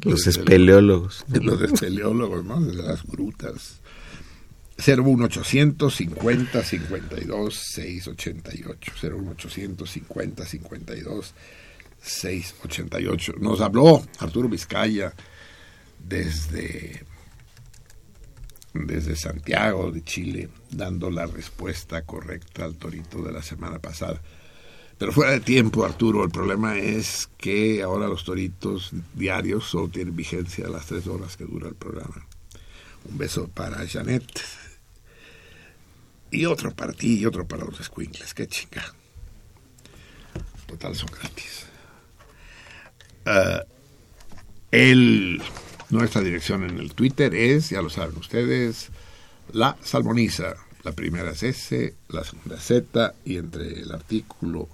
los 0.00 0.26
espeleólogos, 0.26 1.24
los 1.28 1.62
espeleólogos, 1.62 2.44
¿no? 2.44 2.60
Desde 2.60 2.82
las 2.82 3.04
grutas. 3.04 3.80
01800 4.78 5.94
50 5.94 6.62
52 6.62 7.54
688 7.54 8.92
01800 9.02 9.90
50 9.90 10.44
52 10.44 11.34
688 12.02 13.34
nos 13.38 13.62
habló 13.62 14.06
Arturo 14.18 14.50
Vizcaya 14.50 15.14
desde 15.98 17.04
desde 18.84 19.16
Santiago 19.16 19.90
de 19.90 20.02
Chile 20.02 20.48
dando 20.70 21.10
la 21.10 21.26
respuesta 21.26 22.02
correcta 22.02 22.64
al 22.64 22.76
torito 22.76 23.22
de 23.22 23.32
la 23.32 23.42
semana 23.42 23.78
pasada 23.78 24.20
pero 24.98 25.12
fuera 25.12 25.32
de 25.32 25.40
tiempo, 25.40 25.84
Arturo, 25.84 26.24
el 26.24 26.30
problema 26.30 26.78
es 26.78 27.28
que 27.36 27.82
ahora 27.82 28.08
los 28.08 28.24
toritos 28.24 28.92
diarios 29.12 29.64
solo 29.64 29.88
tienen 29.88 30.16
vigencia 30.16 30.68
las 30.68 30.86
tres 30.86 31.06
horas 31.06 31.36
que 31.36 31.44
dura 31.44 31.68
el 31.68 31.74
programa. 31.74 32.26
Un 33.04 33.18
beso 33.18 33.48
para 33.48 33.86
Janet. 33.86 34.24
Y 36.30 36.46
otro 36.46 36.74
para 36.74 36.94
ti 36.94 37.18
y 37.18 37.26
otro 37.26 37.46
para 37.46 37.66
los 37.66 37.76
squinkles. 37.76 38.32
Qué 38.32 38.46
chinga. 38.46 38.94
Total, 40.66 40.94
son 40.94 41.10
gratis. 41.10 41.66
Ah, 43.26 43.64
el, 44.70 45.42
nuestra 45.90 46.20
dirección 46.20 46.64
en 46.64 46.78
el 46.78 46.94
Twitter 46.94 47.34
es, 47.34 47.70
ya 47.70 47.82
lo 47.82 47.90
saben 47.90 48.16
ustedes, 48.16 48.90
la 49.52 49.76
salmoniza. 49.82 50.54
La 50.82 50.92
primera 50.92 51.32
es 51.32 51.42
S, 51.42 51.94
la 52.08 52.22
segunda 52.22 52.60
Z 52.60 53.14
y 53.24 53.38
entre 53.38 53.80
el 53.80 53.90
artículo 53.90 54.68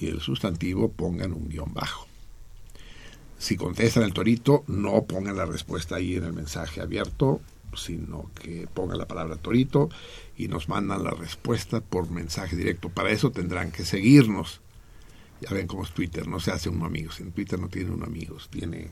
y 0.00 0.06
el 0.06 0.20
sustantivo 0.20 0.90
pongan 0.90 1.34
un 1.34 1.48
guion 1.48 1.74
bajo. 1.74 2.06
Si 3.38 3.56
contestan 3.56 4.04
el 4.04 4.14
torito, 4.14 4.64
no 4.68 5.04
pongan 5.04 5.36
la 5.36 5.44
respuesta 5.44 5.96
ahí 5.96 6.16
en 6.16 6.24
el 6.24 6.32
mensaje 6.32 6.80
abierto, 6.80 7.42
sino 7.76 8.30
que 8.34 8.68
pongan 8.72 8.98
la 8.98 9.06
palabra 9.06 9.36
torito 9.36 9.90
y 10.36 10.48
nos 10.48 10.68
mandan 10.68 11.04
la 11.04 11.10
respuesta 11.10 11.80
por 11.80 12.10
mensaje 12.10 12.56
directo. 12.56 12.88
Para 12.88 13.10
eso 13.10 13.30
tendrán 13.30 13.70
que 13.70 13.84
seguirnos. 13.84 14.60
Ya 15.40 15.50
ven 15.50 15.66
cómo 15.66 15.84
es 15.84 15.90
Twitter, 15.90 16.26
no 16.26 16.40
se 16.40 16.52
hace 16.52 16.68
un 16.68 16.82
amigos. 16.84 17.20
En 17.20 17.32
Twitter 17.32 17.58
no 17.58 17.68
tiene 17.68 17.90
un 17.90 18.02
amigos, 18.02 18.48
tiene, 18.50 18.90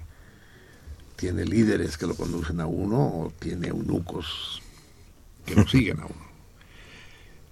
tiene 1.22 1.44
líderes 1.44 1.96
que 1.96 2.08
lo 2.08 2.16
conducen 2.16 2.60
a 2.60 2.66
uno 2.66 2.96
o 2.98 3.32
tiene 3.38 3.68
eunucos 3.68 4.60
que 5.46 5.54
lo 5.54 5.68
siguen 5.68 6.00
a 6.00 6.06
uno. 6.06 6.26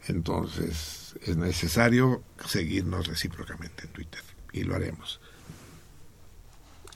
Entonces, 0.09 1.15
es 1.23 1.37
necesario 1.37 2.25
seguirnos 2.45 3.07
recíprocamente 3.07 3.85
en 3.85 3.93
Twitter 3.93 4.23
y 4.53 4.65
lo 4.65 4.75
haremos. 4.75 5.21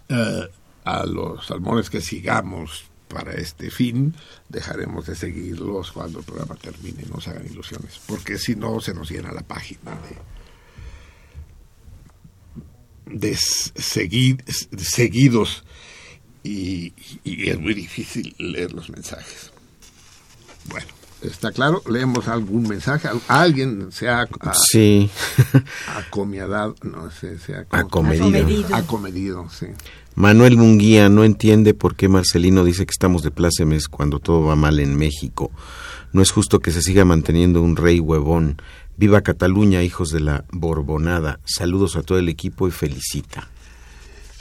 Eh, 0.08 0.50
a 0.82 1.06
los 1.06 1.46
salmones 1.46 1.90
que 1.90 2.00
sigamos 2.00 2.86
para 3.06 3.34
este 3.34 3.70
fin, 3.70 4.12
dejaremos 4.48 5.06
de 5.06 5.14
seguirlos 5.14 5.92
cuando 5.92 6.18
el 6.18 6.24
programa 6.24 6.56
termine, 6.56 7.04
no 7.08 7.20
se 7.20 7.30
hagan 7.30 7.46
ilusiones, 7.46 8.00
porque 8.08 8.36
si 8.36 8.56
no 8.56 8.80
se 8.80 8.94
nos 8.94 9.08
llena 9.08 9.30
la 9.30 9.42
página 9.42 9.92
de, 13.06 13.30
de 13.30 13.36
seguidos 14.84 15.64
y 16.44 16.92
es 17.24 17.58
muy 17.58 17.74
difícil 17.74 18.34
leer 18.38 18.72
los 18.72 18.90
mensajes. 18.90 19.50
Bueno. 20.66 20.86
¿Está 21.24 21.52
claro? 21.52 21.82
Leemos 21.88 22.28
algún 22.28 22.68
mensaje. 22.68 23.08
Alguien 23.28 23.90
se 23.90 24.08
ha 24.08 24.28
sí. 24.70 25.08
acomiadado, 25.96 26.74
no 26.82 27.10
sé, 27.10 27.38
se 27.38 27.56
ha 27.56 27.66
acomedido. 27.70 28.74
Acomedido, 28.74 29.48
sí. 29.50 29.66
Manuel 30.16 30.56
Munguía 30.58 31.08
no 31.08 31.24
entiende 31.24 31.72
por 31.72 31.96
qué 31.96 32.08
Marcelino 32.08 32.62
dice 32.62 32.84
que 32.84 32.92
estamos 32.92 33.22
de 33.22 33.30
plácemes 33.30 33.88
cuando 33.88 34.20
todo 34.20 34.42
va 34.42 34.54
mal 34.54 34.78
en 34.80 34.96
México. 34.96 35.50
No 36.12 36.22
es 36.22 36.30
justo 36.30 36.60
que 36.60 36.70
se 36.70 36.82
siga 36.82 37.04
manteniendo 37.04 37.62
un 37.62 37.76
rey 37.76 38.00
huevón. 38.00 38.60
Viva 38.96 39.22
Cataluña, 39.22 39.82
hijos 39.82 40.10
de 40.10 40.20
la 40.20 40.44
Borbonada. 40.52 41.40
Saludos 41.44 41.96
a 41.96 42.02
todo 42.02 42.18
el 42.18 42.28
equipo 42.28 42.68
y 42.68 42.70
felicita. 42.70 43.48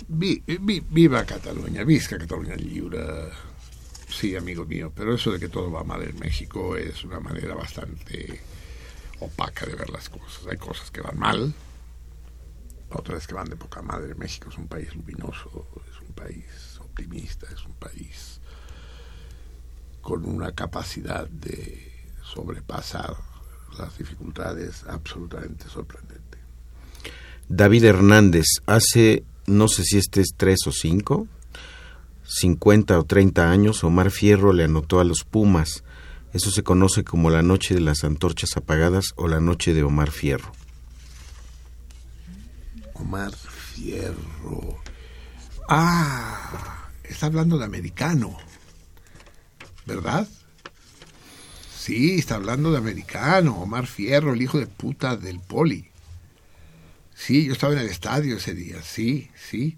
Viva 0.08 1.26
Cataluña, 1.26 1.84
visca 1.84 2.18
Cataluña 2.18 2.56
libre 2.56 3.00
sí, 4.14 4.36
amigo 4.36 4.66
mío, 4.66 4.92
pero 4.96 5.16
eso 5.16 5.32
de 5.32 5.40
que 5.40 5.50
todo 5.50 5.72
va 5.72 5.84
mal 5.84 6.04
en 6.04 6.18
México 6.20 6.78
es 6.78 7.04
una 7.04 7.20
manera 7.20 7.56
bastante 7.56 8.40
opaca 9.20 9.66
de 9.66 9.76
ver 9.76 9.90
las 9.90 10.10
cosas. 10.10 10.46
Hay 10.50 10.58
cosas 10.58 10.92
que 10.92 11.02
van 11.02 11.18
mal, 11.18 11.54
otras 12.92 13.26
que 13.28 13.34
van 13.34 13.50
de 13.50 13.56
poca 13.56 13.82
madre. 13.82 14.14
México 14.16 14.50
es 14.50 14.58
un 14.58 14.68
país 14.68 14.94
luminoso, 14.96 15.68
es 15.92 16.08
un 16.08 16.14
país 16.14 16.46
optimista, 16.80 17.48
es 17.54 17.66
un 17.66 17.74
país 17.74 18.40
con 20.02 20.26
una 20.26 20.54
capacidad 20.54 21.28
de 21.28 21.92
sobrepasar 22.24 23.16
las 23.78 23.98
dificultades 23.98 24.84
absolutamente 24.88 25.68
sorprendente. 25.70 26.38
David 27.50 27.86
Hernández, 27.86 28.46
hace, 28.66 29.24
no 29.45 29.68
sé 29.68 29.84
si 29.84 29.98
este 29.98 30.22
es 30.22 30.34
tres 30.38 30.60
o 30.68 30.72
cinco, 30.72 31.28
50 32.26 32.98
o 32.98 33.03
30 33.03 33.52
años, 33.52 33.84
Omar 33.84 34.10
Fierro 34.10 34.53
le 34.53 34.64
anotó 34.64 34.99
a 34.99 35.03
los 35.03 35.24
Pumas. 35.24 35.84
Eso 36.34 36.49
se 36.49 36.64
conoce 36.64 37.03
como 37.03 37.30
la 37.30 37.44
noche 37.44 37.76
de 37.76 37.82
las 37.82 38.03
antorchas 38.03 38.57
apagadas 38.57 39.14
o 39.15 39.28
la 39.28 39.40
noche 39.40 39.74
de 39.74 39.84
Omar 39.84 40.10
Fierro. 40.10 40.52
Omar 42.94 43.34
Fierro. 43.34 44.82
Ah, 45.70 46.90
está 47.03 47.28
hablando 47.28 47.57
de 47.57 47.65
americano. 47.65 48.36
¿Verdad? 49.86 50.28
Sí, 51.78 52.15
está 52.18 52.36
hablando 52.36 52.72
de 52.72 52.78
americano. 52.78 53.60
Omar 53.60 53.86
Fierro, 53.86 54.34
el 54.34 54.41
hijo 54.41 54.57
de 54.57 54.68
puta 54.68 55.18
del 55.18 55.40
poli. 55.40 55.93
Sí, 57.15 57.45
yo 57.45 57.53
estaba 57.53 57.73
en 57.73 57.80
el 57.80 57.90
estadio 57.90 58.38
ese 58.38 58.53
día. 58.53 58.81
Sí, 58.81 59.30
sí 59.35 59.77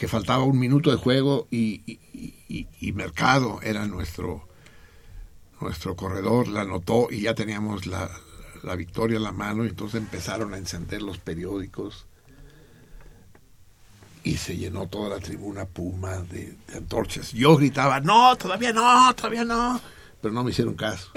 que 0.00 0.08
faltaba 0.08 0.44
un 0.44 0.58
minuto 0.58 0.90
de 0.90 0.96
juego 0.96 1.46
y, 1.50 1.98
Mercado 2.94 3.60
era 3.62 3.86
nuestro, 3.86 4.48
nuestro 5.60 5.94
corredor, 5.94 6.48
la 6.48 6.62
anotó 6.62 7.08
y 7.10 7.20
ya 7.20 7.34
teníamos 7.34 7.84
la, 7.84 8.08
victoria 8.78 9.18
en 9.18 9.24
la 9.24 9.32
mano 9.32 9.62
y 9.62 9.68
entonces 9.68 10.00
empezaron 10.00 10.54
a 10.54 10.56
encender 10.56 11.02
los 11.02 11.18
periódicos 11.18 12.06
y 14.24 14.38
se 14.38 14.56
llenó 14.56 14.88
toda 14.88 15.10
la 15.10 15.18
tribuna 15.18 15.66
Puma 15.66 16.16
de, 16.16 16.56
antorchas. 16.74 17.32
Yo 17.32 17.56
gritaba, 17.56 18.00
no, 18.00 18.34
todavía 18.36 18.72
no, 18.72 19.14
todavía 19.14 19.44
no, 19.44 19.82
pero 20.22 20.32
no 20.32 20.42
me 20.42 20.50
hicieron 20.50 20.76
caso. 20.76 21.10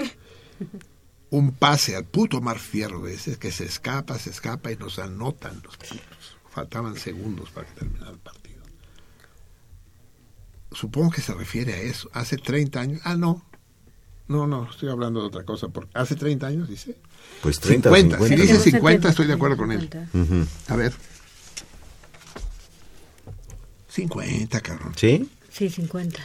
Un 1.34 1.52
pase 1.52 1.96
al 1.96 2.04
puto 2.04 2.40
Mar 2.40 2.58
Fierro 2.58 3.06
ese 3.08 3.38
que 3.38 3.50
se 3.50 3.64
escapa, 3.64 4.18
se 4.18 4.30
escapa 4.30 4.70
y 4.70 4.76
nos 4.76 4.98
anotan 4.98 5.60
los 5.64 5.76
putos. 5.76 6.36
Faltaban 6.50 6.96
segundos 6.96 7.50
para 7.50 7.66
que 7.66 7.74
terminara 7.74 8.12
el 8.12 8.18
partido 8.18 8.44
supongo 10.74 11.10
que 11.10 11.20
se 11.20 11.34
refiere 11.34 11.72
a 11.74 11.80
eso. 11.80 12.10
Hace 12.12 12.36
30 12.36 12.80
años. 12.80 13.00
Ah, 13.04 13.16
no. 13.16 13.42
No, 14.26 14.46
no, 14.46 14.68
estoy 14.70 14.88
hablando 14.88 15.20
de 15.20 15.26
otra 15.26 15.44
cosa. 15.44 15.68
Porque 15.68 15.90
hace 15.94 16.16
30 16.16 16.46
años, 16.46 16.68
dice. 16.68 16.96
Pues 17.42 17.60
30 17.60 17.90
50. 17.90 18.16
50. 18.18 18.36
Si 18.36 18.52
dice 18.52 18.70
50, 18.70 19.08
estoy 19.08 19.26
de 19.26 19.32
acuerdo 19.32 19.56
con 19.56 19.72
él. 19.72 19.90
A 20.68 20.76
ver. 20.76 20.92
50, 23.88 24.60
cabrón. 24.60 24.92
¿Sí? 24.96 25.30
Sí, 25.50 25.70
50. 25.70 26.20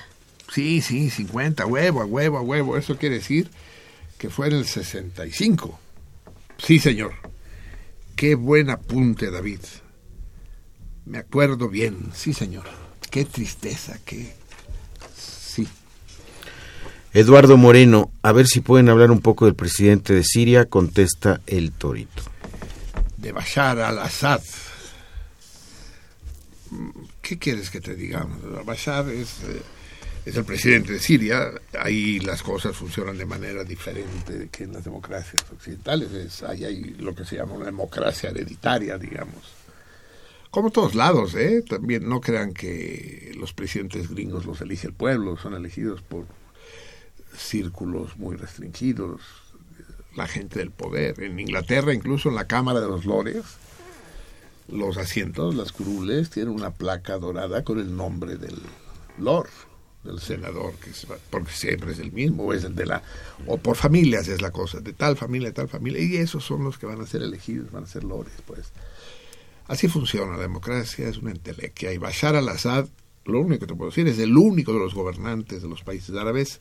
Sí, 0.52 0.81
sí, 0.81 1.10
50. 1.10 1.65
Huevo, 1.65 2.02
a 2.02 2.06
huevo, 2.06 2.38
a 2.38 2.41
huevo. 2.41 2.77
Eso 2.77 2.98
quiere 2.98 3.15
decir 3.15 3.49
que 4.20 4.30
fue 4.30 4.48
en 4.50 4.54
el 4.54 4.66
65. 4.66 5.80
Sí, 6.60 6.78
señor. 6.78 7.14
Qué 8.16 8.36
buen 8.36 8.70
apunte, 8.70 9.32
David. 9.32 9.62
Me 11.06 11.18
acuerdo 11.18 11.70
bien. 11.70 12.12
Sí, 12.14 12.34
señor. 12.34 12.66
Qué 13.10 13.26
tristeza, 13.26 13.98
qué 14.06 14.38
Eduardo 17.12 17.58
Moreno, 17.58 18.12
a 18.22 18.32
ver 18.32 18.46
si 18.46 18.62
pueden 18.62 18.88
hablar 18.88 19.10
un 19.10 19.20
poco 19.20 19.46
del 19.46 19.56
presidente 19.56 20.14
de 20.14 20.24
Siria, 20.24 20.66
contesta 20.66 21.41
el 21.48 21.72
Torito. 21.72 22.22
De 23.18 23.32
Bashar 23.32 23.80
al-Assad. 23.80 24.41
¿Qué 27.24 27.40
quieres 27.40 27.72
que 27.72 27.82
te 27.82 27.96
digamos? 27.96 28.38
Bashar 28.64 29.10
es, 29.10 29.40
eh, 29.48 29.62
es 30.30 30.38
el 30.38 30.46
presidente 30.46 30.94
de 30.94 31.00
Siria, 31.00 31.52
ahí 31.80 32.20
las 32.20 32.44
cosas 32.44 32.76
funcionan 32.76 33.18
de 33.18 33.26
manera 33.26 33.64
diferente 33.64 34.50
que 34.52 34.64
en 34.64 34.74
las 34.74 34.84
democracias 34.84 35.44
occidentales, 35.52 36.44
ahí 36.44 36.66
hay 36.66 36.84
lo 37.00 37.16
que 37.16 37.26
se 37.26 37.38
llama 37.38 37.54
una 37.54 37.66
democracia 37.66 38.30
hereditaria, 38.30 38.98
digamos. 38.98 39.56
Como 40.52 40.70
todos 40.70 40.94
lados, 40.94 41.34
¿eh? 41.36 41.64
También 41.68 42.08
no 42.08 42.22
crean 42.22 42.54
que 42.54 43.32
los 43.38 43.54
presidentes 43.54 44.10
gringos 44.10 44.46
los 44.46 44.62
elige 44.62 44.88
el 44.88 44.94
pueblo, 44.94 45.38
son 45.38 45.56
elegidos 45.56 46.02
por 46.02 46.26
círculos 47.36 48.18
muy 48.18 48.36
restringidos, 48.36 49.22
la 50.16 50.28
gente 50.28 50.60
del 50.60 50.72
poder. 50.72 51.24
En 51.24 51.40
Inglaterra, 51.40 51.94
incluso 51.94 52.30
en 52.30 52.36
la 52.36 52.46
Cámara 52.46 52.82
de 52.82 52.88
los 52.88 53.06
Lores, 53.06 53.44
los 54.68 54.98
asientos, 54.98 55.56
las 55.56 55.72
curules, 55.72 56.30
tienen 56.30 56.54
una 56.54 56.72
placa 56.72 57.18
dorada 57.18 57.64
con 57.64 57.80
el 57.80 57.96
nombre 57.96 58.36
del 58.38 58.60
Lord, 59.18 59.50
el 60.10 60.19
senador, 60.19 60.73
que 60.76 60.90
es, 60.90 61.07
porque 61.30 61.52
siempre 61.52 61.91
es 61.91 61.99
el 61.99 62.11
mismo, 62.11 62.44
o 62.44 62.53
es 62.53 62.64
el 62.64 62.76
de 62.76 62.86
la, 62.86 63.03
o 63.48 63.57
por 63.57 63.76
familias 63.76 64.27
es 64.27 64.41
la 64.41 64.52
cosa, 64.52 64.80
de 64.80 64.94
tal 64.94 65.18
familia, 65.18 65.49
de 65.49 65.53
tal 65.53 65.69
familia, 65.69 66.02
y 66.02 66.18
esos 66.18 66.44
son 66.44 66.64
los 66.64 66.77
que 66.77 66.86
van 66.86 67.02
a 67.02 67.07
ser 67.07 67.22
elegidos, 67.22 67.72
van 67.72 67.84
a 67.84 67.88
ser 67.88 68.03
lores, 68.03 68.34
pues. 68.45 68.72
Así 69.68 69.88
funciona 69.88 70.36
la 70.36 70.41
democracia, 70.41 71.07
es 71.07 71.18
una 71.18 71.31
entelequia, 71.31 71.94
y 71.94 71.98
Bashar 71.98 72.36
al-Assad, 72.36 72.88
lo 73.26 73.41
único 73.41 73.61
que 73.61 73.68
te 73.68 73.76
puedo 73.76 73.91
decir, 73.91 74.07
es 74.07 74.19
el 74.19 74.36
único 74.36 74.73
de 74.73 74.80
los 74.80 74.95
gobernantes 74.95 75.61
de 75.61 75.69
los 75.69 75.84
países 75.84 76.15
árabes 76.15 76.60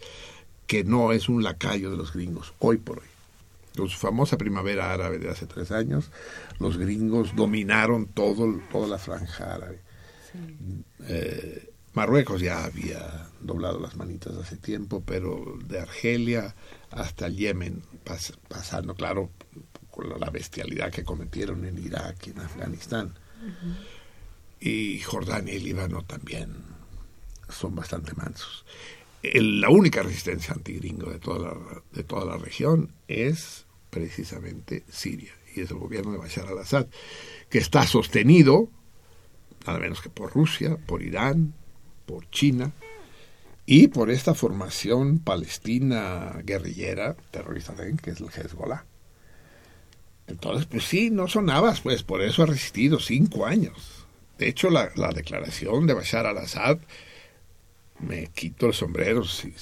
que 0.66 0.84
no 0.84 1.12
es 1.12 1.28
un 1.28 1.42
lacayo 1.42 1.90
de 1.90 1.96
los 1.96 2.12
gringos, 2.12 2.52
hoy 2.58 2.76
por 2.76 2.98
hoy. 2.98 3.06
Con 3.74 3.88
su 3.88 3.96
famosa 3.96 4.36
primavera 4.36 4.92
árabe 4.92 5.18
de 5.18 5.30
hace 5.30 5.46
tres 5.46 5.70
años, 5.70 6.10
los 6.58 6.76
gringos 6.76 7.34
dominaron 7.34 8.06
todo, 8.06 8.60
toda 8.70 8.88
la 8.88 8.98
franja 8.98 9.54
árabe. 9.54 9.80
Eh, 11.06 11.70
Marruecos 11.94 12.40
ya 12.40 12.64
había 12.64 13.27
doblado 13.40 13.80
las 13.80 13.96
manitas 13.96 14.36
hace 14.36 14.56
tiempo, 14.56 15.02
pero 15.04 15.58
de 15.64 15.80
Argelia 15.80 16.54
hasta 16.90 17.26
el 17.26 17.36
Yemen, 17.36 17.82
pasando, 18.48 18.94
claro, 18.94 19.30
con 19.90 20.08
la 20.18 20.30
bestialidad 20.30 20.90
que 20.90 21.04
cometieron 21.04 21.64
en 21.64 21.78
Irak 21.78 22.26
y 22.26 22.30
en 22.30 22.40
Afganistán. 22.40 23.14
Y 24.60 25.00
Jordania 25.00 25.54
y 25.54 25.60
Líbano 25.60 26.02
también 26.04 26.54
son 27.48 27.74
bastante 27.74 28.12
mansos. 28.14 28.64
la 29.22 29.70
única 29.70 30.02
resistencia 30.02 30.54
antigringo 30.54 31.10
de 31.10 31.18
toda, 31.18 31.38
la, 31.38 31.82
de 31.92 32.04
toda 32.04 32.24
la 32.24 32.36
región 32.36 32.92
es 33.08 33.66
precisamente 33.90 34.84
Siria, 34.90 35.32
y 35.54 35.60
es 35.60 35.70
el 35.70 35.78
gobierno 35.78 36.12
de 36.12 36.18
Bashar 36.18 36.46
al-Assad, 36.48 36.86
que 37.48 37.58
está 37.58 37.86
sostenido 37.86 38.68
nada 39.66 39.78
menos 39.78 40.00
que 40.00 40.08
por 40.08 40.32
Rusia, 40.32 40.76
por 40.86 41.02
Irán, 41.02 41.54
por 42.06 42.28
China 42.30 42.72
y 43.70 43.88
por 43.88 44.10
esta 44.10 44.32
formación 44.32 45.18
palestina 45.18 46.40
guerrillera 46.42 47.14
terrorista 47.30 47.74
que 48.02 48.12
es 48.12 48.20
el 48.22 48.28
Hezbollah. 48.28 48.86
Entonces, 50.26 50.64
pues 50.64 50.84
sí, 50.84 51.10
no 51.10 51.28
son 51.28 51.44
navas, 51.44 51.82
pues 51.82 52.02
por 52.02 52.22
eso 52.22 52.42
ha 52.42 52.46
resistido 52.46 52.98
cinco 52.98 53.44
años. 53.44 54.06
De 54.38 54.48
hecho, 54.48 54.70
la, 54.70 54.88
declaración 55.14 55.86
de 55.86 55.92
Bashar 55.92 56.24
al-Assad, 56.24 56.78
me 57.98 58.28
quito 58.28 58.68
el 58.68 58.72
sombrero, 58.72 59.24
si, 59.24 59.52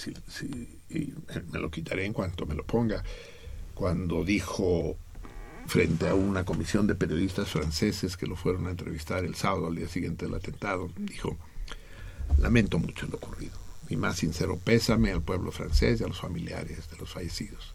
y 0.88 1.12
me 1.50 1.58
lo 1.58 1.68
quitaré 1.72 2.04
en 2.04 2.12
cuanto 2.12 2.46
me 2.46 2.54
lo 2.54 2.64
ponga, 2.64 3.02
cuando 3.74 4.22
dijo 4.22 4.96
frente 5.66 6.08
a 6.08 6.14
una 6.14 6.44
comisión 6.44 6.86
de 6.86 6.94
periodistas 6.94 7.48
franceses 7.48 8.16
que 8.16 8.28
lo 8.28 8.36
fueron 8.36 8.68
a 8.68 8.70
entrevistar 8.70 9.24
el 9.24 9.34
sábado 9.34 9.66
al 9.66 9.74
día 9.74 9.88
siguiente 9.88 10.26
del 10.26 10.34
atentado, 10.36 10.92
dijo, 10.96 11.36
lamento 12.38 12.78
mucho 12.78 13.08
lo 13.08 13.16
ocurrido. 13.16 13.65
Mi 13.88 13.96
más 13.96 14.16
sincero 14.16 14.58
pésame 14.62 15.12
al 15.12 15.22
pueblo 15.22 15.52
francés 15.52 16.00
y 16.00 16.04
a 16.04 16.08
los 16.08 16.20
familiares 16.20 16.90
de 16.90 16.96
los 16.98 17.10
fallecidos. 17.10 17.74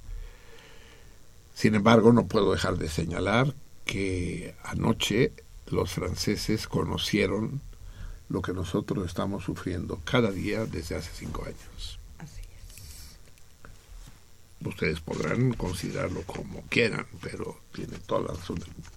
Sin 1.56 1.76
embargo, 1.76 2.12
no 2.12 2.28
puedo 2.28 2.52
dejar 2.52 2.78
de 2.78 2.90
señalar 2.90 3.54
que 3.86 4.56
anoche 4.64 5.34
los 5.68 5.92
franceses 5.92 6.68
conocieron 6.68 7.62
lo 8.30 8.42
que 8.42 8.54
nosotros 8.54 9.06
estamos 9.06 9.44
sufriendo 9.44 10.00
cada 10.04 10.32
día 10.32 10.66
desde 10.66 10.96
hace 10.96 11.12
cinco 11.14 11.44
años 11.46 12.00
ustedes 14.70 15.00
podrán 15.00 15.54
considerarlo 15.54 16.22
como 16.24 16.62
quieran, 16.64 17.08
pero 17.22 17.60
tiene 17.74 17.98
toda 18.00 18.22
la 18.22 18.34
razón 18.34 18.58
del 18.58 18.70
mundo. 18.70 18.90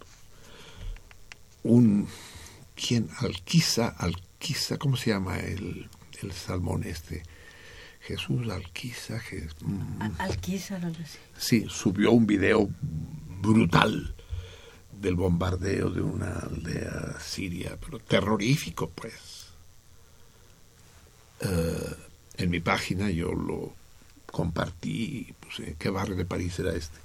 Un, 1.63 2.09
¿quién? 2.75 3.09
Alquiza, 3.19 3.89
Alquiza, 3.89 4.77
¿cómo 4.79 4.97
se 4.97 5.11
llama 5.11 5.39
el, 5.39 5.89
el 6.25 6.33
salmón 6.33 6.85
este? 6.85 7.23
Jesús 8.01 8.51
Alquiza. 8.51 9.21
Mm. 9.61 10.03
Alquiza, 10.19 10.79
no 10.79 10.93
Sí, 11.39 11.67
subió 11.69 12.13
un 12.13 12.27
video 12.27 12.69
brutal 13.41 14.15
del 14.93 15.15
bombardeo 15.15 15.91
de 15.91 16.03
una 16.03 16.39
aldea 16.39 17.19
siria, 17.21 17.79
pero 17.81 17.99
terrorífico, 17.99 18.91
pues. 18.91 19.47
Eh, 21.41 21.95
en 22.37 22.51
mi 22.51 22.61
página 22.61 23.11
yo 23.11 23.33
lo 23.33 23.75
compartí, 24.27 25.35
pues, 25.41 25.77
¿qué 25.79 25.91
barrio 25.91 26.17
de 26.17 26.25
París 26.25 26.59
era 26.59 26.75
este? 26.75 26.99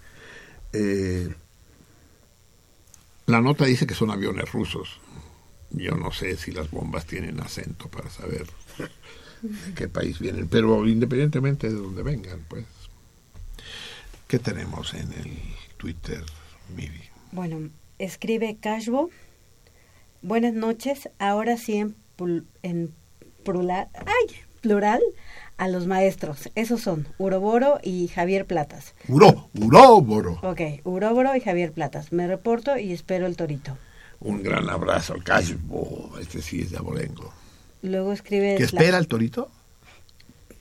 Eh, 0.74 1.34
la 3.26 3.41
nota 3.41 3.66
dice 3.66 3.88
que 3.88 3.94
son 3.94 4.12
aviones 4.12 4.52
rusos. 4.52 5.00
Yo 5.72 5.91
no 5.96 6.12
sé 6.12 6.36
si 6.36 6.52
las 6.52 6.72
bombas 6.72 7.06
tienen 7.06 7.40
acento 7.40 7.88
para 7.90 8.10
saber 8.10 8.48
qué 9.76 9.88
país 9.88 10.20
vienen, 10.20 10.48
pero 10.48 10.88
independientemente 10.88 11.68
de 11.68 11.76
dónde 11.76 12.04
vengan, 12.04 12.46
pues. 12.48 12.66
¿Qué 14.28 14.38
tenemos 14.38 14.94
en 14.94 15.12
el 15.14 15.38
Twitter, 15.78 16.24
Miri? 16.76 17.02
Bueno, 17.32 17.70
escribe 17.98 18.58
Cashbo. 18.60 19.10
Buenas 20.22 20.54
noches, 20.54 21.10
ahora 21.18 21.58
sí 21.58 21.78
en, 21.78 21.96
en 22.62 22.94
plural, 23.44 23.88
ay, 23.96 24.36
plural, 24.62 25.02
a 25.58 25.68
los 25.68 25.88
maestros. 25.88 26.50
Esos 26.56 26.82
son 26.82 27.08
Uroboro 27.18 27.80
y 27.84 28.08
Javier 28.08 28.46
Platas. 28.46 28.94
Uro, 29.08 29.50
Uroboro. 29.60 30.40
Ok, 30.44 30.62
Uroboro 30.84 31.36
y 31.36 31.42
Javier 31.42 31.72
Platas. 31.72 32.12
Me 32.12 32.28
reporto 32.28 32.78
y 32.78 32.92
espero 32.94 33.26
el 33.26 33.36
torito. 33.36 33.78
Un 34.20 34.44
gran 34.44 34.70
abrazo 34.70 35.16
Cashbo. 35.24 36.18
Este 36.20 36.42
sí 36.42 36.62
es 36.62 36.72
de 36.72 36.78
Abolengo. 36.78 37.34
Luego 37.82 38.14
escribe... 38.14 38.56
¿Qué 38.58 38.64
espera 38.64 38.98
el 38.98 39.08
torito? 39.08 39.50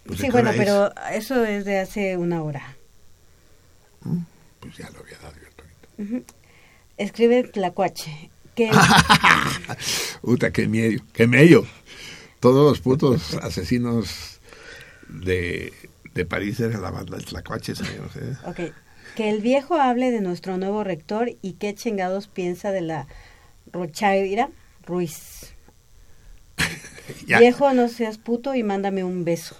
Pues 0.05 0.21
sí, 0.21 0.31
bueno, 0.31 0.51
pero 0.57 0.93
eso 1.13 1.45
es 1.45 1.65
de 1.65 1.81
hace 1.81 2.17
una 2.17 2.43
hora. 2.43 2.77
Mm, 4.03 4.23
pues 4.61 4.77
ya 4.77 4.89
lo 4.91 5.01
había 5.01 5.19
dado 5.19 5.35
yo 5.35 5.47
el 5.47 5.55
torito. 5.55 6.33
Escribe 6.97 7.43
Tlacuache. 7.45 8.31
Que... 8.55 8.71
Uta, 10.23 10.51
qué 10.51 10.67
miedo, 10.67 11.03
qué 11.13 11.27
medio. 11.27 11.67
Todos 12.41 12.71
los 12.71 12.81
putos 12.81 13.35
asesinos 13.43 14.41
de, 15.09 15.73
de 16.15 16.25
París 16.25 16.59
era 16.61 16.79
la 16.79 16.91
banda 16.91 17.17
del 17.17 17.27
Tlacuache, 17.27 17.75
señor. 17.75 18.11
Ok. 18.47 18.73
Que 19.15 19.31
el 19.31 19.41
viejo 19.41 19.75
hable 19.75 20.11
de 20.11 20.21
nuestro 20.21 20.57
nuevo 20.57 20.85
rector 20.85 21.33
y 21.43 21.55
qué 21.55 21.75
chingados 21.75 22.29
piensa 22.29 22.71
de 22.71 22.81
la 22.81 23.07
Rochaira 23.73 24.49
Ruiz. 24.87 25.53
Viejo, 27.27 27.73
no 27.73 27.89
seas 27.89 28.19
puto 28.19 28.55
y 28.55 28.63
mándame 28.63 29.05
un 29.05 29.25
beso. 29.25 29.57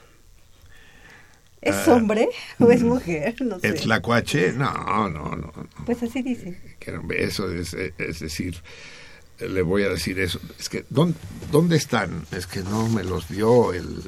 ¿Es 1.61 1.75
ah, 1.75 1.95
hombre 1.95 2.29
o 2.61 2.71
es 2.71 2.83
mujer? 2.83 3.35
No 3.43 3.59
sé. 3.59 3.69
¿El 3.69 3.75
tlacuache? 3.81 4.53
No, 4.53 5.09
no, 5.09 5.37
no. 5.37 5.53
Pues 5.85 6.03
así 6.03 6.23
dice. 6.23 6.77
Que 6.79 6.93
un 6.93 7.09
beso, 7.09 7.51
es, 7.51 7.75
es, 7.75 8.21
decir, 8.21 8.57
le 9.41 9.63
voy 9.63 9.83
a 9.83 9.89
decir 9.89 10.21
eso. 10.21 10.41
Es 10.59 10.69
que, 10.69 10.85
¿dónde, 10.89 11.19
¿dónde 11.51 11.77
están? 11.77 12.27
Es 12.31 12.47
que 12.47 12.61
no 12.61 12.89
me 12.89 13.03
los 13.03 13.29
dio 13.29 13.73
el, 13.73 14.03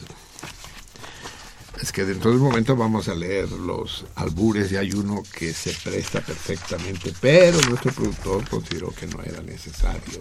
es 1.83 1.93
que 1.93 2.05
dentro 2.05 2.31
de 2.31 2.37
un 2.37 2.43
momento 2.43 2.77
vamos 2.77 3.09
a 3.09 3.15
leer 3.15 3.51
los 3.51 4.05
albures 4.17 4.71
y 4.71 4.77
hay 4.77 4.93
uno 4.93 5.23
que 5.35 5.55
se 5.55 5.73
presta 5.73 6.21
perfectamente, 6.21 7.12
pero 7.21 7.59
nuestro 7.69 7.93
productor 7.93 8.49
consideró 8.49 8.91
que 8.91 9.07
no 9.07 9.23
era 9.23 9.41
necesario 9.43 10.21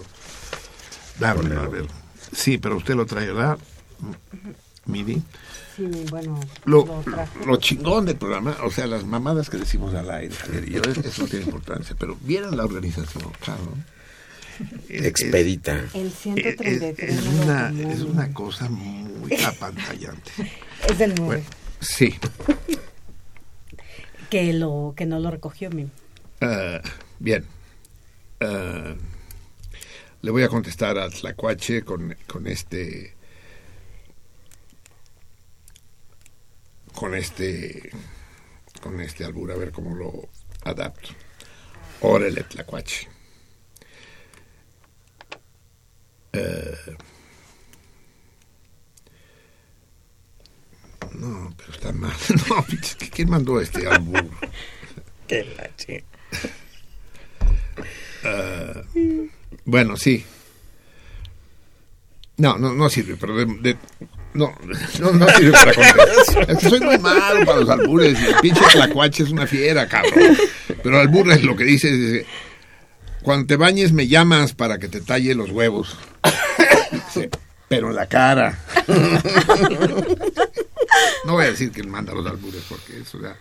darle 1.20 1.56
a 1.58 1.68
ver. 1.68 1.88
Sí, 2.32 2.58
pero 2.58 2.78
usted 2.78 2.96
lo 2.96 3.06
trae, 3.06 3.28
¿verdad? 3.28 3.58
Miri. 4.86 5.22
Sí, 5.76 5.88
bueno. 6.10 6.40
Lo, 6.66 7.04
lo, 7.46 7.58
chingón 7.58 8.06
del 8.06 8.18
programa, 8.18 8.58
o 8.64 8.72
sea, 8.72 8.88
las 8.88 9.06
mamadas 9.06 9.50
que 9.50 9.58
decimos 9.58 9.94
al 9.94 10.10
aire, 10.12 10.36
eso 11.04 11.22
no 11.24 11.28
tiene 11.28 11.46
importancia, 11.46 11.96
pero 11.98 12.18
vieron 12.22 12.58
la 12.58 12.66
organización, 12.66 13.32
claro. 13.40 13.74
Expedita. 14.90 15.86
El 15.94 16.12
133. 16.12 17.18
Es, 17.18 17.26
una, 17.28 17.70
es 17.70 18.02
una 18.02 18.34
cosa 18.34 18.70
muy 18.70 19.34
apantallante. 19.46 20.32
Es 20.88 20.98
del 20.98 21.16
9. 21.16 21.44
sí. 21.80 22.16
que, 24.30 24.54
lo, 24.54 24.94
que 24.96 25.06
no 25.06 25.20
lo 25.20 25.32
recogió 25.32 25.70
mi. 25.70 25.84
Uh, 26.42 26.80
bien. 27.20 27.46
Uh, 28.42 28.96
le 30.22 30.32
voy 30.32 30.44
a 30.44 30.50
contestar 30.50 30.98
a 30.98 31.10
Tlacuache 31.10 31.84
con, 31.84 32.16
con 32.28 32.48
este. 32.48 33.16
Con 36.94 37.16
este. 37.16 37.90
Con 38.82 39.00
este 39.02 39.26
albur, 39.26 39.52
a 39.52 39.56
ver 39.56 39.72
cómo 39.72 39.96
lo 39.96 40.30
adapto. 40.64 41.10
Órale, 42.02 42.44
Tlacuache. 42.44 43.08
Uh, 46.34 46.96
No, 51.14 51.54
pero 51.58 51.74
está 51.74 51.92
mal. 51.92 52.14
No, 52.50 52.66
¿quién 53.12 53.30
mandó 53.30 53.60
este 53.60 53.88
albur? 53.88 54.30
Qué 55.28 55.44
lache. 55.56 56.06
Uh, 58.24 59.30
bueno, 59.66 59.98
sí. 59.98 60.26
No, 62.38 62.58
no, 62.58 62.74
no 62.74 62.90
sirve, 62.90 63.18
pero 63.20 63.36
de, 63.36 63.78
No, 64.34 64.56
no, 65.00 65.12
no 65.12 65.28
sirve 65.30 65.52
para 65.52 65.74
contestar. 65.74 66.52
Es 66.52 66.58
que 66.60 66.70
soy 66.70 66.80
muy 66.80 66.98
malo 66.98 67.46
para 67.46 67.60
los 67.60 67.70
albures 67.70 68.20
y 68.22 68.26
el 68.28 68.36
pinche 68.36 68.62
tlacuache 68.72 69.24
es 69.24 69.32
una 69.32 69.46
fiera, 69.46 69.88
cabrón. 69.88 70.38
Pero 70.68 71.02
el 71.02 71.08
albur 71.08 71.32
es 71.32 71.44
lo 71.44 71.56
que 71.56 71.66
dice, 71.66 71.92
dice, 71.92 72.26
cuando 73.24 73.48
te 73.48 73.58
bañes 73.58 73.92
me 73.92 74.08
llamas 74.08 74.54
para 74.54 74.78
que 74.80 74.88
te 74.88 75.02
talle 75.02 75.36
los 75.36 75.52
huevos. 75.52 75.98
Pero 77.68 77.90
en 77.90 77.96
la 77.96 78.08
cara. 78.08 78.58
No 81.26 81.34
voy 81.34 81.46
a 81.46 81.52
decir 81.52 81.72
que 81.72 81.82
él 81.82 81.88
manda 81.88 82.14
los 82.14 82.26
albures 82.26 82.64
porque 82.68 83.00
eso 83.00 83.22
ya 83.22 83.36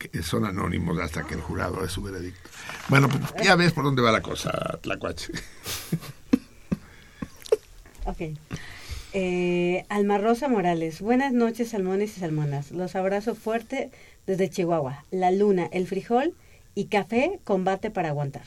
que 0.00 0.22
son 0.22 0.44
anónimos 0.46 0.98
hasta 0.98 1.26
que 1.26 1.34
el 1.34 1.40
jurado 1.42 1.84
es 1.84 1.92
su 1.92 2.02
veredicto. 2.02 2.48
Bueno, 2.88 3.08
pues 3.08 3.44
ya 3.44 3.54
ves 3.54 3.72
por 3.72 3.84
dónde 3.84 4.02
va 4.02 4.10
la 4.10 4.22
cosa, 4.22 4.78
Tlacuache. 4.82 5.32
Ok. 8.06 8.20
Eh, 9.12 9.84
Alma 9.88 10.18
Rosa 10.18 10.48
Morales. 10.48 11.00
Buenas 11.00 11.32
noches, 11.32 11.70
salmones 11.70 12.16
y 12.16 12.20
salmonas. 12.20 12.70
Los 12.70 12.96
abrazo 12.96 13.34
fuerte 13.34 13.90
desde 14.26 14.48
Chihuahua. 14.48 15.04
La 15.10 15.30
luna, 15.30 15.68
el 15.72 15.86
frijol 15.86 16.34
y 16.74 16.86
café, 16.86 17.40
combate 17.44 17.90
para 17.90 18.08
aguantar. 18.08 18.44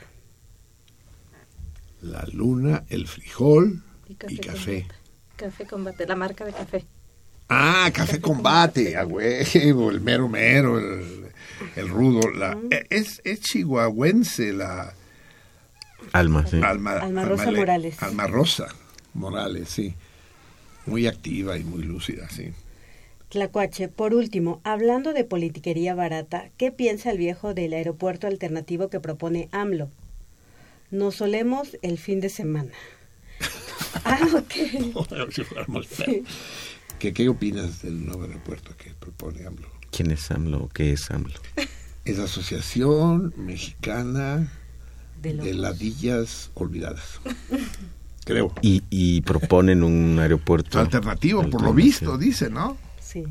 La 2.02 2.26
luna, 2.32 2.84
el 2.90 3.08
frijol 3.08 3.84
Y 4.08 4.18
y 4.28 4.40
café 4.40 4.40
café. 4.40 4.82
combate. 4.82 4.96
Café 5.36 5.66
combate, 5.68 6.06
la 6.08 6.16
marca 6.16 6.46
de 6.46 6.54
café. 6.54 6.86
Ah, 7.50 7.90
café 7.94 8.20
combate, 8.22 8.98
a 8.98 9.06
huevo, 9.06 9.92
el 9.92 10.02
mero 10.02 10.28
mero, 10.30 10.80
el, 10.80 11.23
el 11.76 11.90
rudo. 11.90 12.30
La, 12.32 12.58
e, 12.72 12.86
es, 12.90 13.22
es 13.24 13.42
chihuahuense 13.42 14.54
la 14.54 14.94
Alma, 16.12 16.46
sí. 16.48 16.60
Alma, 16.64 16.94
Alma 17.00 17.26
Rosa 17.26 17.52
Le- 17.52 17.58
Morales. 17.60 18.02
Alma 18.04 18.28
Rosa 18.28 18.68
Morales, 19.14 19.70
sí. 19.70 19.96
Muy 20.86 21.08
activa 21.08 21.58
y 21.58 21.64
muy 21.64 21.84
lúcida, 21.84 22.30
sí. 22.30 22.52
Tlacuache, 23.30 23.88
por 23.88 24.14
último, 24.14 24.62
hablando 24.64 25.14
de 25.14 25.24
politiquería 25.24 25.96
barata, 25.96 26.50
¿qué 26.58 26.72
piensa 26.72 27.10
el 27.10 27.18
viejo 27.18 27.54
del 27.54 27.74
aeropuerto 27.74 28.28
alternativo 28.28 28.90
que 28.90 29.00
propone 29.00 29.50
AMLO? 29.52 29.90
Nos 30.92 31.16
solemos 31.16 31.78
el 31.82 31.98
fin 31.98 32.20
de 32.20 32.30
semana. 32.30 32.72
ah, 34.06 34.20
ok. 34.36 34.54
¿Qué, 37.00 37.14
¿Qué 37.14 37.30
opinas 37.30 37.82
del 37.82 38.06
nuevo 38.06 38.24
aeropuerto 38.24 38.76
que 38.78 38.92
propone 38.92 39.46
AMLO? 39.48 39.68
¿Quién 39.96 40.12
es 40.12 40.30
AMLO? 40.32 40.70
¿Qué 40.74 40.94
es 40.94 41.10
AMLO? 41.12 41.34
Es 42.06 42.20
Asociación 42.20 43.34
Mexicana 43.38 44.52
De 45.22 45.34
de. 45.34 45.54
Ladillas 45.54 46.50
Olvidadas. 46.56 47.20
Creo. 48.26 48.54
Y, 48.62 48.84
y 48.90 49.22
proponen 49.22 49.84
un 49.84 50.18
aeropuerto 50.20 50.80
Alternativo, 50.80 51.48
por 51.50 51.62
lo 51.62 51.74
visto, 51.74 52.18
dice, 52.18 52.50
¿no? 52.50 52.78
Sí. 53.02 53.24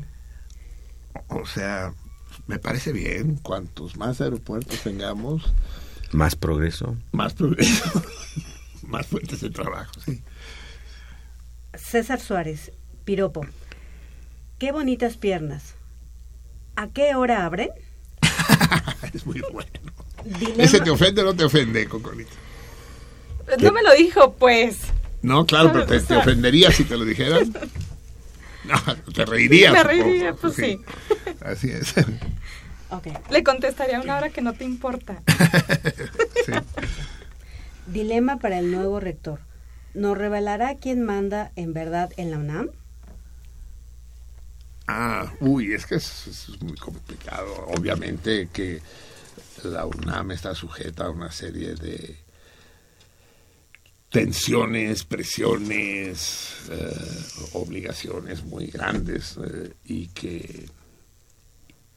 O 1.29 1.45
sea, 1.45 1.93
me 2.47 2.59
parece 2.59 2.91
bien. 2.93 3.35
Cuantos 3.37 3.97
más 3.97 4.21
aeropuertos 4.21 4.79
tengamos, 4.81 5.53
Más 6.11 6.35
progreso. 6.35 6.95
más 7.11 7.33
progreso, 7.33 8.03
más 8.87 9.05
fuentes 9.07 9.41
de 9.41 9.49
trabajo, 9.49 9.91
sí. 10.05 10.21
César 11.73 12.19
Suárez, 12.19 12.71
piropo. 13.03 13.41
Qué 14.59 14.71
bonitas 14.71 15.17
piernas. 15.17 15.75
¿A 16.75 16.87
qué 16.87 17.15
hora 17.15 17.45
abren? 17.45 17.69
es 19.13 19.25
muy 19.25 19.41
bueno. 19.51 19.69
Dilema- 20.25 20.63
¿Ese 20.63 20.79
te 20.81 20.89
ofende 20.89 21.21
o 21.21 21.25
no 21.25 21.35
te 21.35 21.43
ofende, 21.43 21.87
Coconita? 21.87 22.31
No 23.59 23.71
me 23.71 23.83
lo 23.83 23.93
dijo, 23.93 24.33
pues. 24.33 24.77
No, 25.21 25.45
claro, 25.45 25.73
No 25.73 25.85
pero 25.85 26.03
te, 26.03 26.15
ofendería 26.15 26.71
si 26.71 26.83
te 26.85 26.97
lo 26.97 27.05
dijeran. 27.05 27.53
No, 28.63 28.79
te 29.13 29.25
reirías. 29.25 29.73
Me 29.73 29.83
reiría, 29.83 30.33
pues 30.35 30.53
sí. 30.55 30.79
Así 31.41 31.69
es. 31.69 31.93
Ok. 32.91 33.07
Le 33.29 33.43
contestaría 33.43 33.97
a 33.97 34.01
una 34.01 34.15
hora 34.15 34.29
que 34.29 34.41
no 34.41 34.53
te 34.53 34.63
importa. 34.63 35.21
Sí. 36.45 36.53
Dilema 37.87 38.37
para 38.39 38.59
el 38.59 38.71
nuevo 38.71 39.01
rector. 39.01 39.39
¿Nos 39.93 40.17
revelará 40.17 40.75
quién 40.75 41.03
manda 41.03 41.51
en 41.57 41.73
verdad 41.73 42.11
en 42.15 42.31
la 42.31 42.37
UNAM? 42.37 42.69
Ah, 44.87 45.31
uy, 45.39 45.73
es 45.73 45.85
que 45.85 45.95
es, 45.95 46.49
muy 46.61 46.75
complicado. 46.75 47.67
Obviamente 47.67 48.49
que 48.51 48.81
la 49.63 49.85
UNAM 49.85 50.31
está 50.31 50.53
sujeta 50.53 51.05
a 51.05 51.09
una 51.09 51.31
serie 51.31 51.75
de 51.75 52.17
tensiones, 54.09 55.05
presiones, 55.05 56.55
eh, 56.69 57.49
obligaciones 57.53 58.43
muy 58.43 58.67
grandes 58.67 59.37
eh, 59.37 59.73
y 59.85 60.07
que 60.07 60.67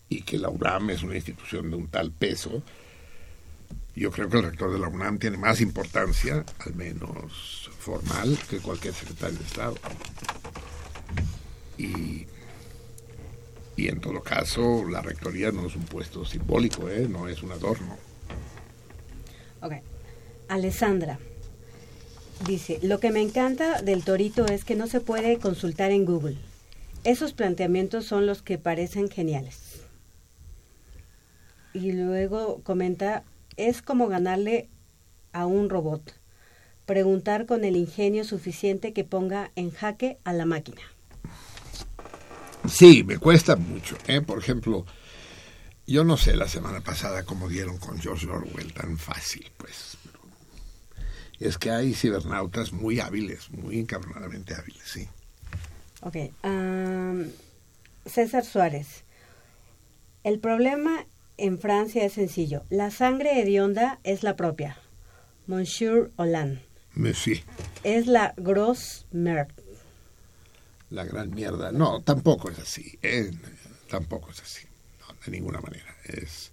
y 0.08 0.22
que 0.22 0.38
la 0.38 0.48
UNAM 0.48 0.90
es 0.90 1.02
una 1.02 1.16
institución 1.16 1.70
de 1.70 1.76
un 1.76 1.88
tal 1.88 2.12
peso. 2.12 2.62
Yo 3.96 4.10
creo 4.12 4.28
que 4.28 4.36
el 4.36 4.44
rector 4.44 4.72
de 4.72 4.78
la 4.78 4.88
UNAM 4.88 5.18
tiene 5.18 5.36
más 5.36 5.60
importancia, 5.60 6.44
al 6.60 6.74
menos 6.74 7.70
formal, 7.78 8.38
que 8.48 8.58
cualquier 8.58 8.94
secretario 8.94 9.38
de 9.38 9.44
Estado. 9.44 9.74
Y 11.78 12.26
y 13.76 13.88
en 13.88 14.00
todo 14.00 14.22
caso, 14.22 14.84
la 14.88 15.02
rectoría 15.02 15.52
no 15.52 15.66
es 15.66 15.76
un 15.76 15.84
puesto 15.84 16.24
simbólico, 16.24 16.88
¿eh? 16.88 17.06
no 17.08 17.28
es 17.28 17.42
un 17.42 17.52
adorno. 17.52 17.96
Ok. 19.60 19.74
Alessandra 20.48 21.18
dice, 22.46 22.78
lo 22.82 23.00
que 23.00 23.10
me 23.10 23.20
encanta 23.20 23.82
del 23.82 24.04
torito 24.04 24.46
es 24.46 24.64
que 24.64 24.74
no 24.74 24.86
se 24.86 25.00
puede 25.00 25.38
consultar 25.38 25.90
en 25.90 26.04
Google. 26.04 26.36
Esos 27.04 27.32
planteamientos 27.32 28.06
son 28.06 28.26
los 28.26 28.42
que 28.42 28.58
parecen 28.58 29.08
geniales. 29.10 29.82
Y 31.72 31.92
luego 31.92 32.60
comenta, 32.62 33.22
es 33.56 33.82
como 33.82 34.08
ganarle 34.08 34.68
a 35.32 35.46
un 35.46 35.68
robot. 35.68 36.14
Preguntar 36.86 37.46
con 37.46 37.64
el 37.64 37.76
ingenio 37.76 38.24
suficiente 38.24 38.92
que 38.92 39.04
ponga 39.04 39.50
en 39.56 39.70
jaque 39.70 40.18
a 40.24 40.32
la 40.32 40.46
máquina. 40.46 40.80
Sí, 42.68 43.04
me 43.04 43.18
cuesta 43.18 43.56
mucho. 43.56 43.96
¿eh? 44.06 44.20
Por 44.20 44.38
ejemplo, 44.38 44.84
yo 45.86 46.04
no 46.04 46.16
sé 46.16 46.36
la 46.36 46.48
semana 46.48 46.80
pasada 46.80 47.24
cómo 47.24 47.48
dieron 47.48 47.78
con 47.78 48.00
George 48.00 48.26
Orwell 48.26 48.72
tan 48.72 48.98
fácil, 48.98 49.50
pues. 49.56 49.96
Es 51.38 51.58
que 51.58 51.70
hay 51.70 51.92
cibernautas 51.94 52.72
muy 52.72 52.98
hábiles, 53.00 53.50
muy 53.50 53.78
encabronadamente 53.78 54.54
hábiles, 54.54 54.82
sí. 54.84 55.08
Ok. 56.00 56.16
am, 56.42 57.30
César 58.06 58.44
Suárez. 58.44 59.04
El 60.24 60.38
problema 60.38 61.06
en 61.36 61.58
Francia 61.58 62.04
es 62.04 62.14
sencillo. 62.14 62.64
La 62.70 62.90
sangre 62.90 63.40
hedionda 63.40 64.00
es 64.02 64.22
la 64.22 64.36
propia. 64.36 64.78
Monsieur 65.46 66.10
Hollande. 66.16 66.62
Sí, 67.14 67.44
Es 67.84 68.06
la 68.06 68.32
grosse 68.38 69.04
merde. 69.12 69.52
La 70.90 71.04
gran 71.04 71.30
mierda. 71.34 71.72
No, 71.72 72.02
tampoco 72.02 72.50
es 72.50 72.58
así. 72.58 72.98
¿eh? 73.02 73.30
Tampoco 73.88 74.30
es 74.30 74.40
así. 74.40 74.66
No, 75.00 75.14
de 75.24 75.32
ninguna 75.32 75.60
manera. 75.60 75.94
Es, 76.04 76.52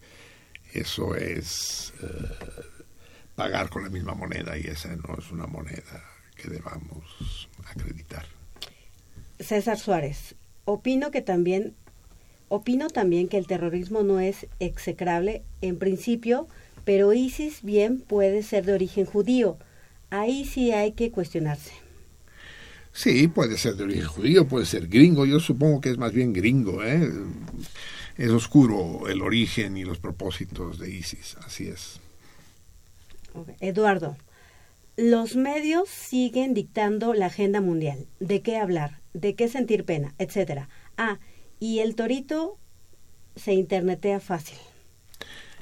eso 0.73 1.15
es 1.15 1.93
eh, 2.01 2.07
pagar 3.35 3.69
con 3.69 3.83
la 3.83 3.89
misma 3.89 4.13
moneda 4.13 4.57
y 4.57 4.61
esa 4.61 4.95
no 4.95 5.15
es 5.17 5.31
una 5.31 5.47
moneda 5.47 6.03
que 6.35 6.49
debamos 6.49 7.47
acreditar. 7.65 8.25
César 9.39 9.77
Suárez. 9.77 10.35
Opino 10.65 11.11
que 11.11 11.21
también 11.21 11.75
opino 12.47 12.89
también 12.89 13.27
que 13.27 13.37
el 13.37 13.47
terrorismo 13.47 14.03
no 14.03 14.19
es 14.19 14.45
execrable 14.59 15.41
en 15.61 15.79
principio, 15.79 16.47
pero 16.85 17.11
ISIS 17.11 17.63
bien 17.63 17.99
puede 17.99 18.43
ser 18.43 18.65
de 18.65 18.73
origen 18.73 19.05
judío. 19.05 19.57
Ahí 20.11 20.45
sí 20.45 20.71
hay 20.71 20.91
que 20.91 21.11
cuestionarse. 21.11 21.82
Sí, 22.93 23.27
puede 23.27 23.57
ser 23.57 23.75
de 23.75 23.85
origen 23.85 24.05
judío, 24.05 24.47
puede 24.47 24.67
ser 24.67 24.87
gringo. 24.87 25.25
Yo 25.25 25.39
supongo 25.39 25.81
que 25.81 25.89
es 25.89 25.97
más 25.97 26.13
bien 26.13 26.31
gringo. 26.31 26.83
¿eh? 26.83 27.11
Es 28.17 28.29
oscuro 28.29 29.09
el 29.09 29.21
origen 29.23 29.75
y 29.77 29.83
los 29.83 29.97
propósitos 29.97 30.77
de 30.77 30.91
ISIS. 30.91 31.35
Así 31.43 31.67
es. 31.67 31.99
Eduardo, 33.59 34.15
los 34.95 35.35
medios 35.35 35.89
siguen 35.89 36.53
dictando 36.53 37.15
la 37.15 37.25
agenda 37.25 37.61
mundial. 37.61 38.05
¿De 38.19 38.43
qué 38.43 38.57
hablar? 38.57 38.99
¿De 39.13 39.33
qué 39.33 39.47
sentir 39.47 39.85
pena? 39.85 40.13
Etcétera. 40.19 40.69
Ah, 40.95 41.17
y 41.59 41.79
el 41.79 41.95
torito 41.95 42.59
se 43.35 43.53
internetea 43.53 44.19
fácil. 44.19 44.59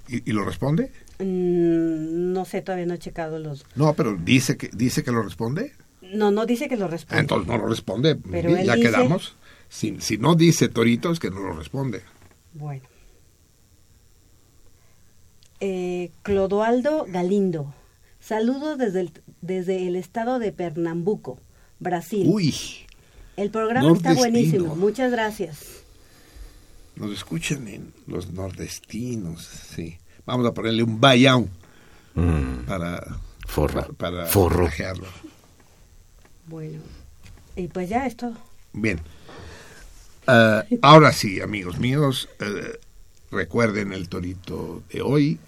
¿Y, 0.09 0.29
y 0.29 0.33
lo 0.33 0.43
responde? 0.43 0.91
Mm, 1.19 2.33
no 2.33 2.43
sé, 2.43 2.61
todavía 2.61 2.87
no 2.87 2.95
he 2.95 2.99
checado 2.99 3.39
los... 3.39 3.65
No, 3.75 3.93
pero 3.93 4.17
dice 4.17 4.57
que 4.57 4.69
dice 4.73 5.01
que 5.01 5.11
lo 5.11 5.21
responde. 5.21 5.71
No, 6.13 6.31
no 6.31 6.45
dice 6.45 6.67
que 6.69 6.77
lo 6.77 6.85
Ah, 6.85 6.89
responde. 6.89 7.21
Entonces 7.21 7.47
no 7.47 7.57
lo 7.57 7.67
responde. 7.67 8.15
Pero 8.15 8.49
ya 8.61 8.75
dice- 8.75 8.87
quedamos. 8.89 9.35
Si, 9.69 9.99
si 10.01 10.17
no 10.17 10.35
dice 10.35 10.67
Torito 10.69 11.11
es 11.11 11.19
que 11.19 11.29
no 11.29 11.39
lo 11.39 11.53
responde. 11.53 12.01
Bueno. 12.53 12.83
Eh, 15.59 16.11
Clodoaldo 16.23 17.05
Galindo. 17.07 17.73
Saludos 18.19 18.77
desde 18.77 19.01
el, 19.01 19.11
desde 19.41 19.87
el 19.87 19.95
estado 19.95 20.39
de 20.39 20.51
Pernambuco, 20.51 21.39
Brasil. 21.79 22.27
Uy, 22.29 22.53
El 23.37 23.49
programa 23.49 23.93
está 23.93 24.13
buenísimo. 24.13 24.75
Muchas 24.75 25.11
gracias. 25.11 25.59
Nos 26.95 27.11
escuchan 27.13 27.67
en 27.67 27.93
los 28.07 28.31
nordestinos, 28.31 29.43
sí. 29.45 29.97
Vamos 30.25 30.45
a 30.45 30.53
ponerle 30.53 30.83
un 30.83 30.99
bayão 30.99 31.47
Mm, 32.13 32.65
para 32.67 33.01
forro. 33.47 33.93
para, 33.93 34.25
para 34.25 34.25
Forro. 34.25 34.67
Bueno, 36.51 36.79
y 37.55 37.67
pues 37.67 37.89
ya 37.89 38.05
es 38.05 38.15
todo. 38.17 38.33
Bien. 38.73 38.99
Ah, 40.27 40.63
ahora 40.83 41.11
sí, 41.13 41.41
amigos 41.41 41.79
míos, 41.79 42.29
eh, 42.39 42.77
recuerden 43.31 43.91
el 43.93 44.07
torito 44.09 44.83
de 44.91 45.01
hoy, 45.01 45.39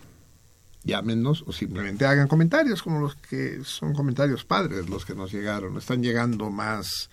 llámenos 0.83 1.43
o 1.45 1.51
simplemente 1.53 2.05
hagan 2.05 2.27
comentarios 2.27 2.81
como 2.81 2.99
los 2.99 3.15
que 3.15 3.59
son 3.63 3.93
comentarios 3.93 4.43
padres, 4.45 4.89
los 4.89 5.05
que 5.05 5.13
nos 5.13 5.31
llegaron. 5.31 5.77
Están 5.77 6.01
llegando 6.01 6.49
más 6.49 7.09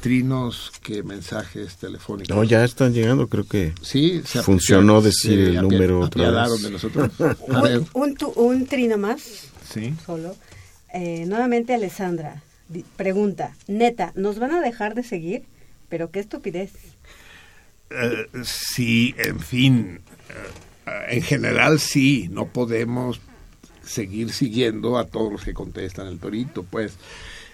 trinos 0.00 0.72
que 0.82 1.02
mensajes 1.04 1.76
telefónicos. 1.76 2.36
No, 2.36 2.42
ya 2.44 2.64
están 2.64 2.92
llegando, 2.92 3.28
creo 3.28 3.46
que 3.46 3.72
Sí, 3.82 4.20
se 4.24 4.42
funcionó 4.42 5.00
decir 5.00 5.38
el 5.38 5.62
número 5.62 6.00
otra 6.00 6.28
vez. 6.30 6.62
de 6.62 6.70
nosotros. 6.70 7.10
Un, 7.48 7.86
un, 7.94 8.14
tu- 8.16 8.32
un 8.32 8.66
trino 8.66 8.98
más, 8.98 9.22
sí. 9.72 9.94
solo. 10.04 10.36
Eh, 10.92 11.24
nuevamente 11.26 11.72
Alessandra 11.72 12.42
pregunta, 12.96 13.54
neta, 13.66 14.12
¿nos 14.14 14.38
van 14.38 14.52
a 14.52 14.60
dejar 14.60 14.94
de 14.94 15.02
seguir? 15.02 15.44
Pero 15.88 16.10
qué 16.10 16.20
estupidez. 16.20 16.72
Eh, 17.90 18.26
sí, 18.44 19.14
en 19.18 19.40
fin, 19.40 20.00
eh, 20.28 21.16
en 21.16 21.22
general 21.22 21.78
sí, 21.78 22.28
no 22.30 22.46
podemos 22.46 23.20
seguir 23.84 24.32
siguiendo 24.32 24.98
a 24.98 25.06
todos 25.06 25.32
los 25.32 25.44
que 25.44 25.54
contestan 25.54 26.06
el 26.06 26.18
torito, 26.18 26.62
pues. 26.62 26.96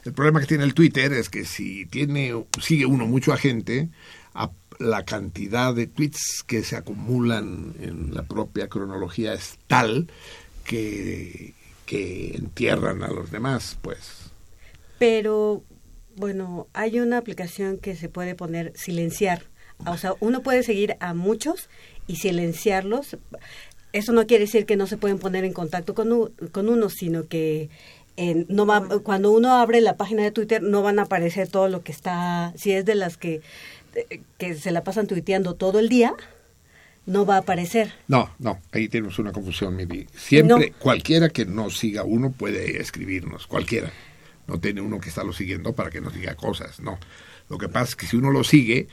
El 0.05 0.13
problema 0.13 0.41
que 0.41 0.47
tiene 0.47 0.65
el 0.65 0.75
Twitter 0.75 1.13
es 1.13 1.29
que 1.29 1.45
si 1.45 1.85
tiene 1.87 2.33
sigue 2.63 2.87
uno 2.87 3.07
mucho 3.07 3.33
a 3.33 3.37
gente, 3.37 3.89
la 4.79 5.05
cantidad 5.05 5.75
de 5.75 5.87
tweets 5.87 6.45
que 6.47 6.63
se 6.63 6.77
acumulan 6.77 7.75
en 7.81 8.15
la 8.15 8.23
propia 8.23 8.69
cronología 8.69 9.35
es 9.35 9.59
tal 9.67 10.09
que, 10.65 11.55
que 11.85 12.35
entierran 12.37 13.03
a 13.03 13.09
los 13.09 13.31
demás, 13.31 13.77
pues. 13.83 14.18
Pero, 14.99 15.63
bueno, 16.17 16.67
hay 16.73 17.01
una 17.01 17.19
aplicación 17.19 17.79
que 17.79 17.97
se 17.97 18.09
puede 18.09 18.35
poner 18.35 18.73
silenciar. 18.77 19.43
O 19.87 19.97
sea, 19.97 20.15
uno 20.21 20.43
puede 20.43 20.63
seguir 20.65 20.97
a 21.01 21.15
muchos 21.15 21.69
y 22.07 22.17
silenciarlos. 22.17 23.17
Eso 23.93 24.13
no 24.13 24.27
quiere 24.27 24.45
decir 24.45 24.67
que 24.67 24.77
no 24.77 24.87
se 24.87 24.97
pueden 24.97 25.19
poner 25.19 25.45
en 25.45 25.53
contacto 25.53 25.95
con, 25.95 26.33
con 26.53 26.69
uno, 26.69 26.91
sino 26.91 27.27
que 27.29 27.71
en- 28.17 28.47
no 28.49 28.67
va, 28.67 28.87
cuando 29.03 29.31
uno 29.31 29.53
abre 29.55 29.81
la 29.81 29.97
página 29.97 30.23
de 30.25 30.33
Twitter 30.33 30.63
no 30.63 30.83
van 30.83 30.99
a 30.99 31.03
aparecer 31.03 31.49
todo 31.49 31.69
lo 31.69 31.83
que 31.85 31.93
está, 31.93 32.53
si 32.57 32.73
es 32.73 32.85
de 32.85 32.97
las 32.97 33.17
que, 33.17 33.41
eh, 33.95 34.21
que 34.37 34.57
se 34.57 34.73
la 34.73 34.83
pasan 34.83 35.07
tuiteando 35.07 35.55
todo 35.55 35.79
el 35.79 35.89
día, 35.89 36.13
no 37.07 37.25
va 37.25 37.37
a 37.37 37.39
aparecer. 37.39 37.93
No, 38.09 38.35
no, 38.41 38.59
ahí 38.73 38.89
tenemos 38.89 39.19
una 39.21 39.33
confusión, 39.33 39.77
Miri. 39.77 40.07
Siempre, 40.15 40.71
No. 40.71 40.77
cualquiera 40.79 41.29
que 41.31 41.47
no 41.47 41.71
siga 41.71 42.03
uno 42.03 42.33
puede 42.33 42.81
escribirnos, 42.83 43.47
cualquiera. 43.47 43.91
No 44.49 44.59
tiene 44.59 44.81
uno 44.81 44.99
que 44.99 45.11
estarlo 45.11 45.33
siguiendo 45.33 45.75
para 45.75 45.91
que 45.91 46.01
nos 46.01 46.13
diga 46.15 46.35
cosas, 46.35 46.81
no. 46.81 46.99
Lo 47.49 47.59
que 47.59 47.69
pasa 47.69 47.91
es 47.91 47.97
que 47.97 48.07
si 48.07 48.17
uno 48.17 48.31
lo 48.31 48.43
sigue, 48.43 48.89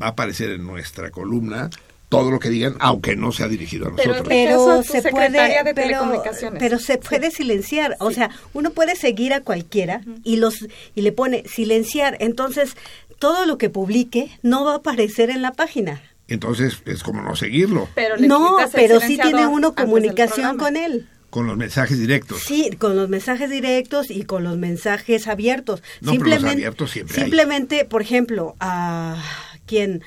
va 0.00 0.06
a 0.06 0.10
aparecer 0.10 0.50
en 0.50 0.64
nuestra 0.66 1.10
columna 1.10 1.68
todo 2.08 2.30
lo 2.30 2.38
que 2.38 2.50
digan, 2.50 2.76
aunque 2.78 3.16
no 3.16 3.32
sea 3.32 3.48
dirigido 3.48 3.88
a 3.88 3.96
Pero- 3.96 4.10
nosotros. 4.12 4.28
pero 4.28 4.50
Eso, 4.80 4.82
tu 4.82 4.92
se 5.02 5.10
puede 5.10 5.30
de 5.64 5.74
pero, 5.74 6.22
pero 6.58 6.78
se 6.78 6.98
puede 6.98 7.30
silenciar. 7.30 7.96
O 8.00 8.10
sea 8.10 8.30
uno 8.52 8.70
puede 8.70 8.96
seguir 8.96 9.32
a 9.32 9.40
cualquiera 9.40 10.02
y 10.22 10.36
los 10.36 10.66
y 10.94 11.00
le 11.02 11.12
pone 11.12 11.44
silenciar. 11.48 12.16
Entonces 12.20 12.76
todo 13.18 13.46
lo 13.46 13.56
que 13.56 13.70
publique 13.70 14.30
no 14.42 14.64
va 14.64 14.72
a 14.74 14.76
aparecer 14.76 15.30
en 15.30 15.40
la 15.42 15.52
página. 15.52 16.02
Entonces 16.28 16.82
es 16.86 17.02
como 17.02 17.22
no 17.22 17.34
seguirlo, 17.34 17.88
Pero 17.94 18.16
no 18.18 18.56
pero 18.72 19.00
sí 19.00 19.18
tiene 19.20 19.46
uno 19.46 19.74
comunicación 19.74 20.58
con 20.58 20.76
él 20.76 21.08
con 21.32 21.46
los 21.46 21.56
mensajes 21.56 21.98
directos. 21.98 22.42
Sí, 22.42 22.68
con 22.78 22.94
los 22.94 23.08
mensajes 23.08 23.48
directos 23.48 24.10
y 24.10 24.24
con 24.24 24.44
los 24.44 24.58
mensajes 24.58 25.26
abiertos. 25.28 25.82
No, 26.02 26.12
pero 26.12 26.26
los 26.26 26.44
abiertos 26.44 26.90
siempre 26.90 27.16
hay. 27.16 27.22
simplemente, 27.22 27.86
por 27.86 28.02
ejemplo, 28.02 28.54
a 28.60 29.16
quien 29.64 30.02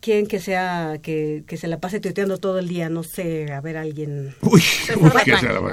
quien 0.00 0.26
que 0.26 0.38
sea 0.38 0.98
que, 1.02 1.42
que 1.46 1.56
se 1.56 1.68
la 1.68 1.80
pase 1.80 2.00
tuiteando 2.00 2.36
todo 2.36 2.58
el 2.58 2.68
día, 2.68 2.90
no 2.90 3.02
sé, 3.02 3.50
a 3.50 3.62
ver 3.62 3.78
alguien. 3.78 4.34
Uy, 4.42 4.62
uy, 5.00 5.10
que 5.24 5.38
se 5.38 5.46
la 5.48 5.58
va- 5.58 5.72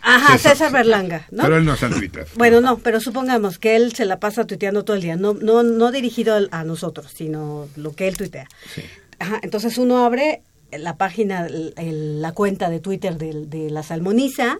Ajá, 0.00 0.32
César, 0.32 0.52
César 0.52 0.72
Berlanga, 0.72 1.26
¿no? 1.30 1.42
Pero 1.42 1.58
él 1.58 1.66
no 1.66 1.74
está 1.74 1.86
en 1.88 1.92
Twitter. 1.98 2.26
Bueno, 2.36 2.62
no, 2.62 2.78
pero 2.78 2.98
supongamos 3.00 3.58
que 3.58 3.76
él 3.76 3.92
se 3.94 4.06
la 4.06 4.18
pasa 4.20 4.46
tuiteando 4.46 4.84
todo 4.86 4.96
el 4.96 5.02
día, 5.02 5.16
no, 5.16 5.34
no, 5.34 5.62
no 5.62 5.92
dirigido 5.92 6.48
a 6.50 6.64
nosotros, 6.64 7.12
sino 7.14 7.68
lo 7.76 7.92
que 7.92 8.08
él 8.08 8.16
tuitea. 8.16 8.48
Sí. 8.74 8.82
Ajá, 9.18 9.38
entonces 9.42 9.76
uno 9.76 10.02
abre 10.04 10.40
la 10.72 10.96
página, 10.96 11.46
el- 11.46 11.72
el- 11.76 12.20
la 12.22 12.32
cuenta 12.32 12.68
de 12.70 12.80
Twitter 12.80 13.16
de, 13.16 13.46
de 13.46 13.70
la 13.70 13.82
Salmoniza 13.82 14.58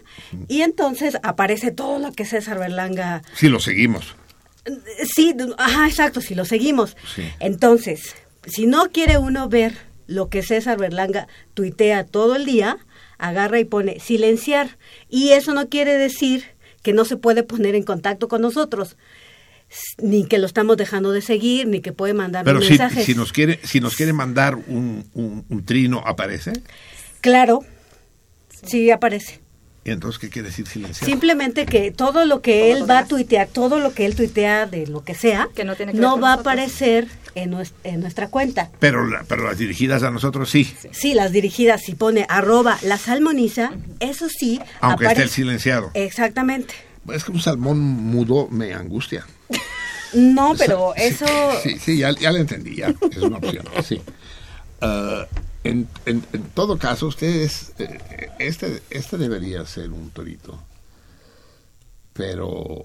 y 0.48 0.62
entonces 0.62 1.18
aparece 1.22 1.70
todo 1.70 1.98
lo 1.98 2.12
que 2.12 2.24
César 2.24 2.58
Berlanga... 2.58 3.22
Sí, 3.34 3.48
lo 3.48 3.60
seguimos. 3.60 4.14
Sí, 5.14 5.34
ajá, 5.56 5.86
exacto, 5.86 6.20
si 6.20 6.34
lo 6.34 6.44
seguimos. 6.44 6.96
Sí. 7.14 7.22
Entonces, 7.40 8.14
si 8.46 8.66
no 8.66 8.90
quiere 8.90 9.18
uno 9.18 9.48
ver 9.48 9.74
lo 10.06 10.28
que 10.28 10.42
César 10.42 10.78
Berlanga 10.78 11.26
tuitea 11.54 12.04
todo 12.04 12.36
el 12.36 12.44
día, 12.44 12.78
agarra 13.18 13.58
y 13.60 13.64
pone 13.64 14.00
silenciar. 14.00 14.76
Y 15.08 15.30
eso 15.30 15.52
no 15.54 15.68
quiere 15.68 15.94
decir 15.94 16.44
que 16.82 16.92
no 16.92 17.04
se 17.04 17.16
puede 17.16 17.42
poner 17.42 17.74
en 17.74 17.82
contacto 17.82 18.28
con 18.28 18.40
nosotros, 18.40 18.96
ni 20.02 20.24
que 20.26 20.38
lo 20.38 20.46
estamos 20.46 20.76
dejando 20.76 21.12
de 21.12 21.20
seguir, 21.20 21.66
ni 21.66 21.80
que 21.80 21.92
puede 21.92 22.14
mandar 22.14 22.44
Pero 22.44 22.60
si, 22.62 22.70
mensajes. 22.70 23.04
si 23.04 23.14
nos 23.14 23.32
quiere 23.32 23.60
si 23.64 23.80
nos 23.80 23.96
quiere 23.96 24.12
mandar 24.12 24.54
un, 24.56 25.04
un, 25.14 25.44
un 25.48 25.64
trino, 25.64 26.02
¿aparece? 26.06 26.52
Claro, 27.20 27.60
sí 28.66 28.90
aparece. 28.90 29.40
¿Y 29.84 29.90
entonces 29.90 30.18
qué 30.18 30.28
quiere 30.28 30.48
decir 30.48 30.66
silenciar? 30.66 31.08
Simplemente 31.08 31.64
que 31.64 31.90
todo 31.92 32.26
lo 32.26 32.42
que 32.42 32.60
Todo 32.60 32.76
él 32.84 32.90
va 32.90 32.98
a 33.00 33.06
tuitear, 33.06 33.48
todo 33.48 33.78
lo 33.78 33.94
que 33.94 34.04
él 34.04 34.14
tuitea 34.16 34.66
de 34.66 34.86
lo 34.86 35.02
que 35.02 35.14
sea, 35.14 35.48
Que 35.54 35.64
no 35.64 35.76
tiene 35.76 35.92
que 35.92 36.00
va 36.00 36.30
a 36.32 36.34
aparecer 36.34 37.08
en, 37.34 37.56
en 37.84 38.00
nuestra 38.00 38.28
cuenta. 38.28 38.70
Pero, 38.80 39.06
la- 39.06 39.24
pero 39.26 39.44
las 39.46 39.56
dirigidas 39.56 40.02
a 40.02 40.10
nosotros 40.10 40.50
sí, 40.50 40.70
Sí, 40.92 41.14
las 41.14 41.32
dirigidas, 41.32 41.82
si 41.82 41.94
pone 41.94 42.26
arroba 42.28 42.78
la 42.82 42.98
salmoniza, 42.98 43.70
eso 44.00 44.28
sí. 44.28 44.60
aunque 44.80 45.06
esté 45.06 45.22
el 45.22 45.28
aparece- 45.28 45.34
silenciado. 45.34 45.90
Exactamente. 45.94 46.74
Es 47.12 47.24
que 47.24 47.32
un 47.32 47.40
salmón 47.40 47.78
mudo 47.78 48.48
me 48.50 48.74
angustia. 48.74 49.26
No, 50.14 50.54
pero 50.58 50.92
Sí, 50.96 51.02
eso... 51.02 51.26
Sí, 51.62 51.78
sí, 51.78 51.98
ya, 51.98 52.12
ya 52.12 52.32
lo 52.32 52.38
entendí, 52.38 52.76
ya. 52.76 52.94
Es 53.10 53.18
una 53.18 53.38
opción, 53.38 53.64
sí. 53.84 54.00
En, 55.64 55.88
en, 56.06 56.24
en 56.32 56.42
todo 56.54 56.78
caso, 56.78 57.06
ustedes, 57.06 57.72
eh, 57.78 58.30
este, 58.38 58.82
este 58.90 59.18
debería 59.18 59.64
ser 59.66 59.90
un 59.90 60.10
torito. 60.10 60.58
Pero 62.12 62.84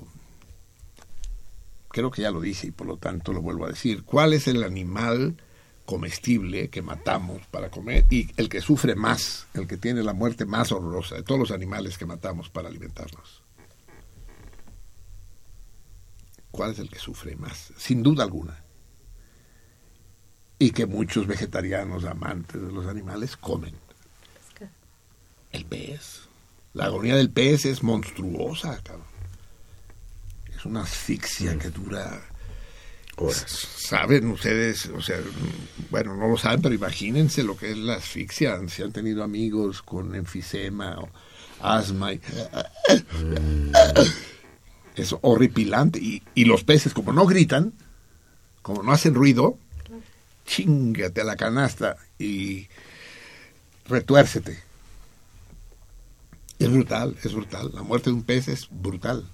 creo 1.94 2.12
que 2.12 2.24
ya 2.24 2.32
lo 2.32 2.41
dije 2.41 2.68
y 2.68 2.72
por 2.72 2.88
lo 2.88 2.98
tanto 2.98 3.32
lo 3.32 3.41
vuelvo 3.41 3.66
a 3.66 3.70
decir. 3.70 4.04
¿Cuál 4.04 4.34
es 4.34 4.48
el 4.48 4.64
animal 4.64 5.38
comestible 5.86 6.70
que 6.70 6.82
matamos 6.82 7.41
para 7.52 7.70
comer 7.70 8.06
y 8.10 8.30
el 8.38 8.50
que 8.50 8.62
sufre 8.62 8.95
más, 8.95 9.48
el 9.54 9.68
que 9.68 9.78
tiene 9.78 10.04
la 10.04 10.14
muerte 10.14 10.45
más 10.45 10.72
horrorosa 10.72 11.16
de 11.16 11.24
todos 11.24 11.40
los 11.40 11.52
animales 11.52 11.98
que 11.98 12.06
matamos 12.06 12.50
para 12.50 12.68
alimentarnos? 12.68 13.43
¿Cuál 16.53 16.69
es 16.73 16.77
el 16.77 16.88
que 16.88 16.99
sufre 16.99 17.35
más? 17.35 17.73
Sin 17.77 18.03
duda 18.03 18.23
alguna. 18.23 18.63
Y 20.59 20.69
que 20.69 20.85
muchos 20.85 21.25
vegetarianos 21.25 22.05
amantes 22.05 22.61
de 22.61 22.71
los 22.71 22.85
animales 22.85 23.35
comen. 23.35 23.73
El 25.51 25.65
pez. 25.65 26.21
La 26.73 26.85
agonía 26.85 27.15
del 27.15 27.31
pez 27.31 27.65
es 27.65 27.81
monstruosa, 27.81 28.80
cabrón. 28.84 29.07
Es 30.55 30.63
una 30.63 30.84
asfixia 30.84 31.57
que 31.57 31.71
dura 31.71 32.21
Horas. 33.17 33.67
Saben 33.77 34.27
ustedes, 34.27 34.85
o 34.88 35.01
sea, 35.01 35.17
mm, 35.17 35.89
bueno, 35.89 36.15
no 36.15 36.27
lo 36.27 36.38
saben, 36.38 36.61
pero 36.61 36.75
imagínense 36.75 37.43
lo 37.43 37.57
que 37.57 37.71
es 37.71 37.77
la 37.77 37.95
asfixia. 37.95 38.59
Si 38.69 38.84
han 38.84 38.91
tenido 38.91 39.23
amigos 39.23 39.81
con 39.81 40.13
enfisema 40.13 40.99
o 40.99 41.09
asma. 41.61 42.13
y- 42.13 42.21
Es 44.95 45.15
horripilante. 45.22 45.99
Y, 45.99 46.24
y 46.36 46.45
los 46.45 46.64
peces, 46.64 46.94
como 46.94 47.14
no 47.14 47.26
gritan, 47.26 47.74
como 48.61 48.84
no 48.84 48.91
hacen 48.91 49.14
ruido, 49.14 49.57
chingate 50.45 51.22
a 51.22 51.26
la 51.26 51.36
canasta 51.36 51.98
y 52.20 52.68
retuércete. 53.88 54.60
Es 56.60 56.72
brutal, 56.72 57.18
es 57.24 57.34
brutal. 57.34 57.72
La 57.74 57.84
muerte 57.84 58.10
de 58.10 58.15
un 58.15 58.24
pez 58.24 58.48
es 58.48 58.68
brutal 58.70 59.26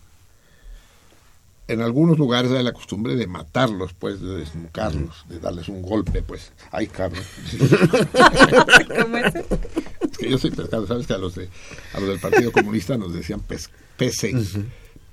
en 1.70 1.82
algunos 1.82 2.18
lugares 2.18 2.52
hay 2.52 2.64
la 2.64 2.74
costumbre 2.74 3.16
de 3.16 3.28
matarlos, 3.28 3.94
pues, 3.94 4.20
de 4.20 4.38
desnucarlos, 4.38 5.24
de 5.30 5.40
darles 5.40 5.70
un 5.70 5.84
golpe, 5.84 6.24
pues. 6.24 6.52
Ay, 6.72 6.88
cabrón. 6.88 7.24
¿Cómo 9.02 9.18
es? 9.18 9.36
Es 9.36 10.18
que 10.18 10.30
yo 10.32 10.40
soy 10.40 10.50
pescado, 10.50 10.88
¿sabes? 10.88 11.06
Que 11.06 11.14
a 11.14 11.20
los, 11.20 11.36
de, 11.36 11.48
a 11.94 12.00
los 12.00 12.10
del 12.10 12.20
Partido 12.20 12.52
Comunista 12.52 12.98
nos 12.98 13.14
decían 13.14 13.42
pes, 13.42 13.70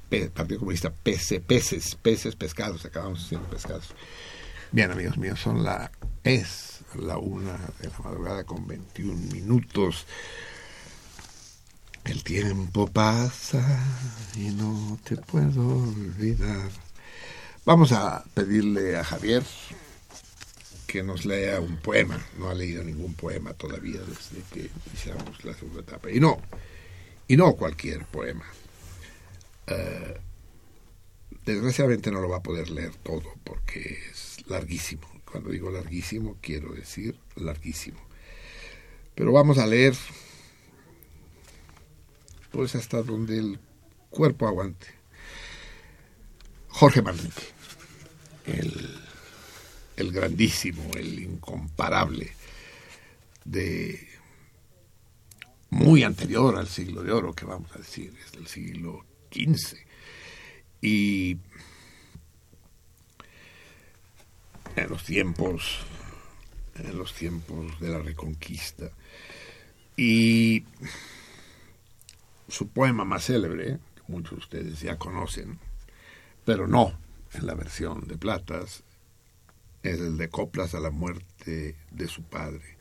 Partido 0.08 0.60
Comunista 0.60 0.90
PC, 0.90 1.40
peces, 1.40 1.96
peces, 1.96 2.36
pescados, 2.36 2.84
acabamos 2.84 3.20
diciendo 3.20 3.48
pescados. 3.48 3.88
Bien, 4.70 4.90
amigos 4.90 5.16
míos, 5.16 5.40
son 5.40 5.64
la, 5.64 5.90
es 6.22 6.80
la 6.94 7.18
una 7.18 7.58
de 7.80 7.88
la 7.88 7.98
madrugada 7.98 8.44
con 8.44 8.66
21 8.66 9.14
minutos. 9.32 10.06
El 12.04 12.22
tiempo 12.22 12.86
pasa 12.86 13.84
y 14.36 14.50
no 14.50 14.98
te 15.02 15.16
puedo 15.16 15.82
olvidar. 15.82 16.70
Vamos 17.64 17.90
a 17.90 18.24
pedirle 18.32 18.96
a 18.96 19.02
Javier 19.02 19.42
que 20.86 21.02
nos 21.02 21.24
lea 21.24 21.60
un 21.60 21.78
poema. 21.78 22.24
No 22.38 22.48
ha 22.48 22.54
leído 22.54 22.84
ningún 22.84 23.14
poema 23.14 23.54
todavía 23.54 24.00
desde 24.00 24.42
que 24.52 24.70
iniciamos 24.86 25.44
la 25.44 25.52
segunda 25.54 25.80
etapa. 25.80 26.10
Y 26.10 26.20
no, 26.20 26.40
y 27.26 27.36
no 27.36 27.54
cualquier 27.54 28.04
poema. 28.06 28.44
Eh, 29.66 30.20
desgraciadamente 31.44 32.10
no 32.10 32.20
lo 32.20 32.28
va 32.28 32.38
a 32.38 32.42
poder 32.42 32.70
leer 32.70 32.94
todo 32.96 33.34
porque 33.44 33.98
es 34.10 34.48
larguísimo. 34.48 35.06
Cuando 35.30 35.50
digo 35.50 35.70
larguísimo, 35.70 36.36
quiero 36.40 36.72
decir 36.72 37.18
larguísimo. 37.34 37.98
Pero 39.14 39.32
vamos 39.32 39.58
a 39.58 39.66
leer 39.66 39.94
pues 42.50 42.74
hasta 42.74 43.02
donde 43.02 43.38
el 43.38 43.58
cuerpo 44.10 44.46
aguante. 44.46 44.86
Jorge 46.68 47.02
Manrique, 47.02 47.42
el, 48.46 48.98
el 49.96 50.12
grandísimo, 50.12 50.82
el 50.94 51.18
incomparable, 51.18 52.32
de 53.44 54.08
muy 55.70 56.02
anterior 56.02 56.56
al 56.56 56.68
siglo 56.68 57.02
de 57.02 57.12
oro, 57.12 57.34
que 57.34 57.44
vamos 57.44 57.70
a 57.74 57.78
decir, 57.78 58.14
es 58.24 58.32
del 58.32 58.46
siglo 58.46 59.04
XV. 59.36 59.76
Y 60.80 61.38
en 64.76 64.88
los 64.88 65.04
tiempos, 65.04 65.80
en 66.76 66.98
los 66.98 67.14
tiempos 67.14 67.78
de 67.80 67.88
la 67.90 67.98
Reconquista. 67.98 68.90
Y 69.96 70.64
su 72.48 72.68
poema 72.68 73.04
más 73.04 73.24
célebre, 73.26 73.78
que 73.94 74.02
muchos 74.08 74.32
de 74.32 74.36
ustedes 74.36 74.80
ya 74.80 74.96
conocen, 74.98 75.58
pero 76.44 76.66
no 76.66 76.98
en 77.32 77.46
la 77.46 77.54
versión 77.54 78.06
de 78.06 78.16
Platas, 78.16 78.84
es 79.82 80.00
el 80.00 80.16
de 80.18 80.28
Coplas 80.28 80.74
a 80.74 80.80
la 80.80 80.90
muerte 80.90 81.76
de 81.90 82.08
su 82.08 82.22
padre. 82.22 82.76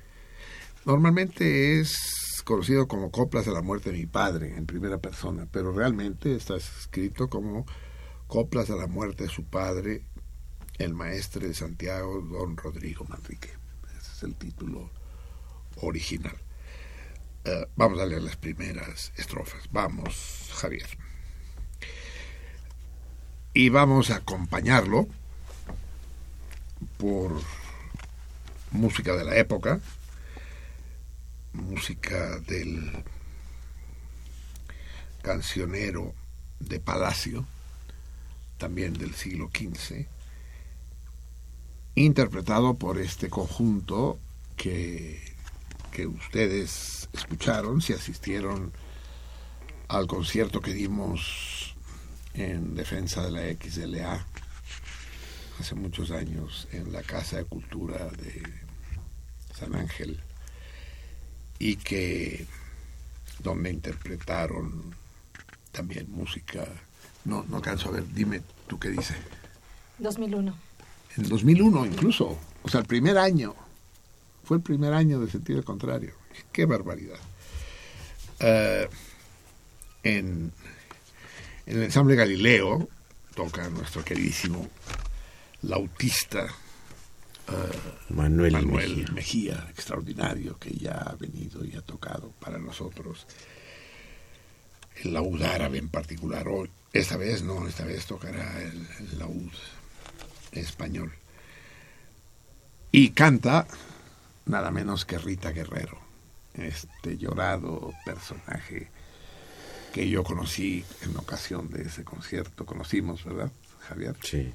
Normalmente 0.86 1.80
es 1.80 2.25
conocido 2.46 2.88
como 2.88 3.12
Coplas 3.12 3.48
a 3.48 3.52
la 3.52 3.62
muerte 3.62 3.92
de 3.92 3.98
mi 3.98 4.06
padre, 4.06 4.56
en 4.56 4.66
primera 4.66 5.00
persona, 5.00 5.48
pero 5.52 5.74
realmente 5.74 6.36
está 6.36 6.56
escrito 6.56 7.28
como 7.28 7.66
Coplas 8.28 8.70
a 8.70 8.76
la 8.76 8.88
muerte 8.88 9.24
de 9.26 9.30
su 9.30 9.44
padre, 9.44 10.04
el 10.78 10.94
maestre 10.94 11.48
de 11.48 11.54
Santiago, 11.54 12.22
don 12.22 12.56
Rodrigo 12.56 13.04
Manrique. 13.10 13.50
Ese 13.98 14.12
es 14.14 14.24
el 14.24 14.36
título 14.36 14.90
original. 15.82 16.36
Eh, 17.46 17.68
vamos 17.76 18.00
a 18.00 18.06
leer 18.06 18.22
las 18.22 18.38
primeras 18.38 19.12
estrofas. 19.18 19.64
Vamos, 19.72 20.52
Javier. 20.54 20.88
Y 23.54 23.70
vamos 23.70 24.12
a 24.12 24.18
acompañarlo 24.18 25.08
por 26.98 27.32
música 28.72 29.16
de 29.16 29.24
la 29.24 29.36
época, 29.38 29.80
música 31.56 32.40
del 32.42 33.04
cancionero 35.22 36.14
de 36.60 36.80
Palacio, 36.80 37.46
también 38.58 38.94
del 38.94 39.14
siglo 39.16 39.50
XV, 39.54 40.06
interpretado 41.96 42.76
por 42.76 43.00
este 43.00 43.30
conjunto 43.30 44.20
que, 44.56 45.22
que 45.92 46.08
ustedes 46.08 47.10
escucharon, 47.14 47.82
si 47.82 47.94
asistieron 47.94 48.72
al 49.88 50.08
concierto 50.08 50.62
que 50.62 50.74
dimos 50.74 51.76
en 52.34 52.76
defensa 52.76 53.24
de 53.24 53.32
la 53.32 53.42
XLA 53.54 54.26
hace 55.60 55.76
muchos 55.76 56.12
años 56.12 56.68
en 56.72 56.92
la 56.92 57.02
Casa 57.02 57.38
de 57.38 57.46
Cultura 57.46 58.10
de 58.10 58.44
San 59.58 59.76
Ángel 59.76 60.22
y 61.60 61.78
que 61.78 62.46
donde 63.40 63.72
interpretaron 63.72 64.96
también 65.72 66.12
música. 66.12 66.66
No, 67.24 67.46
no 67.50 67.58
alcanzo 67.58 67.90
a 67.90 67.94
ver, 67.94 68.04
dime 68.14 68.42
tú 68.68 68.80
qué 68.80 68.90
dice. 68.90 69.16
2001. 70.00 70.56
En 71.18 71.30
2001 71.30 71.86
incluso, 71.86 72.38
o 72.64 72.70
sea, 72.70 72.82
el 72.82 72.86
primer 72.86 73.18
año. 73.18 73.56
Fue 74.44 74.58
el 74.58 74.64
primer 74.64 74.94
año 74.94 75.20
de 75.20 75.32
sentido 75.32 75.64
contrario. 75.64 76.14
Qué 76.52 76.66
barbaridad. 76.66 77.18
Eh, 78.40 78.88
en, 80.04 80.52
en 81.66 81.78
el 81.78 81.84
ensamble 81.84 82.16
Galileo 82.16 82.88
toca 83.34 83.68
nuestro 83.70 84.04
queridísimo 84.04 84.70
lautista 85.64 86.48
uh, 87.50 88.14
Manuel, 88.14 88.54
Manuel 88.54 88.98
Mejía. 88.98 89.14
Mejía. 89.14 89.68
extraordinario, 89.70 90.58
que 90.58 90.72
ya 90.72 90.94
ha 90.94 91.16
venido 91.16 91.64
y 91.66 91.76
ha 91.76 91.82
tocado 91.82 92.32
para 92.40 92.58
nosotros 92.58 93.28
el 95.04 95.14
laúd 95.14 95.42
árabe 95.42 95.78
en 95.78 95.90
particular. 95.90 96.48
Hoy, 96.48 96.70
esta 96.94 97.18
vez 97.18 97.44
no, 97.44 97.68
esta 97.68 97.84
vez 97.84 98.06
tocará 98.06 98.62
el, 98.62 98.88
el 99.00 99.20
laúd 99.20 99.52
español. 100.52 101.12
Y 102.92 103.10
canta 103.10 103.68
nada 104.46 104.72
menos 104.72 105.06
que 105.06 105.18
Rita 105.18 105.52
Guerrero, 105.52 106.00
este 106.54 107.18
llorado 107.18 107.94
personaje 108.06 108.90
que 109.94 110.10
yo 110.10 110.24
conocí 110.24 110.84
en 111.02 111.16
ocasión 111.18 111.70
de 111.70 111.84
ese 111.84 112.04
concierto. 112.04 112.66
Conocimos, 112.66 113.24
¿verdad, 113.24 113.52
Javier? 113.88 114.16
Sí, 114.22 114.54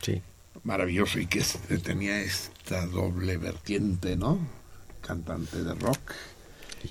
sí. 0.00 0.22
Maravilloso 0.64 1.18
y 1.20 1.26
que 1.26 1.40
es- 1.40 1.58
tenía 1.82 2.20
esta 2.20 2.86
doble 2.86 3.36
vertiente, 3.36 4.16
¿no? 4.16 4.38
Cantante 5.00 5.62
de 5.62 5.74
rock 5.74 6.12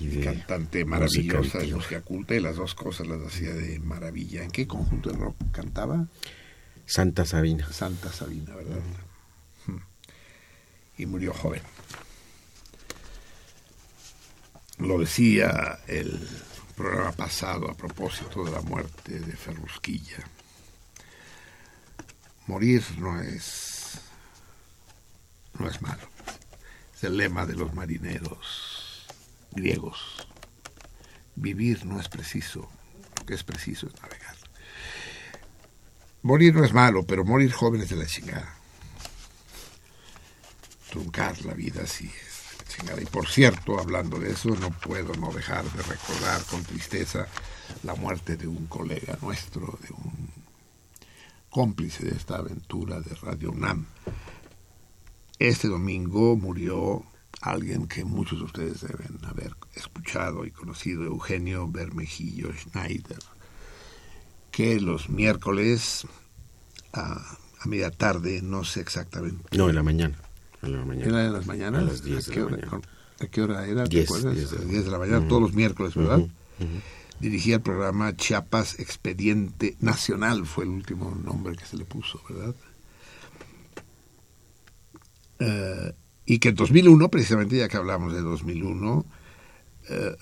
Y 0.00 0.06
de 0.08 0.24
cantante 0.24 0.84
música 0.84 0.90
maravillosa 0.90 1.58
de 1.58 1.64
antigua. 1.64 1.76
música 1.78 2.00
culta 2.02 2.34
y 2.34 2.40
las 2.40 2.56
dos 2.56 2.74
cosas 2.74 3.06
las 3.06 3.20
hacía 3.22 3.52
de 3.54 3.78
maravilla. 3.78 4.42
¿En 4.42 4.50
qué 4.50 4.66
conjunto 4.66 5.10
de 5.10 5.16
rock 5.18 5.36
cantaba? 5.52 6.06
Santa 6.86 7.24
Sabina. 7.24 7.70
Santa 7.72 8.10
Sabina, 8.12 8.54
¿verdad? 8.54 8.80
Hmm. 9.66 9.78
Y 10.98 11.06
murió 11.06 11.32
joven. 11.34 11.62
Lo 14.78 14.98
decía 14.98 15.80
el 15.88 16.26
programa 16.76 17.12
pasado 17.12 17.68
a 17.70 17.74
propósito 17.76 18.44
de 18.44 18.52
la 18.52 18.60
muerte 18.62 19.18
de 19.20 19.36
Ferrusquilla. 19.36 20.24
Morir 22.48 22.82
no 22.96 23.20
es 23.20 24.00
no 25.58 25.68
es 25.68 25.82
malo. 25.82 26.08
Es 26.94 27.04
el 27.04 27.18
lema 27.18 27.44
de 27.44 27.54
los 27.54 27.74
marineros 27.74 29.06
griegos. 29.52 30.26
Vivir 31.36 31.84
no 31.84 32.00
es 32.00 32.08
preciso, 32.08 32.68
lo 33.18 33.26
que 33.26 33.34
es 33.34 33.44
preciso 33.44 33.86
es 33.86 34.00
navegar. 34.00 34.34
Morir 36.22 36.54
no 36.54 36.64
es 36.64 36.72
malo, 36.72 37.04
pero 37.06 37.22
morir 37.22 37.52
joven 37.52 37.82
es 37.82 37.90
de 37.90 37.96
la 37.96 38.06
chingada. 38.06 38.56
Truncar 40.90 41.44
la 41.44 41.52
vida 41.52 41.86
sí 41.86 42.06
es 42.06 42.58
la 42.58 42.64
chingada. 42.74 43.02
Y 43.02 43.06
por 43.06 43.28
cierto, 43.28 43.78
hablando 43.78 44.18
de 44.18 44.32
eso, 44.32 44.48
no 44.56 44.70
puedo 44.70 45.14
no 45.16 45.32
dejar 45.32 45.64
de 45.64 45.82
recordar 45.82 46.42
con 46.44 46.64
tristeza 46.64 47.26
la 47.82 47.94
muerte 47.94 48.36
de 48.36 48.48
un 48.48 48.66
colega 48.68 49.18
nuestro, 49.20 49.78
de 49.82 49.92
un 49.92 50.27
cómplice 51.50 52.04
de 52.04 52.16
esta 52.16 52.36
aventura 52.36 53.00
de 53.00 53.14
Radio 53.14 53.50
UNAM. 53.52 53.86
Este 55.38 55.68
domingo 55.68 56.36
murió 56.36 57.04
alguien 57.40 57.86
que 57.86 58.04
muchos 58.04 58.38
de 58.40 58.44
ustedes 58.44 58.80
deben 58.80 59.24
haber 59.24 59.54
escuchado 59.74 60.44
y 60.44 60.50
conocido, 60.50 61.04
Eugenio 61.04 61.68
Bermejillo 61.68 62.52
Schneider 62.52 63.18
que 64.58 64.80
los 64.80 65.08
miércoles 65.08 66.04
a, 66.92 67.12
a 67.60 67.68
media 67.68 67.92
tarde, 67.92 68.40
no 68.42 68.64
sé 68.64 68.80
exactamente. 68.80 69.56
No, 69.56 69.68
en 69.68 69.76
la 69.76 69.84
mañana. 69.84 70.18
En 70.62 70.72
la 70.72 70.84
mañana. 70.84 71.06
¿Era 71.06 71.18
de 71.22 71.30
las 71.30 71.46
mañanas? 71.46 71.82
A 71.82 71.84
las 71.84 72.02
10 72.02 72.26
de 72.26 72.32
qué 72.32 72.40
la 72.40 72.46
hora, 72.46 72.56
mañana. 72.56 72.80
¿A 73.20 73.26
qué 73.28 73.42
hora 73.42 73.66
era? 73.68 73.84
¿Te 73.84 73.90
10, 73.90 74.04
acuerdas? 74.06 74.34
10 74.34 74.50
de 74.50 74.56
la 74.56 74.62
las 74.62 74.70
10 74.72 74.84
de 74.84 74.90
la 74.90 74.98
mañana, 74.98 75.28
todos 75.28 75.42
los 75.42 75.54
miércoles, 75.54 75.94
¿verdad? 75.94 76.18
Ujú. 76.18 76.28
Dirigía 77.20 77.56
el 77.56 77.62
programa 77.62 78.14
Chiapas 78.16 78.78
Expediente 78.78 79.76
Nacional, 79.80 80.46
fue 80.46 80.64
el 80.64 80.70
último 80.70 81.10
nombre 81.10 81.56
que 81.56 81.64
se 81.64 81.76
le 81.76 81.84
puso, 81.84 82.20
¿verdad? 82.28 82.54
Eh, 85.40 85.92
y 86.26 86.38
que 86.38 86.50
en 86.50 86.54
2001, 86.54 87.08
precisamente 87.08 87.56
ya 87.56 87.68
que 87.68 87.76
hablamos 87.76 88.12
de 88.12 88.20
2001, 88.20 89.04
eh, 89.88 90.16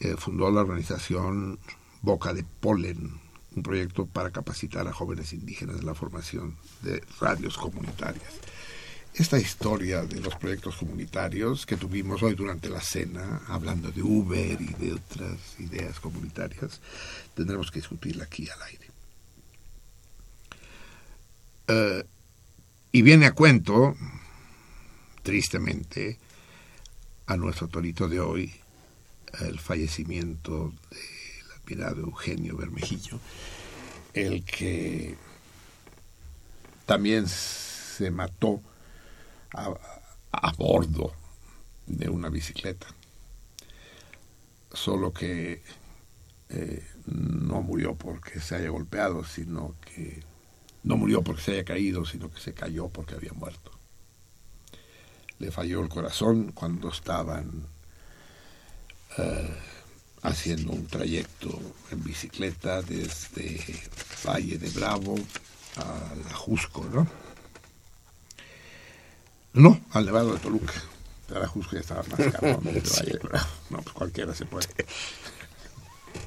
eh, 0.00 0.14
fundó 0.16 0.50
la 0.50 0.60
organización 0.60 1.58
Boca 2.02 2.32
de 2.32 2.44
Polen, 2.44 3.20
un 3.54 3.62
proyecto 3.62 4.06
para 4.06 4.30
capacitar 4.30 4.86
a 4.86 4.92
jóvenes 4.92 5.32
indígenas 5.32 5.80
en 5.80 5.86
la 5.86 5.94
formación 5.94 6.56
de 6.82 7.02
radios 7.20 7.56
comunitarias. 7.56 8.40
Esta 9.18 9.38
historia 9.38 10.02
de 10.02 10.20
los 10.20 10.34
proyectos 10.34 10.76
comunitarios 10.76 11.64
que 11.64 11.78
tuvimos 11.78 12.22
hoy 12.22 12.34
durante 12.34 12.68
la 12.68 12.82
cena, 12.82 13.40
hablando 13.48 13.90
de 13.90 14.02
Uber 14.02 14.60
y 14.60 14.74
de 14.74 14.92
otras 14.92 15.58
ideas 15.58 15.98
comunitarias, 16.00 16.82
tendremos 17.34 17.70
que 17.70 17.78
discutirla 17.78 18.24
aquí 18.24 18.46
al 18.50 18.62
aire. 18.62 18.90
Eh, 21.68 22.04
y 22.92 23.00
viene 23.00 23.24
a 23.24 23.32
cuento, 23.32 23.96
tristemente, 25.22 26.18
a 27.24 27.38
nuestro 27.38 27.68
torito 27.68 28.08
de 28.08 28.20
hoy, 28.20 28.52
el 29.40 29.58
fallecimiento 29.58 30.74
del 30.90 31.52
admirado 31.62 32.02
Eugenio 32.02 32.54
Bermejillo, 32.58 33.18
el 34.12 34.44
que 34.44 35.16
también 36.84 37.26
se 37.28 38.10
mató 38.10 38.60
a, 39.56 40.52
bordo 40.56 41.12
de 41.86 42.08
una 42.08 42.28
bicicleta, 42.28 42.86
solo 44.72 45.12
que 45.12 45.62
eh, 46.48 46.86
no 47.06 47.62
murió 47.62 47.94
porque 47.94 48.40
se 48.40 48.56
haya 48.56 48.68
golpeado, 48.68 49.24
sino 49.24 49.74
que 49.80 50.22
no 50.82 50.96
murió 50.96 51.22
porque 51.22 51.42
se 51.42 51.52
haya 51.52 51.64
caído, 51.64 52.04
sino 52.04 52.30
que 52.30 52.40
se 52.40 52.54
cayó 52.54 52.88
porque 52.88 53.14
había 53.14 53.32
muerto. 53.32 53.72
Le 55.38 55.50
falló 55.50 55.82
el 55.82 55.88
corazón 55.88 56.52
cuando 56.52 56.90
estaban 56.90 57.66
eh, 59.18 59.56
haciendo 60.22 60.72
un 60.72 60.86
trayecto 60.86 61.60
en 61.90 62.02
bicicleta 62.02 62.82
desde 62.82 63.60
Valle 64.26 64.58
de 64.58 64.70
Bravo 64.70 65.16
a 65.76 66.14
la 66.24 66.34
Jusco, 66.34 66.84
¿no? 66.84 67.25
No, 69.56 69.80
al 69.92 70.04
Nevado 70.04 70.34
de 70.34 70.38
Toluca. 70.38 70.74
La 71.28 71.48
Jusco 71.48 71.72
ya 71.72 71.80
estaba 71.80 72.02
más 72.02 72.32
caro. 72.32 72.60
¿no? 72.62 72.70
no, 73.70 73.82
pues 73.82 73.94
cualquiera 73.94 74.34
se 74.34 74.44
puede. 74.44 74.68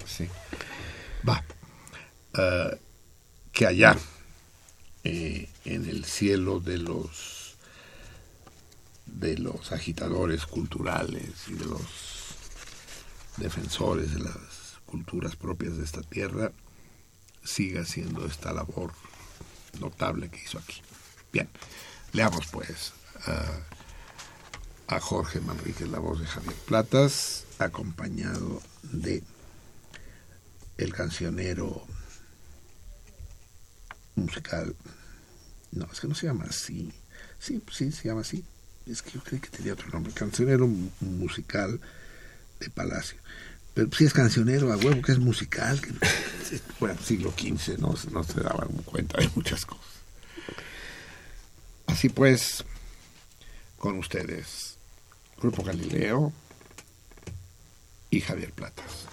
Sí. 0.05 0.27
Va. 1.27 1.43
Uh, 2.33 2.75
que 3.51 3.67
allá 3.67 3.95
eh, 5.03 5.47
en 5.65 5.85
el 5.85 6.05
cielo 6.05 6.59
de 6.59 6.77
los 6.77 7.55
de 9.05 9.37
los 9.37 9.71
agitadores 9.71 10.45
culturales 10.45 11.47
y 11.47 11.53
de 11.53 11.65
los 11.65 11.81
defensores 13.37 14.13
de 14.13 14.21
las 14.21 14.79
culturas 14.85 15.35
propias 15.35 15.77
de 15.77 15.83
esta 15.83 16.01
tierra 16.01 16.51
siga 17.43 17.81
haciendo 17.81 18.25
esta 18.25 18.53
labor 18.53 18.93
notable 19.79 20.29
que 20.29 20.43
hizo 20.43 20.59
aquí. 20.59 20.81
Bien, 21.31 21.49
leamos 22.13 22.47
pues 22.51 22.93
a 23.25 24.99
Jorge 24.99 25.39
Manríquez, 25.41 25.87
la 25.89 25.99
voz 25.99 26.19
de 26.19 26.25
Javier 26.25 26.55
Platas, 26.65 27.45
acompañado 27.59 28.61
de 28.83 29.23
el 30.77 30.93
cancionero 30.93 31.85
musical. 34.15 34.75
No, 35.71 35.87
es 35.91 35.99
que 35.99 36.07
no 36.07 36.15
se 36.15 36.27
llama 36.27 36.45
así. 36.49 36.91
Sí, 37.39 37.61
sí, 37.71 37.91
se 37.91 38.07
llama 38.07 38.21
así. 38.21 38.43
Es 38.85 39.01
que 39.01 39.11
yo 39.11 39.23
creí 39.23 39.39
que 39.39 39.49
tenía 39.49 39.73
otro 39.73 39.89
nombre. 39.89 40.11
Cancionero 40.13 40.67
musical 41.01 41.79
de 42.59 42.69
Palacio. 42.69 43.19
Pero 43.73 43.89
si 43.91 44.05
es 44.05 44.13
cancionero 44.13 44.73
a 44.73 44.77
huevo, 44.77 45.01
que 45.01 45.11
es 45.11 45.19
musical. 45.19 45.79
Bueno, 46.79 46.99
siglo 46.99 47.31
XV 47.31 47.77
no, 47.77 47.93
no 48.11 48.23
se 48.23 48.41
daban 48.41 48.69
cuenta 48.83 49.19
de 49.19 49.29
muchas 49.35 49.67
cosas. 49.67 49.85
Así 51.85 52.09
pues, 52.09 52.65
con 53.79 53.97
ustedes, 53.97 54.77
Grupo 55.41 55.63
Galileo 55.63 56.31
y 58.11 58.19
Javier 58.19 58.51
Platas. 58.51 59.07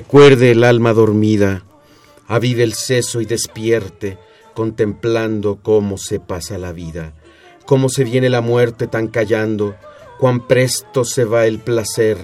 Recuerde 0.00 0.52
el 0.52 0.64
alma 0.64 0.94
dormida, 0.94 1.62
avive 2.26 2.62
el 2.62 2.72
seso 2.72 3.20
y 3.20 3.26
despierte, 3.26 4.16
contemplando 4.54 5.58
cómo 5.62 5.98
se 5.98 6.18
pasa 6.18 6.56
la 6.56 6.72
vida, 6.72 7.12
cómo 7.66 7.90
se 7.90 8.04
viene 8.04 8.30
la 8.30 8.40
muerte 8.40 8.86
tan 8.86 9.08
callando, 9.08 9.76
cuán 10.18 10.46
presto 10.48 11.04
se 11.04 11.26
va 11.26 11.44
el 11.44 11.58
placer, 11.58 12.16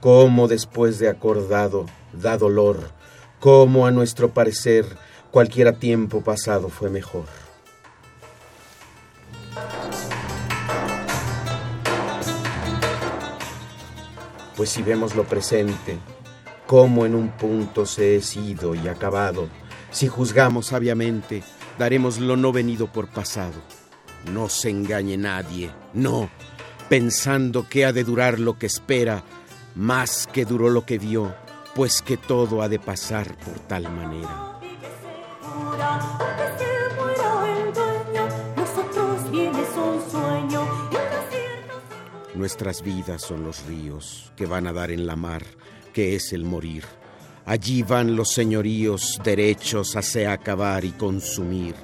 cómo 0.00 0.48
después 0.48 0.98
de 0.98 1.08
acordado 1.08 1.86
da 2.12 2.36
dolor, 2.36 2.90
cómo 3.38 3.86
a 3.86 3.92
nuestro 3.92 4.34
parecer 4.34 4.84
cualquiera 5.30 5.74
tiempo 5.74 6.22
pasado 6.22 6.70
fue 6.70 6.90
mejor. 6.90 7.26
Pues 14.56 14.70
si 14.70 14.82
vemos 14.82 15.14
lo 15.14 15.22
presente, 15.22 16.00
cómo 16.72 17.04
en 17.04 17.14
un 17.14 17.28
punto 17.28 17.84
se 17.84 18.16
es 18.16 18.34
ido 18.34 18.74
y 18.74 18.88
acabado. 18.88 19.46
Si 19.90 20.08
juzgamos 20.08 20.68
sabiamente, 20.68 21.42
daremos 21.78 22.18
lo 22.18 22.34
no 22.38 22.50
venido 22.50 22.90
por 22.90 23.08
pasado. 23.08 23.60
No 24.32 24.48
se 24.48 24.70
engañe 24.70 25.18
nadie, 25.18 25.70
no, 25.92 26.30
pensando 26.88 27.68
que 27.68 27.84
ha 27.84 27.92
de 27.92 28.04
durar 28.04 28.40
lo 28.40 28.58
que 28.58 28.64
espera, 28.64 29.22
más 29.74 30.26
que 30.32 30.46
duró 30.46 30.70
lo 30.70 30.86
que 30.86 30.96
vio, 30.96 31.34
pues 31.74 32.00
que 32.00 32.16
todo 32.16 32.62
ha 32.62 32.70
de 32.70 32.78
pasar 32.78 33.36
por 33.36 33.58
tal 33.58 33.92
manera. 33.92 34.58
Nuestras 42.34 42.80
vidas 42.80 43.20
son 43.20 43.44
los 43.44 43.66
ríos 43.66 44.32
que 44.36 44.46
van 44.46 44.66
a 44.66 44.72
dar 44.72 44.90
en 44.90 45.06
la 45.06 45.16
mar 45.16 45.44
que 45.92 46.16
es 46.16 46.32
el 46.32 46.44
morir. 46.44 46.84
Allí 47.44 47.82
van 47.82 48.14
los 48.14 48.32
señoríos 48.32 49.20
derechos 49.24 49.96
a 49.96 50.32
acabar 50.32 50.84
y 50.84 50.92
consumir. 50.92 51.74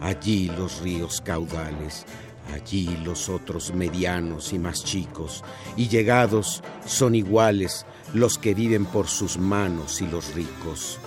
Allí 0.00 0.50
los 0.56 0.80
ríos 0.80 1.20
caudales, 1.20 2.04
allí 2.52 2.96
los 3.04 3.28
otros 3.28 3.72
medianos 3.72 4.52
y 4.52 4.58
más 4.58 4.84
chicos, 4.84 5.44
y 5.76 5.88
llegados 5.88 6.62
son 6.84 7.14
iguales 7.14 7.86
los 8.12 8.38
que 8.38 8.54
viven 8.54 8.86
por 8.86 9.06
sus 9.06 9.38
manos 9.38 10.02
y 10.02 10.06
los 10.08 10.34
ricos. 10.34 10.98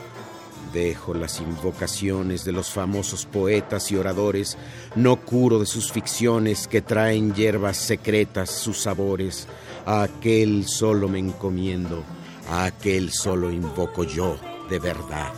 Dejo 0.73 1.13
las 1.13 1.41
invocaciones 1.41 2.45
de 2.45 2.53
los 2.53 2.71
famosos 2.71 3.25
poetas 3.25 3.91
y 3.91 3.97
oradores, 3.97 4.57
no 4.95 5.17
curo 5.17 5.59
de 5.59 5.65
sus 5.65 5.91
ficciones 5.91 6.67
que 6.67 6.81
traen 6.81 7.33
hierbas 7.33 7.77
secretas 7.77 8.51
sus 8.51 8.77
sabores, 8.79 9.47
a 9.85 10.03
aquel 10.03 10.65
solo 10.65 11.07
me 11.07 11.19
encomiendo 11.19 12.03
a 12.49 12.65
aquel 12.65 13.11
solo 13.11 13.51
invoco 13.51 14.03
yo 14.03 14.37
de 14.69 14.79
verdad, 14.79 15.33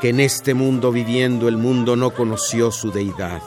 que 0.00 0.08
en 0.10 0.20
este 0.20 0.54
mundo 0.54 0.92
viviendo 0.92 1.48
el 1.48 1.56
mundo 1.56 1.96
no 1.96 2.10
conoció 2.10 2.70
su 2.70 2.90
deidad. 2.90 3.42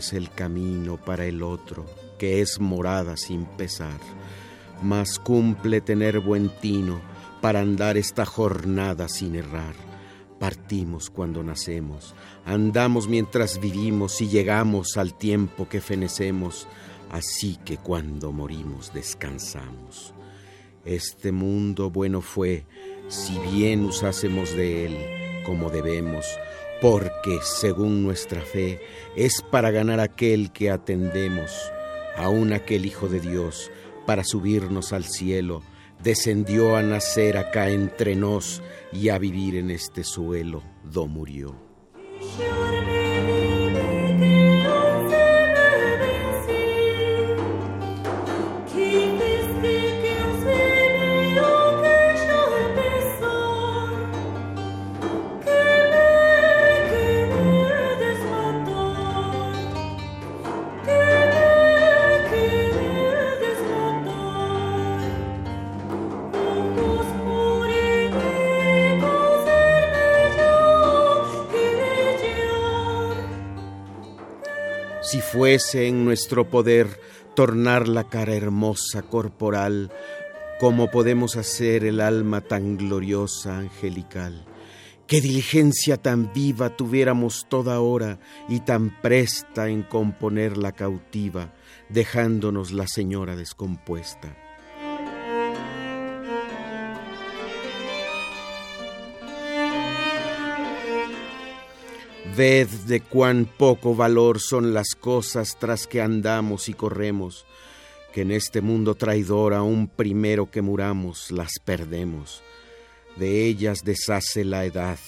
Es 0.00 0.12
el 0.12 0.30
camino 0.30 0.96
para 0.96 1.24
el 1.26 1.42
otro, 1.42 1.86
que 2.18 2.40
es 2.40 2.58
morada 2.58 3.16
sin 3.16 3.44
pesar. 3.44 4.00
Mas 4.82 5.18
cumple 5.18 5.80
tener 5.80 6.20
buen 6.20 6.48
tino 6.60 7.00
para 7.40 7.60
andar 7.60 7.96
esta 7.96 8.26
jornada 8.26 9.08
sin 9.08 9.36
errar. 9.36 9.74
Partimos 10.38 11.10
cuando 11.10 11.42
nacemos, 11.42 12.14
andamos 12.46 13.08
mientras 13.08 13.60
vivimos 13.60 14.20
y 14.22 14.28
llegamos 14.28 14.96
al 14.96 15.12
tiempo 15.14 15.68
que 15.68 15.82
fenecemos, 15.82 16.66
así 17.10 17.58
que 17.64 17.76
cuando 17.76 18.32
morimos 18.32 18.92
descansamos. 18.94 20.14
Este 20.86 21.30
mundo 21.30 21.90
bueno 21.90 22.22
fue, 22.22 22.64
si 23.08 23.38
bien 23.52 23.84
usásemos 23.84 24.56
de 24.56 24.86
él 24.86 24.96
como 25.44 25.68
debemos, 25.68 26.24
porque 26.80 27.38
según 27.42 28.02
nuestra 28.02 28.40
fe 28.40 28.80
es 29.16 29.42
para 29.50 29.70
ganar 29.70 30.00
aquel 30.00 30.50
que 30.52 30.70
atendemos, 30.70 31.50
aun 32.16 32.52
aquel 32.52 32.86
Hijo 32.86 33.08
de 33.08 33.20
Dios, 33.20 33.70
para 34.06 34.24
subirnos 34.24 34.92
al 34.92 35.04
cielo, 35.04 35.62
descendió 36.02 36.76
a 36.76 36.82
nacer 36.82 37.36
acá 37.36 37.70
entre 37.70 38.16
nos 38.16 38.62
y 38.92 39.10
a 39.10 39.18
vivir 39.18 39.56
en 39.56 39.70
este 39.70 40.04
suelo, 40.04 40.62
do 40.84 41.06
murió. 41.06 41.54
Fuese 75.32 75.86
en 75.86 76.04
nuestro 76.04 76.50
poder 76.50 77.00
tornar 77.34 77.86
la 77.86 78.08
cara 78.08 78.34
hermosa 78.34 79.02
corporal, 79.02 79.92
como 80.58 80.90
podemos 80.90 81.36
hacer 81.36 81.84
el 81.84 82.00
alma 82.00 82.40
tan 82.40 82.76
gloriosa 82.76 83.58
angelical. 83.58 84.44
Qué 85.06 85.20
diligencia 85.20 85.96
tan 85.96 86.32
viva 86.32 86.76
tuviéramos 86.76 87.46
toda 87.48 87.80
hora 87.80 88.18
y 88.48 88.60
tan 88.60 89.00
presta 89.00 89.68
en 89.68 89.82
componer 89.82 90.56
la 90.56 90.72
cautiva, 90.72 91.54
dejándonos 91.88 92.72
la 92.72 92.88
señora 92.88 93.36
descompuesta. 93.36 94.36
Ved 102.36 102.68
de 102.86 103.00
cuán 103.00 103.44
poco 103.44 103.94
valor 103.94 104.40
son 104.40 104.72
las 104.72 104.94
cosas 104.94 105.56
tras 105.58 105.86
que 105.86 106.00
andamos 106.00 106.68
y 106.68 106.74
corremos, 106.74 107.44
que 108.12 108.22
en 108.22 108.30
este 108.30 108.60
mundo 108.60 108.94
traidor 108.94 109.52
aún 109.52 109.88
primero 109.88 110.50
que 110.50 110.62
muramos 110.62 111.30
las 111.30 111.58
perdemos. 111.64 112.42
De 113.16 113.46
ellas 113.46 113.80
deshace 113.84 114.44
la 114.44 114.64
edad, 114.64 114.98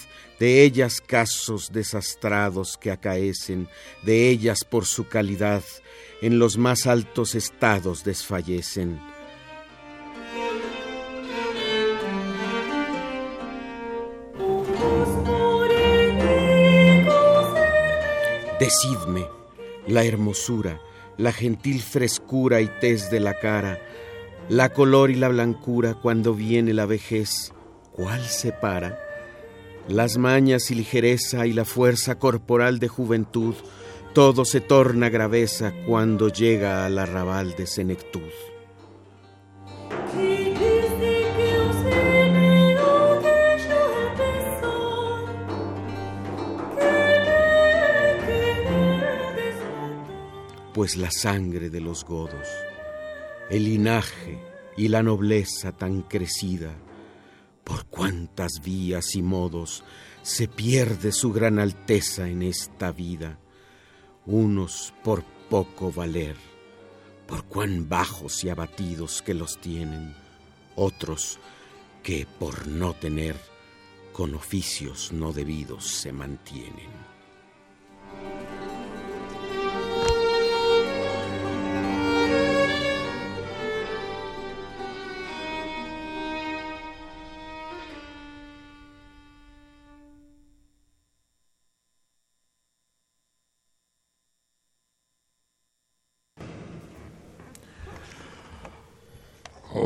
de 0.41 0.65
ellas 0.65 1.01
casos 1.01 1.71
desastrados 1.73 2.77
que 2.77 2.91
acaecen, 2.91 3.69
de 4.03 4.29
ellas 4.29 4.65
por 4.65 4.85
su 4.87 5.07
calidad 5.07 5.63
en 6.23 6.39
los 6.39 6.59
más 6.59 6.87
altos 6.87 7.35
estados 7.35 8.05
desfallecen 8.05 9.12
Decidme 18.63 19.27
la 19.89 20.05
hermosura, 20.05 20.81
la 21.19 21.33
gentil 21.33 21.83
frescura 21.83 22.61
y 22.61 22.69
tez 22.81 23.11
de 23.11 23.19
la 23.19 23.35
cara, 23.35 23.81
la 24.49 24.73
color 24.73 25.11
y 25.11 25.17
la 25.17 25.27
blancura 25.27 25.95
cuando 25.95 26.33
viene 26.33 26.73
la 26.73 26.87
vejez, 26.87 27.53
¿cuál 27.91 28.25
separa? 28.25 29.01
Las 29.89 30.17
mañas 30.17 30.71
y 30.71 30.77
ligereza 30.77 31.45
y 31.49 31.53
la 31.53 31.65
fuerza 31.65 32.21
corporal 32.21 32.79
de 32.79 32.87
juventud, 32.87 33.57
todo 34.15 34.45
se 34.45 34.61
torna 34.61 35.09
graveza 35.09 35.75
cuando 35.85 36.29
llega 36.29 36.87
al 36.87 37.01
arrabal 37.01 37.57
de 37.57 37.67
senectud. 37.67 38.31
Pues 50.73 50.97
la 50.97 51.11
sangre 51.11 51.71
de 51.71 51.81
los 51.81 52.05
godos, 52.05 52.49
el 53.51 53.65
linaje 53.65 54.39
y 54.77 54.89
la 54.89 55.03
nobleza 55.03 55.73
tan 55.73 56.03
crecida, 56.03 56.75
por 57.65 57.87
cuántas 57.87 58.61
vías 58.65 59.15
y 59.15 59.23
modos 59.23 59.85
se 60.23 60.49
pierde 60.49 61.13
su 61.13 61.33
gran 61.33 61.59
alteza 61.59 62.29
en 62.29 62.43
esta 62.43 62.93
vida, 62.93 63.39
unos 64.27 64.95
por 65.03 65.25
poco 65.51 65.93
valer, 65.93 66.37
por 67.27 67.45
cuán 67.45 67.89
bajos 67.89 68.45
y 68.45 68.49
abatidos 68.49 69.23
que 69.23 69.35
los 69.35 69.61
tienen, 69.61 70.15
otros 70.77 71.39
que 72.03 72.27
por 72.39 72.67
no 72.67 72.95
tener, 72.95 73.37
con 74.13 74.35
oficios 74.35 75.13
no 75.13 75.33
debidos 75.33 75.87
se 75.87 76.13
mantienen. 76.13 77.02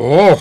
Oh. 0.08 0.38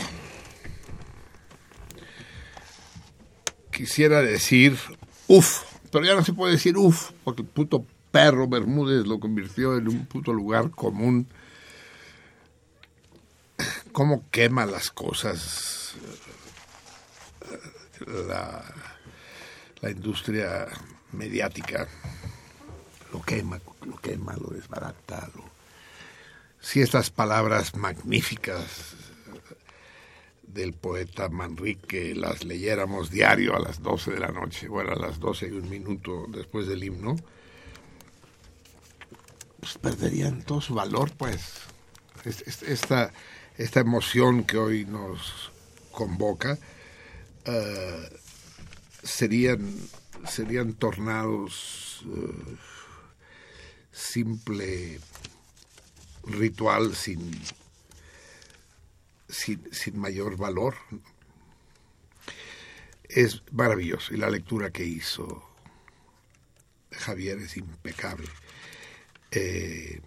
Quisiera 3.71 4.21
decir 4.21 4.77
uf, 5.25 5.63
pero 5.91 6.05
ya 6.05 6.13
no 6.13 6.23
se 6.23 6.33
puede 6.33 6.53
decir 6.53 6.77
uf, 6.77 7.13
porque 7.23 7.41
el 7.41 7.47
puto 7.47 7.83
perro 8.11 8.47
Bermúdez 8.47 9.07
lo 9.07 9.19
convirtió 9.19 9.75
en 9.75 9.87
un 9.87 10.05
puto 10.05 10.33
lugar 10.33 10.69
común. 10.69 11.27
¿Cómo 13.91 14.29
quema 14.29 14.67
las 14.67 14.91
cosas 14.91 15.95
la, 18.05 18.63
industria 19.89 20.67
mediática? 21.11 21.87
Lo 23.11 23.19
quema, 23.23 23.59
lo 23.83 23.95
quema, 23.95 24.35
lo 24.35 24.49
desbarata. 24.49 25.31
Si 26.61 26.81
estas 26.81 27.09
palabras 27.09 27.75
magníficas 27.75 29.05
del 30.55 30.73
poeta 30.73 31.27
Manrique 31.27 32.15
las 32.15 32.45
leyéramos 32.45 33.11
diario 33.11 33.55
a 33.55 33.59
las 33.59 33.83
12 33.83 34.11
de 34.11 34.19
la 34.19 34.29
noche, 34.29 34.69
bueno, 34.69 34.93
a 34.93 34.95
las 34.95 35.19
12 35.19 35.49
y 35.49 35.51
un 35.51 35.69
minuto 35.69 36.25
después 36.29 36.65
del 36.65 36.83
himno, 36.83 37.17
pues 39.59 39.77
perderían 39.77 40.43
todo 40.43 40.61
su 40.61 40.73
valor, 40.73 41.11
pues. 41.17 41.41
Esta, 42.23 43.11
esta 43.57 43.79
emoción 43.81 44.45
que 44.45 44.57
hoy 44.57 44.85
nos 44.85 45.51
convoca 45.91 46.57
uh, 47.45 48.15
serían, 49.03 49.75
serían 50.27 50.73
tornados 50.73 52.03
uh, 52.07 52.55
simple 53.91 54.99
ritual 56.23 56.95
sin 56.95 57.31
sin, 59.35 59.99
mayor 59.99 60.37
valor. 60.37 60.75
Es 63.03 63.43
maravilloso 63.51 64.13
y 64.13 64.17
la 64.17 64.29
lectura 64.29 64.71
que 64.71 64.83
hizo 64.83 65.47
Javier 66.91 67.37
es 67.39 67.55
impecable. 67.57 68.27
Eh, 69.31 70.01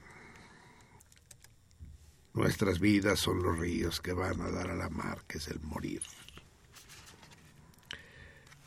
nuestras 2.35 2.81
vidas 2.81 3.21
son 3.21 3.43
los 3.43 3.59
ríos 3.59 4.01
que 4.01 4.13
van 4.13 4.41
a 4.41 4.51
dar 4.51 4.71
a 4.71 4.75
la 4.75 4.89
mar, 4.89 5.23
que 5.29 5.39
es 5.39 5.49
el 5.49 5.61
morir. 5.61 6.03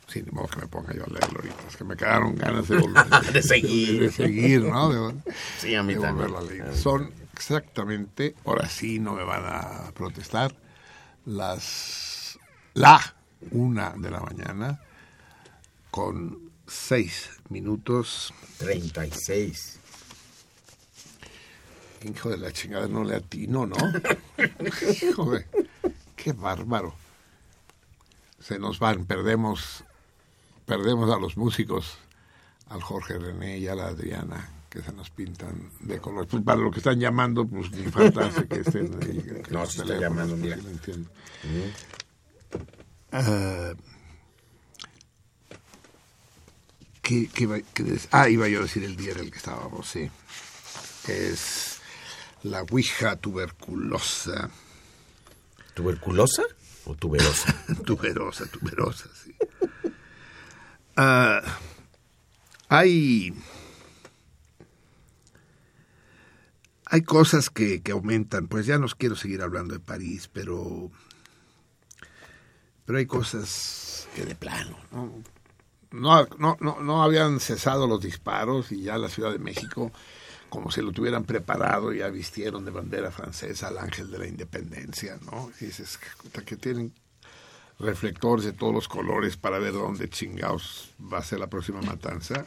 Sí, 0.08 0.22
ni 0.22 0.30
modo 0.30 0.46
que 0.48 0.60
me 0.60 0.66
ponga 0.66 0.92
yo 0.94 1.04
a 1.04 1.08
leerlo 1.08 1.40
ahorita. 1.40 1.68
Es 1.68 1.76
que 1.76 1.84
me 1.84 1.96
quedaron 1.96 2.36
ganas 2.36 2.68
de 2.68 2.76
volver. 2.78 3.04
De 3.32 3.42
seguir. 3.42 4.00
De, 4.00 4.10
seguir, 4.12 4.62
¿no? 4.62 4.90
De, 5.10 5.32
Sí, 5.58 5.74
a 5.74 5.82
mí 5.82 5.94
de 5.94 6.00
también. 6.00 6.30
volverlo 6.30 6.38
a 6.38 6.42
leer. 6.42 6.76
Son 6.76 7.10
exactamente, 7.32 8.34
ahora 8.44 8.68
sí 8.68 8.98
no 8.98 9.14
me 9.14 9.24
van 9.24 9.44
a 9.46 9.92
protestar, 9.92 10.54
las 11.24 12.38
la 12.74 13.14
una 13.50 13.90
de 13.90 14.10
la 14.10 14.20
mañana 14.20 14.80
con 15.90 16.50
seis 16.66 17.30
minutos. 17.48 18.32
36. 18.58 19.78
Hijo 22.04 22.30
de 22.30 22.38
la 22.38 22.52
chingada, 22.52 22.88
no 22.88 23.04
le 23.04 23.16
atino, 23.16 23.66
¿no? 23.66 23.76
Joder, 25.16 25.46
qué 26.16 26.32
bárbaro. 26.32 26.94
Se 28.40 28.58
nos 28.58 28.80
van, 28.80 29.04
perdemos, 29.04 29.84
perdemos 30.66 31.14
a 31.14 31.20
los 31.20 31.36
músicos, 31.36 31.98
al 32.68 32.82
Jorge 32.82 33.18
René 33.18 33.58
y 33.58 33.68
a 33.68 33.76
la 33.76 33.86
Adriana, 33.88 34.48
que 34.72 34.80
se 34.80 34.92
nos 34.92 35.10
pintan 35.10 35.70
de 35.80 35.98
color. 35.98 36.26
Pues 36.26 36.42
para 36.42 36.58
lo 36.58 36.70
que 36.70 36.78
están 36.78 36.98
llamando, 36.98 37.46
pues 37.46 37.70
ni 37.72 37.84
falta 37.90 38.24
hace 38.24 38.48
que 38.48 38.60
estén 38.60 38.98
ahí. 39.02 39.20
que 39.44 39.50
No, 39.50 39.66
se 39.66 39.82
está 39.82 39.98
llamando, 39.98 40.34
mira. 40.34 40.56
lo 40.56 40.70
entiendo. 40.70 41.10
Ah, 43.12 43.74
¿qué, 47.02 47.28
qué 47.28 47.64
qué 47.74 47.98
ah, 48.12 48.30
iba 48.30 48.48
yo 48.48 48.60
a 48.60 48.62
decir 48.62 48.82
el 48.84 48.96
día 48.96 49.12
en 49.12 49.18
el 49.18 49.30
que 49.30 49.36
estábamos, 49.36 49.86
sí. 49.86 50.10
Es 51.06 51.80
la 52.42 52.62
Ouija 52.62 53.16
tuberculosa. 53.16 54.48
¿Tuberculosa 55.74 56.44
o 56.86 56.94
tuberosa? 56.94 57.54
tuberosa, 57.84 58.46
tuberosa, 58.46 59.10
sí. 59.22 59.34
Ah, 60.94 61.40
hay, 62.68 63.32
hay 66.92 67.00
cosas 67.00 67.48
que, 67.48 67.80
que 67.80 67.92
aumentan, 67.92 68.48
pues 68.48 68.66
ya 68.66 68.76
no 68.76 68.86
quiero 68.86 69.16
seguir 69.16 69.40
hablando 69.40 69.72
de 69.72 69.80
París, 69.80 70.28
pero, 70.30 70.90
pero 72.84 72.98
hay 72.98 73.06
cosas 73.06 74.06
que 74.14 74.26
de 74.26 74.34
plano, 74.34 74.76
¿no? 74.90 75.10
No, 75.90 76.26
no, 76.60 76.80
no, 76.82 77.02
habían 77.02 77.40
cesado 77.40 77.86
los 77.86 78.02
disparos 78.02 78.72
y 78.72 78.82
ya 78.82 78.98
la 78.98 79.08
Ciudad 79.08 79.32
de 79.32 79.38
México, 79.38 79.90
como 80.50 80.70
si 80.70 80.82
lo 80.82 80.92
tuvieran 80.92 81.24
preparado, 81.24 81.94
ya 81.94 82.10
vistieron 82.10 82.66
de 82.66 82.72
bandera 82.72 83.10
francesa 83.10 83.68
al 83.68 83.78
ángel 83.78 84.10
de 84.10 84.18
la 84.18 84.26
independencia, 84.26 85.18
¿no? 85.24 85.50
Y 85.62 85.66
dices, 85.66 85.98
que 86.44 86.56
tienen 86.56 86.92
reflectores 87.78 88.44
de 88.44 88.52
todos 88.52 88.74
los 88.74 88.86
colores 88.86 89.38
para 89.38 89.58
ver 89.58 89.72
dónde 89.72 90.10
chingados 90.10 90.90
va 91.00 91.18
a 91.18 91.24
ser 91.24 91.40
la 91.40 91.48
próxima 91.48 91.80
matanza. 91.80 92.44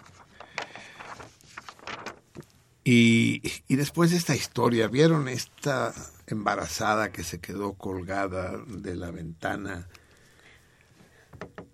Y, 2.88 3.42
y 3.68 3.76
después 3.78 4.12
de 4.12 4.18
esta 4.18 4.36
historia, 4.36 4.88
¿vieron 4.88 5.28
esta 5.28 5.92
embarazada 6.28 7.12
que 7.12 7.24
se 7.24 7.40
quedó 7.40 7.74
colgada 7.74 8.64
de 8.68 8.96
la 8.96 9.10
ventana? 9.10 9.88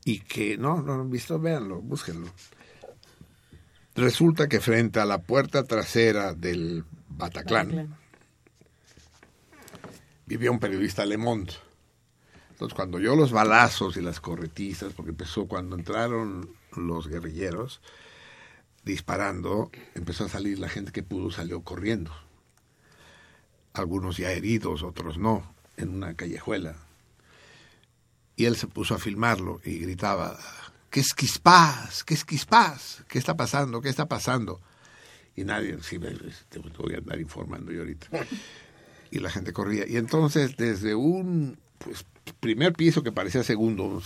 Y 0.05 0.21
que, 0.21 0.57
no, 0.57 0.81
no 0.81 0.95
lo 0.95 1.01
han 1.01 1.09
visto, 1.09 1.37
véanlo, 1.37 1.81
búsquenlo. 1.81 2.31
Resulta 3.93 4.47
que 4.47 4.61
frente 4.61 5.01
a 5.01 5.05
la 5.05 5.21
puerta 5.21 5.65
trasera 5.65 6.33
del 6.33 6.85
Bataclan, 7.09 7.93
vivía 10.25 10.49
un 10.49 10.59
periodista 10.59 11.05
Le 11.05 11.17
Monde. 11.17 11.51
Entonces, 12.51 12.73
cuando 12.73 12.99
oyó 12.99 13.17
los 13.17 13.33
balazos 13.33 13.97
y 13.97 14.01
las 14.01 14.21
corretizas, 14.21 14.93
porque 14.93 15.11
empezó 15.11 15.45
cuando 15.45 15.75
entraron 15.75 16.55
los 16.77 17.09
guerrilleros 17.09 17.81
disparando, 18.83 19.71
empezó 19.95 20.25
a 20.25 20.29
salir 20.29 20.59
la 20.59 20.69
gente 20.69 20.91
que 20.91 21.03
pudo, 21.03 21.31
salió 21.31 21.61
corriendo. 21.63 22.11
Algunos 23.73 24.17
ya 24.17 24.31
heridos, 24.31 24.83
otros 24.83 25.17
no, 25.17 25.53
en 25.77 25.89
una 25.89 26.15
callejuela. 26.15 26.75
Y 28.35 28.45
él 28.45 28.55
se 28.57 28.67
puso 28.67 28.95
a 28.95 28.99
filmarlo 28.99 29.61
y 29.63 29.79
gritaba, 29.79 30.37
¿qué 30.89 30.99
es 30.99 31.13
quispás? 31.13 32.03
¿Qué 32.03 32.13
es 32.13 32.25
quispás? 32.25 33.03
¿Qué 33.07 33.19
está 33.19 33.37
pasando? 33.37 33.81
¿Qué 33.81 33.89
está 33.89 34.07
pasando? 34.07 34.59
Y 35.35 35.43
nadie, 35.45 35.77
sí, 35.81 35.97
me- 35.99 36.11
te 36.49 36.59
voy 36.59 36.95
a 36.95 36.97
andar 36.97 37.19
informando 37.19 37.71
yo 37.71 37.79
ahorita. 37.81 38.07
Y 39.11 39.19
la 39.19 39.29
gente 39.29 39.53
corría. 39.53 39.87
Y 39.87 39.95
entonces, 39.97 40.57
desde 40.57 40.95
un 40.95 41.57
pues, 41.77 42.05
primer 42.39 42.73
piso 42.73 43.03
que 43.03 43.11
parecía 43.11 43.43
segundo, 43.43 44.01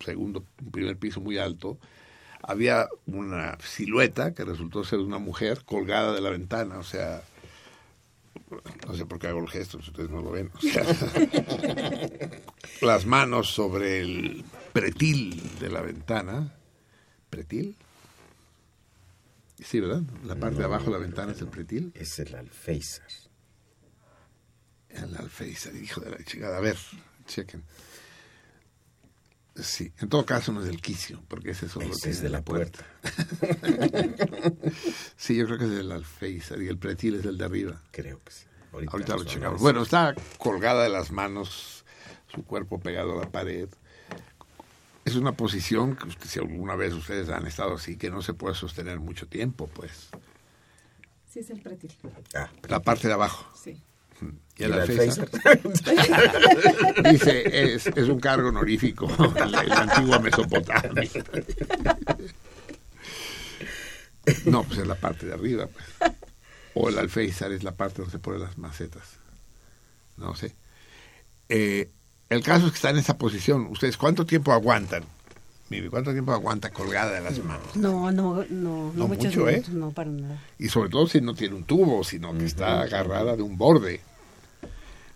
segundo, 0.00 0.44
un 0.62 0.70
primer 0.70 0.98
piso 0.98 1.20
muy 1.20 1.38
alto, 1.38 1.78
había 2.46 2.88
una 3.06 3.58
silueta 3.60 4.32
que 4.32 4.44
resultó 4.44 4.84
ser 4.84 5.00
una 5.00 5.18
mujer 5.18 5.64
colgada 5.64 6.12
de 6.14 6.20
la 6.20 6.30
ventana, 6.30 6.78
o 6.78 6.84
sea, 6.84 7.22
no 8.86 8.94
sé 8.94 9.04
por 9.04 9.18
qué 9.18 9.26
hago 9.26 9.40
el 9.40 9.48
gesto, 9.48 9.82
si 9.82 9.90
ustedes 9.90 10.10
no 10.10 10.22
lo 10.22 10.30
ven, 10.30 10.50
o 10.54 10.60
sea, 10.60 10.84
las 12.82 13.04
manos 13.04 13.48
sobre 13.50 14.00
el 14.00 14.44
pretil 14.72 15.58
de 15.58 15.70
la 15.70 15.80
ventana, 15.82 16.54
pretil, 17.30 17.74
sí, 19.58 19.80
¿verdad? 19.80 20.02
La 20.24 20.36
parte 20.36 20.58
de 20.58 20.64
abajo 20.64 20.84
de 20.86 20.92
la 20.92 20.98
ventana 20.98 21.32
es 21.32 21.40
el 21.40 21.48
pretil, 21.48 21.90
Es 21.94 22.18
el 22.20 22.32
alféizar. 22.34 23.08
el 24.90 25.16
alféizar, 25.16 25.74
hijo 25.74 26.00
de 26.00 26.10
la 26.10 26.24
chingada, 26.24 26.58
a 26.58 26.60
ver, 26.60 26.76
chequen. 27.26 27.64
Sí, 29.58 29.90
en 30.00 30.08
todo 30.08 30.26
caso 30.26 30.52
no 30.52 30.60
es 30.60 30.66
del 30.66 30.80
quicio, 30.82 31.22
porque 31.28 31.52
ese 31.52 31.66
es 31.66 31.72
solo 31.72 31.86
Ese 31.86 32.00
que 32.02 32.10
es 32.10 32.20
de 32.22 32.28
la 32.28 32.42
puerta. 32.42 32.84
Sí, 35.16 35.36
yo 35.36 35.46
creo 35.46 35.58
que 35.58 35.64
es 35.64 35.70
el 35.72 35.90
alféizar 35.92 36.60
y 36.60 36.68
el 36.68 36.78
pretil 36.78 37.16
es 37.16 37.24
el 37.24 37.38
de 37.38 37.44
arriba. 37.44 37.80
Creo 37.90 38.20
que 38.22 38.32
sí. 38.32 38.44
Ahorita 38.72 39.14
lo 39.16 39.22
nos 39.24 39.26
checamos. 39.26 39.60
Bueno, 39.60 39.82
está 39.82 40.14
colgada 40.38 40.82
de 40.82 40.90
las 40.90 41.10
manos, 41.10 41.84
su 42.32 42.44
cuerpo 42.44 42.78
pegado 42.78 43.16
a 43.18 43.24
la 43.24 43.30
pared. 43.30 43.68
Es 45.04 45.14
una 45.14 45.32
posición 45.32 45.96
que 45.96 46.08
usted- 46.08 46.26
si 46.26 46.38
alguna 46.38 46.74
vez 46.76 46.92
ustedes 46.92 47.28
han 47.30 47.46
estado 47.46 47.74
así, 47.74 47.96
que 47.96 48.10
no 48.10 48.20
se 48.22 48.34
puede 48.34 48.54
sostener 48.54 48.98
mucho 49.00 49.26
tiempo, 49.26 49.68
pues. 49.68 50.08
Sí, 51.30 51.38
es 51.40 51.50
el 51.50 51.60
pretil. 51.62 51.92
Ah, 52.34 52.50
La 52.68 52.80
parte 52.80 53.08
de 53.08 53.14
abajo. 53.14 53.46
Sí. 53.56 53.80
Y 54.58 54.62
el 54.64 54.72
el 54.72 54.80
alféizar, 54.80 55.28
alféizar. 55.44 57.02
dice, 57.12 57.74
es, 57.74 57.86
es 57.88 58.08
un 58.08 58.18
cargo 58.20 58.48
honorífico 58.48 59.06
en 59.36 59.52
la, 59.52 59.62
en 59.62 59.68
la 59.68 59.80
antigua 59.80 60.18
Mesopotamia. 60.18 61.10
No, 64.46 64.64
pues 64.64 64.78
es 64.80 64.86
la 64.86 64.94
parte 64.94 65.26
de 65.26 65.34
arriba. 65.34 65.66
pues. 65.66 66.12
O 66.74 66.88
el 66.88 66.98
alféizar 66.98 67.52
es 67.52 67.62
la 67.62 67.72
parte 67.72 67.98
donde 67.98 68.12
se 68.12 68.18
ponen 68.18 68.40
las 68.40 68.58
macetas. 68.58 69.02
No 70.16 70.34
sé. 70.34 70.54
Eh, 71.48 71.90
el 72.28 72.42
caso 72.42 72.66
es 72.66 72.72
que 72.72 72.76
está 72.76 72.90
en 72.90 72.98
esa 72.98 73.18
posición. 73.18 73.66
¿Ustedes 73.66 73.96
cuánto 73.96 74.26
tiempo 74.26 74.52
aguantan? 74.52 75.04
¿Cuánto 75.90 76.12
tiempo 76.12 76.32
aguanta 76.32 76.70
colgada 76.70 77.12
de 77.12 77.20
las 77.22 77.38
manos? 77.42 77.74
No, 77.74 78.10
no, 78.12 78.36
no, 78.36 78.44
no, 78.50 78.92
No 78.94 79.08
muchos 79.08 79.24
mucho, 79.36 79.48
¿eh? 79.48 79.62
no 79.72 79.90
para 79.90 80.10
nada. 80.10 80.40
Y 80.58 80.68
sobre 80.68 80.90
todo 80.90 81.06
si 81.08 81.20
no 81.20 81.34
tiene 81.34 81.56
un 81.56 81.64
tubo, 81.64 82.04
sino 82.04 82.36
que 82.36 82.44
está 82.44 82.82
agarrada 82.82 83.34
de 83.36 83.42
un 83.42 83.58
borde. 83.58 84.00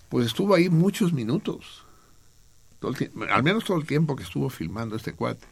Pues 0.09 0.27
estuvo 0.27 0.55
ahí 0.55 0.69
muchos 0.69 1.13
minutos. 1.13 1.85
Todo 2.81 2.93
el 2.99 3.11
al 3.31 3.43
menos 3.43 3.65
todo 3.65 3.77
el 3.79 3.87
tiempo 3.87 4.17
que 4.17 4.25
estuvo 4.25 4.51
filmando 4.51 4.97
este 4.97 5.13
cuate. 5.13 5.47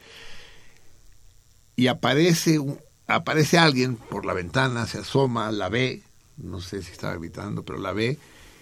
Y 1.77 1.87
aparece, 1.87 2.59
un- 2.59 2.79
aparece 3.07 3.59
alguien 3.59 3.97
por 3.97 4.25
la 4.27 4.33
ventana, 4.33 4.87
se 4.87 4.99
asoma, 4.99 5.53
la 5.53 5.69
ve, 5.69 6.03
no 6.39 6.61
sé 6.61 6.83
si 6.83 6.91
estaba 6.91 7.15
gritando, 7.17 7.63
pero 7.63 7.79
la 7.79 7.93
ve, 7.93 8.19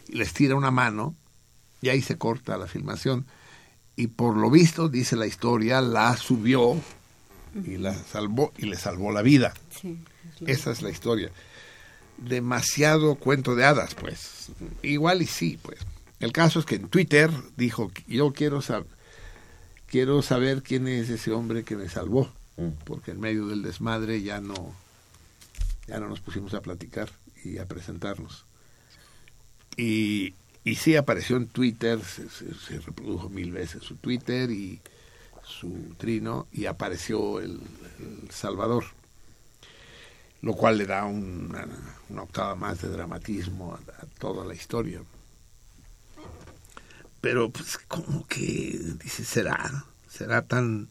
y 0.08 0.16
les 0.16 0.34
tira 0.34 0.54
una 0.54 0.70
mano, 0.70 1.14
y 1.80 1.88
ahí 1.88 2.02
se 2.02 2.18
corta 2.18 2.58
la 2.58 2.66
filmación. 2.66 3.24
Y 3.96 4.08
por 4.08 4.36
lo 4.36 4.50
visto, 4.50 4.88
dice 4.88 5.16
la 5.16 5.26
historia, 5.26 5.80
la 5.80 6.16
subió 6.16 6.80
y 7.64 7.78
la 7.78 7.94
salvó 7.94 8.52
y 8.58 8.66
le 8.66 8.76
salvó 8.76 9.10
la 9.12 9.22
vida. 9.22 9.54
Sí, 9.80 9.98
es 10.42 10.60
Esa 10.60 10.70
es 10.72 10.82
la 10.82 10.90
historia. 10.90 11.30
Demasiado 12.18 13.14
cuento 13.16 13.54
de 13.54 13.64
hadas, 13.64 13.94
pues. 13.94 14.48
Igual 14.82 15.22
y 15.22 15.26
sí, 15.26 15.58
pues. 15.62 15.78
El 16.20 16.32
caso 16.32 16.60
es 16.60 16.66
que 16.66 16.76
en 16.76 16.88
Twitter 16.88 17.30
dijo, 17.56 17.90
yo 18.06 18.32
quiero, 18.32 18.60
sab- 18.62 18.86
quiero 19.86 20.22
saber 20.22 20.62
quién 20.62 20.88
es 20.88 21.08
ese 21.10 21.32
hombre 21.32 21.64
que 21.64 21.76
me 21.76 21.88
salvó, 21.88 22.30
Mm. 22.58 22.68
porque 22.84 23.10
en 23.10 23.20
medio 23.20 23.46
del 23.48 23.62
desmadre 23.62 24.22
ya 24.22 24.40
no, 24.40 24.74
ya 25.86 25.98
no 26.00 26.08
nos 26.08 26.20
pusimos 26.20 26.54
a 26.54 26.62
platicar 26.62 27.10
y 27.44 27.58
a 27.58 27.66
presentarnos. 27.66 28.46
Y, 29.76 30.32
y 30.66 30.74
sí 30.74 30.96
apareció 30.96 31.36
en 31.36 31.46
Twitter, 31.46 32.00
se, 32.02 32.28
se- 32.28 32.80
reprodujo 32.80 33.28
mil 33.28 33.52
veces 33.52 33.84
su 33.84 33.94
Twitter 33.94 34.50
y 34.50 34.80
su 35.44 35.94
trino, 35.96 36.48
y 36.50 36.66
apareció 36.66 37.40
el, 37.40 37.60
Salvador 38.30 38.84
lo 40.42 40.54
cual 40.54 40.78
le 40.78 40.86
da 40.86 41.04
una, 41.04 41.66
octava 42.20 42.56
más 42.56 42.82
de 42.82 42.88
dramatismo 42.88 43.74
a, 43.74 44.06
toda 44.18 44.44
la 44.44 44.54
historia. 44.54 45.00
Pero, 47.20 47.50
pues, 47.50 47.78
como 47.88 48.26
que, 48.26 48.78
dice, 49.02 49.24
será, 49.24 49.84
será 50.08 50.42
tan, 50.42 50.88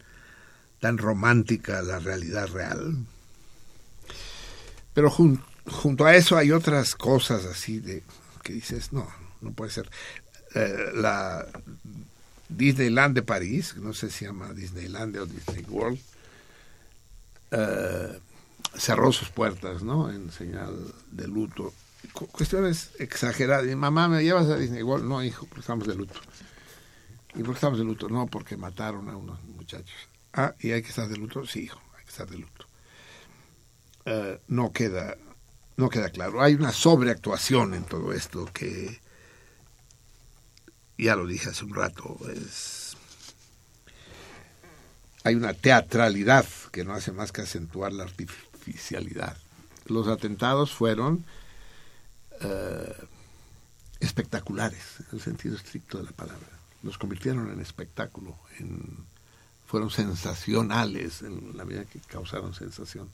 tan 0.80 0.98
romántica 0.98 1.82
la 1.82 2.00
realidad 2.00 2.48
real. 2.48 3.06
Pero 4.94 5.10
junto 5.10 6.06
a 6.06 6.16
eso 6.16 6.38
hay 6.38 6.52
otras 6.52 6.96
cosas 6.96 7.46
así 7.46 7.80
de 7.80 8.04
que 8.42 8.54
dices, 8.54 8.92
no, 8.94 9.08
no 9.46 9.54
puede 9.54 9.72
ser. 9.72 9.90
Eh, 10.56 10.92
la 10.94 11.46
Disneyland 12.50 13.16
de 13.16 13.22
París, 13.22 13.76
no 13.78 13.94
sé 13.94 14.10
si 14.10 14.20
se 14.20 14.26
llama 14.26 14.54
Disneyland 14.54 15.18
o 15.18 15.26
Disney 15.26 15.64
World, 15.70 16.00
eh, 17.52 18.20
cerró 18.78 19.12
sus 19.12 19.30
puertas, 19.30 19.84
¿no? 19.84 20.12
En 20.12 20.32
señal 20.32 20.76
de 21.12 21.28
luto. 21.28 21.74
cuestiones 22.14 22.92
exageradas. 23.00 23.66
Mi 23.66 23.76
mamá, 23.76 24.08
¿me 24.08 24.24
llevas 24.24 24.48
a 24.48 24.58
Disney 24.58 24.84
World? 24.84 25.06
No, 25.06 25.24
hijo, 25.24 25.46
porque 25.46 25.62
estamos 25.62 25.88
de 25.88 25.96
luto. 25.96 26.20
¿Y 27.34 27.40
por 27.40 27.48
qué 27.48 27.54
estamos 27.54 27.78
de 27.80 27.86
luto? 27.86 28.10
No, 28.10 28.28
porque 28.28 28.58
mataron 28.58 29.10
a 29.10 29.18
unos 29.18 29.44
muchachos. 29.44 29.96
Ah, 30.34 30.54
¿y 30.60 30.72
hay 30.72 30.82
que 30.82 30.90
estar 30.90 31.08
de 31.08 31.18
luto? 31.18 31.46
Sí, 31.46 31.64
hijo, 31.64 31.82
hay 31.98 32.04
que 32.04 32.12
estar 32.12 32.30
de 32.30 32.38
luto. 32.38 32.66
Eh, 34.06 34.40
no 34.48 34.72
queda 34.72 35.18
no 35.78 35.90
queda 35.90 36.10
claro. 36.10 36.42
Hay 36.42 36.56
una 36.56 36.72
sobreactuación 36.72 37.74
en 37.74 37.84
todo 37.84 38.14
esto 38.14 38.46
que 38.54 39.00
ya 40.98 41.16
lo 41.16 41.28
dije 41.28 41.50
hace 41.50 41.66
un 41.66 41.74
rato, 41.74 42.18
es 42.34 42.86
hay 45.26 45.34
una 45.34 45.54
teatralidad 45.56 46.46
que 46.72 46.86
no 46.86 46.94
hace 46.94 47.12
más 47.12 47.32
que 47.32 47.42
acentuar 47.42 47.92
la 47.92 48.04
artificialidad. 48.04 49.36
Los 49.88 50.08
atentados 50.08 50.72
fueron 50.72 51.26
eh, 52.42 52.94
espectaculares, 54.00 54.84
en 55.00 55.06
el 55.14 55.22
sentido 55.22 55.56
estricto 55.56 55.98
de 55.98 56.04
la 56.04 56.12
palabra. 56.12 56.48
Los 56.84 57.00
convirtieron 57.00 57.52
en 57.52 57.60
espectáculo, 57.60 58.38
en, 58.60 59.00
fueron 59.66 59.90
sensacionales 59.90 61.24
en 61.24 61.58
la 61.58 61.66
medida 61.66 61.86
que 61.86 62.00
causaron 62.02 62.54
sensación. 62.54 63.10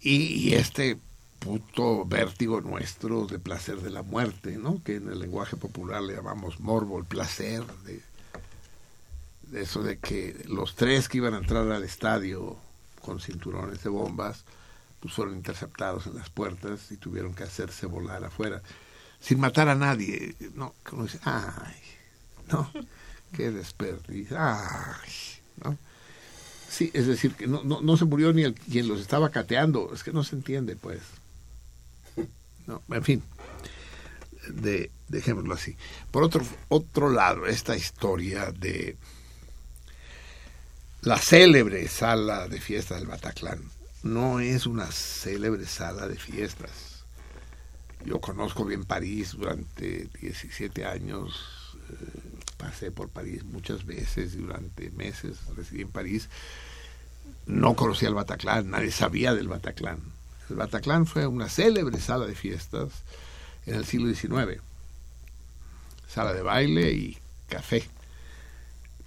Y, 0.00 0.54
este 0.54 0.98
puto 1.38 2.04
vértigo 2.04 2.60
nuestro 2.60 3.26
de 3.26 3.38
placer 3.38 3.80
de 3.80 3.90
la 3.90 4.02
muerte, 4.02 4.56
¿no? 4.56 4.82
Que 4.82 4.96
en 4.96 5.08
el 5.08 5.20
lenguaje 5.20 5.56
popular 5.56 6.02
le 6.02 6.14
llamamos 6.14 6.60
morbo, 6.60 6.98
el 6.98 7.04
placer 7.04 7.64
de, 7.84 8.02
eso 9.60 9.82
de 9.82 9.98
que 9.98 10.44
los 10.48 10.74
tres 10.74 11.08
que 11.08 11.18
iban 11.18 11.34
a 11.34 11.38
entrar 11.38 11.70
al 11.70 11.84
estadio 11.84 12.56
con 13.00 13.20
cinturones 13.20 13.82
de 13.82 13.90
bombas, 13.90 14.44
pues 15.00 15.14
fueron 15.14 15.34
interceptados 15.36 16.06
en 16.06 16.16
las 16.16 16.30
puertas 16.30 16.90
y 16.90 16.96
tuvieron 16.96 17.34
que 17.34 17.44
hacerse 17.44 17.86
volar 17.86 18.24
afuera, 18.24 18.62
sin 19.20 19.38
matar 19.38 19.68
a 19.68 19.74
nadie, 19.74 20.34
¿no? 20.54 20.74
Como 20.82 21.04
dice, 21.04 21.20
ay, 21.22 21.76
no, 22.50 22.70
qué 23.32 23.50
desperdicio, 23.50 24.36
ay, 24.38 25.10
¿no? 25.62 25.78
Sí, 26.68 26.90
es 26.92 27.06
decir, 27.06 27.34
que 27.34 27.46
no, 27.46 27.62
no, 27.62 27.80
no 27.80 27.96
se 27.96 28.04
murió 28.04 28.32
ni 28.32 28.42
el, 28.42 28.54
quien 28.54 28.88
los 28.88 29.00
estaba 29.00 29.30
cateando, 29.30 29.92
es 29.94 30.02
que 30.02 30.12
no 30.12 30.24
se 30.24 30.36
entiende, 30.36 30.76
pues. 30.76 31.00
No, 32.66 32.82
en 32.90 33.02
fin, 33.04 33.22
de, 34.48 34.90
dejémoslo 35.08 35.54
así. 35.54 35.76
Por 36.10 36.22
otro, 36.22 36.42
otro 36.68 37.10
lado, 37.10 37.46
esta 37.46 37.76
historia 37.76 38.50
de 38.52 38.96
la 41.02 41.18
célebre 41.18 41.86
sala 41.88 42.48
de 42.48 42.60
fiestas 42.60 42.98
del 42.98 43.08
Bataclan 43.08 43.62
no 44.02 44.40
es 44.40 44.66
una 44.66 44.90
célebre 44.90 45.66
sala 45.66 46.08
de 46.08 46.16
fiestas. 46.16 47.04
Yo 48.04 48.20
conozco 48.20 48.64
bien 48.64 48.84
París 48.84 49.32
durante 49.36 50.08
17 50.20 50.84
años, 50.84 51.76
eh, 51.90 52.38
pasé 52.56 52.90
por 52.90 53.08
París 53.08 53.44
muchas 53.44 53.84
veces 53.84 54.36
durante 54.36 54.90
meses 54.90 55.38
residí 55.56 55.82
en 55.82 55.90
París. 55.90 56.28
No 57.46 57.74
conocía 57.74 58.08
el 58.08 58.14
Bataclan, 58.14 58.70
nadie 58.70 58.90
sabía 58.90 59.34
del 59.34 59.48
Bataclan. 59.48 60.15
El 60.48 60.56
Bataclan 60.56 61.06
fue 61.06 61.26
una 61.26 61.48
célebre 61.48 62.00
sala 62.00 62.26
de 62.26 62.34
fiestas 62.34 62.90
en 63.66 63.74
el 63.74 63.84
siglo 63.84 64.12
XIX. 64.12 64.60
Sala 66.08 66.32
de 66.32 66.42
baile 66.42 66.92
y 66.92 67.18
café. 67.48 67.88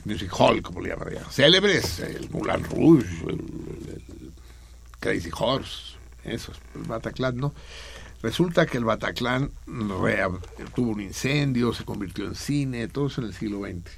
Music 0.05 0.31
Hall, 0.37 0.61
como 0.61 0.81
le 0.81 0.89
llamaría. 0.89 1.23
Célebres, 1.25 1.99
el 1.99 2.29
Moulin 2.29 2.63
Rouge, 2.63 3.07
el, 3.27 4.31
Crazy 4.99 5.29
Horse, 5.37 5.95
eso, 6.23 6.51
el 6.75 6.83
Bataclan, 6.83 7.37
¿no? 7.37 7.53
Resulta 8.21 8.65
que 8.65 8.77
el 8.77 8.83
Bataclan 8.83 9.49
tuvo 10.75 10.91
un 10.91 11.01
incendio, 11.01 11.73
se 11.73 11.85
convirtió 11.85 12.25
en 12.25 12.35
cine, 12.35 12.87
todo 12.89 13.07
eso 13.07 13.21
en 13.21 13.27
el 13.27 13.33
siglo 13.33 13.61
XX. 13.61 13.89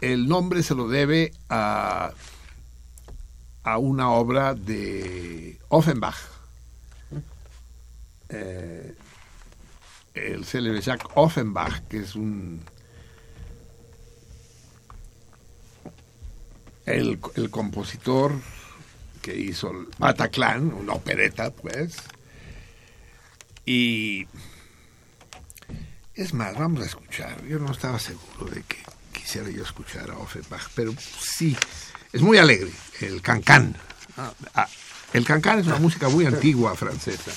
El 0.00 0.28
nombre 0.28 0.62
se 0.62 0.74
lo 0.74 0.88
debe 0.88 1.32
a 1.48 2.12
a 3.72 3.78
una 3.78 4.10
obra 4.10 4.54
de 4.54 5.58
Offenbach. 5.68 6.16
Eh, 8.30 8.94
el 10.14 10.44
célebre 10.44 10.80
Jacques 10.80 11.08
Offenbach, 11.14 11.86
que 11.88 12.00
es 12.00 12.14
un 12.14 12.62
el, 16.86 17.18
el 17.34 17.50
compositor 17.50 18.32
que 19.22 19.36
hizo 19.36 19.72
Bataclan, 19.98 20.72
una 20.72 20.94
opereta, 20.94 21.50
pues. 21.50 21.96
Y 23.66 24.26
es 26.14 26.32
más, 26.32 26.56
vamos 26.56 26.82
a 26.82 26.86
escuchar. 26.86 27.44
Yo 27.44 27.58
no 27.58 27.70
estaba 27.70 27.98
seguro 27.98 28.46
de 28.46 28.62
que 28.62 28.78
quisiera 29.12 29.50
yo 29.50 29.62
escuchar 29.62 30.10
a 30.10 30.16
Offenbach, 30.16 30.70
pero 30.74 30.94
sí, 31.20 31.56
es 32.12 32.22
muy 32.22 32.38
alegre, 32.38 32.70
el 33.00 33.22
cancán. 33.22 33.74
Ah, 34.54 34.66
el 35.12 35.24
cancán 35.24 35.60
es 35.60 35.66
una 35.66 35.78
música 35.78 36.08
muy 36.08 36.26
antigua 36.26 36.74
francesa, 36.74 37.30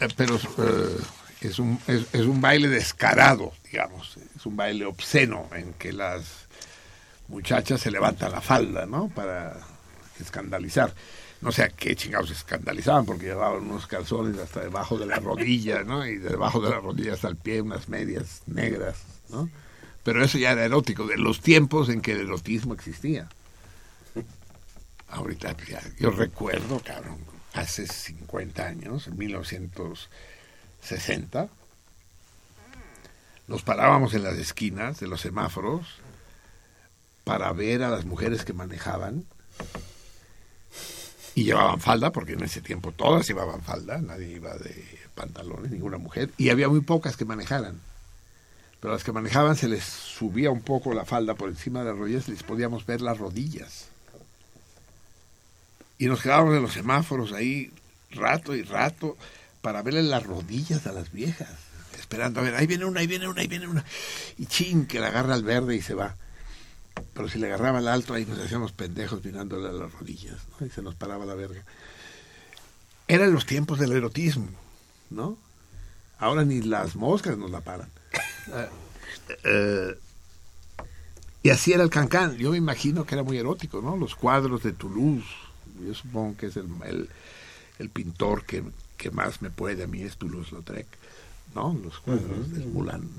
eh, 0.00 0.08
pero 0.16 0.36
eh, 0.36 0.96
es, 1.40 1.58
un, 1.58 1.78
es, 1.86 2.22
un 2.22 2.40
baile 2.40 2.68
descarado, 2.68 3.52
digamos, 3.70 4.16
es 4.34 4.46
un 4.46 4.56
baile 4.56 4.86
obsceno 4.86 5.48
en 5.52 5.74
que 5.74 5.92
las 5.92 6.46
muchachas 7.28 7.80
se 7.80 7.90
levantan 7.90 8.32
la 8.32 8.40
falda, 8.40 8.86
¿no? 8.86 9.08
Para 9.08 9.58
escandalizar. 10.20 10.94
No 11.42 11.52
sé 11.52 11.64
a 11.64 11.68
qué 11.68 11.94
chingados 11.94 12.30
escandalizaban, 12.30 13.04
porque 13.04 13.26
llevaban 13.26 13.68
unos 13.68 13.86
calzones 13.86 14.38
hasta 14.38 14.60
debajo 14.60 14.96
de 14.96 15.06
la 15.06 15.16
rodilla, 15.16 15.84
¿no? 15.84 16.06
Y 16.06 16.16
debajo 16.16 16.60
de 16.60 16.70
la 16.70 16.80
rodilla 16.80 17.12
hasta 17.12 17.28
el 17.28 17.36
pie 17.36 17.60
unas 17.60 17.88
medias 17.88 18.42
negras, 18.46 19.02
¿no? 19.28 19.50
Pero 20.02 20.24
eso 20.24 20.38
ya 20.38 20.52
era 20.52 20.64
erótico, 20.64 21.06
de 21.06 21.18
los 21.18 21.40
tiempos 21.40 21.88
en 21.88 22.00
que 22.00 22.12
el 22.12 22.20
erotismo 22.20 22.72
existía. 22.72 23.28
Ahorita, 25.08 25.56
yo 25.98 26.10
recuerdo, 26.10 26.80
cabrón, 26.80 27.18
hace 27.54 27.86
50 27.86 28.66
años, 28.66 29.06
en 29.06 29.16
1960, 29.16 31.48
nos 33.46 33.62
parábamos 33.62 34.12
en 34.14 34.24
las 34.24 34.36
esquinas 34.36 34.98
de 34.98 35.06
los 35.06 35.20
semáforos 35.20 35.86
para 37.24 37.52
ver 37.52 37.82
a 37.82 37.90
las 37.90 38.04
mujeres 38.04 38.44
que 38.44 38.52
manejaban 38.52 39.24
y 41.34 41.44
llevaban 41.44 41.80
falda, 41.80 42.12
porque 42.12 42.32
en 42.32 42.42
ese 42.42 42.60
tiempo 42.60 42.92
todas 42.92 43.28
llevaban 43.28 43.62
falda, 43.62 43.98
nadie 43.98 44.32
iba 44.32 44.54
de 44.56 44.84
pantalones, 45.14 45.70
ninguna 45.70 45.98
mujer, 45.98 46.30
y 46.36 46.50
había 46.50 46.68
muy 46.68 46.80
pocas 46.80 47.16
que 47.16 47.24
manejaran 47.24 47.80
pero 48.80 48.92
las 48.92 49.04
que 49.04 49.12
manejaban 49.12 49.56
se 49.56 49.68
les 49.68 49.84
subía 49.84 50.50
un 50.50 50.60
poco 50.60 50.94
la 50.94 51.04
falda 51.04 51.34
por 51.34 51.48
encima 51.48 51.80
de 51.80 51.86
las 51.86 51.98
rodillas 51.98 52.28
y 52.28 52.32
les 52.32 52.42
podíamos 52.42 52.86
ver 52.86 53.00
las 53.00 53.18
rodillas. 53.18 53.88
Y 55.98 56.06
nos 56.06 56.20
quedábamos 56.20 56.56
en 56.56 56.62
los 56.62 56.72
semáforos 56.72 57.32
ahí 57.32 57.72
rato 58.10 58.54
y 58.54 58.62
rato 58.62 59.16
para 59.62 59.82
verle 59.82 60.02
las 60.02 60.22
rodillas 60.22 60.86
a 60.86 60.92
las 60.92 61.10
viejas, 61.12 61.50
esperando 61.98 62.40
a 62.40 62.42
ver, 62.44 62.54
ahí 62.54 62.66
viene 62.66 62.84
una, 62.84 63.00
ahí 63.00 63.06
viene 63.06 63.26
una, 63.28 63.40
ahí 63.40 63.48
viene 63.48 63.66
una. 63.66 63.84
Y 64.38 64.46
ching, 64.46 64.86
que 64.86 65.00
la 65.00 65.08
agarra 65.08 65.34
al 65.34 65.42
verde 65.42 65.74
y 65.74 65.82
se 65.82 65.94
va. 65.94 66.16
Pero 67.12 67.28
si 67.28 67.38
le 67.38 67.46
agarraba 67.46 67.78
al 67.78 67.88
alto, 67.88 68.14
ahí 68.14 68.24
nos 68.24 68.38
hacíamos 68.38 68.72
pendejos 68.72 69.24
mirándole 69.24 69.68
a 69.68 69.72
las 69.72 69.92
rodillas, 69.92 70.36
¿no? 70.58 70.66
Y 70.66 70.70
se 70.70 70.82
nos 70.82 70.94
paraba 70.94 71.26
la 71.26 71.34
verga. 71.34 71.64
Eran 73.08 73.32
los 73.32 73.46
tiempos 73.46 73.78
del 73.78 73.92
erotismo, 73.92 74.48
¿no? 75.10 75.36
Ahora 76.18 76.44
ni 76.44 76.62
las 76.62 76.96
moscas 76.96 77.36
nos 77.36 77.50
la 77.50 77.60
paran. 77.60 77.90
Eh, 78.52 78.68
eh, 79.44 79.98
y 81.42 81.50
así 81.50 81.72
era 81.72 81.82
el 81.82 81.90
cancán. 81.90 82.36
Yo 82.36 82.50
me 82.50 82.56
imagino 82.56 83.04
que 83.04 83.14
era 83.14 83.22
muy 83.22 83.38
erótico, 83.38 83.82
¿no? 83.82 83.96
Los 83.96 84.14
cuadros 84.14 84.62
de 84.62 84.72
Toulouse. 84.72 85.26
Yo 85.84 85.94
supongo 85.94 86.36
que 86.36 86.46
es 86.46 86.56
el, 86.56 87.08
el, 87.78 87.90
pintor 87.90 88.44
que, 88.44 88.64
que, 88.96 89.10
más 89.10 89.42
me 89.42 89.50
puede 89.50 89.84
a 89.84 89.86
mí 89.86 90.02
es 90.02 90.16
Toulouse-Lautrec, 90.16 90.86
¿no? 91.54 91.78
Los 91.82 91.98
cuadros 92.00 92.52
del 92.52 92.66
Moulin 92.66 93.10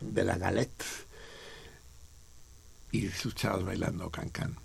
de 0.00 0.24
la 0.24 0.36
Galette. 0.36 0.84
Y 2.92 3.08
sus 3.08 3.34
chavos 3.34 3.64
bailando 3.64 4.10
cancán. 4.10 4.56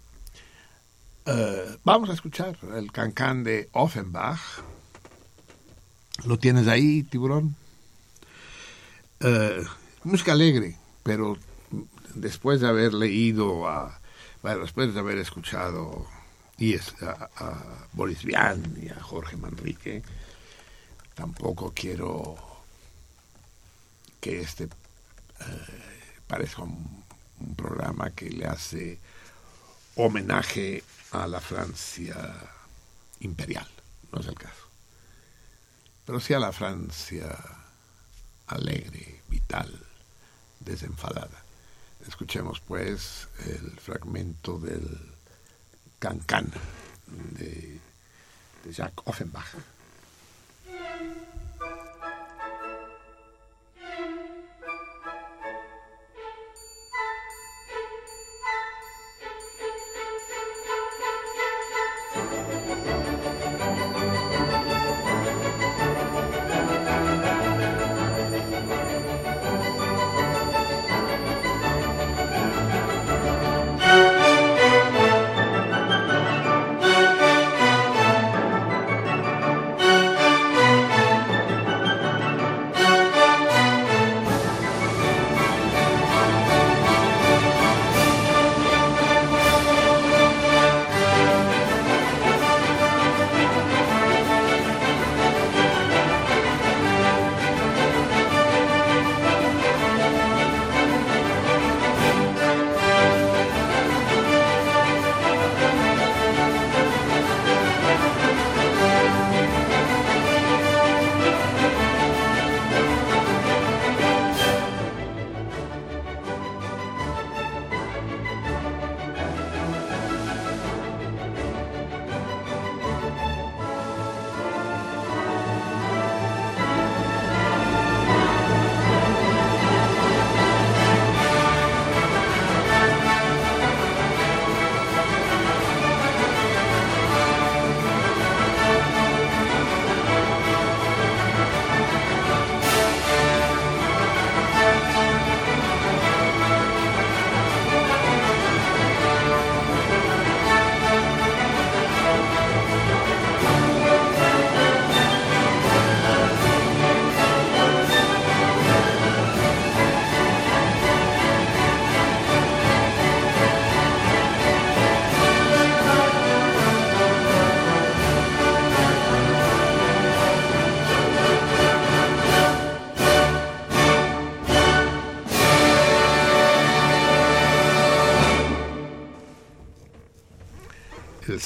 Uh, 1.25 1.77
vamos 1.83 2.09
a 2.09 2.13
escuchar 2.13 2.57
el 2.75 2.91
cancán 2.91 3.43
de 3.43 3.69
Offenbach. 3.73 4.39
¿Lo 6.25 6.37
tienes 6.37 6.67
ahí, 6.67 7.03
tiburón? 7.03 7.55
Uh, 9.21 9.63
música 10.03 10.33
alegre, 10.33 10.77
pero 11.03 11.37
después 12.15 12.61
de 12.61 12.67
haber 12.67 12.93
leído 12.93 13.67
a, 13.67 13.99
bueno, 14.41 14.61
después 14.61 14.93
de 14.93 14.99
haber 14.99 15.17
escuchado 15.17 16.07
y 16.61 16.75
a, 16.75 17.88
Boris 17.91 18.23
Vian 18.23 18.77
y 18.79 18.89
a 18.89 19.01
Jorge 19.01 19.35
Manrique, 19.35 20.03
tampoco 21.15 21.73
quiero 21.73 22.38
que 24.19 24.41
este 24.41 24.65
eh, 24.65 24.69
parezca 26.27 26.61
un 26.61 27.03
programa 27.57 28.11
que 28.11 28.29
le 28.29 28.45
hace 28.45 28.99
homenaje 29.95 30.83
a 31.09 31.25
la 31.25 31.41
Francia 31.41 32.15
imperial, 33.21 33.67
no 34.11 34.19
es 34.19 34.27
el 34.27 34.35
caso, 34.35 34.67
pero 36.05 36.19
sí 36.19 36.35
a 36.35 36.39
la 36.39 36.51
Francia 36.51 37.39
alegre, 38.45 39.21
vital, 39.29 39.83
desenfadada. 40.59 41.43
Escuchemos 42.07 42.59
pues 42.59 43.27
el 43.47 43.79
fragmento 43.79 44.59
del 44.59 45.10
Cancan 46.01 46.49
de, 47.37 47.77
de 48.65 48.71
Jacques 48.73 49.07
Offenbach. 49.07 49.53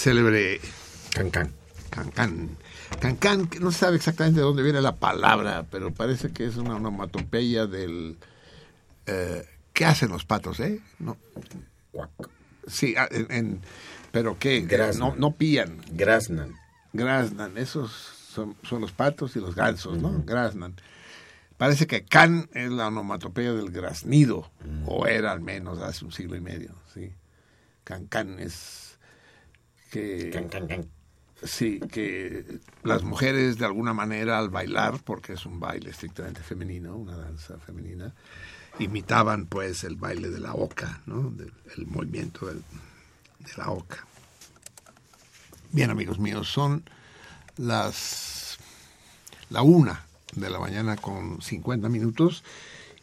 Célebre 0.06 0.62
Cancán. 1.16 1.52
Cancán. 1.90 2.50
Cancán, 3.00 3.48
que 3.48 3.60
no 3.60 3.72
se 3.72 3.80
sabe 3.80 3.96
exactamente 3.96 4.40
de 4.40 4.46
dónde 4.46 4.62
viene 4.62 4.80
la 4.80 4.98
palabra, 4.98 5.66
pero 5.72 5.92
parece 5.92 6.32
que 6.32 6.46
es 6.46 6.58
una 6.58 6.76
onomatopeya 6.76 7.66
del... 7.66 8.16
eh, 9.08 9.44
¿Qué 9.74 9.84
hacen 9.86 10.10
los 10.10 10.24
patos, 10.24 10.60
eh? 10.60 10.80
No, 11.00 11.18
Cuac. 11.92 12.12
sí, 12.68 12.94
ah, 12.98 13.08
en, 13.10 13.32
en- 13.32 13.62
pero 14.12 14.38
¿qué? 14.38 14.62
Graznan. 14.62 15.00
No, 15.10 15.16
no 15.16 15.32
pían, 15.36 15.82
Grasnan. 15.92 16.54
graznan, 16.94 17.58
esos 17.58 17.92
son, 17.92 18.56
son 18.62 18.82
los 18.82 18.92
patos 18.92 19.36
y 19.36 19.40
los 19.40 19.56
gansos, 19.56 19.98
¿no? 19.98 20.22
Graznan. 20.24 20.76
Parece 21.58 21.88
que 21.88 22.06
can 22.06 22.48
es 22.54 22.70
la 22.70 22.90
onomatopeya 22.90 23.54
del 23.54 23.72
graznido, 23.72 24.52
o 24.86 25.08
era 25.08 25.32
al 25.32 25.42
menos 25.42 25.80
hace 25.80 26.06
un 26.06 26.12
siglo 26.12 26.36
y 26.36 26.42
medio, 26.42 26.76
sí. 26.94 27.12
Cancán 27.84 28.38
es 28.40 29.00
que... 30.00 30.30
Can, 30.32 30.50
can, 30.50 30.68
can. 30.68 30.86
Sí, 31.44 31.80
que 31.92 32.60
las 32.84 33.04
mujeres 33.04 33.58
de 33.58 33.66
alguna 33.66 33.94
manera 33.94 34.40
al 34.40 34.50
bailar, 34.50 35.00
porque 35.04 35.34
es 35.34 35.46
un 35.46 35.60
baile 35.60 35.90
estrictamente 35.90 36.42
femenino, 36.42 36.96
una 36.96 37.18
danza 37.18 37.58
femenina, 37.60 38.14
imitaban 38.80 39.46
pues 39.46 39.84
el 39.84 39.96
baile 39.96 40.30
de 40.30 40.40
la 40.40 40.54
oca, 40.54 41.02
¿no? 41.06 41.34
El 41.78 41.88
movimiento 41.88 42.48
del- 42.48 42.64
de 43.40 43.52
la 43.58 43.70
oca. 43.70 44.06
Bien, 45.72 45.90
amigos 45.92 46.20
míos, 46.20 46.48
son 46.48 46.84
las 47.58 48.58
la 49.50 49.62
una 49.62 50.06
de 50.36 50.50
la 50.50 50.60
mañana 50.60 50.96
con 50.96 51.42
50 51.42 51.90
minutos 51.90 52.44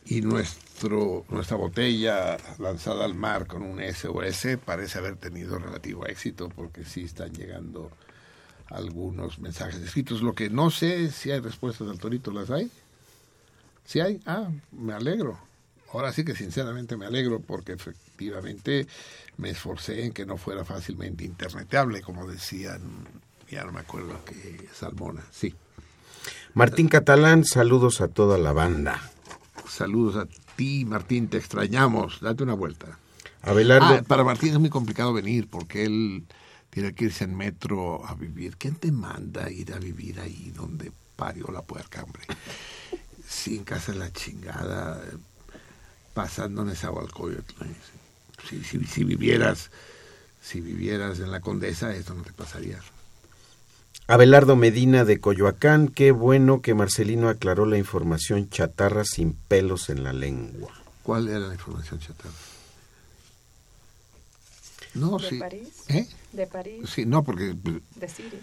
y 0.07 0.23
nuestro 0.23 0.63
nuestra 0.89 1.57
botella 1.57 2.37
lanzada 2.59 3.05
al 3.05 3.15
mar 3.15 3.47
con 3.47 3.63
un 3.63 3.81
SOS 3.81 4.59
parece 4.65 4.99
haber 4.99 5.17
tenido 5.17 5.59
relativo 5.59 6.07
éxito 6.07 6.49
porque 6.49 6.85
sí 6.85 7.05
están 7.05 7.33
llegando 7.33 7.91
algunos 8.69 9.39
mensajes 9.39 9.77
escritos. 9.77 10.23
Lo 10.23 10.35
que 10.35 10.51
no 10.51 10.71
sé 10.71 11.05
es 11.05 11.15
si 11.15 11.31
hay 11.31 11.41
respuestas 11.41 11.89
al 11.89 11.99
torito, 11.99 12.31
¿las 12.33 12.51
hay? 12.51 12.71
¿Sí 13.85 14.01
hay? 14.01 14.21
Ah, 14.27 14.49
me 14.73 14.93
alegro. 14.93 15.39
Ahora 15.93 16.13
sí 16.13 16.25
que 16.25 16.35
sinceramente 16.35 16.97
me 16.97 17.07
alegro 17.07 17.41
porque 17.41 17.73
efectivamente 17.73 18.87
me 19.37 19.51
esforcé 19.51 20.05
en 20.05 20.13
que 20.13 20.25
no 20.25 20.37
fuera 20.39 20.65
fácilmente 20.65 21.25
interneteable, 21.25 22.01
como 22.01 22.27
decían, 22.27 22.81
ya 23.51 23.65
no 23.65 23.73
me 23.73 23.81
acuerdo 23.81 24.25
que 24.25 24.69
Salmona. 24.73 25.23
Sí. 25.31 25.55
Martín 26.55 26.89
Catalán, 26.89 27.45
saludos 27.45 28.01
a 28.01 28.09
toda 28.09 28.39
la 28.39 28.53
banda. 28.53 29.11
Saludos 29.69 30.17
a 30.17 30.29
ti, 30.57 30.85
Martín, 30.85 31.29
te 31.29 31.39
extrañamos. 31.39 32.21
Date 32.21 32.43
una 32.43 32.55
vuelta. 32.55 32.99
Abelardo, 33.43 33.87
Ah, 33.87 34.03
para 34.07 34.25
Martín 34.25 34.53
es 34.53 34.59
muy 34.59 34.71
complicado 34.71 35.13
venir 35.13 35.49
porque 35.49 35.85
él 35.85 36.25
tiene 36.71 36.95
que 36.95 37.07
irse 37.07 37.25
en 37.25 37.37
metro 37.37 38.07
a 38.07 38.15
vivir. 38.15 38.57
¿Quién 38.57 38.77
te 38.77 38.93
manda 38.93 39.45
a 39.47 39.51
ir 39.51 39.73
a 39.75 39.79
vivir 39.79 40.21
ahí 40.21 40.53
donde 40.55 40.93
parió 41.17 41.49
la 41.53 41.63
puerca, 41.63 42.03
hombre? 42.03 42.23
Sin 43.29 43.65
casa 43.65 43.93
de 43.93 43.99
la 43.99 44.13
chingada, 44.13 45.03
pasando 46.15 46.63
en 46.63 46.71
esa 46.71 46.91
Si, 48.49 48.63
si, 48.63 48.85
si 48.85 49.05
vivieras, 49.05 49.71
si 50.43 50.61
vivieras 50.61 51.19
en 51.21 51.31
la 51.31 51.41
Condesa, 51.41 51.95
esto 51.95 52.15
no 52.15 52.23
te 52.23 52.33
pasaría. 52.33 52.79
Abelardo 54.09 54.57
Medina 54.57 55.05
de 55.05 55.19
Coyoacán, 55.21 55.89
qué 55.89 56.11
bueno 56.11 56.61
que 56.61 56.75
Marcelino 56.75 57.29
aclaró 57.29 57.67
la 57.67 57.79
información 57.79 58.51
chatarra 58.51 59.05
sin 59.05 59.33
pelos 59.35 59.89
en 59.89 60.03
la 60.03 60.13
lengua. 60.13 60.71
¿Cuál 61.03 61.29
era 61.29 61.39
la 61.41 61.55
información 61.55 61.99
chatarra? 62.01 62.35
No, 64.95 65.17
¿De 65.19 65.29
sí. 65.29 65.39
París? 65.39 65.69
¿Eh? 65.89 66.07
De 66.33 66.47
París, 66.47 66.91
Sí, 66.91 67.07
no, 67.07 67.23
porque 67.25 67.55
pues, 67.63 67.77
de 67.97 68.09
Siria. 68.09 68.41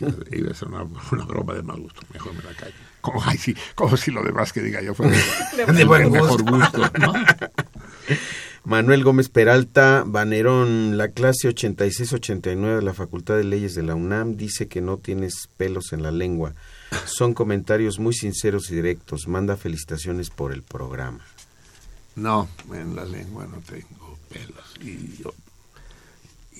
Iba 0.32 0.50
a 0.50 0.54
ser 0.54 0.68
una, 0.68 0.82
una 1.12 1.24
broma 1.24 1.54
de 1.54 1.62
mal 1.62 1.80
gusto, 1.80 2.00
mejor 2.12 2.34
me 2.34 2.42
la 2.42 2.54
callo. 2.54 2.74
Como, 3.00 3.22
ay, 3.24 3.38
sí, 3.38 3.54
como 3.74 3.96
si 3.96 4.10
lo 4.10 4.22
demás 4.24 4.52
que 4.52 4.60
diga 4.62 4.80
yo 4.82 4.94
fuera 4.94 5.16
De 5.56 5.66
de 5.72 5.84
buen 5.84 6.10
mejor 6.10 6.42
gusto. 6.42 6.78
gusto. 6.80 6.98
¿no? 6.98 7.12
Manuel 8.64 9.04
Gómez 9.04 9.28
Peralta, 9.28 10.04
Banerón, 10.06 10.98
la 10.98 11.08
clase 11.08 11.48
86-89 11.48 12.76
de 12.76 12.82
la 12.82 12.92
Facultad 12.92 13.36
de 13.36 13.44
Leyes 13.44 13.74
de 13.74 13.82
la 13.82 13.94
UNAM 13.94 14.36
dice 14.36 14.68
que 14.68 14.80
no 14.80 14.98
tienes 14.98 15.48
pelos 15.56 15.92
en 15.92 16.02
la 16.02 16.10
lengua. 16.10 16.54
Son 17.06 17.34
comentarios 17.34 17.98
muy 17.98 18.14
sinceros 18.14 18.70
y 18.70 18.74
directos. 18.74 19.28
Manda 19.28 19.56
felicitaciones 19.56 20.30
por 20.30 20.52
el 20.52 20.62
programa. 20.62 21.24
No, 22.16 22.48
en 22.74 22.96
la 22.96 23.04
lengua 23.04 23.46
no 23.46 23.58
tengo 23.60 24.18
pelos. 24.28 24.74
Y 24.80 25.22
yo 25.22 25.32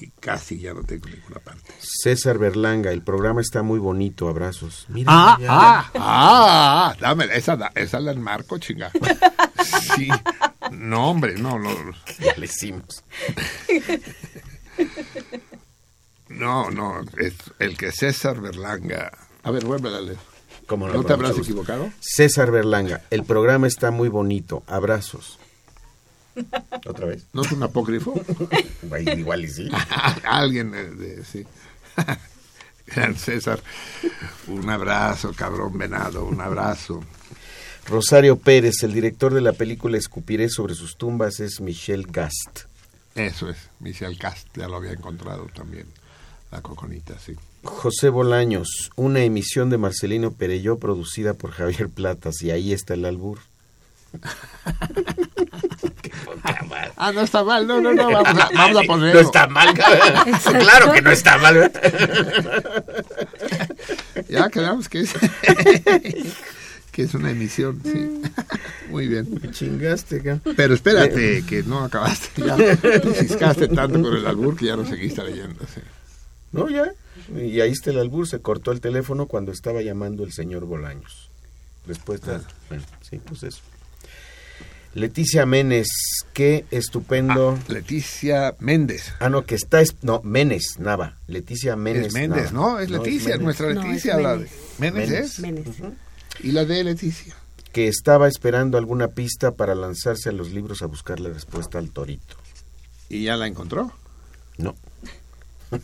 y 0.01 0.11
casi 0.21 0.59
ya 0.59 0.75
no 0.75 0.83
tengo 0.83 1.09
ninguna 1.09 1.41
parte. 1.41 1.73
César 1.81 2.39
Berlanga, 2.39 2.93
el 2.93 3.03
programa 3.03 3.41
está 3.41 3.63
muy 3.63 3.79
bonito, 3.79 4.29
abrazos. 4.29 4.87
Mira, 4.89 5.11
Ah, 5.13 5.39
ya, 5.41 5.49
ah, 5.51 5.91
ah, 5.95 6.97
dame, 7.01 7.27
esa, 7.33 7.73
esa 7.75 8.01
la 8.01 8.13
enmarco, 8.13 8.59
chinga. 8.59 8.91
Sí, 9.97 10.09
no, 10.71 11.11
hombre, 11.11 11.35
no, 11.35 11.59
no, 11.59 11.71
ya 12.21 12.35
le 12.37 12.47
hicimos. 12.47 13.03
no, 16.29 16.71
no, 16.71 17.01
es 17.19 17.35
el 17.59 17.77
que 17.77 17.91
César 17.93 18.41
Berlanga. 18.41 19.11
A 19.43 19.51
ver, 19.51 19.65
vuelve 19.65 19.89
a 19.95 20.01
leer. 20.01 20.19
¿Cómo 20.67 20.87
¿No 20.89 21.03
te 21.03 21.13
habrás 21.15 21.39
equivocado? 21.39 21.91
César 22.01 22.51
Berlanga, 22.51 23.03
el 23.11 23.25
programa 23.25 23.67
está 23.67 23.91
muy 23.91 24.09
bonito, 24.09 24.63
abrazos. 24.67 25.39
¿Otra 26.87 27.07
vez? 27.07 27.25
¿No 27.33 27.43
es 27.43 27.53
un 27.53 27.63
apócrifo? 27.63 28.15
Igual 29.17 29.45
y 29.45 29.49
sí. 29.49 29.69
Alguien 30.25 30.71
de- 30.73 31.25
sí. 31.25 31.45
Gran 32.87 33.15
César, 33.17 33.61
un 34.47 34.71
abrazo, 34.71 35.35
cabrón 35.37 35.77
venado, 35.77 36.25
un 36.25 36.41
abrazo. 36.41 37.05
Rosario 37.87 38.39
Pérez, 38.39 38.83
el 38.83 38.95
director 38.95 39.35
de 39.35 39.43
la 39.43 39.53
película 39.53 39.99
Escupiré 39.99 40.49
sobre 40.49 40.75
sus 40.75 40.97
tumbas 40.97 41.39
es 41.41 41.61
Michel 41.61 42.07
Gast. 42.07 42.61
Eso 43.15 43.51
es, 43.51 43.59
Michel 43.81 44.17
Cast, 44.19 44.47
ya 44.57 44.69
lo 44.69 44.77
había 44.77 44.93
encontrado 44.93 45.49
también, 45.55 45.87
la 46.51 46.63
coconita, 46.63 47.19
sí. 47.19 47.35
José 47.63 48.09
Bolaños, 48.09 48.91
una 48.97 49.21
emisión 49.21 49.69
de 49.69 49.77
Marcelino 49.77 50.31
Perelló 50.31 50.79
producida 50.79 51.35
por 51.35 51.51
Javier 51.51 51.91
Platas 51.91 52.41
y 52.43 52.53
ahí 52.53 52.73
está 52.73 52.95
el 52.95 53.05
albur. 53.05 53.41
Ah, 56.97 57.13
no 57.13 57.21
está 57.23 57.45
mal, 57.45 57.67
no, 57.67 57.81
no, 57.81 57.93
no, 57.95 58.11
vamos 58.11 58.41
a, 58.41 58.49
vamos 58.55 58.77
a 58.83 58.83
ponerlo. 58.87 59.21
No 59.23 59.27
está 59.27 59.47
mal. 59.49 59.75
claro 60.59 60.93
que 60.93 61.03
no 61.03 61.11
está 61.11 61.39
mal. 61.39 61.71
Ya 64.29 64.49
quedamos 64.51 64.89
que 64.89 65.01
es, 65.01 65.15
que 66.93 67.03
es 67.03 67.15
una 67.15 67.31
emisión, 67.31 67.81
sí. 67.85 68.21
Muy 68.91 69.07
bien. 69.07 69.27
Me 69.41 69.51
chingaste, 69.51 70.21
ca- 70.23 70.41
Pero 70.57 70.75
espérate, 70.75 71.45
que 71.47 71.63
no 71.63 71.85
acabaste. 71.85 72.43
Ya 72.43 72.57
te 72.57 73.01
ciscaste 73.15 73.69
tanto 73.69 74.03
con 74.03 74.15
el 74.17 74.27
albur 74.27 74.57
que 74.57 74.67
ya 74.67 74.77
no 74.77 74.85
seguiste 74.87 75.23
leyendo. 75.25 75.65
sí. 75.75 75.81
No, 76.53 76.69
ya. 76.69 76.91
Y 77.37 77.61
ahí 77.61 77.71
está 77.71 77.91
el 77.91 77.99
albur. 78.01 78.27
Se 78.27 78.41
cortó 78.41 78.73
el 78.73 78.81
teléfono 78.81 79.27
cuando 79.27 79.53
estaba 79.53 79.81
llamando 79.83 80.25
el 80.25 80.33
señor 80.33 80.65
Bolaños. 80.65 81.31
Respuesta. 81.87 82.41
Bueno, 82.69 82.85
sí, 83.09 83.19
pues 83.25 83.43
eso. 83.45 83.61
Leticia 84.95 85.47
Menes, 85.47 85.87
qué 86.33 86.65
estupendo. 86.71 87.59
Leticia 87.69 88.55
Méndez. 88.59 89.13
Ah, 89.21 89.29
no, 89.29 89.45
que 89.45 89.55
está. 89.55 89.81
es- 89.81 89.97
No, 90.03 90.21
Menes, 90.25 90.79
Nava. 90.79 91.17
Leticia 91.27 91.77
Menes. 91.77 92.09
Es 92.09 92.13
Méndez, 92.15 92.53
Nava. 92.53 92.73
¿no? 92.73 92.79
Es 92.81 92.91
Leticia, 92.91 93.31
Menes. 93.37 93.45
nuestra 93.45 93.75
No, 93.75 93.81
es 93.83 93.87
Leticia. 93.87 94.17
la 94.19 94.37
de, 94.37 94.49
Méndez. 94.79 95.09
Méndez 95.09 95.11
es. 95.11 95.39
Menes. 95.41 95.67
Y 96.43 96.53
la 96.53 96.65
de 96.65 96.83
Leticia. 96.85 97.35
Que 97.73 97.87
estaba 97.87 98.27
esperando 98.29 98.79
alguna 98.79 99.09
pista 99.09 99.53
para 99.53 99.75
lanzarse 99.75 100.31
a 100.31 100.33
los 100.33 100.51
libros 100.51 100.83
a 100.83 100.87
buscar 100.87 101.21
la 101.21 101.29
respuesta 101.29 101.79
al 101.79 101.91
torito. 101.91 102.37
¿Y 103.09 103.25
ya 103.25 103.37
la 103.37 103.47
encontró? 103.47 103.93
No. 104.57 104.75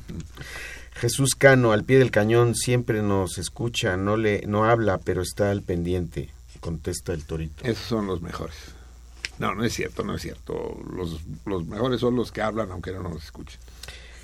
Jesús 0.94 1.34
Cano, 1.36 1.72
al 1.72 1.84
pie 1.84 1.98
del 1.98 2.10
cañón, 2.10 2.54
siempre 2.54 3.02
nos 3.02 3.38
escucha, 3.38 3.96
no 3.96 4.16
le, 4.16 4.42
no 4.46 4.64
habla, 4.64 4.98
pero 4.98 5.22
está 5.22 5.50
al 5.50 5.62
pendiente, 5.62 6.30
contesta 6.60 7.12
el 7.12 7.24
torito. 7.24 7.64
Esos 7.64 7.84
son 7.86 8.06
los 8.06 8.22
mejores. 8.22 8.54
No, 9.38 9.54
no 9.54 9.64
es 9.64 9.72
cierto, 9.74 10.04
no 10.04 10.14
es 10.14 10.22
cierto. 10.22 10.78
Los, 10.94 11.20
los 11.44 11.66
mejores 11.66 12.00
son 12.00 12.16
los 12.16 12.30
que 12.32 12.42
hablan 12.42 12.70
aunque 12.70 12.92
no 12.92 13.02
nos 13.02 13.24
escuchen. 13.24 13.58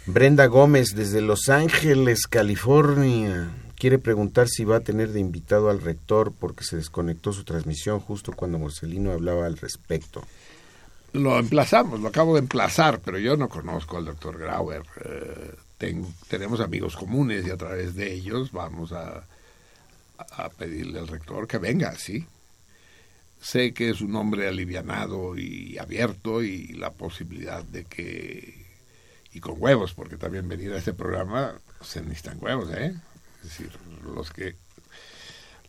Brenda 0.06 0.46
Gómez, 0.46 0.94
desde 0.94 1.20
Los 1.20 1.48
Ángeles, 1.48 2.26
California, 2.26 3.50
quiere 3.76 3.98
preguntar 3.98 4.48
si 4.48 4.64
va 4.64 4.76
a 4.76 4.80
tener 4.80 5.10
de 5.12 5.20
invitado 5.20 5.68
al 5.70 5.80
rector 5.80 6.32
porque 6.38 6.64
se 6.64 6.76
desconectó 6.76 7.32
su 7.32 7.44
transmisión 7.44 8.00
justo 8.00 8.32
cuando 8.32 8.58
Marcelino 8.58 9.12
hablaba 9.12 9.46
al 9.46 9.56
respecto. 9.58 10.22
Lo 11.12 11.38
emplazamos, 11.38 12.00
lo 12.00 12.08
acabo 12.08 12.34
de 12.34 12.40
emplazar, 12.40 13.00
pero 13.04 13.18
yo 13.18 13.36
no 13.36 13.48
conozco 13.48 13.96
al 13.98 14.04
doctor 14.04 14.38
Grauer. 14.38 14.82
Eh, 15.04 15.54
ten- 15.76 16.06
tenemos 16.28 16.60
amigos 16.60 16.94
comunes 16.96 17.46
y 17.46 17.50
a 17.50 17.56
través 17.56 17.94
de 17.96 18.12
ellos 18.12 18.52
vamos 18.52 18.92
a, 18.92 19.24
a 20.18 20.48
pedirle 20.50 21.00
al 21.00 21.08
rector 21.08 21.46
que 21.48 21.58
venga, 21.58 21.92
sí. 21.96 22.26
Sé 23.40 23.72
que 23.72 23.90
es 23.90 24.00
un 24.00 24.14
hombre 24.16 24.48
alivianado 24.48 25.36
y 25.36 25.78
abierto 25.78 26.42
y 26.42 26.68
la 26.74 26.92
posibilidad 26.92 27.64
de 27.64 27.84
que, 27.84 28.66
y 29.32 29.40
con 29.40 29.54
huevos, 29.58 29.94
porque 29.94 30.16
también 30.16 30.48
venir 30.48 30.72
a 30.72 30.78
este 30.78 30.92
programa 30.92 31.58
se 31.80 32.02
necesitan 32.02 32.38
huevos, 32.40 32.70
¿eh? 32.74 32.94
Es 33.42 33.44
decir, 33.44 33.70
los 34.04 34.30
que 34.30 34.56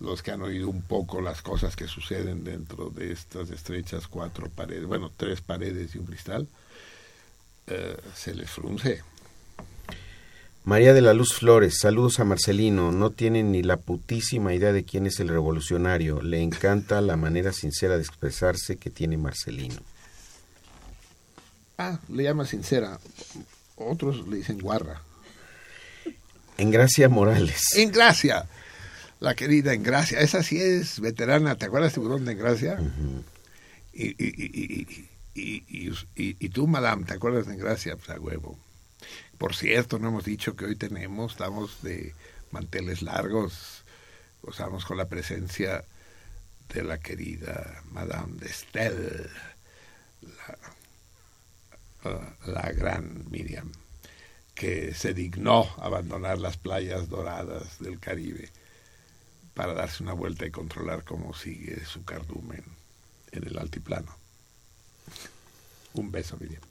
los 0.02 0.24
que 0.24 0.32
han 0.32 0.42
oído 0.42 0.68
un 0.68 0.82
poco 0.82 1.22
las 1.22 1.42
cosas 1.44 1.76
que 1.76 1.88
suceden 1.88 2.44
dentro 2.44 2.90
de 2.90 3.12
estas 3.12 3.52
estrechas 3.52 4.08
cuatro 4.08 4.50
paredes, 4.50 4.86
bueno, 4.86 5.12
tres 5.16 5.42
paredes 5.42 5.94
y 5.94 6.00
un 6.00 6.08
cristal, 6.08 6.48
eh, 7.68 7.98
se 8.16 8.34
les 8.34 8.50
frunce. 8.50 9.04
María 10.64 10.94
de 10.94 11.02
la 11.02 11.14
Luz 11.14 11.34
Flores, 11.34 11.80
saludos 11.80 12.20
a 12.20 12.24
Marcelino, 12.24 12.92
no 12.92 13.10
tiene 13.10 13.42
ni 13.42 13.64
la 13.64 13.78
putísima 13.78 14.54
idea 14.54 14.72
de 14.72 14.84
quién 14.86 15.08
es 15.08 15.20
el 15.20 15.28
revolucionario, 15.30 16.22
le 16.22 16.42
encanta 16.42 17.02
la 17.02 17.18
manera 17.18 17.52
sincera 17.52 17.96
de 17.96 18.04
expresarse 18.04 18.78
que 18.78 18.92
tiene 18.92 19.18
Marcelino. 19.18 19.82
Ah, 21.80 22.00
le 22.10 22.24
llama 22.24 22.46
sincera. 22.46 23.00
Otros 23.76 24.28
le 24.28 24.38
dicen 24.38 24.60
guarra. 24.60 25.02
Engracia 26.60 27.10
Morales. 27.10 27.76
En 27.76 27.92
Gracia, 27.92 28.46
la 29.20 29.34
querida 29.34 29.74
Engracia. 29.74 30.20
Esa 30.20 30.44
sí 30.44 30.62
es 30.62 31.00
veterana. 31.00 31.56
¿Te 31.56 31.66
acuerdas, 31.66 31.94
tiburón 31.94 32.24
de 32.26 32.34
Engracia? 32.34 32.78
y, 33.94 34.10
y, 34.10 34.16
y, 34.20 34.52
y, 34.54 35.10
y, 35.34 35.64
y, 35.68 35.90
y- 36.16 36.36
y 36.40 36.50
tú, 36.50 36.68
madame, 36.68 37.06
¿te 37.06 37.16
acuerdas 37.16 37.48
de 37.48 37.56
Engracia? 37.56 37.96
Pues 37.96 38.10
a 38.12 38.20
huevo. 38.20 38.60
Por 39.42 39.56
cierto, 39.56 39.98
no 39.98 40.10
hemos 40.10 40.24
dicho 40.24 40.56
que 40.56 40.66
hoy 40.66 40.76
tenemos, 40.76 41.32
estamos 41.32 41.82
de 41.82 42.14
manteles 42.52 43.02
largos, 43.02 43.84
gozamos 44.44 44.86
con 44.86 44.98
la 44.98 45.10
presencia 45.10 45.84
de 46.72 46.84
la 46.84 47.00
querida 47.00 47.82
Madame 47.90 48.38
de 48.38 48.46
Estel, 48.46 49.32
la, 52.04 52.36
la 52.46 52.72
gran 52.72 53.32
Miriam, 53.32 53.72
que 54.54 54.94
se 54.94 55.16
dignó 55.16 55.74
abandonar 55.80 56.38
las 56.38 56.58
playas 56.58 57.10
doradas 57.10 57.80
del 57.80 58.00
Caribe 58.00 58.52
para 59.56 59.74
darse 59.74 60.04
una 60.04 60.14
vuelta 60.14 60.46
y 60.46 60.52
controlar 60.52 61.04
cómo 61.04 61.34
sigue 61.34 61.84
su 61.86 62.06
cardumen 62.06 62.64
en 63.32 63.48
el 63.48 63.58
altiplano. 63.58 64.16
Un 65.94 66.12
beso, 66.12 66.38
Miriam. 66.40 66.71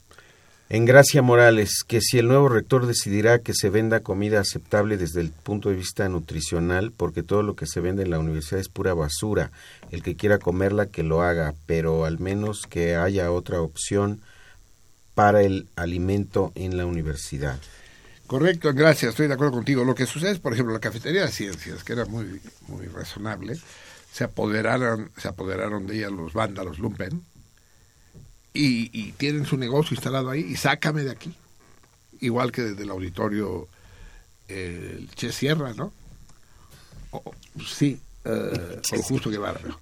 Engracia 0.73 1.21
Morales, 1.21 1.83
que 1.85 1.99
si 1.99 2.17
el 2.17 2.29
nuevo 2.29 2.47
rector 2.47 2.87
decidirá 2.87 3.39
que 3.39 3.53
se 3.53 3.69
venda 3.69 3.99
comida 3.99 4.39
aceptable 4.39 4.95
desde 4.95 5.19
el 5.19 5.31
punto 5.31 5.67
de 5.67 5.75
vista 5.75 6.07
nutricional, 6.07 6.93
porque 6.95 7.23
todo 7.23 7.43
lo 7.43 7.57
que 7.57 7.65
se 7.65 7.81
vende 7.81 8.03
en 8.03 8.09
la 8.09 8.19
universidad 8.19 8.61
es 8.61 8.69
pura 8.69 8.93
basura, 8.93 9.51
el 9.91 10.01
que 10.01 10.15
quiera 10.15 10.37
comerla 10.37 10.85
que 10.85 11.03
lo 11.03 11.23
haga, 11.23 11.53
pero 11.65 12.05
al 12.05 12.19
menos 12.19 12.67
que 12.67 12.95
haya 12.95 13.33
otra 13.33 13.59
opción 13.59 14.21
para 15.13 15.41
el 15.41 15.67
alimento 15.75 16.53
en 16.55 16.77
la 16.77 16.85
universidad. 16.85 17.59
Correcto, 18.25 18.73
gracias, 18.73 19.09
estoy 19.09 19.27
de 19.27 19.33
acuerdo 19.33 19.51
contigo. 19.51 19.83
Lo 19.83 19.93
que 19.93 20.05
sucede 20.05 20.31
es, 20.31 20.39
por 20.39 20.53
ejemplo, 20.53 20.73
la 20.73 20.79
cafetería 20.79 21.23
de 21.23 21.31
ciencias, 21.33 21.83
que 21.83 21.91
era 21.91 22.05
muy, 22.05 22.39
muy 22.69 22.85
razonable, 22.85 23.57
se 24.13 24.23
apoderaron, 24.23 25.11
se 25.17 25.27
apoderaron 25.27 25.85
de 25.85 25.97
ella 25.97 26.09
los 26.09 26.31
vándalos 26.31 26.79
lumpen 26.79 27.29
y, 28.53 28.89
y 28.93 29.11
tienen 29.13 29.45
su 29.45 29.57
negocio 29.57 29.95
instalado 29.95 30.29
ahí 30.29 30.41
y 30.41 30.55
sácame 30.55 31.03
de 31.03 31.11
aquí. 31.11 31.33
Igual 32.19 32.51
que 32.51 32.61
desde 32.61 32.83
el 32.83 32.89
auditorio 32.89 33.67
Che 35.15 35.31
Sierra, 35.31 35.73
¿no? 35.73 35.93
Sí, 37.65 37.99
por 38.23 39.01
justo. 39.01 39.29
¿no? 39.29 39.79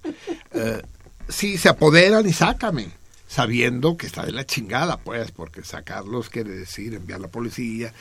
Eh, 0.52 0.82
sí, 1.28 1.58
se 1.58 1.68
apoderan 1.68 2.26
y 2.26 2.32
sácame, 2.32 2.90
sabiendo 3.28 3.96
que 3.96 4.06
está 4.06 4.24
de 4.24 4.32
la 4.32 4.46
chingada, 4.46 4.96
pues, 4.96 5.30
porque 5.30 5.62
sacarlos 5.62 6.28
quiere 6.28 6.50
decir 6.50 6.94
enviar 6.94 7.20
la 7.20 7.28
policía, 7.28 7.92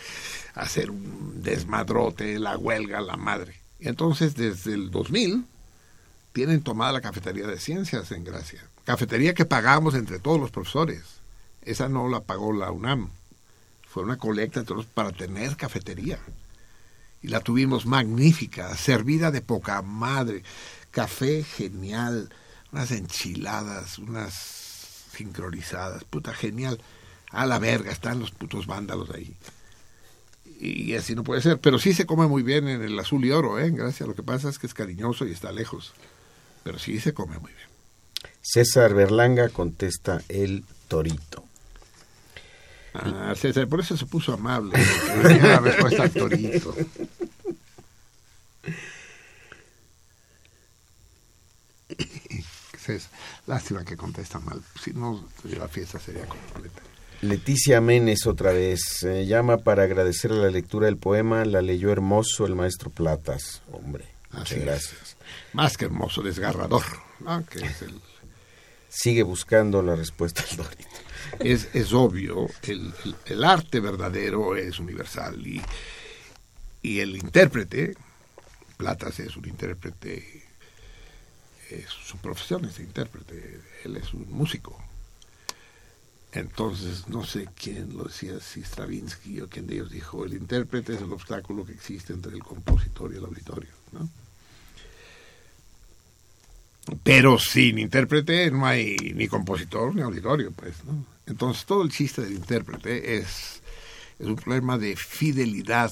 hacer 0.56 0.90
un 0.90 1.42
desmadrote, 1.44 2.40
la 2.40 2.58
huelga, 2.58 3.02
la 3.02 3.18
madre. 3.18 3.56
Entonces, 3.80 4.36
desde 4.36 4.74
el 4.74 4.92
2000, 4.92 5.46
tienen 6.34 6.62
tomada 6.62 6.92
la 6.92 7.02
cafetería 7.02 7.48
de 7.48 7.60
ciencias 7.60 8.12
en 8.12 8.24
Gracia. 8.24 8.64
Cafetería 8.90 9.36
que 9.36 9.46
pagamos 9.46 9.94
entre 9.94 10.18
todos 10.18 10.40
los 10.40 10.50
profesores. 10.50 11.04
Esa 11.62 11.88
no 11.90 12.10
la 12.10 12.22
pagó 12.22 12.54
la 12.54 12.72
UNAM. 12.72 13.12
Fue 13.88 14.02
una 14.02 14.18
colecta 14.18 14.62
entre 14.62 14.74
todos 14.74 14.88
para 14.88 15.12
tener 15.12 15.56
cafetería. 15.58 16.18
Y 17.22 17.28
la 17.28 17.42
tuvimos 17.42 17.86
magnífica, 17.86 18.76
servida 18.76 19.30
de 19.30 19.42
poca 19.42 19.84
madre. 19.84 20.42
Café 20.90 21.44
genial, 21.44 22.34
unas 22.72 22.90
enchiladas, 22.90 24.00
unas 24.00 24.34
sincronizadas, 25.12 26.04
puta 26.04 26.34
genial. 26.34 26.82
A 27.30 27.46
la 27.46 27.60
verga, 27.60 27.92
están 27.92 28.20
los 28.20 28.32
putos 28.32 28.66
vándalos 28.66 29.12
ahí 29.12 29.38
y 30.60 30.96
así 30.96 31.14
no 31.14 31.24
puede 31.24 31.42
ser. 31.42 31.60
Pero 31.60 31.78
sí 31.78 31.94
se 31.94 32.08
come 32.08 32.26
muy 32.26 32.42
bien 32.42 32.68
en 32.68 32.82
el 32.82 32.98
azul 32.98 33.24
y 33.24 33.30
oro, 33.30 33.60
¿eh? 33.60 33.70
Gracias. 33.70 34.10
Lo 34.10 34.16
que 34.16 34.24
pasa 34.24 34.50
es 34.50 34.58
que 34.58 34.66
es 34.66 34.74
cariñoso 34.74 35.28
y 35.28 35.32
está 35.32 35.52
lejos. 35.52 35.94
Pero 36.64 36.80
sí 36.80 37.00
se 37.00 37.14
come 37.14 37.38
muy 37.38 37.52
bien. 37.52 37.69
César 38.52 38.96
Berlanga 38.96 39.50
contesta 39.50 40.24
el 40.28 40.66
torito. 40.88 41.44
Ah, 42.96 43.36
César, 43.36 43.68
por 43.68 43.80
eso 43.80 43.96
se 43.96 44.08
puso 44.08 44.34
amable. 44.34 44.76
la 45.24 45.60
respuesta 45.60 46.02
al 46.02 46.12
torito. 46.12 46.76
César, 52.76 53.12
lástima 53.46 53.86
que 53.86 53.96
contesta 53.96 54.40
mal. 54.40 54.60
Si 54.84 54.94
no, 54.94 55.30
la 55.44 55.68
fiesta 55.68 56.00
sería 56.00 56.26
completa. 56.26 56.82
Leticia 57.22 57.82
Menes 57.82 58.26
otra 58.26 58.52
vez 58.52 59.04
eh, 59.04 59.28
llama 59.28 59.58
para 59.58 59.84
agradecer 59.84 60.32
la 60.32 60.50
lectura 60.50 60.88
del 60.88 60.98
poema, 60.98 61.46
la 61.46 61.62
leyó 61.62 61.92
hermoso 61.92 62.48
el 62.48 62.56
maestro 62.56 62.90
Platas, 62.90 63.62
hombre. 63.72 64.06
Muchas 64.32 64.60
gracias. 64.60 65.18
Más 65.54 65.78
que 65.78 65.86
hermoso, 65.86 66.24
desgarrador. 66.24 66.84
Sigue 68.90 69.24
buscando 69.24 69.82
la 69.82 69.96
respuesta 69.96 70.44
al. 70.52 70.68
Es, 71.40 71.70
es 71.74 71.94
obvio, 71.94 72.48
el, 72.64 72.94
el, 73.26 73.44
arte 73.44 73.80
verdadero 73.80 74.56
es 74.56 74.80
universal 74.80 75.46
y, 75.46 75.62
y 76.82 77.00
el 77.00 77.16
intérprete, 77.16 77.96
Platas 78.78 79.20
es 79.20 79.38
un 79.38 79.48
intérprete, 79.48 80.44
es, 81.70 81.86
su 81.88 82.18
profesión 82.18 82.66
es 82.66 82.80
intérprete, 82.80 83.62
él 83.84 83.98
es 83.98 84.14
un 84.14 84.32
músico 84.32 84.76
entonces, 86.32 87.08
no 87.08 87.26
sé 87.26 87.50
quién 87.56 87.98
lo 87.98 88.04
decía, 88.04 88.40
si 88.40 88.62
Stravinsky 88.62 89.42
o 89.42 89.50
quién 89.50 89.66
de 89.66 89.76
ellos 89.76 89.90
dijo, 89.90 90.26
el 90.26 90.34
intérprete 90.34 90.94
es 90.94 91.02
el 91.02 91.12
obstáculo 91.12 91.66
que 91.66 91.72
existe 91.72 92.14
entre 92.14 92.34
el 92.34 92.44
compositor 92.44 93.12
y 93.12 93.18
el 93.18 93.26
auditorio, 93.26 93.72
¿no? 93.92 94.08
Pero 97.04 97.40
sin 97.40 97.80
intérprete 97.80 98.50
no 98.52 98.66
hay 98.66 98.96
ni 99.16 99.28
compositor 99.28 99.96
ni 99.96 100.02
auditorio, 100.02 100.52
pues, 100.52 100.84
¿no? 100.86 101.06
Entonces, 101.26 101.66
todo 101.66 101.84
el 101.84 101.92
chiste 101.92 102.22
del 102.22 102.34
intérprete 102.34 103.18
es, 103.18 103.62
un 104.20 104.36
problema 104.36 104.78
de 104.78 104.96
fidelidad, 104.96 105.92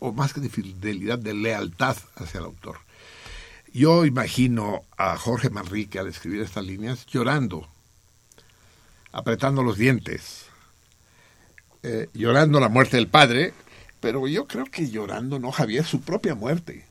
o 0.00 0.12
más 0.12 0.32
que 0.32 0.40
de 0.40 0.48
fidelidad, 0.48 1.18
de 1.18 1.34
lealtad 1.34 1.96
hacia 2.16 2.38
el 2.38 2.46
autor. 2.46 2.78
Yo 3.72 4.04
imagino 4.04 4.82
a 4.96 5.16
Jorge 5.16 5.50
Manrique 5.50 5.98
al 5.98 6.08
escribir 6.08 6.42
estas 6.42 6.64
líneas 6.64 7.06
llorando 7.06 7.68
apretando 9.12 9.62
los 9.62 9.76
dientes, 9.76 10.46
eh, 11.82 12.08
llorando 12.14 12.58
la 12.60 12.68
muerte 12.68 12.96
del 12.96 13.08
padre, 13.08 13.52
pero 14.00 14.26
yo 14.26 14.46
creo 14.46 14.64
que 14.64 14.90
llorando, 14.90 15.38
no, 15.38 15.52
Javier, 15.52 15.84
su 15.84 16.00
propia 16.00 16.34
muerte. 16.34 16.86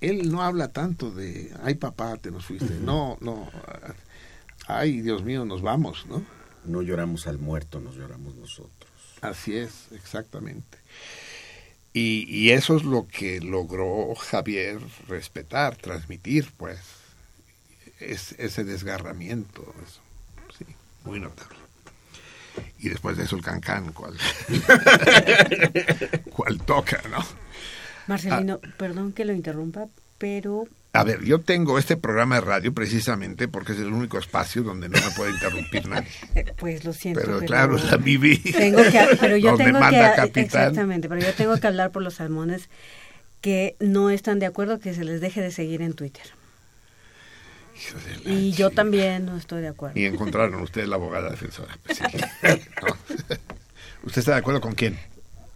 Él 0.00 0.30
no 0.30 0.42
habla 0.42 0.68
tanto 0.68 1.10
de, 1.10 1.52
ay 1.62 1.74
papá, 1.74 2.16
te 2.16 2.30
nos 2.30 2.46
fuiste. 2.46 2.74
No, 2.74 3.18
no, 3.20 3.50
ay 4.66 5.00
Dios 5.00 5.22
mío, 5.22 5.44
nos 5.44 5.62
vamos, 5.62 6.06
¿no? 6.06 6.22
No 6.64 6.82
lloramos 6.82 7.26
al 7.26 7.38
muerto, 7.38 7.80
nos 7.80 7.96
lloramos 7.96 8.34
nosotros. 8.36 8.90
Así 9.20 9.56
es, 9.56 9.88
exactamente. 9.92 10.78
Y, 11.92 12.26
y 12.28 12.50
eso 12.50 12.76
es 12.76 12.84
lo 12.84 13.08
que 13.08 13.40
logró 13.40 14.14
Javier 14.14 14.78
respetar, 15.08 15.76
transmitir, 15.76 16.52
pues, 16.56 16.78
es, 17.98 18.32
ese 18.38 18.64
desgarramiento. 18.64 19.74
Eso 19.84 20.00
muy 21.04 21.20
notable. 21.20 21.56
Y 22.78 22.88
después 22.88 23.16
de 23.16 23.24
eso 23.24 23.36
el 23.36 23.42
cancán, 23.42 23.92
cual, 23.92 24.16
cual 26.30 26.58
toca, 26.60 27.02
¿no? 27.08 27.24
Marcelino, 28.08 28.60
ah. 28.62 28.68
perdón 28.76 29.12
que 29.12 29.24
lo 29.24 29.32
interrumpa, 29.32 29.86
pero... 30.18 30.66
A 30.94 31.04
ver, 31.04 31.22
yo 31.22 31.40
tengo 31.40 31.78
este 31.78 31.96
programa 31.96 32.36
de 32.36 32.40
radio 32.40 32.72
precisamente 32.72 33.46
porque 33.46 33.72
es 33.72 33.78
el 33.78 33.92
único 33.92 34.18
espacio 34.18 34.62
donde 34.62 34.88
no 34.88 34.98
me 34.98 35.10
puede 35.12 35.32
interrumpir 35.32 35.86
nadie. 35.86 36.08
Pues 36.56 36.84
lo 36.84 36.92
siento. 36.92 37.20
Pero, 37.20 37.40
claro, 37.40 37.76
la 37.76 37.96
viví. 37.98 38.38
Tengo 38.38 38.82
que, 38.82 39.16
pero 39.20 39.36
yo 39.36 39.56
tengo 39.56 39.78
que, 40.32 40.40
exactamente, 40.40 41.08
pero 41.08 41.20
yo 41.20 41.32
tengo 41.34 41.56
que 41.58 41.66
hablar 41.66 41.92
por 41.92 42.02
los 42.02 42.14
salmones 42.14 42.68
que 43.40 43.76
no 43.78 44.10
están 44.10 44.38
de 44.40 44.46
acuerdo 44.46 44.80
que 44.80 44.94
se 44.94 45.04
les 45.04 45.20
deje 45.20 45.40
de 45.40 45.52
seguir 45.52 45.82
en 45.82 45.92
Twitter. 45.92 46.24
Y 48.24 48.52
yo 48.52 48.70
también 48.70 49.26
no 49.26 49.36
estoy 49.36 49.62
de 49.62 49.68
acuerdo. 49.68 49.98
Y 49.98 50.04
encontraron 50.06 50.60
ustedes 50.62 50.88
la 50.88 50.96
abogada 50.96 51.30
defensora. 51.30 51.78
Pues 51.84 52.00
¿Usted 54.02 54.18
está 54.18 54.32
de 54.32 54.38
acuerdo 54.38 54.60
con 54.60 54.74
quién? 54.74 54.98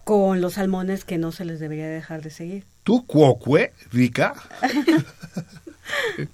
Con 0.04 0.40
los 0.40 0.54
salmones 0.54 1.04
que 1.04 1.18
no 1.18 1.32
se 1.32 1.44
les 1.44 1.60
debería 1.60 1.88
dejar 1.88 2.22
de 2.22 2.30
seguir. 2.30 2.64
¿Tú, 2.82 3.06
cuocue, 3.06 3.72
rica? 3.92 4.34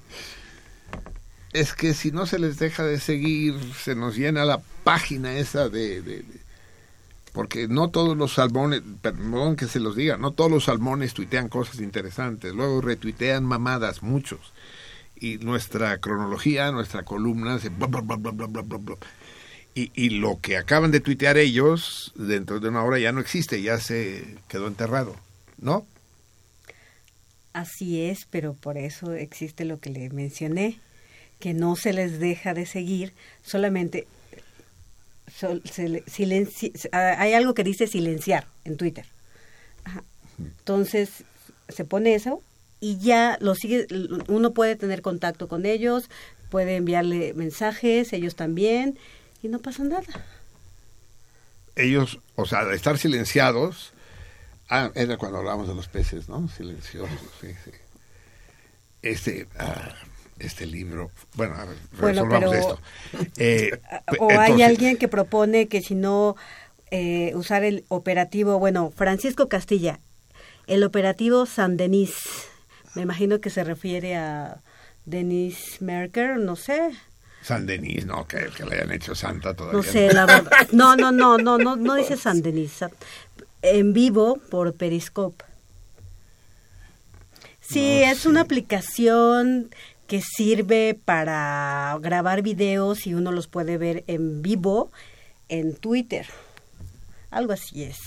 es 1.53 1.75
que 1.75 1.95
si 1.95 2.11
no 2.11 2.27
se 2.27 2.39
les 2.39 2.59
deja 2.59 2.85
de 2.85 2.99
seguir, 3.01 3.55
se 3.75 3.95
nos 3.95 4.17
llena 4.17 4.45
la 4.45 4.61
página 4.85 5.37
esa 5.37 5.69
de, 5.69 6.25
porque 7.33 7.69
no 7.69 7.91
todos 7.91 8.17
los 8.17 8.35
salmones, 8.35 8.83
perdón 9.03 9.57
que 9.57 9.67
se 9.67 9.81
los 9.81 9.97
diga, 9.97 10.17
no 10.17 10.33
todos 10.33 10.51
los 10.51 10.65
salmones 10.65 11.15
tuitean 11.15 11.49
cosas 11.49 11.81
interesantes, 11.81 12.55
luego 12.55 12.81
retuitean 12.81 13.45
mamadas, 13.45 14.03
muchos 14.03 14.53
y 15.21 15.39
nuestra 15.39 15.99
cronología, 15.99 16.71
nuestra 16.71 17.03
columna, 17.03 17.59
se 17.59 17.69
bla, 17.71 17.87
bla, 17.87 18.01
bla, 18.01 18.17
bla, 18.17 18.31
bla, 18.33 18.47
bla, 18.47 18.63
bla, 18.63 18.97
Y, 19.79 19.93
y, 19.95 20.11
lo 20.11 20.41
que 20.41 20.57
acaban 20.57 20.91
de 20.91 20.99
tuitear 20.99 21.37
ellos, 21.37 22.13
dentro 22.17 22.59
de 22.59 22.69
una 22.69 22.83
hora 22.83 22.99
ya 22.99 23.13
no 23.13 23.21
existe, 23.21 23.63
ya 23.63 23.79
se 23.79 24.25
quedó 24.49 24.67
enterrado, 24.67 25.15
¿no? 25.59 25.87
Así 27.53 28.03
es, 28.03 28.27
pero 28.29 28.55
por 28.55 28.77
eso 28.77 29.13
existe 29.13 29.65
lo 29.65 29.79
que 29.79 29.91
le 29.91 30.11
mencioné, 30.11 30.81
que 31.39 31.55
no 31.55 31.77
se 31.77 31.93
les 31.93 32.19
deja 32.19 32.55
de 32.55 32.67
seguir, 32.67 33.15
solamente 33.43 34.09
se, 35.65 36.89
hay 36.93 37.33
algo 37.35 37.55
que 37.55 37.65
dice 37.65 37.87
silenciar 37.87 38.47
en 38.65 38.77
Twitter. 38.77 39.07
Entonces 40.39 41.25
se 41.69 41.85
pone 41.85 42.15
eso 42.15 42.43
y 42.81 42.99
ya 42.99 43.39
lo 43.41 43.55
sigue, 43.55 43.87
uno 44.29 44.53
puede 44.53 44.77
tener 44.77 45.03
contacto 45.03 45.49
con 45.49 45.67
ellos, 45.67 46.11
puede 46.51 46.77
enviarle 46.77 47.35
mensajes, 47.35 48.13
ellos 48.13 48.37
también, 48.37 48.99
y 49.43 49.49
no 49.49 49.59
pasa 49.59 49.85
nada. 49.85 50.07
Ellos, 51.77 52.21
o 52.35 52.47
sea, 52.47 52.73
estar 52.73 52.99
silenciados, 52.99 53.93
ah, 54.69 54.91
era 54.95 55.17
cuando 55.17 55.39
hablábamos 55.39 55.69
de 55.69 55.75
los 55.75 55.89
peces, 55.89 56.29
¿no? 56.29 56.49
Silenciosos, 56.49 57.21
sí, 57.41 57.49
sí. 57.65 57.71
Este, 59.03 59.47
ah, 59.59 59.95
este 60.39 60.67
libro, 60.67 61.11
bueno, 61.35 61.55
a 61.55 61.65
ver, 61.65 61.77
resolvamos 61.93 62.55
esto. 62.55 62.81
Eh, 63.37 63.71
o 64.19 64.31
hay 64.31 64.63
alguien 64.63 64.97
que 64.97 65.09
propone 65.09 65.69
que 65.69 65.83
si 65.83 65.95
no 65.95 66.37
eh, 66.91 67.33
usar 67.35 67.63
el 67.65 67.85
operativo, 67.89 68.59
bueno, 68.59 68.93
Francisco 68.95 69.49
Castilla, 69.49 70.01
el 70.67 70.83
operativo 70.83 71.47
San 71.47 71.77
Denis 71.77 72.49
me 72.95 73.03
imagino 73.03 73.41
que 73.41 73.51
se 73.51 73.63
refiere 73.65 74.17
a 74.17 74.61
Denis 75.05 75.81
Merker, 75.81 76.39
no 76.39 76.57
sé. 76.57 76.91
San 77.43 77.67
Denis, 77.67 78.05
no, 78.05 78.27
que, 78.27 78.49
que 78.57 78.65
le 78.65 78.77
hayan 78.77 78.93
hecho 78.93 79.15
santa 79.15 79.55
todavía. 79.55 79.79
No 79.79 79.83
sé, 79.83 80.13
la 80.13 80.27
verdad. 80.27 80.69
No, 80.73 80.97
no, 80.97 81.13
no, 81.13 81.39
no, 81.39 81.59
no, 81.59 81.77
no 81.77 81.95
dice 81.95 82.17
San 82.17 82.43
Denis. 82.43 82.85
En 83.63 83.93
vivo 83.93 84.39
por 84.51 84.75
Periscope. 84.75 85.45
Sí, 87.61 88.03
es 88.03 88.25
una 88.25 88.41
aplicación 88.41 89.71
que 90.07 90.23
sirve 90.23 90.99
para 91.05 91.97
grabar 92.01 92.41
videos 92.43 93.07
y 93.07 93.13
uno 93.13 93.31
los 93.31 93.47
puede 93.47 93.77
ver 93.77 94.05
en 94.07 94.41
vivo 94.41 94.91
en 95.49 95.75
Twitter. 95.75 96.27
Algo 97.31 97.53
así 97.53 97.83
es. 97.83 97.99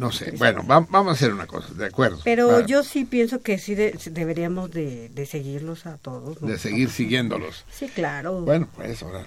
No 0.00 0.10
sé, 0.10 0.32
bueno, 0.38 0.62
vamos 0.64 1.08
a 1.08 1.10
hacer 1.10 1.30
una 1.30 1.46
cosa, 1.46 1.74
de 1.74 1.84
acuerdo. 1.84 2.20
Pero 2.24 2.64
yo 2.64 2.82
sí 2.82 3.04
pienso 3.04 3.42
que 3.42 3.58
sí 3.58 3.74
deberíamos 3.74 4.70
de, 4.70 5.26
seguirlos 5.30 5.84
a 5.84 5.98
todos. 5.98 6.40
De 6.40 6.56
seguir 6.56 6.88
siguiéndolos. 6.88 7.66
Sí, 7.70 7.86
claro. 7.86 8.40
Bueno, 8.40 8.66
pues 8.74 9.02
ahora. 9.02 9.26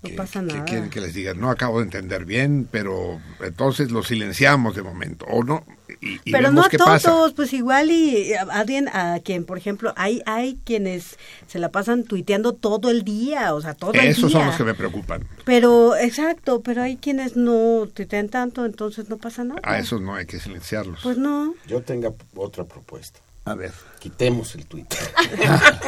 No 0.00 0.16
pasa 0.16 0.40
nada. 0.40 0.64
quieren 0.64 0.90
que 0.90 1.00
les 1.00 1.12
diga? 1.12 1.34
No 1.34 1.50
acabo 1.50 1.78
de 1.78 1.86
entender 1.86 2.24
bien, 2.24 2.68
pero 2.70 3.20
entonces 3.40 3.90
los 3.90 4.06
silenciamos 4.06 4.76
de 4.76 4.82
momento. 4.84 5.24
O 5.26 5.42
no, 5.42 5.66
y, 6.02 6.14
y 6.24 6.32
Pero 6.32 6.48
vemos 6.48 6.54
no 6.54 6.62
a 6.64 6.68
qué 6.68 6.76
todos, 6.76 6.90
pasa. 6.90 7.32
pues 7.34 7.52
igual 7.52 7.90
y 7.90 8.34
a 8.34 8.42
alguien 8.42 8.88
a 8.88 9.20
quien, 9.24 9.44
por 9.44 9.56
ejemplo, 9.56 9.94
hay 9.96 10.20
hay 10.26 10.58
quienes 10.64 11.16
se 11.46 11.58
la 11.58 11.70
pasan 11.70 12.04
tuiteando 12.04 12.52
todo 12.52 12.90
el 12.90 13.04
día, 13.04 13.54
o 13.54 13.60
sea, 13.62 13.74
todo 13.74 13.92
el 13.92 14.00
Esos 14.00 14.30
día. 14.30 14.38
son 14.40 14.46
los 14.48 14.56
que 14.56 14.64
me 14.64 14.74
preocupan. 14.74 15.26
Pero, 15.44 15.96
exacto, 15.96 16.60
pero 16.60 16.82
hay 16.82 16.96
quienes 16.96 17.36
no 17.36 17.88
tuitean 17.94 18.28
tanto, 18.28 18.66
entonces 18.66 19.08
no 19.08 19.16
pasa 19.16 19.44
nada. 19.44 19.60
A 19.62 19.78
esos 19.78 20.00
no 20.00 20.14
hay 20.16 20.26
que 20.26 20.38
silenciarlos. 20.40 21.00
Pues 21.02 21.16
no. 21.18 21.54
Yo 21.66 21.80
tengo 21.82 22.16
otra 22.36 22.64
propuesta. 22.64 23.20
A 23.44 23.54
ver. 23.54 23.72
Quitemos 24.00 24.54
el 24.56 24.66
Twitter. 24.66 24.98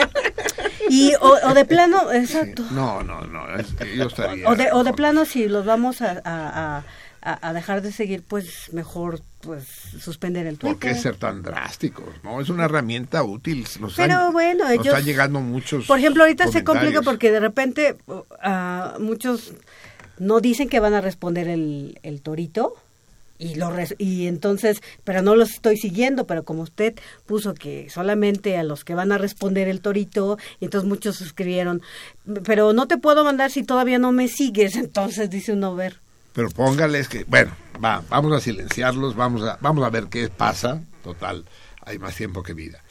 Y, 0.91 1.15
o, 1.15 1.39
o 1.49 1.55
de 1.55 1.65
plano, 1.65 2.13
exacto. 2.13 2.63
No, 2.71 3.03
no, 3.03 3.23
no. 3.23 3.57
es- 3.57 3.75
yo 3.97 4.05
estaría. 4.07 4.47
O 4.49 4.55
de, 4.55 4.71
o 4.73 4.85
de 4.85 4.91
con- 4.91 4.97
plano, 4.97 5.25
si 5.25 5.49
los 5.49 5.65
vamos 5.65 6.03
a, 6.03 6.21
a, 6.25 6.77
a- 6.79 6.85
a- 7.25 7.49
a 7.49 7.53
dejar 7.53 7.81
de 7.83 7.91
seguir, 7.91 8.23
pues 8.23 8.73
mejor 8.73 9.21
pues 9.41 9.65
suspender 10.01 10.47
el 10.47 10.57
¿Por 10.59 10.75
Twitter. 10.75 10.95
qué 10.95 11.01
ser 11.01 11.17
tan 11.17 11.43
drásticos? 11.43 12.07
No, 12.23 12.41
es 12.41 12.49
una 12.49 12.65
herramienta 12.67 13.23
útil. 13.25 13.67
Nos 13.81 13.95
Pero 13.95 14.31
bueno, 14.33 14.65
nos 14.65 14.73
ellos... 14.73 14.87
están 14.87 15.05
llegando 15.05 15.41
muchos. 15.41 15.87
Por 15.87 15.99
ejemplo, 15.99 16.23
ahorita 16.23 16.49
se 16.49 16.65
complica 16.65 17.03
porque 17.03 17.31
de 17.33 17.41
repente 17.41 17.97
uh, 18.07 18.21
ah, 18.43 18.97
muchos 19.01 19.53
no 20.19 20.41
dicen 20.41 20.69
que 20.69 20.81
van 20.81 20.95
a 20.95 21.01
responder 21.01 21.49
el, 21.49 21.99
el 22.03 22.21
torito. 22.23 22.75
Y, 23.37 23.57
lo 23.57 23.71
res- 23.73 23.97
y 23.99 24.29
entonces, 24.29 24.81
pero 25.03 25.21
no 25.21 25.35
los 25.35 25.51
estoy 25.51 25.77
siguiendo, 25.77 26.25
pero 26.25 26.45
como 26.45 26.63
usted 26.63 26.95
puso 27.27 27.53
que 27.53 27.91
solamente 27.91 28.57
a 28.57 28.63
los 28.63 28.85
que 28.85 28.95
van 28.95 29.11
a 29.11 29.19
responder 29.19 29.67
el 29.67 29.81
torito, 29.81 30.39
y 30.61 30.67
entonces 30.67 30.89
muchos 30.89 31.21
escribieron, 31.21 31.83
pero 32.45 32.73
no 32.73 32.87
te 32.87 32.97
puedo 32.97 33.25
mandar 33.25 33.51
si 33.51 33.65
todavía 33.65 33.99
no 33.99 34.13
me 34.13 34.29
sigues, 34.29 34.77
entonces 34.77 35.31
dice 35.31 35.53
uno 35.53 35.75
ver. 35.75 35.99
Pero 36.35 36.51
póngales 36.51 37.09
que, 37.09 37.25
bueno, 37.25 37.53
va, 37.83 38.03
vamos 38.11 38.33
a 38.33 38.41
silenciarlos, 38.41 39.15
vamos 39.17 39.43
a, 39.43 39.57
vamos 39.61 39.85
a 39.85 39.91
ver 39.91 40.07
qué 40.09 40.29
pasa. 40.29 40.83
Total, 41.03 41.45
hay 41.83 41.99
más 41.99 42.15
tiempo 42.17 42.43
que 42.43 42.53
vida. 42.55 42.83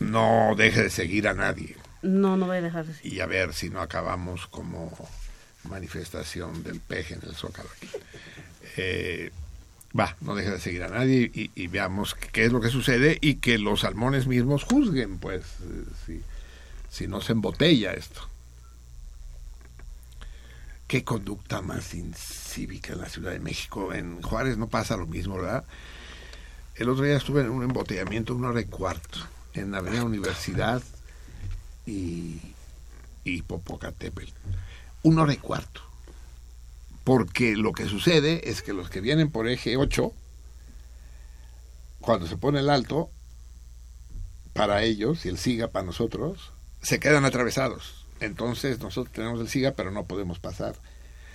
No 0.00 0.54
deje 0.56 0.82
de 0.84 0.90
seguir 0.90 1.26
a 1.26 1.32
nadie 1.32 1.74
No, 2.02 2.36
no 2.36 2.46
voy 2.46 2.58
a 2.58 2.62
dejar 2.62 2.84
de 2.86 2.94
seguir. 2.94 3.12
y 3.14 3.20
a 3.20 3.26
ver 3.26 3.54
si 3.54 3.70
no 3.70 3.80
acabamos 3.80 4.46
como 4.46 4.92
manifestación 5.64 6.62
del 6.62 6.80
peje 6.80 7.14
en 7.14 7.20
el 7.22 7.34
zócalo 7.34 7.68
aquí. 7.76 7.88
Eh, 8.76 9.30
va, 9.98 10.16
no 10.20 10.34
deje 10.34 10.50
de 10.50 10.60
seguir 10.60 10.82
a 10.82 10.88
nadie 10.88 11.30
y, 11.34 11.50
y 11.54 11.66
veamos 11.68 12.14
qué 12.14 12.44
es 12.44 12.52
lo 12.52 12.60
que 12.60 12.68
sucede 12.68 13.18
y 13.20 13.36
que 13.36 13.58
los 13.58 13.80
salmones 13.80 14.26
mismos 14.26 14.64
juzguen, 14.64 15.18
pues, 15.18 15.42
eh, 15.42 15.84
si, 16.06 16.20
si 16.90 17.06
no 17.08 17.20
se 17.20 17.32
embotella 17.32 17.92
esto. 17.94 18.28
Qué 20.86 21.02
conducta 21.04 21.62
más 21.62 21.94
incívica 21.94 22.92
en 22.92 23.00
la 23.00 23.08
Ciudad 23.08 23.32
de 23.32 23.40
México. 23.40 23.92
En 23.92 24.22
Juárez 24.22 24.56
no 24.56 24.68
pasa 24.68 24.96
lo 24.96 25.06
mismo, 25.06 25.36
¿verdad? 25.36 25.64
El 26.76 26.88
otro 26.88 27.04
día 27.04 27.16
estuve 27.16 27.40
en 27.40 27.50
un 27.50 27.64
embotellamiento 27.64 28.34
una 28.34 28.50
hora 28.50 28.60
y 28.60 28.66
cuarto 28.66 29.18
en 29.54 29.72
la 29.72 29.78
Avenida 29.78 30.04
Universidad 30.04 30.82
y, 31.86 32.40
y 33.24 33.42
Popocatépetl. 33.42 34.32
Una 35.02 35.22
hora 35.22 35.32
y 35.32 35.38
cuarto. 35.38 35.80
Porque 37.02 37.56
lo 37.56 37.72
que 37.72 37.86
sucede 37.86 38.50
es 38.50 38.62
que 38.62 38.72
los 38.72 38.90
que 38.90 39.00
vienen 39.00 39.30
por 39.30 39.48
eje 39.48 39.76
8, 39.76 40.12
cuando 42.00 42.26
se 42.26 42.36
pone 42.36 42.60
el 42.60 42.68
alto, 42.68 43.10
para 44.52 44.82
ellos 44.82 45.24
y 45.24 45.28
el 45.28 45.38
SIGA 45.38 45.68
para 45.68 45.86
nosotros, 45.86 46.52
se 46.82 46.98
quedan 46.98 47.24
atravesados. 47.24 47.95
Entonces 48.20 48.80
nosotros 48.80 49.12
tenemos 49.12 49.40
el 49.40 49.48
SIGA, 49.48 49.72
pero 49.72 49.90
no 49.90 50.04
podemos 50.04 50.38
pasar. 50.38 50.76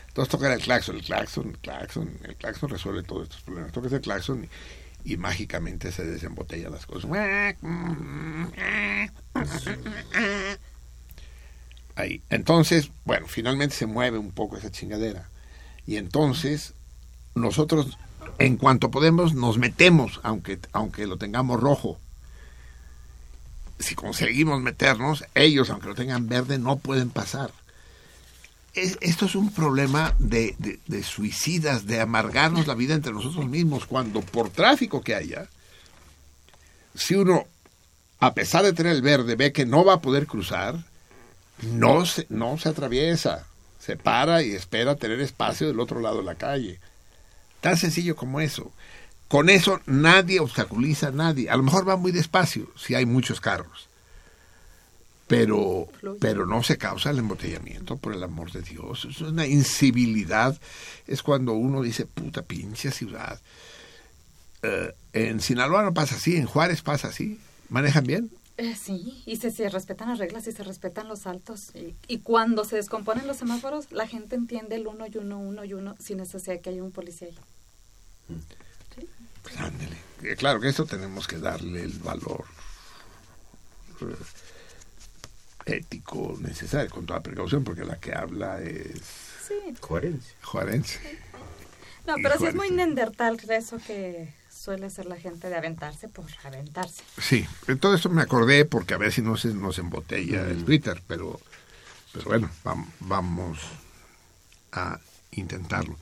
Entonces 0.08 0.30
tocar 0.32 0.51
el 0.51 0.60
claxon, 0.61 0.98
el 0.98 1.03
claxon, 1.03 1.50
el 1.50 1.58
claxon, 1.60 2.19
el 2.24 2.35
claxon 2.35 2.69
resuelve 2.69 3.03
todos 3.03 3.24
estos 3.24 3.42
problemas. 3.42 3.72
Tocas 3.72 3.93
el 3.93 4.01
claxon 4.01 4.50
y, 5.06 5.18
mágicamente 5.18 5.92
se 5.92 6.03
desembotellan 6.03 6.72
las 6.72 6.85
cosas. 6.85 7.10
Ahí. 11.95 12.22
Entonces, 12.30 12.92
bueno, 13.06 13.27
finalmente 13.27 13.76
se 13.76 13.85
mueve 13.85 14.18
un 14.18 14.32
poco 14.32 14.58
esa 14.58 14.69
chingadera. 14.69 15.30
Y 15.88 15.95
entonces 15.95 16.74
nosotros, 17.34 17.98
en 18.38 18.58
cuanto 18.58 18.92
podemos, 18.92 19.34
nos 19.34 19.58
metemos, 19.58 20.19
aunque, 20.24 20.60
aunque 20.74 21.08
lo 21.08 21.18
tengamos 21.18 21.60
rojo. 21.60 22.00
Si 23.82 23.95
conseguimos 23.95 24.61
meternos, 24.61 25.24
ellos, 25.35 25.69
aunque 25.69 25.88
lo 25.88 25.95
tengan 25.95 26.27
verde, 26.27 26.58
no 26.60 26.77
pueden 26.77 27.10
pasar. 27.10 27.51
Es- 28.74 28.98
esto 29.01 29.26
es 29.26 29.35
un 29.35 29.51
problema 29.51 30.16
de 30.19 30.56
suicidas, 31.03 31.85
de 31.85 32.00
amargarnos 32.00 32.68
la 32.68 32.76
vida 32.76 32.93
entre 32.93 33.11
nosotros 33.11 33.45
mismos, 33.48 33.85
cuando 33.85 34.22
por 34.22 34.50
tráfico 34.50 35.01
que 35.01 35.16
haya, 35.16 35.48
si 36.95 37.16
uno, 37.16 37.45
a 38.19 38.34
pesar 38.34 38.64
de 38.64 38.74
tener 38.74 38.93
el 38.93 39.01
verde, 39.01 39.35
ve 39.35 39.51
que 39.51 39.66
no 39.66 39.84
va 39.84 39.95
a 39.95 40.01
poder 40.01 40.27
cruzar, 40.27 40.84
no 41.61 42.06
se, 42.06 42.26
no 42.30 42.58
se 42.58 42.69
atraviesa, 42.69 43.45
se 43.80 43.98
para 43.98 44.42
y 44.43 44.51
espera 44.51 44.95
tener 44.95 45.19
espacio 45.22 45.68
del 45.68 45.80
otro 45.80 46.00
lado 46.00 46.18
de 46.18 46.24
la 46.24 46.35
calle. 46.35 46.80
Tan 47.61 47.77
sencillo 47.77 48.16
como 48.16 48.40
eso. 48.42 48.72
Con 49.32 49.50
eso 49.50 49.80
nadie 49.85 50.42
obstaculiza 50.42 51.08
a 51.08 51.11
nadie. 51.11 51.50
A 51.50 51.56
lo 51.56 51.64
mejor 51.64 51.88
va 51.88 51.95
muy 51.95 52.11
despacio 52.11 52.69
si 52.76 52.95
hay 52.95 53.06
muchos 53.06 53.40
carros. 53.40 53.88
Pero, 55.26 55.88
pero 56.19 56.45
no 56.45 56.64
se 56.64 56.77
causa 56.77 57.11
el 57.11 57.19
embotellamiento, 57.19 57.95
por 57.95 58.14
el 58.14 58.22
amor 58.24 58.51
de 58.51 58.61
Dios. 58.61 59.08
Es 59.10 59.22
una 59.22 59.48
incivilidad. 59.48 60.60
Es 61.08 61.24
cuando 61.24 61.53
uno 61.53 61.82
dice, 61.82 62.06
puta 62.06 62.42
pinche 62.42 62.92
ciudad. 62.92 63.40
Eh, 64.64 64.93
en 65.14 65.40
Sinaloa 65.40 65.84
no 65.84 65.93
pasa 65.93 66.16
así, 66.16 66.35
en 66.35 66.45
Juárez 66.45 66.82
pasa 66.82 67.08
así. 67.08 67.40
¿Manejan 67.69 68.03
bien? 68.03 68.32
Eh, 68.58 68.76
sí, 68.76 69.24
y 69.26 69.38
se, 69.38 69.50
se 69.50 69.69
respetan 69.69 70.10
las 70.10 70.19
reglas 70.19 70.45
y 70.48 70.51
se 70.51 70.64
respetan 70.66 71.08
los 71.08 71.19
saltos. 71.19 71.72
Y, 71.74 71.95
y 72.10 72.19
cuando 72.19 72.66
se 72.66 72.76
descomponen 72.76 73.27
los 73.27 73.38
semáforos, 73.38 73.93
la 73.93 74.08
gente 74.08 74.35
entiende 74.35 74.76
el 74.76 74.88
uno 74.88 75.06
y 75.08 75.18
uno, 75.18 75.40
uno 75.40 75.64
y 75.64 75.74
uno, 75.74 75.95
sin 76.01 76.18
necesidad 76.18 76.56
de 76.56 76.60
que 76.60 76.72
haya 76.72 76.84
un 76.84 76.92
policía 76.92 77.30
ahí. 77.30 77.38
Pues 78.27 78.60
ándele. 79.58 79.98
Eh, 80.24 80.36
Claro 80.36 80.60
que 80.60 80.70
eso 80.70 80.86
tenemos 80.86 81.28
que 81.28 81.38
darle 81.38 81.82
el 81.84 82.00
valor 82.00 82.46
eh, 84.02 84.16
ético 85.78 86.38
necesario, 86.40 86.90
con 86.90 87.06
toda 87.06 87.22
precaución, 87.22 87.64
porque 87.64 87.84
la 87.86 87.98
que 88.00 88.14
habla 88.14 88.60
es 88.62 89.02
Sí. 89.48 89.74
Coherencia. 89.80 90.34
juarense. 90.44 91.00
No, 92.08 92.16
pero 92.24 92.38
sí 92.40 92.46
es 92.48 92.56
muy 92.56 92.72
nendertal 92.72 93.38
eso 93.50 93.78
que 93.86 94.34
suele 94.52 94.86
hacer 94.88 95.06
la 95.06 95.18
gente 95.18 95.50
de 95.50 95.56
aventarse 95.56 96.08
por 96.08 96.26
aventarse. 96.44 97.04
Sí, 97.20 97.46
todo 97.80 97.96
esto 97.96 98.10
me 98.10 98.22
acordé 98.22 98.66
porque 98.66 98.94
a 98.94 98.98
ver 98.98 99.12
si 99.12 99.22
no 99.22 99.38
se 99.38 99.50
nos 99.54 99.78
embotella 99.80 100.48
el 100.48 100.64
Twitter, 100.66 101.02
pero, 101.08 101.40
pero 102.14 102.26
bueno, 102.26 102.50
vam- 102.64 102.88
vamos 103.02 103.60
a 104.72 105.00
intentarlo. 105.32 105.98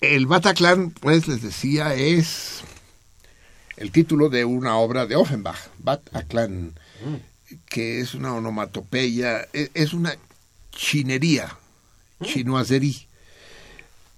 El 0.00 0.26
Bataclan, 0.26 0.90
pues 0.90 1.26
les 1.26 1.42
decía, 1.42 1.94
es 1.94 2.60
el 3.76 3.90
título 3.90 4.28
de 4.28 4.44
una 4.44 4.76
obra 4.76 5.06
de 5.06 5.16
Offenbach, 5.16 5.58
Bataclan, 5.78 6.72
que 7.66 8.00
es 8.00 8.14
una 8.14 8.34
onomatopeya, 8.34 9.48
e- 9.52 9.70
es 9.74 9.92
una 9.92 10.14
chinería, 10.70 11.56
chinoiserie. 12.22 13.06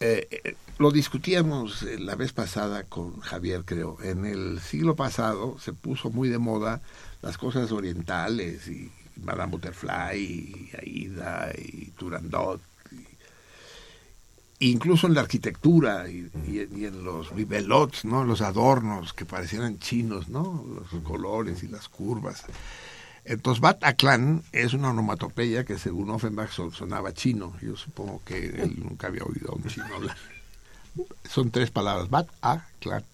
Eh, 0.01 0.29
eh, 0.31 0.55
lo 0.79 0.91
discutíamos 0.91 1.83
eh, 1.83 1.99
la 1.99 2.15
vez 2.15 2.33
pasada 2.33 2.85
con 2.85 3.21
Javier, 3.21 3.63
creo. 3.65 3.99
En 4.03 4.25
el 4.27 4.61
siglo 4.61 4.97
pasado 4.97 5.59
se 5.61 5.73
puso 5.73 6.11
muy 6.11 6.29
de 6.29 6.39
moda 6.39 6.81
las 7.23 7.39
cosas 7.39 7.71
orientales 7.73 8.67
y 8.69 8.91
Madame 9.23 9.53
Butterfly, 9.53 10.19
y 10.19 10.71
Aida 10.79 11.53
y 11.57 11.87
Turandot. 11.99 12.61
Incluso 14.61 15.07
en 15.07 15.15
la 15.15 15.23
arquitectura 15.23 16.09
y, 16.09 16.31
en 16.47 17.03
los 17.05 17.35
bibelots, 17.35 18.05
¿no? 18.05 18.25
Los 18.25 18.41
adornos 18.43 19.13
que 19.13 19.25
parecieran 19.25 19.79
chinos, 19.79 20.29
¿no? 20.29 20.65
Los 20.69 21.03
colores 21.03 21.63
y 21.63 21.69
las 21.69 21.89
curvas. 21.89 22.45
Entonces, 23.25 23.61
Bataclan 23.61 24.43
es 24.53 24.73
una 24.73 24.91
onomatopeya 24.91 25.65
que 25.65 25.79
según 25.79 26.11
Offenbach 26.11 26.51
son- 26.51 26.73
sonaba 26.73 27.13
chino. 27.13 27.55
Yo 27.63 27.77
supongo 27.77 28.23
que 28.25 28.47
él 28.47 28.75
nunca 28.79 29.09
había 29.09 29.25
oído 29.25 29.53
a 29.53 29.57
un 29.57 29.65
chino 29.65 29.87
hablar. 29.95 30.17
Son 31.29 31.51
tres 31.51 31.71
palabras, 31.71 32.09
Bataclan. 32.11 33.05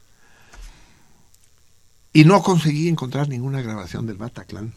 Y 2.12 2.24
no 2.24 2.42
conseguí 2.42 2.88
encontrar 2.88 3.28
ninguna 3.28 3.60
grabación 3.62 4.06
del 4.06 4.16
Bataclan. 4.16 4.72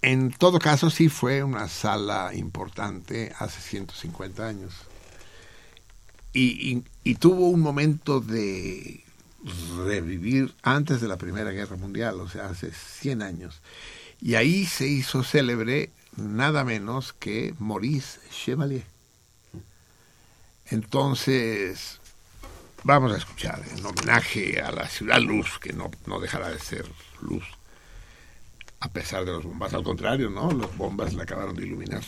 En 0.00 0.30
todo 0.32 0.58
caso, 0.58 0.90
sí 0.90 1.08
fue 1.08 1.42
una 1.44 1.68
sala 1.68 2.30
importante 2.34 3.32
hace 3.38 3.60
150 3.60 4.46
años. 4.48 4.72
Y, 6.32 6.82
tuvo 7.16 7.48
un 7.48 7.60
momento 7.60 8.20
de 8.20 9.04
revivir 9.84 10.54
antes 10.62 11.00
de 11.00 11.08
la 11.08 11.18
Primera 11.18 11.50
Guerra 11.50 11.76
Mundial, 11.76 12.20
o 12.20 12.28
sea, 12.28 12.46
hace 12.46 12.70
100 12.72 13.22
años. 13.22 13.60
Y 14.20 14.36
ahí 14.36 14.66
se 14.66 14.86
hizo 14.86 15.24
célebre 15.24 15.90
nada 16.16 16.64
menos 16.64 17.12
que 17.12 17.54
Maurice 17.58 18.20
Chevalier. 18.30 18.84
Entonces, 20.66 22.00
vamos 22.84 23.12
a 23.12 23.18
escuchar 23.18 23.62
en 23.76 23.84
homenaje 23.84 24.60
a 24.60 24.70
la 24.72 24.88
ciudad 24.88 25.20
luz, 25.20 25.58
que 25.58 25.72
no, 25.72 25.90
no 26.06 26.20
dejará 26.20 26.50
de 26.50 26.58
ser 26.58 26.86
luz, 27.20 27.44
a 28.80 28.88
pesar 28.88 29.24
de 29.24 29.32
los 29.32 29.44
bombas. 29.44 29.74
Al 29.74 29.82
contrario, 29.82 30.30
¿no? 30.30 30.50
Los 30.50 30.76
bombas 30.76 31.14
la 31.14 31.24
acabaron 31.24 31.54
de 31.54 31.66
iluminar. 31.66 32.02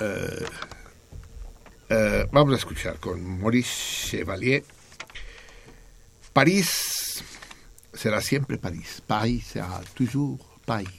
Eh, 0.00 0.46
eh, 1.94 2.28
vamos 2.32 2.54
a 2.54 2.56
escuchar 2.56 2.98
con 2.98 3.40
Maurice 3.40 4.08
Chevalier. 4.08 4.64
París 6.32 7.22
será 7.92 8.20
siempre 8.20 8.58
París. 8.58 9.00
París 9.06 9.46
será 9.46 9.80
toujours 9.94 10.40
París. 10.64 10.90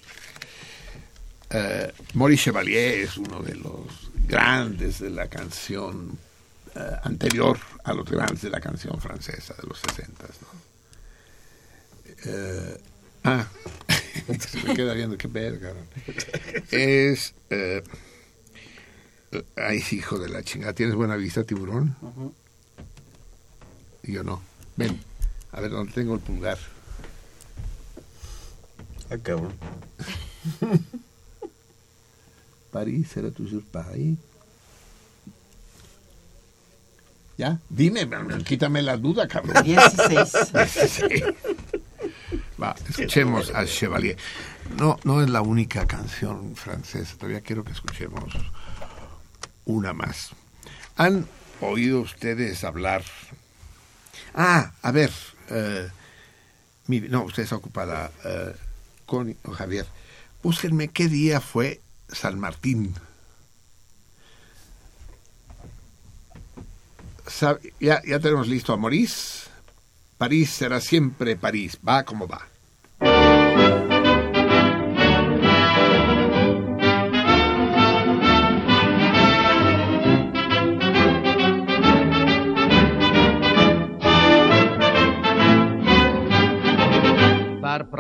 Eh, 1.50 1.92
Maurice 2.14 2.46
Chevalier 2.46 3.00
es 3.00 3.18
uno 3.18 3.42
de 3.42 3.56
los 3.56 4.12
grandes 4.28 5.00
de 5.00 5.10
la 5.10 5.28
canción 5.28 6.18
eh, 6.76 6.80
anterior 7.04 7.60
a 7.84 7.94
los 7.94 8.10
grandes 8.10 8.42
de 8.42 8.50
la 8.50 8.62
canción 8.62 9.00
francesa 9.02 9.54
de 9.62 9.68
los 9.68 9.80
60. 9.80 10.26
Eh, 12.26 12.82
ah, 13.26 13.46
se 14.40 14.64
me 14.64 14.74
queda 14.74 14.94
viendo 14.94 15.18
qué 15.18 15.28
verga. 15.28 15.74
Es. 16.72 17.34
Ay, 19.56 19.84
hijo 19.92 20.20
de 20.20 20.30
la 20.30 20.44
chingada. 20.44 20.74
¿Tienes 20.74 20.96
buena 20.96 21.16
vista, 21.16 21.44
tiburón? 21.44 21.96
Y 24.04 24.14
yo 24.14 24.24
no. 24.24 24.42
Ven, 24.76 25.00
a 25.52 25.62
ver 25.62 25.72
dónde 25.72 25.94
tengo 25.94 26.16
el 26.16 26.20
pulgar. 26.20 26.58
Ah, 29.10 29.18
cabrón. 29.22 29.54
París 32.72 33.08
será 33.08 33.32
toujours 33.32 33.64
París. 33.72 34.18
¿Ya? 37.38 37.60
Dime, 37.70 38.08
quítame 38.46 38.82
la 38.82 38.98
duda, 38.98 39.28
cabrón. 39.28 39.64
16. 39.64 40.30
Sí. 40.90 41.04
Va, 42.62 42.76
escuchemos 42.88 43.52
a 43.54 43.66
Chevalier. 43.66 44.18
No, 44.78 44.98
no 45.04 45.22
es 45.22 45.30
la 45.30 45.42
única 45.42 45.86
canción 45.86 46.56
francesa, 46.56 47.16
todavía 47.18 47.42
quiero 47.42 47.64
que 47.64 47.74
escuchemos 47.74 48.34
una 49.66 49.94
más. 49.94 50.32
¿Han 50.96 51.28
oído 51.62 52.02
ustedes 52.02 52.64
hablar? 52.64 53.04
Ah, 54.34 54.72
a 54.82 54.92
ver, 54.92 55.12
eh, 55.50 55.90
no, 56.88 57.24
usted 57.24 57.44
está 57.44 57.56
ocupada, 57.56 58.12
eh, 58.24 58.56
Connie 59.06 59.38
o 59.44 59.52
Javier. 59.52 59.86
Búsquenme 60.44 60.90
qué 60.90 61.08
día 61.08 61.42
fue 61.42 61.82
San 62.08 62.40
Martín. 62.40 62.94
Ya, 67.80 68.02
ya 68.06 68.20
tenemos 68.20 68.48
listo 68.48 68.72
a 68.72 68.78
Maurice. 68.78 69.50
París 70.18 70.52
será 70.52 70.80
siempre 70.80 71.36
París. 71.36 71.78
Va 71.86 72.04
como 72.04 72.28
va. 72.28 72.48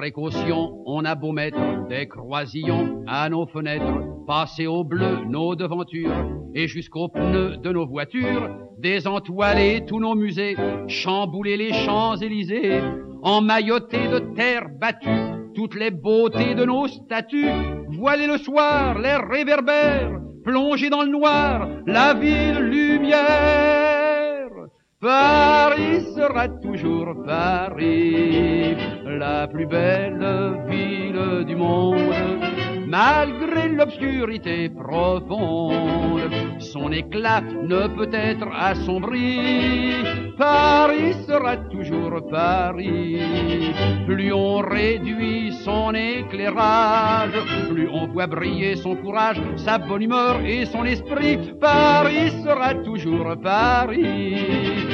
Précaution, 0.05 0.83
on 0.85 1.03
a 1.03 1.15
beau 1.15 1.31
mettre 1.31 1.57
des 1.89 2.07
croisillons 2.07 3.03
à 3.07 3.27
nos 3.27 3.47
fenêtres, 3.47 4.03
passer 4.27 4.67
au 4.67 4.83
bleu 4.83 5.25
nos 5.27 5.55
devantures 5.55 6.13
et 6.53 6.67
jusqu'aux 6.67 7.07
pneus 7.07 7.57
de 7.57 7.71
nos 7.71 7.87
voitures, 7.87 8.55
désentoiler 8.77 9.83
tous 9.87 9.99
nos 9.99 10.13
musées, 10.13 10.55
chambouler 10.87 11.57
les 11.57 11.73
Champs-Élysées, 11.73 12.81
emmailloter 13.23 14.07
de 14.07 14.19
terre 14.35 14.67
battue 14.79 15.09
toutes 15.55 15.73
les 15.73 15.89
beautés 15.89 16.53
de 16.53 16.65
nos 16.65 16.87
statues, 16.87 17.49
voiler 17.87 18.27
le 18.27 18.37
soir 18.37 18.99
les 18.99 19.15
réverbères, 19.15 20.19
plonger 20.43 20.91
dans 20.91 21.01
le 21.01 21.09
noir 21.09 21.67
la 21.87 22.13
ville 22.13 22.59
lumière. 22.59 23.74
Paris 25.05 26.01
sera 26.15 26.47
toujours 26.47 27.13
Paris, 27.27 28.75
la 29.05 29.45
plus 29.45 29.67
belle 29.67 30.63
ville 30.67 31.45
du 31.45 31.55
monde, 31.55 32.41
malgré 32.87 33.69
l'obscurité 33.69 34.67
profonde. 34.69 36.31
Son 36.57 36.91
éclat 36.91 37.41
ne 37.41 37.85
peut 37.87 38.09
être 38.11 38.47
assombri. 38.51 39.93
Paris 40.39 41.13
sera 41.27 41.57
toujours 41.57 42.27
Paris. 42.31 43.19
Plus 44.07 44.33
on 44.33 44.57
réduit 44.57 45.53
son 45.63 45.93
éclairage, 45.93 47.37
plus 47.69 47.87
on 47.89 48.07
voit 48.07 48.25
briller 48.25 48.75
son 48.75 48.95
courage, 48.95 49.39
sa 49.55 49.77
bonne 49.77 50.01
humeur 50.01 50.39
et 50.43 50.65
son 50.65 50.83
esprit. 50.83 51.37
Paris 51.61 52.31
sera 52.43 52.73
toujours 52.73 53.35
Paris. 53.43 54.84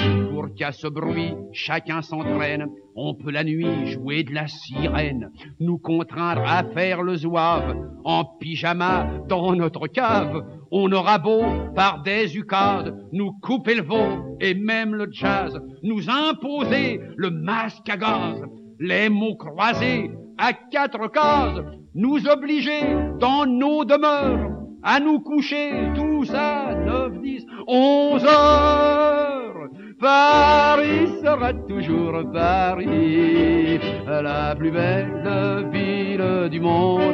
Qu'à 0.57 0.71
ce 0.71 0.88
bruit, 0.88 1.33
chacun 1.51 2.01
s'entraîne. 2.01 2.67
On 2.95 3.13
peut 3.13 3.31
la 3.31 3.43
nuit 3.43 3.88
jouer 3.88 4.23
de 4.23 4.33
la 4.33 4.47
sirène, 4.47 5.31
nous 5.59 5.77
contraindre 5.77 6.43
à 6.45 6.63
faire 6.63 7.01
le 7.01 7.15
zouave 7.15 7.77
en 8.03 8.25
pyjama 8.25 9.07
dans 9.30 9.55
notre 9.55 9.88
cave. 9.88 10.43
On 10.71 10.91
aura 10.91 11.17
beau, 11.17 11.43
par 11.75 12.03
des 12.03 12.35
ukades, 12.38 12.95
nous 13.13 13.31
couper 13.41 13.75
le 13.75 13.83
veau 13.83 14.38
et 14.39 14.53
même 14.53 14.93
le 14.93 15.07
jazz, 15.11 15.59
nous 15.83 16.09
imposer 16.09 16.99
le 17.15 17.30
masque 17.30 17.89
à 17.89 17.97
gaz, 17.97 18.43
les 18.80 19.09
mots 19.09 19.35
croisés 19.35 20.11
à 20.38 20.53
quatre 20.53 21.09
cases, 21.11 21.61
nous 21.95 22.27
obliger 22.27 22.81
dans 23.19 23.45
nos 23.45 23.85
demeures 23.85 24.51
à 24.83 24.99
nous 24.99 25.19
coucher 25.19 25.71
tous 25.95 26.31
à 26.33 26.73
9, 26.73 27.21
10, 27.21 27.45
11 27.67 28.25
heures. 28.25 29.60
Paris 30.01 31.21
sera 31.23 31.53
toujours 31.53 32.23
Paris, 32.33 33.80
la 34.07 34.55
plus 34.55 34.71
belle 34.71 35.69
ville 35.71 36.49
du 36.49 36.59
monde, 36.59 37.13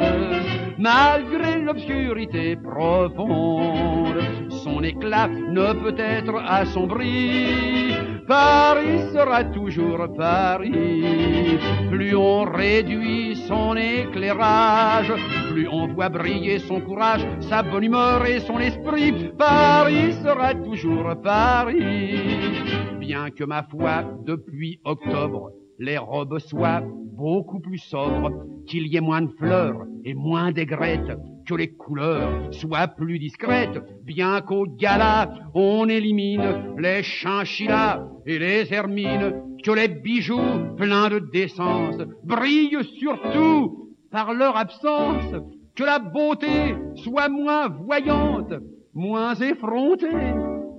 malgré 0.78 1.60
l'obscurité 1.60 2.56
profonde. 2.56 4.16
Son 4.64 4.82
éclat 4.82 5.28
ne 5.28 5.74
peut 5.74 5.96
être 5.98 6.42
assombri. 6.48 7.92
Paris 8.26 9.00
sera 9.12 9.44
toujours 9.44 10.06
Paris. 10.16 11.58
Plus 11.90 12.16
on 12.16 12.44
réduit 12.44 13.36
son 13.46 13.76
éclairage, 13.76 15.12
plus 15.50 15.68
on 15.70 15.88
voit 15.88 16.08
briller 16.08 16.58
son 16.58 16.80
courage, 16.80 17.26
sa 17.40 17.62
bonne 17.62 17.84
humeur 17.84 18.24
et 18.24 18.40
son 18.40 18.58
esprit. 18.58 19.30
Paris 19.36 20.14
sera 20.24 20.54
toujours 20.54 21.14
Paris. 21.22 22.77
Bien 23.08 23.30
que 23.30 23.42
ma 23.42 23.62
foi, 23.62 24.04
depuis 24.26 24.80
octobre, 24.84 25.52
les 25.78 25.96
robes 25.96 26.38
soient 26.40 26.82
beaucoup 27.16 27.58
plus 27.58 27.78
sobres, 27.78 28.44
qu'il 28.66 28.86
y 28.86 28.98
ait 28.98 29.00
moins 29.00 29.22
de 29.22 29.30
fleurs 29.38 29.86
et 30.04 30.12
moins 30.12 30.52
d'aigrettes, 30.52 31.16
que 31.46 31.54
les 31.54 31.72
couleurs 31.72 32.52
soient 32.52 32.86
plus 32.86 33.18
discrètes, 33.18 33.80
bien 34.04 34.42
qu'au 34.42 34.66
gala 34.66 35.32
on 35.54 35.88
élimine 35.88 36.74
les 36.76 37.02
chinchillas 37.02 38.06
et 38.26 38.38
les 38.38 38.70
hermines, 38.74 39.42
que 39.64 39.70
les 39.70 39.88
bijoux 39.88 40.74
pleins 40.76 41.08
de 41.08 41.20
décence 41.32 41.96
brillent 42.24 42.84
surtout 42.98 43.88
par 44.10 44.34
leur 44.34 44.54
absence, 44.54 45.34
que 45.74 45.82
la 45.82 45.98
beauté 45.98 46.74
soit 46.96 47.30
moins 47.30 47.68
voyante, 47.68 48.52
moins 48.92 49.34
effrontée, 49.36 50.34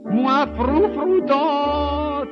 moins 0.09 0.47
froufroutante. 0.55 2.27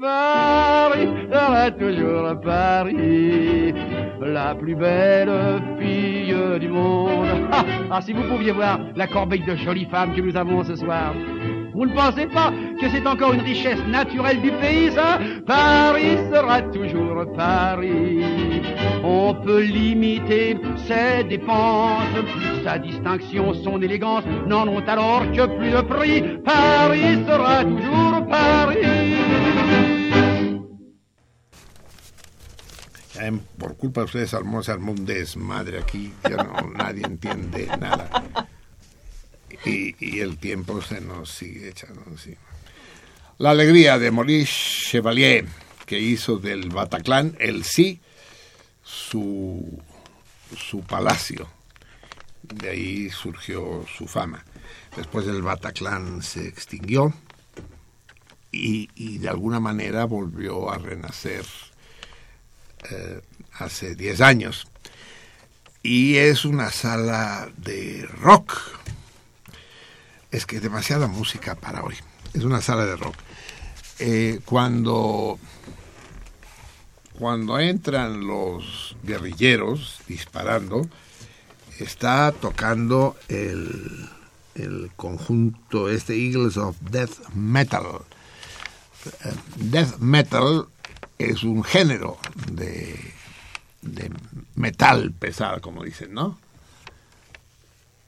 Paris 0.00 1.08
sera 1.32 1.70
toujours 1.70 2.40
Paris, 2.42 3.72
la 4.20 4.54
plus 4.54 4.74
belle 4.74 5.62
fille 5.78 6.36
du 6.60 6.68
monde. 6.68 7.26
Ah, 7.50 7.64
ah, 7.90 8.00
si 8.02 8.12
vous 8.12 8.22
pouviez 8.24 8.52
voir 8.52 8.78
la 8.94 9.06
corbeille 9.06 9.44
de 9.44 9.56
jolies 9.56 9.86
femmes 9.86 10.14
que 10.14 10.20
nous 10.20 10.36
avons 10.36 10.62
ce 10.64 10.76
soir. 10.76 11.14
Vous 11.74 11.86
ne 11.86 11.94
pensez 11.94 12.26
pas 12.26 12.52
que 12.80 12.88
c'est 12.88 13.06
encore 13.06 13.34
une 13.34 13.40
richesse 13.42 13.84
naturelle 13.86 14.40
du 14.40 14.50
pays, 14.52 14.90
ça? 14.92 15.18
Paris 15.46 16.16
sera 16.32 16.62
toujours 16.62 17.24
Paris. 17.34 18.22
On 19.08 19.34
peut 19.34 19.62
limiter 19.62 20.56
ses 20.88 21.22
dépenses, 21.22 22.08
sa 22.64 22.76
distinction, 22.76 23.54
son 23.62 23.80
élégance 23.80 24.24
n'en 24.48 24.66
ont 24.66 24.84
alors 24.84 25.22
que 25.30 25.46
plus 25.46 25.70
de 25.70 25.80
prix. 25.82 26.22
Paris 26.44 27.24
sera 27.24 27.62
toujours 27.62 28.26
Paris. 28.26 29.14
Em, 33.20 33.38
por 33.56 33.76
culpa 33.76 34.00
de 34.00 34.06
ustedes 34.06 34.34
armó, 34.34 34.64
se 34.64 34.72
armó 34.72 34.90
un 34.90 35.06
desmadre 35.06 35.78
aquí. 35.78 36.12
Ya 36.28 36.42
no, 36.42 36.68
nadie 36.76 37.04
entiende 37.06 37.68
nada. 37.78 38.10
Y, 39.64 39.94
y 40.00 40.18
el 40.18 40.36
tiempo 40.36 40.82
se 40.82 41.00
nos 41.00 41.30
sigue 41.30 41.68
echando 41.68 42.02
encima. 42.10 42.38
La 43.38 43.50
alegría 43.50 44.00
de 44.00 44.10
Maurice 44.10 44.52
Chevalier, 44.90 45.44
que 45.86 46.00
hizo 46.00 46.38
del 46.38 46.70
Bataclan 46.70 47.36
el 47.38 47.62
sí 47.62 48.00
su, 48.86 49.82
su 50.56 50.80
palacio. 50.82 51.48
De 52.42 52.70
ahí 52.70 53.10
surgió 53.10 53.84
su 53.98 54.06
fama. 54.06 54.44
Después 54.96 55.26
el 55.26 55.42
Bataclan 55.42 56.22
se 56.22 56.46
extinguió 56.46 57.12
y, 58.52 58.88
y 58.94 59.18
de 59.18 59.28
alguna 59.28 59.58
manera 59.58 60.04
volvió 60.04 60.70
a 60.70 60.78
renacer 60.78 61.44
eh, 62.90 63.20
hace 63.58 63.96
10 63.96 64.20
años. 64.20 64.68
Y 65.82 66.16
es 66.16 66.44
una 66.44 66.70
sala 66.70 67.48
de 67.56 68.08
rock. 68.20 68.56
Es 70.30 70.46
que 70.46 70.60
demasiada 70.60 71.06
música 71.08 71.54
para 71.54 71.82
hoy. 71.82 71.96
Es 72.34 72.44
una 72.44 72.60
sala 72.60 72.86
de 72.86 72.96
rock. 72.96 73.16
Eh, 73.98 74.40
cuando, 74.44 75.38
cuando 77.18 77.58
entran 77.58 78.26
los 78.26 78.96
guerrilleros 79.02 80.00
disparando, 80.06 80.88
está 81.78 82.32
tocando 82.32 83.16
el, 83.28 84.08
el 84.54 84.90
conjunto 84.96 85.88
este 85.88 86.14
Eagles 86.14 86.56
of 86.56 86.76
Death 86.80 87.28
Metal. 87.34 87.84
Eh, 89.24 89.32
Death 89.56 89.98
Metal 89.98 90.66
es 91.18 91.42
un 91.42 91.64
género 91.64 92.18
de, 92.52 92.98
de 93.82 94.10
metal 94.54 95.12
pesado, 95.12 95.60
como 95.60 95.84
dicen, 95.84 96.12
¿no? 96.12 96.38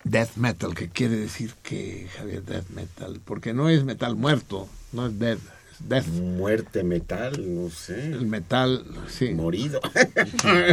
Death 0.05 0.37
metal, 0.37 0.75
que 0.75 0.89
quiere 0.89 1.17
decir 1.17 1.55
que, 1.63 2.09
Javier, 2.17 2.43
death 2.45 2.69
metal, 2.71 3.21
porque 3.25 3.53
no 3.53 3.69
es 3.69 3.85
metal 3.85 4.17
muerto, 4.17 4.69
no 4.93 5.07
es 5.07 5.19
death, 5.19 5.41
death. 5.81 6.07
Muerte 6.09 6.83
metal, 6.85 7.43
no 7.47 7.71
sé. 7.71 8.13
El 8.13 8.27
metal, 8.27 8.85
sí. 9.09 9.31
Morido. 9.35 9.81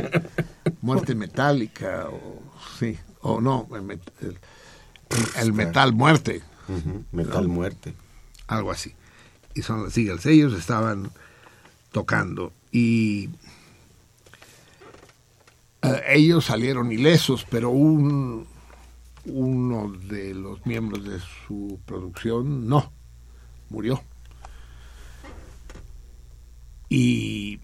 Muerte 0.82 1.16
metálica, 1.16 2.08
o 2.09 2.42
sí, 2.80 2.98
o 3.22 3.42
no, 3.42 3.67
el, 3.75 3.82
met- 3.82 4.11
el- 4.22 4.38
el 5.40 5.53
metal 5.53 5.93
muerte, 5.93 6.42
Metal 7.11 7.48
muerte. 7.48 7.93
algo 8.48 8.72
así. 8.72 8.93
Y 9.53 9.61
son 9.61 9.84
los 9.84 9.98
Eagles. 9.98 10.25
Ellos 10.25 10.53
estaban 10.53 11.11
tocando 11.92 12.51
y 12.72 13.30
eh, 15.82 16.01
ellos 16.09 16.45
salieron 16.45 16.92
ilesos, 16.92 17.45
pero 17.50 17.69
un, 17.69 18.48
uno 19.25 19.92
de 20.09 20.34
los 20.34 20.66
miembros 20.66 21.03
de 21.06 21.19
su 21.19 21.80
producción 21.85 22.67
no, 22.67 22.92
murió. 23.69 24.03
Y 26.89 27.59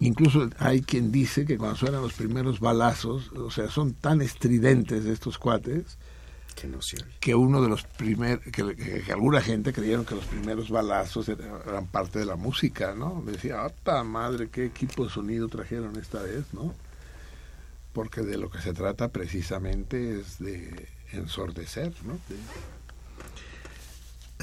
incluso 0.00 0.48
hay 0.58 0.82
quien 0.82 1.12
dice 1.12 1.44
que 1.46 1.58
cuando 1.58 1.76
suenan 1.76 2.02
los 2.02 2.14
primeros 2.14 2.60
balazos, 2.60 3.30
o 3.32 3.50
sea, 3.50 3.68
son 3.68 3.94
tan 3.94 4.20
estridentes 4.22 5.04
estos 5.04 5.38
cuates, 5.38 5.98
Que 6.54 6.66
no 6.66 6.80
se 6.82 6.96
oye. 6.96 7.06
que 7.20 7.34
uno 7.34 7.60
de 7.62 7.68
los 7.68 7.82
primeros, 7.84 8.42
que, 8.44 8.74
que- 8.76 9.02
que 9.02 9.12
alguna 9.12 9.40
gente 9.40 9.72
creyeron 9.72 10.04
que 10.04 10.14
los 10.14 10.24
primeros 10.26 10.70
balazos 10.70 11.28
eran, 11.28 11.60
eran 11.66 11.86
parte 11.86 12.18
de 12.18 12.26
la 12.26 12.36
música, 12.36 12.94
¿no? 12.94 13.22
Decía, 13.26 13.64
¡ata 13.64 14.02
madre! 14.04 14.48
¿Qué 14.50 14.66
equipo 14.66 15.04
de 15.04 15.10
sonido 15.10 15.48
trajeron 15.48 15.96
esta 15.98 16.22
vez, 16.22 16.44
no? 16.52 16.74
Porque 17.92 18.22
de 18.22 18.38
lo 18.38 18.50
que 18.50 18.60
se 18.60 18.72
trata 18.72 19.08
precisamente 19.08 20.18
es 20.20 20.38
de 20.38 20.88
ensordecer, 21.12 21.92
¿no? 22.04 22.14
De- 22.28 22.36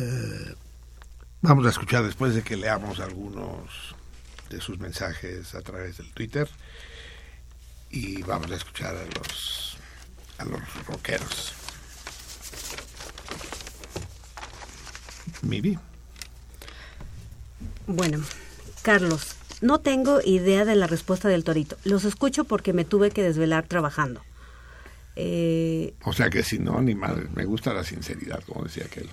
Eh, 0.01 0.55
vamos 1.41 1.65
a 1.65 1.69
escuchar 1.69 2.03
después 2.03 2.33
de 2.35 2.41
que 2.43 2.55
leamos 2.55 2.99
algunos 2.99 3.95
de 4.49 4.61
sus 4.61 4.79
mensajes 4.79 5.53
a 5.55 5.61
través 5.61 5.97
del 5.97 6.11
Twitter 6.13 6.47
y 7.89 8.21
vamos 8.23 8.51
a 8.51 8.55
escuchar 8.55 8.95
a 8.95 9.05
los 9.17 9.77
a 10.37 10.45
los 10.45 10.61
rockeros. 10.85 11.53
Miri. 15.41 15.77
Bueno, 17.87 18.23
Carlos, 18.81 19.35
no 19.61 19.79
tengo 19.79 20.19
idea 20.23 20.65
de 20.65 20.75
la 20.75 20.87
respuesta 20.87 21.27
del 21.27 21.43
torito. 21.43 21.77
Los 21.83 22.05
escucho 22.05 22.43
porque 22.45 22.73
me 22.73 22.85
tuve 22.85 23.11
que 23.11 23.23
desvelar 23.23 23.65
trabajando. 23.67 24.21
Eh, 25.15 25.93
O 26.03 26.13
sea 26.13 26.29
que 26.29 26.43
si 26.43 26.59
no, 26.59 26.81
ni 26.81 26.95
madre. 26.95 27.27
Me 27.35 27.45
gusta 27.45 27.73
la 27.73 27.83
sinceridad, 27.83 28.43
como 28.43 28.63
decía 28.63 28.85
aquel. 28.85 29.09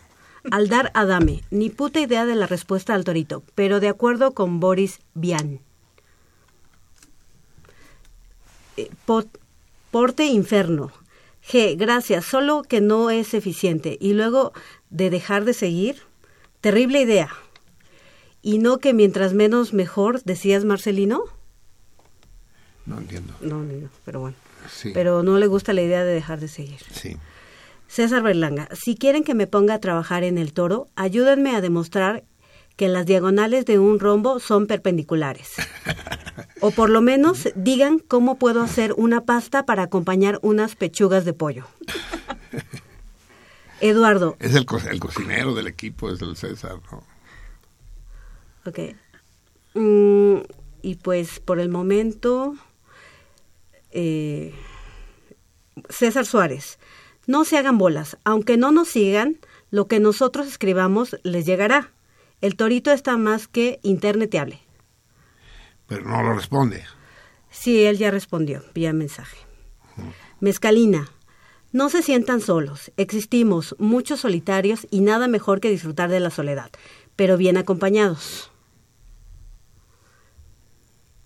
Aldar 0.51 0.91
Adame, 0.95 1.43
ni 1.51 1.71
puta 1.71 2.01
idea 2.01 2.25
de 2.27 2.35
la 2.35 2.47
respuesta 2.47 2.95
al 2.95 3.05
torito, 3.05 3.43
pero 3.55 3.81
de 3.81 3.89
acuerdo 3.89 4.33
con 4.33 4.61
Boris 4.61 5.01
Vian. 5.15 5.61
Eh, 8.77 8.91
pot- 9.07 9.39
porte 9.91 10.25
Inferno. 10.27 10.93
G, 11.49 11.77
gracias, 11.77 12.25
solo 12.25 12.63
que 12.63 12.81
no 12.81 13.11
es 13.11 13.33
eficiente. 13.35 13.97
Y 14.01 14.13
luego 14.15 14.53
de 14.91 15.11
dejar 15.11 15.45
de 15.45 15.55
seguir, 15.55 16.03
terrible 16.61 17.01
idea. 17.01 17.31
Y 18.43 18.59
no 18.59 18.79
que 18.79 18.93
mientras 18.93 19.33
menos 19.33 19.73
mejor, 19.73 20.23
decías 20.25 20.65
Marcelino. 20.65 21.23
No 22.85 22.99
entiendo. 22.99 23.35
No, 23.41 23.63
ni 23.63 23.81
yo, 23.81 23.89
pero 24.05 24.21
bueno. 24.21 24.37
Sí. 24.71 24.91
Pero 24.93 25.23
no 25.23 25.39
le 25.39 25.47
gusta 25.47 25.73
la 25.73 25.83
idea 25.83 26.05
de 26.05 26.13
dejar 26.15 26.41
de 26.41 26.49
seguir. 26.49 26.81
Sí. 26.93 27.17
César 27.89 28.23
Berlanga, 28.23 28.69
si 28.75 28.97
quieren 28.97 29.25
que 29.25 29.35
me 29.35 29.47
ponga 29.47 29.75
a 29.75 29.81
trabajar 29.81 30.25
en 30.25 30.39
el 30.39 30.53
toro, 30.53 30.89
ayúdenme 30.97 31.55
a 31.55 31.61
demostrar 31.61 32.25
que 32.77 32.89
las 32.89 33.07
diagonales 33.07 33.65
de 33.65 33.79
un 33.79 33.99
rombo 34.01 34.39
son 34.41 34.67
perpendiculares. 34.67 35.53
O 36.61 36.71
por 36.71 36.89
lo 36.89 37.03
menos 37.03 37.49
digan 37.55 37.99
cómo 37.99 38.39
puedo 38.39 38.63
hacer 38.63 38.95
una 38.97 39.21
pasta 39.27 39.67
para 39.67 39.83
acompañar 39.83 40.39
unas 40.43 40.75
pechugas 40.75 41.27
de 41.27 41.35
pollo. 41.35 41.67
Eduardo, 43.81 44.37
Es 44.41 44.55
el, 44.55 44.65
co- 44.65 44.79
el 44.79 44.99
cocinero 44.99 45.55
del 45.55 45.67
equipo, 45.67 46.11
es 46.11 46.23
el 46.23 46.35
César, 46.35 46.79
¿no? 46.91 47.03
ok. 48.65 48.79
Mm, 49.75 50.45
y 50.81 50.95
pues 50.97 51.41
por 51.41 51.61
el 51.61 51.69
momento, 51.69 52.55
eh, 53.91 54.55
César 55.91 56.25
Suárez, 56.25 56.79
no 57.27 57.45
se 57.45 57.59
hagan 57.59 57.79
bolas, 57.79 58.19
aunque 58.25 58.57
no 58.57 58.71
nos 58.71 58.89
sigan, 58.89 59.39
lo 59.71 59.89
que 59.89 60.01
nosotros 60.01 60.47
escribamos 60.47 61.17
les 61.23 61.45
llegará. 61.45 61.93
El 62.41 62.57
torito 62.57 62.93
está 62.93 63.17
más 63.17 63.49
que 63.49 63.81
interneteable. 63.83 64.61
Pero 65.87 66.09
no 66.09 66.23
lo 66.23 66.35
responde. 66.35 66.85
Sí, 67.51 67.85
él 67.85 67.99
ya 67.99 68.11
respondió 68.11 68.63
vía 68.75 68.93
mensaje. 68.93 69.37
Mezcalina. 70.41 71.09
No 71.73 71.89
se 71.89 72.03
sientan 72.03 72.41
solos. 72.41 72.93
Existimos 72.97 73.75
muchos 73.79 74.21
solitarios 74.21 74.87
y 74.91 75.01
nada 75.01 75.29
mejor 75.29 75.61
que 75.61 75.71
disfrutar 75.71 76.11
de 76.11 76.21
la 76.21 76.31
soledad, 76.31 76.71
pero 77.17 77.37
bien 77.37 77.57
acompañados. 77.57 78.51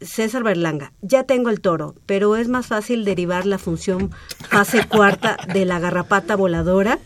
César 0.01 0.43
Berlanga. 0.43 0.93
Ya 1.03 1.25
tengo 1.25 1.51
el 1.51 1.61
toro, 1.61 1.95
pero 2.07 2.37
es 2.37 2.49
más 2.49 2.67
fácil 2.67 3.05
derivar 3.05 3.47
la 3.47 3.59
función 3.59 4.11
fase 4.49 4.87
cuarta 4.87 5.37
de 5.53 5.65
la 5.65 5.79
garrapata 5.79 6.37
voladora 6.37 6.99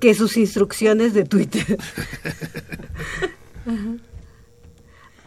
que 0.00 0.14
sus 0.14 0.36
instrucciones 0.36 1.14
de 1.14 1.24
Twitter. 1.24 1.78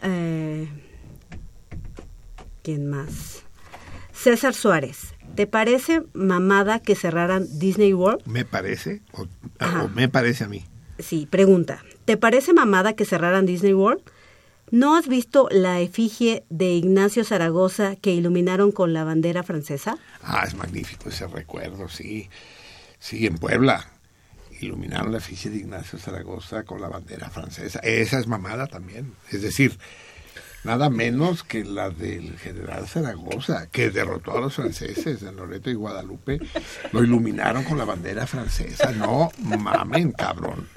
Eh, 0.00 0.68
¿Quién 2.62 2.88
más? 2.88 3.42
César 4.12 4.54
Suárez. 4.54 5.12
¿Te 5.34 5.48
parece 5.48 6.02
mamada 6.12 6.78
que 6.78 6.94
cerraran 6.94 7.46
Disney 7.58 7.92
World? 7.94 8.24
¿Me 8.24 8.44
parece? 8.44 9.02
O, 9.10 9.22
o 9.22 9.88
me 9.96 10.08
parece 10.08 10.44
a 10.44 10.48
mí. 10.48 10.64
Sí, 11.00 11.26
pregunta. 11.28 11.82
¿Te 12.04 12.16
parece 12.16 12.52
mamada 12.52 12.92
que 12.94 13.04
cerraran 13.04 13.44
Disney 13.44 13.74
World? 13.74 14.02
¿No 14.70 14.96
has 14.96 15.08
visto 15.08 15.48
la 15.50 15.80
efigie 15.80 16.44
de 16.50 16.72
Ignacio 16.72 17.24
Zaragoza 17.24 17.96
que 17.96 18.12
iluminaron 18.12 18.70
con 18.70 18.92
la 18.92 19.04
bandera 19.04 19.42
francesa? 19.42 19.98
Ah, 20.22 20.44
es 20.46 20.54
magnífico 20.54 21.08
ese 21.08 21.26
recuerdo, 21.26 21.88
sí. 21.88 22.28
Sí, 22.98 23.26
en 23.26 23.38
Puebla. 23.38 23.86
Iluminaron 24.60 25.12
la 25.12 25.18
efigie 25.18 25.50
de 25.50 25.58
Ignacio 25.58 25.98
Zaragoza 25.98 26.64
con 26.64 26.80
la 26.80 26.88
bandera 26.88 27.30
francesa. 27.30 27.78
Esa 27.80 28.18
es 28.18 28.26
mamada 28.26 28.66
también. 28.66 29.14
Es 29.30 29.40
decir, 29.40 29.78
nada 30.64 30.90
menos 30.90 31.44
que 31.44 31.64
la 31.64 31.90
del 31.90 32.36
general 32.38 32.86
Zaragoza, 32.88 33.68
que 33.70 33.90
derrotó 33.90 34.36
a 34.36 34.40
los 34.40 34.54
franceses 34.54 35.22
en 35.22 35.36
Loreto 35.36 35.70
y 35.70 35.74
Guadalupe. 35.74 36.40
Lo 36.92 37.02
iluminaron 37.02 37.64
con 37.64 37.78
la 37.78 37.84
bandera 37.84 38.26
francesa. 38.26 38.92
No 38.92 39.30
mamen, 39.38 40.12
cabrón. 40.12 40.68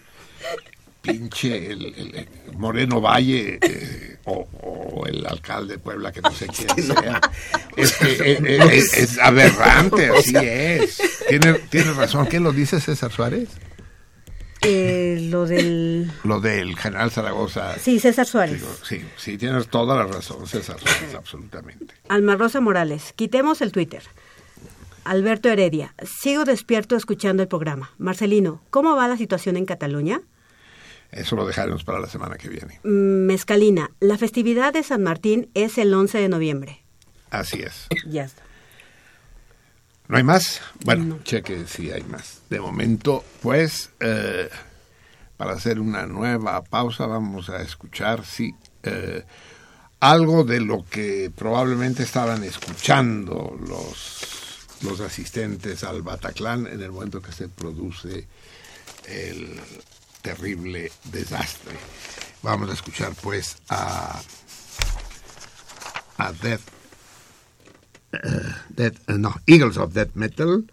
Pinche 1.01 1.71
el, 1.71 2.27
Moreno 2.57 3.01
Valle 3.01 3.57
eh, 3.61 4.17
o, 4.25 4.47
o 4.61 5.05
el 5.07 5.25
alcalde 5.25 5.73
de 5.73 5.79
Puebla, 5.79 6.11
que 6.11 6.21
no 6.21 6.31
sé 6.31 6.47
quién 6.47 6.87
sea. 6.87 7.19
Es, 7.75 7.93
que, 7.93 8.37
es- 8.77 8.93
es 8.97 9.17
aberrante, 9.19 10.09
así 10.17 10.35
es. 10.35 11.01
Tiene, 11.29 11.53
tiene 11.69 11.91
razón. 11.93 12.27
¿Qué 12.27 12.39
lo 12.39 12.51
dice 12.51 12.79
César 12.79 13.11
Suárez? 13.11 13.49
Lo 14.63 15.45
del... 15.47 16.11
Lo 16.23 16.39
del 16.39 16.77
general 16.77 17.09
Zaragoza. 17.09 17.79
Sí, 17.79 17.99
César 17.99 18.27
Suárez. 18.27 18.59
Digo, 18.59 18.71
sí, 18.83 19.01
sí, 19.17 19.37
tienes 19.37 19.67
toda 19.69 19.95
la 19.95 20.05
razón, 20.05 20.45
César 20.47 20.79
Suárez, 20.79 21.15
absolutamente. 21.15 21.95
Alma 22.09 22.35
Rosa 22.35 22.61
Morales, 22.61 23.13
quitemos 23.15 23.61
el 23.61 23.71
Twitter. 23.71 24.03
Alberto 25.03 25.49
Heredia, 25.49 25.95
sigo 26.03 26.43
despierto 26.45 26.95
escuchando 26.95 27.41
el 27.41 27.49
programa. 27.49 27.91
Marcelino, 27.97 28.61
¿cómo 28.69 28.95
va 28.95 29.07
la 29.07 29.17
situación 29.17 29.57
en 29.57 29.65
Cataluña? 29.65 30.21
Eso 31.11 31.35
lo 31.35 31.45
dejaremos 31.45 31.83
para 31.83 31.99
la 31.99 32.07
semana 32.07 32.37
que 32.37 32.47
viene. 32.47 32.79
Mm, 32.83 33.25
Mezcalina, 33.25 33.91
la 33.99 34.17
festividad 34.17 34.73
de 34.73 34.83
San 34.83 35.03
Martín 35.03 35.49
es 35.53 35.77
el 35.77 35.93
11 35.93 36.17
de 36.17 36.29
noviembre. 36.29 36.83
Así 37.29 37.61
es. 37.61 37.87
Ya 38.07 38.25
está. 38.25 38.43
¿No 40.07 40.17
hay 40.17 40.23
más? 40.23 40.61
Bueno, 40.83 41.19
cheque 41.23 41.65
si 41.67 41.89
hay 41.89 42.03
más. 42.03 42.41
De 42.49 42.59
momento, 42.59 43.23
pues, 43.41 43.91
eh, 44.01 44.49
para 45.37 45.53
hacer 45.53 45.79
una 45.79 46.05
nueva 46.05 46.61
pausa, 46.63 47.05
vamos 47.05 47.49
a 47.49 47.61
escuchar, 47.61 48.25
sí, 48.25 48.53
eh, 48.83 49.23
algo 50.01 50.43
de 50.43 50.59
lo 50.59 50.83
que 50.83 51.31
probablemente 51.33 52.03
estaban 52.03 52.43
escuchando 52.43 53.57
los, 53.65 54.67
los 54.81 54.99
asistentes 54.99 55.83
al 55.85 56.01
Bataclan 56.01 56.67
en 56.67 56.81
el 56.81 56.91
momento 56.91 57.21
que 57.21 57.31
se 57.31 57.47
produce 57.47 58.27
el 59.07 59.61
terrible 60.21 60.91
desastre. 61.05 61.75
Vamos 62.43 62.69
a 62.69 62.73
escuchar, 62.73 63.13
pues, 63.21 63.57
a, 63.69 64.21
a 66.17 66.31
Death 66.33 66.61
Death, 68.69 68.97
eh, 69.07 69.17
no, 69.17 69.33
Eagles 69.47 69.77
of 69.77 69.93
Death 69.93 70.11
Metal 70.15 70.65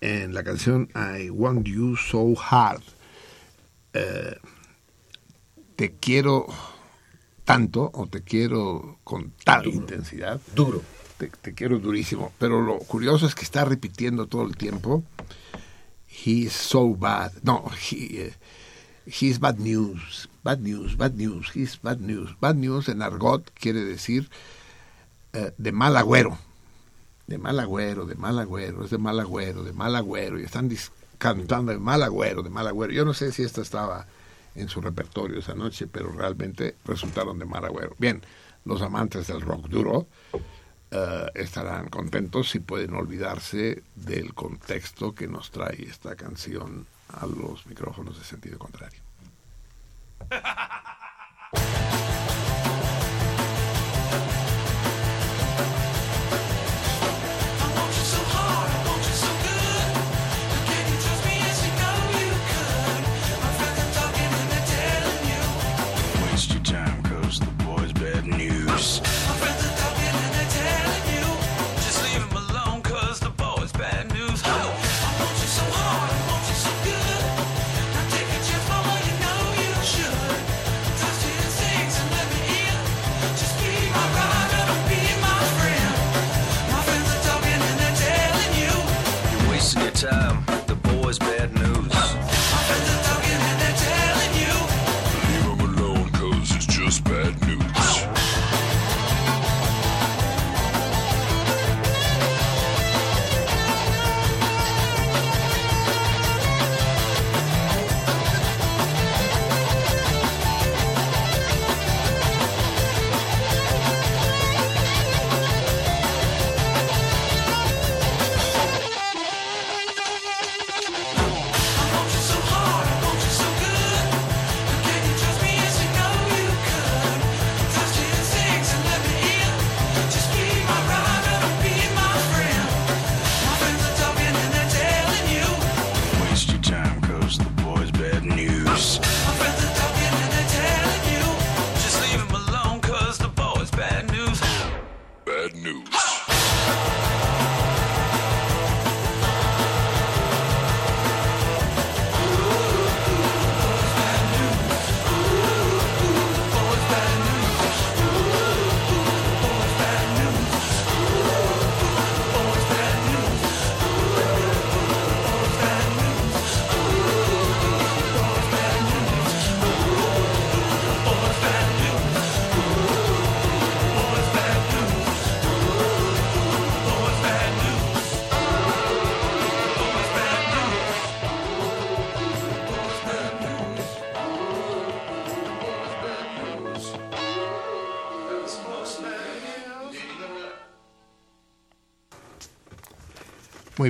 en 0.00 0.34
la 0.34 0.42
canción 0.42 0.88
I 0.94 1.30
Want 1.30 1.66
You 1.66 1.96
So 1.96 2.34
Hard. 2.38 2.82
Eh, 3.92 4.36
te 5.76 5.92
quiero 5.92 6.46
tanto 7.44 7.90
o 7.94 8.06
te 8.06 8.22
quiero 8.22 8.98
con 9.04 9.32
tal 9.44 9.66
intensidad. 9.66 10.40
Duro. 10.54 10.82
Te, 11.18 11.28
te 11.28 11.54
quiero 11.54 11.78
durísimo. 11.78 12.32
Pero 12.38 12.60
lo 12.62 12.78
curioso 12.78 13.26
es 13.26 13.34
que 13.34 13.44
está 13.44 13.64
repitiendo 13.64 14.26
todo 14.26 14.44
el 14.44 14.56
tiempo. 14.56 15.02
He's 16.08 16.52
so 16.52 16.94
bad. 16.94 17.32
No, 17.42 17.70
he, 17.90 18.32
he's 19.06 19.38
bad 19.38 19.58
news. 19.58 20.28
Bad 20.42 20.62
news, 20.62 20.96
bad 20.96 21.16
news. 21.16 21.50
He's 21.54 21.76
bad 21.76 22.00
news. 22.00 22.34
Bad 22.40 22.56
news 22.56 22.88
en 22.88 23.02
argot 23.02 23.50
quiere 23.54 23.84
decir 23.84 24.28
eh, 25.32 25.52
de 25.58 25.72
mal 25.72 25.96
agüero 25.96 26.38
de 27.30 27.38
mal 27.38 27.60
agüero, 27.60 28.06
de 28.06 28.16
mal 28.16 28.40
agüero, 28.40 28.84
es 28.84 28.90
de 28.90 28.98
mal 28.98 29.20
agüero, 29.20 29.62
de 29.62 29.72
mal 29.72 29.94
agüero, 29.94 30.40
y 30.40 30.42
están 30.42 30.68
cantando 31.16 31.70
de 31.70 31.78
mal 31.78 32.02
agüero, 32.02 32.42
de 32.42 32.50
mal 32.50 32.66
agüero. 32.66 32.92
Yo 32.92 33.04
no 33.04 33.14
sé 33.14 33.30
si 33.30 33.44
esta 33.44 33.62
estaba 33.62 34.04
en 34.56 34.68
su 34.68 34.80
repertorio 34.80 35.38
esa 35.38 35.54
noche, 35.54 35.86
pero 35.86 36.10
realmente 36.10 36.74
resultaron 36.84 37.38
de 37.38 37.44
mal 37.44 37.64
agüero. 37.64 37.94
Bien, 37.98 38.20
los 38.64 38.82
amantes 38.82 39.28
del 39.28 39.42
rock 39.42 39.68
duro 39.68 40.08
eh, 40.90 41.26
estarán 41.34 41.88
contentos 41.88 42.50
si 42.50 42.58
pueden 42.58 42.94
olvidarse 42.94 43.84
del 43.94 44.34
contexto 44.34 45.14
que 45.14 45.28
nos 45.28 45.52
trae 45.52 45.86
esta 45.88 46.16
canción 46.16 46.88
a 47.14 47.26
los 47.26 47.66
micrófonos 47.66 48.18
de 48.18 48.24
sentido 48.24 48.58
contrario. 48.58 49.02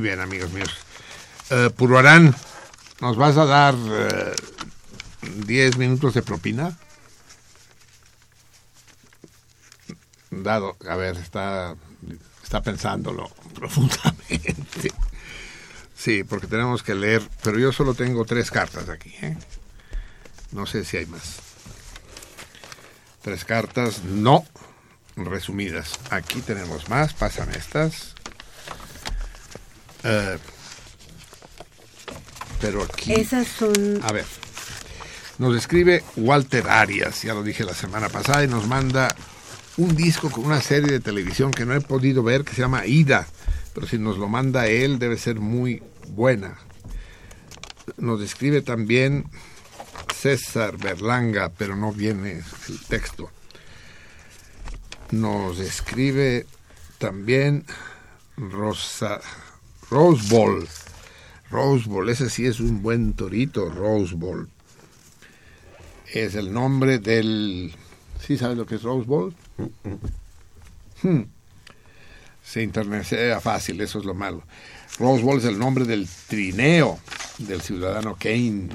Bien, 0.01 0.19
amigos 0.19 0.51
míos. 0.53 0.71
Eh, 1.51 1.69
Purvarán, 1.77 2.35
¿nos 3.03 3.19
vas 3.19 3.37
a 3.37 3.45
dar 3.45 3.75
eh, 3.75 4.35
10 5.45 5.77
minutos 5.77 6.15
de 6.15 6.23
propina? 6.23 6.75
Dado, 10.31 10.79
a 10.89 10.97
ver, 10.97 11.19
está, 11.19 11.77
está 12.43 12.63
pensándolo 12.63 13.29
profundamente. 13.55 14.91
Sí, 15.95 16.25
porque 16.25 16.47
tenemos 16.47 16.83
que 16.83 16.95
leer, 16.95 17.23
pero 17.43 17.59
yo 17.59 17.71
solo 17.71 17.93
tengo 17.93 18.25
tres 18.25 18.51
cartas 18.51 18.89
aquí. 18.89 19.15
¿eh? 19.21 19.37
No 20.53 20.65
sé 20.65 20.87
si 20.87 20.97
hay 20.97 21.05
más. 21.05 21.41
Tres 23.21 23.45
cartas, 23.45 24.03
no 24.05 24.47
resumidas. 25.17 26.01
Aquí 26.09 26.41
tenemos 26.41 26.89
más, 26.89 27.13
pasan 27.13 27.51
estas. 27.51 28.15
Eh, 30.05 30.39
pero 32.61 32.83
aquí... 32.83 33.13
Esas 33.13 33.47
son... 33.49 34.01
A 34.03 34.13
ver, 34.13 34.27
nos 35.39 35.57
escribe 35.57 36.05
Walter 36.17 36.69
Arias, 36.69 37.23
ya 37.23 37.35
lo 37.35 37.43
dije 37.43 37.65
la 37.65 37.75
semana 37.75 38.09
pasada, 38.09 38.45
y 38.45 38.49
nos 38.49 38.67
manda 38.67 39.15
un 39.77 39.97
disco 39.97 40.31
con 40.31 40.45
una 40.45 40.61
serie 40.61 40.93
de 40.93 41.01
televisión 41.01 41.51
que 41.53 41.65
no 41.65 41.75
he 41.75 41.81
podido 41.81 42.23
ver 42.23 42.45
que 42.45 42.55
se 42.55 42.61
llama 42.61 42.87
Ida, 42.87 43.27
pero 43.75 43.87
si 43.87 43.99
nos 43.99 44.19
lo 44.19 44.29
manda 44.29 44.67
él 44.67 44.99
debe 44.99 45.17
ser 45.17 45.37
muy 45.37 45.83
buena. 46.09 46.59
Nos 47.97 48.21
escribe 48.21 48.61
también 48.61 49.25
César 50.15 50.77
Berlanga, 50.77 51.51
pero 51.57 51.77
no 51.77 51.93
viene 51.93 52.43
el 52.69 52.81
texto. 52.89 53.31
Nos 55.11 55.59
escribe 55.59 56.47
también 56.99 57.65
Rosa, 58.37 59.21
Rose 59.91 60.29
Bowl. 60.31 60.67
Rose 61.51 61.89
Bowl, 61.89 62.09
ese 62.09 62.31
sí 62.31 62.47
es 62.47 62.61
un 62.61 62.83
buen 62.83 63.13
torito, 63.15 63.69
Rose 63.71 64.15
Bowl. 64.15 64.49
Es 66.13 66.35
el 66.35 66.53
nombre 66.53 66.99
del... 66.99 67.73
¿Sí 68.21 68.37
sabes 68.37 68.57
lo 68.57 68.67
que 68.67 68.77
es 68.77 68.83
Rose 68.83 69.07
Bowl? 69.07 69.35
Hmm. 71.03 71.23
Se 72.43 72.63
internecea 72.63 73.41
fácil, 73.41 73.81
eso 73.81 73.99
es 73.99 74.05
lo 74.05 74.15
malo. 74.15 74.43
Rose 74.99 75.23
Bowl 75.23 75.39
es 75.39 75.45
el 75.45 75.59
nombre 75.59 75.85
del 75.85 76.09
trineo 76.29 76.99
del 77.39 77.61
ciudadano 77.61 78.17
Kane. 78.19 78.69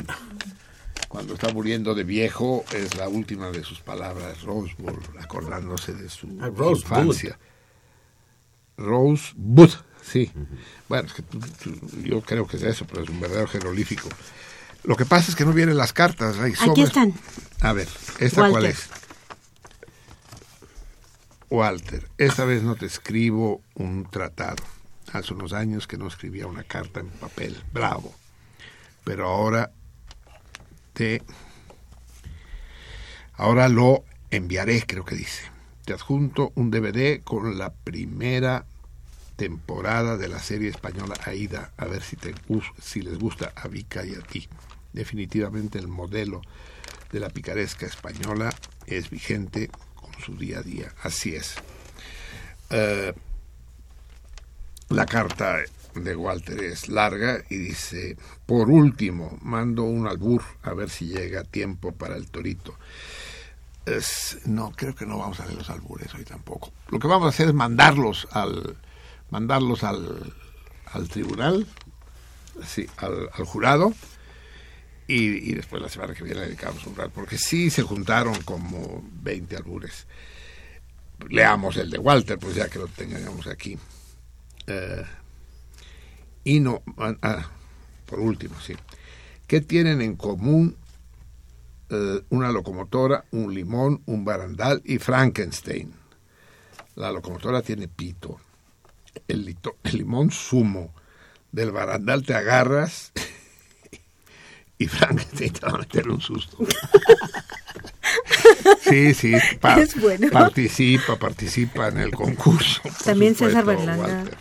Cuando 1.07 1.35
está 1.35 1.53
muriendo 1.53 1.93
de 1.95 2.03
viejo, 2.03 2.65
es 2.73 2.95
la 2.97 3.07
última 3.07 3.49
de 3.51 3.63
sus 3.63 3.79
palabras, 3.79 4.41
Rose 4.43 4.73
Bowl, 4.77 4.99
acordándose 5.19 5.93
de 5.93 6.09
su 6.09 6.27
Ah, 6.41 6.47
Rosebud. 6.47 6.77
infancia. 6.81 7.39
Rosebud, 8.77 9.69
sí. 10.05 10.31
Bueno, 10.87 11.07
es 11.07 11.13
que 11.13 11.23
yo 12.03 12.21
creo 12.21 12.47
que 12.47 12.57
es 12.57 12.63
eso, 12.63 12.85
pero 12.85 13.03
es 13.03 13.09
un 13.09 13.19
verdadero 13.19 13.47
jeroglífico. 13.47 14.09
Lo 14.83 14.95
que 14.95 15.05
pasa 15.05 15.31
es 15.31 15.35
que 15.35 15.45
no 15.45 15.53
vienen 15.53 15.77
las 15.77 15.93
cartas, 15.93 16.37
Rey. 16.37 16.53
Aquí 16.59 16.83
están. 16.83 17.13
A 17.61 17.73
ver, 17.73 17.87
¿esta 18.19 18.49
cuál 18.49 18.65
es? 18.65 18.87
Walter, 21.49 22.07
esta 22.17 22.45
vez 22.45 22.63
no 22.63 22.75
te 22.75 22.85
escribo 22.85 23.61
un 23.75 24.05
tratado. 24.09 24.63
Hace 25.13 25.33
unos 25.33 25.53
años 25.53 25.87
que 25.87 25.97
no 25.97 26.07
escribía 26.07 26.47
una 26.47 26.63
carta 26.63 26.99
en 26.99 27.07
papel. 27.07 27.63
Bravo. 27.71 28.13
Pero 29.03 29.27
ahora 29.27 29.71
te... 30.93 31.21
Ahora 33.35 33.69
lo 33.69 34.03
enviaré, 34.31 34.83
creo 34.85 35.05
que 35.05 35.15
dice. 35.15 35.43
Te 35.85 35.93
adjunto 35.93 36.51
un 36.55 36.71
DVD 36.71 37.21
con 37.23 37.57
la 37.57 37.71
primera 37.71 38.65
temporada 39.35 40.17
de 40.17 40.27
la 40.27 40.39
serie 40.39 40.69
española 40.69 41.15
Aida, 41.25 41.71
a 41.77 41.85
ver 41.85 42.01
si, 42.01 42.15
te, 42.15 42.33
si 42.81 43.01
les 43.01 43.17
gusta 43.17 43.51
a 43.55 43.67
Vika 43.67 44.05
y 44.05 44.13
a 44.15 44.21
ti. 44.21 44.47
Definitivamente 44.93 45.77
el 45.77 45.87
modelo 45.87 46.41
de 47.11 47.19
la 47.19 47.29
picaresca 47.29 47.85
española 47.85 48.53
es 48.87 49.09
vigente 49.09 49.69
con 49.95 50.11
su 50.23 50.35
día 50.37 50.59
a 50.59 50.63
día. 50.63 50.93
Así 51.03 51.35
es. 51.35 51.55
Eh, 52.69 53.13
la 54.89 55.05
carta 55.05 55.57
de 55.95 56.15
Walter 56.15 56.61
es 56.63 56.89
larga 56.89 57.41
y 57.49 57.55
dice, 57.57 58.17
por 58.45 58.69
último, 58.69 59.37
mando 59.41 59.83
un 59.83 60.07
albur 60.07 60.43
a 60.63 60.73
ver 60.73 60.89
si 60.89 61.07
llega 61.07 61.43
tiempo 61.43 61.91
para 61.93 62.15
el 62.15 62.27
torito. 62.29 62.75
Es- 63.85 64.39
no, 64.45 64.71
creo 64.75 64.95
que 64.95 65.05
no 65.05 65.17
vamos 65.17 65.39
a 65.39 65.43
hacer 65.43 65.55
los 65.55 65.69
albures 65.69 66.13
hoy 66.15 66.23
tampoco. 66.23 66.71
Lo 66.89 66.99
que 66.99 67.07
vamos 67.07 67.27
a 67.27 67.29
hacer 67.29 67.47
es 67.49 67.53
mandarlos 67.53 68.27
al 68.31 68.75
mandarlos 69.29 69.83
al, 69.83 70.33
al 70.85 71.07
tribunal, 71.09 71.67
sí, 72.65 72.87
al, 72.97 73.29
jurado, 73.45 73.93
y, 75.07 75.51
y 75.51 75.53
después 75.53 75.81
la 75.81 75.89
semana 75.89 76.13
que 76.13 76.23
viene 76.23 76.41
le 76.41 76.47
dedicamos 76.47 76.85
un 76.87 76.95
rato, 76.95 77.11
porque 77.13 77.37
sí 77.37 77.69
se 77.69 77.83
juntaron 77.83 78.41
como 78.43 79.03
20 79.21 79.55
albures. 79.57 80.07
Leamos 81.29 81.77
el 81.77 81.89
de 81.89 81.97
Walter, 81.97 82.37
pues 82.37 82.55
ya 82.55 82.67
que 82.67 82.79
lo 82.79 82.87
tengamos 82.87 83.47
aquí. 83.47 83.77
Eh, 84.67 85.03
y 86.43 86.59
no, 86.59 86.83
ah, 86.97 87.15
ah, 87.21 87.49
por 88.05 88.19
último, 88.19 88.55
sí. 88.59 88.75
¿Qué 89.47 89.61
tienen 89.61 90.01
en 90.01 90.15
común 90.15 90.75
eh, 91.89 92.21
una 92.29 92.51
locomotora, 92.51 93.25
un 93.31 93.53
limón, 93.53 94.01
un 94.05 94.25
barandal 94.25 94.81
y 94.85 94.97
Frankenstein? 94.97 95.93
La 96.95 97.11
locomotora 97.11 97.61
tiene 97.61 97.87
pito, 97.87 98.39
el, 99.27 99.45
lito- 99.45 99.77
el 99.83 99.97
limón 99.99 100.31
sumo, 100.31 100.93
del 101.51 101.71
barandal 101.71 102.23
te 102.23 102.33
agarras 102.35 103.11
y 104.77 104.87
Frankenstein 104.87 105.53
te 105.59 105.65
va 105.65 105.73
a 105.73 105.77
meter 105.79 106.09
un 106.09 106.21
susto. 106.21 106.57
Sí, 108.81 109.13
sí, 109.13 109.33
pa- 109.59 109.79
Es 109.79 109.99
bueno. 109.99 110.29
participa, 110.31 111.17
participa 111.17 111.87
en 111.89 111.97
el 111.97 112.11
concurso. 112.11 112.81
También 113.03 113.35
César 113.35 113.65
Berlanga. 113.65 114.03
Walter. 114.19 114.37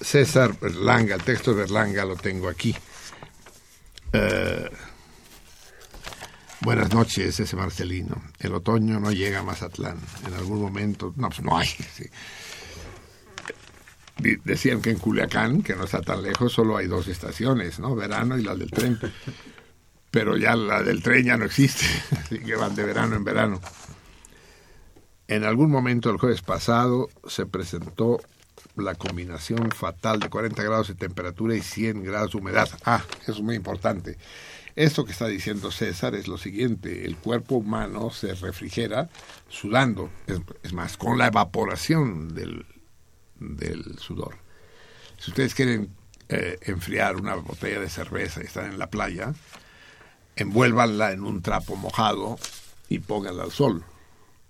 César 0.00 0.58
Berlanga, 0.58 1.14
el 1.14 1.22
texto 1.22 1.52
de 1.52 1.58
Berlanga 1.62 2.04
lo 2.04 2.16
tengo 2.16 2.48
aquí. 2.48 2.74
Eh, 4.12 4.70
buenas 6.60 6.92
noches, 6.92 7.38
ese 7.38 7.56
Marcelino. 7.56 8.22
El 8.38 8.54
otoño 8.54 8.98
no 9.00 9.12
llega 9.12 9.40
a 9.40 9.42
Mazatlán. 9.42 9.98
En 10.26 10.34
algún 10.34 10.60
momento, 10.60 11.12
no, 11.16 11.28
pues 11.28 11.42
no 11.42 11.56
hay. 11.58 11.66
sí. 11.68 12.04
Decían 14.18 14.80
que 14.80 14.90
en 14.90 14.98
Culiacán, 14.98 15.62
que 15.62 15.74
no 15.74 15.84
está 15.84 16.00
tan 16.00 16.22
lejos, 16.22 16.52
solo 16.52 16.76
hay 16.76 16.86
dos 16.86 17.08
estaciones, 17.08 17.80
¿no? 17.80 17.96
Verano 17.96 18.38
y 18.38 18.42
la 18.42 18.54
del 18.54 18.70
tren. 18.70 18.98
Pero 20.10 20.36
ya 20.36 20.54
la 20.54 20.82
del 20.82 21.02
tren 21.02 21.24
ya 21.24 21.36
no 21.36 21.44
existe, 21.44 21.84
así 22.16 22.38
que 22.38 22.54
van 22.54 22.76
de 22.76 22.84
verano 22.84 23.16
en 23.16 23.24
verano. 23.24 23.60
En 25.26 25.44
algún 25.44 25.70
momento 25.70 26.10
el 26.10 26.18
jueves 26.18 26.42
pasado 26.42 27.08
se 27.26 27.46
presentó 27.46 28.20
la 28.76 28.94
combinación 28.94 29.70
fatal 29.70 30.20
de 30.20 30.28
40 30.28 30.62
grados 30.62 30.88
de 30.88 30.94
temperatura 30.94 31.56
y 31.56 31.62
100 31.62 32.04
grados 32.04 32.32
de 32.32 32.38
humedad. 32.38 32.68
Ah, 32.84 33.02
eso 33.22 33.32
es 33.32 33.40
muy 33.40 33.56
importante. 33.56 34.16
Esto 34.76 35.04
que 35.04 35.12
está 35.12 35.26
diciendo 35.26 35.70
César 35.70 36.14
es 36.14 36.26
lo 36.26 36.36
siguiente, 36.36 37.04
el 37.04 37.16
cuerpo 37.16 37.56
humano 37.56 38.10
se 38.10 38.34
refrigera 38.34 39.08
sudando, 39.48 40.10
es 40.62 40.72
más, 40.72 40.96
con 40.96 41.16
la 41.16 41.28
evaporación 41.28 42.34
del, 42.34 42.66
del 43.38 43.98
sudor. 43.98 44.36
Si 45.18 45.30
ustedes 45.30 45.54
quieren 45.54 45.94
eh, 46.28 46.58
enfriar 46.62 47.16
una 47.16 47.34
botella 47.34 47.80
de 47.80 47.88
cerveza 47.88 48.42
y 48.42 48.46
están 48.46 48.66
en 48.66 48.78
la 48.78 48.88
playa, 48.90 49.34
envuélvanla 50.36 51.12
en 51.12 51.22
un 51.22 51.42
trapo 51.42 51.76
mojado 51.76 52.38
y 52.88 52.98
pónganla 52.98 53.44
al 53.44 53.52
sol. 53.52 53.84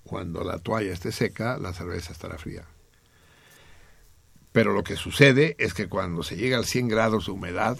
Cuando 0.04 0.44
la 0.44 0.58
toalla 0.58 0.92
esté 0.92 1.12
seca, 1.12 1.58
la 1.58 1.72
cerveza 1.72 2.12
estará 2.12 2.38
fría. 2.38 2.64
Pero 4.52 4.72
lo 4.72 4.84
que 4.84 4.96
sucede 4.96 5.56
es 5.58 5.74
que 5.74 5.88
cuando 5.88 6.22
se 6.22 6.36
llega 6.36 6.56
al 6.56 6.64
100 6.64 6.88
grados 6.88 7.26
de 7.26 7.32
humedad, 7.32 7.76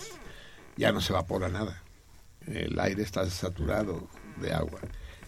ya 0.77 0.91
no 0.91 1.01
se 1.01 1.13
evapora 1.13 1.49
nada. 1.49 1.83
El 2.47 2.79
aire 2.81 3.03
está 3.03 3.29
saturado 3.31 4.09
de 4.41 4.53
agua. 4.53 4.81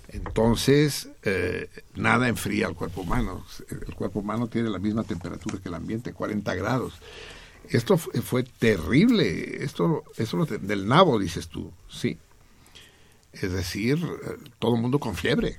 Entonces, 0.08 1.08
eh, 1.22 1.68
nada 1.94 2.28
enfría 2.28 2.66
al 2.66 2.74
cuerpo 2.74 3.02
humano. 3.02 3.44
El 3.68 3.94
cuerpo 3.94 4.20
humano 4.20 4.46
tiene 4.48 4.70
la 4.70 4.78
misma 4.78 5.04
temperatura 5.04 5.58
que 5.58 5.68
el 5.68 5.74
ambiente, 5.74 6.12
40 6.12 6.54
grados. 6.54 6.94
Esto 7.68 7.98
fue, 7.98 8.44
terrible. 8.44 9.64
Esto, 9.64 10.04
esto 10.16 10.36
lo 10.36 10.46
del 10.46 10.86
nabo, 10.86 11.18
dices 11.18 11.48
tú. 11.48 11.72
Sí. 11.88 12.18
Es 13.32 13.52
decir, 13.52 13.98
eh, 13.98 14.36
todo 14.58 14.76
el 14.76 14.80
mundo 14.80 14.98
con 14.98 15.16
fiebre. 15.16 15.58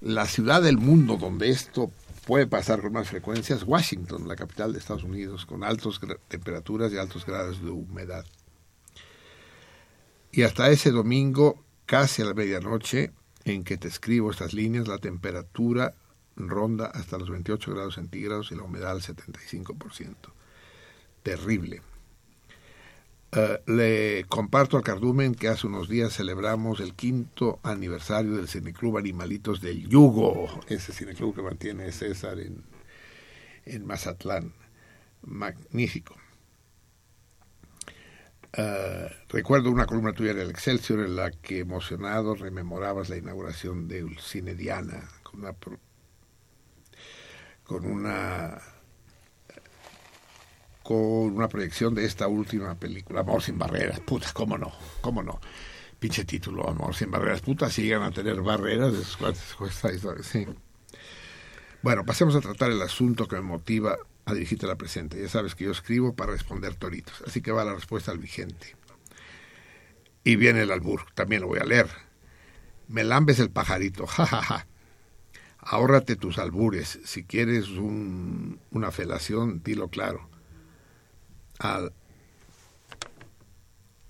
La 0.00 0.26
ciudad 0.26 0.62
del 0.62 0.76
mundo 0.76 1.16
donde 1.16 1.48
esto 1.48 1.90
puede 2.26 2.46
pasar 2.46 2.82
con 2.82 2.92
más 2.92 3.08
frecuencia 3.08 3.56
es 3.56 3.62
Washington, 3.62 4.28
la 4.28 4.36
capital 4.36 4.72
de 4.72 4.78
Estados 4.78 5.04
Unidos, 5.04 5.46
con 5.46 5.64
altas 5.64 6.00
temperaturas 6.28 6.92
y 6.92 6.98
altos 6.98 7.24
grados 7.24 7.62
de 7.62 7.70
humedad. 7.70 8.26
Y 10.32 10.42
hasta 10.42 10.68
ese 10.68 10.90
domingo, 10.90 11.64
casi 11.86 12.20
a 12.20 12.26
la 12.26 12.34
medianoche, 12.34 13.12
en 13.46 13.62
que 13.62 13.78
te 13.78 13.88
escribo 13.88 14.30
estas 14.30 14.52
líneas, 14.52 14.88
la 14.88 14.98
temperatura 14.98 15.94
ronda 16.34 16.86
hasta 16.86 17.16
los 17.16 17.30
28 17.30 17.72
grados 17.72 17.94
centígrados 17.94 18.50
y 18.50 18.56
la 18.56 18.64
humedad 18.64 18.90
al 18.90 19.00
75%. 19.00 20.14
Terrible. 21.22 21.80
Eh, 23.32 23.62
le 23.66 24.24
comparto 24.28 24.76
al 24.76 24.82
cardumen 24.82 25.34
que 25.34 25.48
hace 25.48 25.68
unos 25.68 25.88
días 25.88 26.12
celebramos 26.12 26.80
el 26.80 26.94
quinto 26.94 27.60
aniversario 27.62 28.32
del 28.32 28.48
Cineclub 28.48 28.98
Animalitos 28.98 29.60
del 29.60 29.88
Yugo, 29.88 30.60
ese 30.66 30.92
cineclub 30.92 31.34
que 31.34 31.42
mantiene 31.42 31.92
César 31.92 32.40
en, 32.40 32.64
en 33.64 33.86
Mazatlán. 33.86 34.52
Magnífico. 35.22 36.16
Eh, 38.52 39.10
recuerdo 39.28 39.70
una 39.70 39.86
columna 39.86 40.12
tuya 40.12 40.30
en 40.30 40.38
el 40.38 40.50
Excelsior 40.50 41.00
en 41.00 41.16
la 41.16 41.30
que 41.30 41.60
emocionado 41.60 42.34
rememorabas 42.34 43.08
la 43.08 43.16
inauguración 43.16 43.88
del 43.88 44.18
Cine 44.18 44.54
Diana 44.54 45.08
con 45.22 45.40
una, 45.40 45.54
con 47.64 47.84
una 47.84 48.60
con 50.82 50.96
una 51.36 51.48
proyección 51.48 51.96
de 51.96 52.04
esta 52.04 52.28
última 52.28 52.76
película, 52.76 53.20
Amor 53.20 53.42
sin 53.42 53.58
barreras, 53.58 53.98
puta, 54.00 54.28
cómo 54.32 54.56
no, 54.56 54.72
cómo 55.00 55.20
no. 55.20 55.40
Pinche 55.98 56.24
título, 56.24 56.68
Amor 56.68 56.94
sin 56.94 57.10
barreras, 57.10 57.40
puta, 57.40 57.68
si 57.68 57.82
llegan 57.82 58.04
a 58.04 58.12
tener 58.12 58.40
barreras, 58.40 58.94
es 58.94 59.16
cuesta 59.16 59.92
historia, 59.92 60.22
sí. 60.22 60.46
Bueno, 61.82 62.04
pasemos 62.04 62.36
a 62.36 62.40
tratar 62.40 62.70
el 62.70 62.80
asunto 62.82 63.26
que 63.26 63.34
me 63.34 63.42
motiva 63.42 63.96
a 64.26 64.34
dirigirte 64.34 64.66
a 64.66 64.68
la 64.68 64.76
presente. 64.76 65.20
Ya 65.20 65.28
sabes 65.28 65.54
que 65.54 65.64
yo 65.64 65.70
escribo 65.70 66.14
para 66.14 66.32
responder 66.32 66.74
toritos, 66.74 67.22
así 67.26 67.40
que 67.40 67.52
va 67.52 67.64
la 67.64 67.74
respuesta 67.74 68.10
al 68.10 68.18
vigente. 68.18 68.76
Y 70.24 70.36
viene 70.36 70.62
el 70.62 70.72
albur, 70.72 71.06
también 71.14 71.42
lo 71.42 71.48
voy 71.48 71.60
a 71.60 71.64
leer. 71.64 71.88
Me 72.88 73.04
lambes 73.04 73.38
el 73.38 73.50
pajarito, 73.50 74.06
jajaja. 74.08 74.66
Ahórrate 75.58 76.16
tus 76.16 76.38
albures. 76.38 76.98
Si 77.04 77.24
quieres 77.24 77.68
un- 77.68 78.60
una 78.70 78.90
felación, 78.90 79.62
dilo 79.64 79.88
claro. 79.88 80.28
Al- 81.58 81.92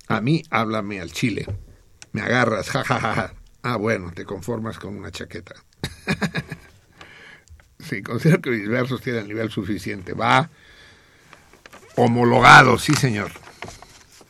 a 0.09 0.21
mí, 0.21 0.43
háblame 0.51 1.01
al 1.01 1.13
chile. 1.13 1.47
Me 2.13 2.23
agarras, 2.23 2.71
jajaja. 2.71 3.35
Ah, 3.63 3.77
bueno, 3.77 4.13
te 4.13 4.25
conformas 4.25 4.79
con 4.79 4.97
una 4.97 5.11
chaqueta. 5.11 5.55
sí, 7.89 8.03
considero 8.03 8.41
que 8.43 8.51
mis 8.51 8.69
versos 8.69 9.01
tienen 9.01 9.23
el 9.23 9.29
nivel 9.29 9.51
suficiente. 9.51 10.13
Va 10.13 10.51
homologado, 11.97 12.79
sí, 12.79 12.95
señor. 12.95 13.31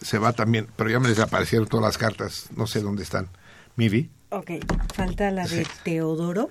Se 0.01 0.18
va 0.18 0.33
también, 0.33 0.68
pero 0.76 0.91
ya 0.91 1.01
me 1.01 1.09
desaparecieron 1.09 1.67
todas 1.68 1.85
las 1.85 1.99
cartas. 1.99 2.47
No 2.57 2.67
sé 2.67 2.81
dónde 2.81 3.02
están. 3.02 3.28
Mivi, 3.76 4.10
Ok, 4.31 4.51
falta 4.94 5.31
la 5.31 5.47
de 5.47 5.67
Teodoro. 5.85 6.51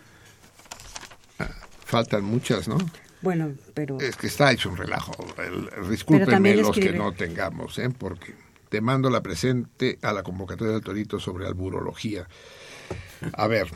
faltan 1.86 2.24
muchas, 2.24 2.68
¿no? 2.68 2.78
Bueno, 3.22 3.54
pero 3.74 4.00
Es 4.00 4.16
que 4.16 4.28
está 4.28 4.52
hecho 4.52 4.70
un 4.70 4.78
relajo. 4.78 5.14
El- 5.38 5.90
discúlpenme 5.90 6.56
los 6.56 6.72
que 6.78 6.92
no 6.94 7.12
tengamos, 7.14 7.78
¿eh? 7.80 7.90
porque 7.90 8.36
te 8.70 8.82
mando 8.82 9.10
la 9.10 9.22
presente 9.22 9.98
a 10.02 10.14
la 10.14 10.22
convocatoria 10.24 10.74
del 10.74 10.82
Torito 10.84 11.20
sobre 11.20 11.48
alburología. 11.48 12.28
A 13.34 13.48
ver, 13.48 13.68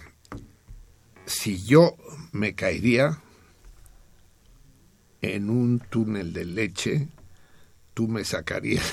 si 1.29 1.63
yo 1.63 1.95
me 2.31 2.55
caería 2.55 3.19
en 5.21 5.51
un 5.51 5.79
túnel 5.79 6.33
de 6.33 6.43
leche, 6.43 7.07
tú 7.93 8.07
me 8.07 8.25
sacarías. 8.25 8.91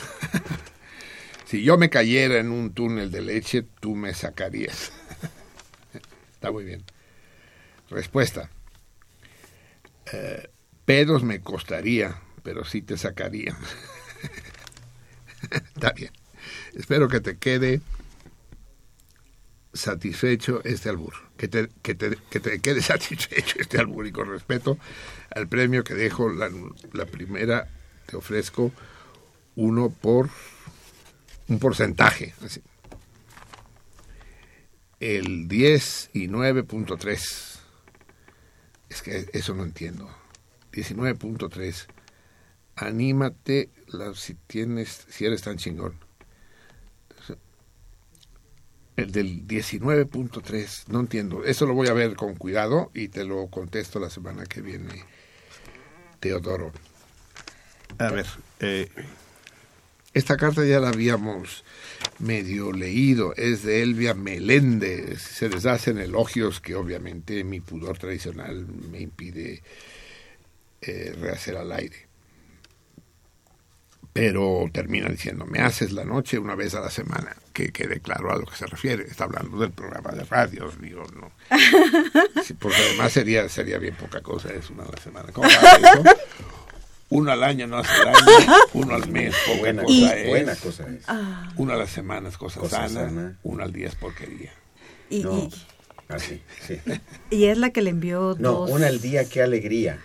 si 1.46 1.62
yo 1.62 1.78
me 1.78 1.88
cayera 1.88 2.38
en 2.38 2.50
un 2.50 2.74
túnel 2.74 3.10
de 3.10 3.22
leche, 3.22 3.64
tú 3.80 3.94
me 3.94 4.12
sacarías. 4.12 4.92
Está 6.34 6.52
muy 6.52 6.64
bien. 6.64 6.84
Respuesta. 7.88 8.50
Eh, 10.12 10.50
pedos 10.84 11.22
me 11.22 11.40
costaría, 11.40 12.20
pero 12.42 12.66
sí 12.66 12.82
te 12.82 12.98
sacaría. 12.98 13.56
Está 15.74 15.92
bien. 15.92 16.12
Espero 16.74 17.08
que 17.08 17.20
te 17.20 17.38
quede 17.38 17.80
satisfecho 19.72 20.60
este 20.64 20.90
albur. 20.90 21.25
Que 21.36 21.48
te, 21.48 21.68
que 21.82 21.94
te, 21.94 22.16
que 22.30 22.40
te 22.40 22.60
quede 22.60 22.80
satisfecho 22.82 23.58
este 23.60 23.78
albur 23.78 24.06
y 24.06 24.12
con 24.12 24.28
respeto 24.30 24.78
al 25.34 25.48
premio 25.48 25.84
que 25.84 25.94
dejo 25.94 26.30
la, 26.30 26.50
la 26.92 27.04
primera, 27.06 27.68
te 28.06 28.16
ofrezco 28.16 28.72
uno 29.56 29.90
por 29.90 30.30
un 31.48 31.58
porcentaje. 31.58 32.34
Así. 32.42 32.62
El 35.00 35.46
10 35.48 36.10
y 36.14 36.28
9.3. 36.28 37.58
Es 38.88 39.02
que 39.02 39.28
eso 39.32 39.54
no 39.54 39.64
entiendo. 39.64 40.08
19.3. 40.72 41.86
Anímate 42.76 43.70
la- 43.88 44.14
si 44.14 44.34
tienes, 44.34 45.06
si 45.08 45.26
eres 45.26 45.42
tan 45.42 45.58
chingón. 45.58 45.98
El 48.96 49.12
del 49.12 49.46
19.3, 49.46 50.88
no 50.88 51.00
entiendo. 51.00 51.44
Eso 51.44 51.66
lo 51.66 51.74
voy 51.74 51.88
a 51.88 51.92
ver 51.92 52.16
con 52.16 52.34
cuidado 52.34 52.90
y 52.94 53.08
te 53.08 53.24
lo 53.24 53.46
contesto 53.48 54.00
la 54.00 54.08
semana 54.08 54.46
que 54.46 54.62
viene, 54.62 55.04
Teodoro. 56.18 56.72
A 57.98 58.10
ver, 58.10 58.26
eh, 58.60 58.88
esta 60.14 60.38
carta 60.38 60.64
ya 60.64 60.80
la 60.80 60.88
habíamos 60.88 61.62
medio 62.20 62.72
leído, 62.72 63.34
es 63.36 63.62
de 63.64 63.82
Elvia 63.82 64.14
Meléndez. 64.14 65.20
Se 65.20 65.50
les 65.50 65.66
hacen 65.66 65.98
elogios 65.98 66.60
que 66.60 66.74
obviamente 66.74 67.44
mi 67.44 67.60
pudor 67.60 67.98
tradicional 67.98 68.66
me 68.66 69.00
impide 69.02 69.62
eh, 70.80 71.14
rehacer 71.20 71.58
al 71.58 71.70
aire. 71.70 72.05
Pero 74.16 74.64
termina 74.72 75.08
diciendo, 75.08 75.44
me 75.46 75.60
haces 75.60 75.92
la 75.92 76.04
noche 76.04 76.38
una 76.38 76.54
vez 76.54 76.74
a 76.74 76.80
la 76.80 76.90
semana, 76.90 77.36
que 77.52 77.70
quede 77.70 78.00
claro 78.00 78.32
a 78.32 78.36
lo 78.36 78.46
que 78.46 78.56
se 78.56 78.66
refiere. 78.66 79.04
Está 79.04 79.24
hablando 79.24 79.58
del 79.58 79.70
programa 79.72 80.10
de 80.12 80.24
radio, 80.24 80.70
digo, 80.80 81.04
no. 81.14 81.30
Sí, 82.44 82.54
porque 82.54 82.76
además 82.78 83.12
sería, 83.12 83.48
sería 83.48 83.78
bien 83.78 83.94
poca 83.96 84.20
cosa, 84.22 84.48
es 84.52 84.70
una 84.70 84.84
a 84.84 84.88
la 84.90 84.98
semana. 85.02 85.32
¿Cómo 85.32 85.48
va 85.48 85.90
eso? 85.90 86.02
Uno 87.08 87.30
al 87.30 87.44
año 87.44 87.66
no 87.68 87.78
hace 87.78 87.92
daño, 88.04 88.56
uno 88.74 88.94
al 88.96 89.08
mes 89.08 89.34
poca 89.46 89.58
Buena, 89.60 89.82
cosa 89.84 89.94
cosa, 89.94 90.16
es. 90.16 90.28
buena 90.28 90.56
cosa 90.56 90.86
es. 90.88 91.04
Una 91.56 91.74
a 91.74 91.76
la 91.76 91.86
semana 91.86 92.28
es 92.28 92.36
cosa, 92.36 92.58
Cosa 92.60 92.88
sana, 92.88 93.06
sana. 93.08 93.38
una 93.44 93.62
al 93.64 93.72
día 93.72 93.86
es 93.88 93.94
porquería. 93.94 94.52
y, 95.08 95.20
No, 95.22 95.38
y- 95.38 95.50
así, 96.08 96.42
sí. 96.66 96.80
y 97.30 97.44
es 97.44 97.58
la 97.58 97.70
que 97.70 97.82
le 97.82 97.90
envió 97.90 98.34
No, 98.40 98.52
dos. 98.52 98.70
una 98.70 98.88
al 98.88 99.00
día, 99.00 99.24
qué 99.28 99.40
alegría. 99.40 100.00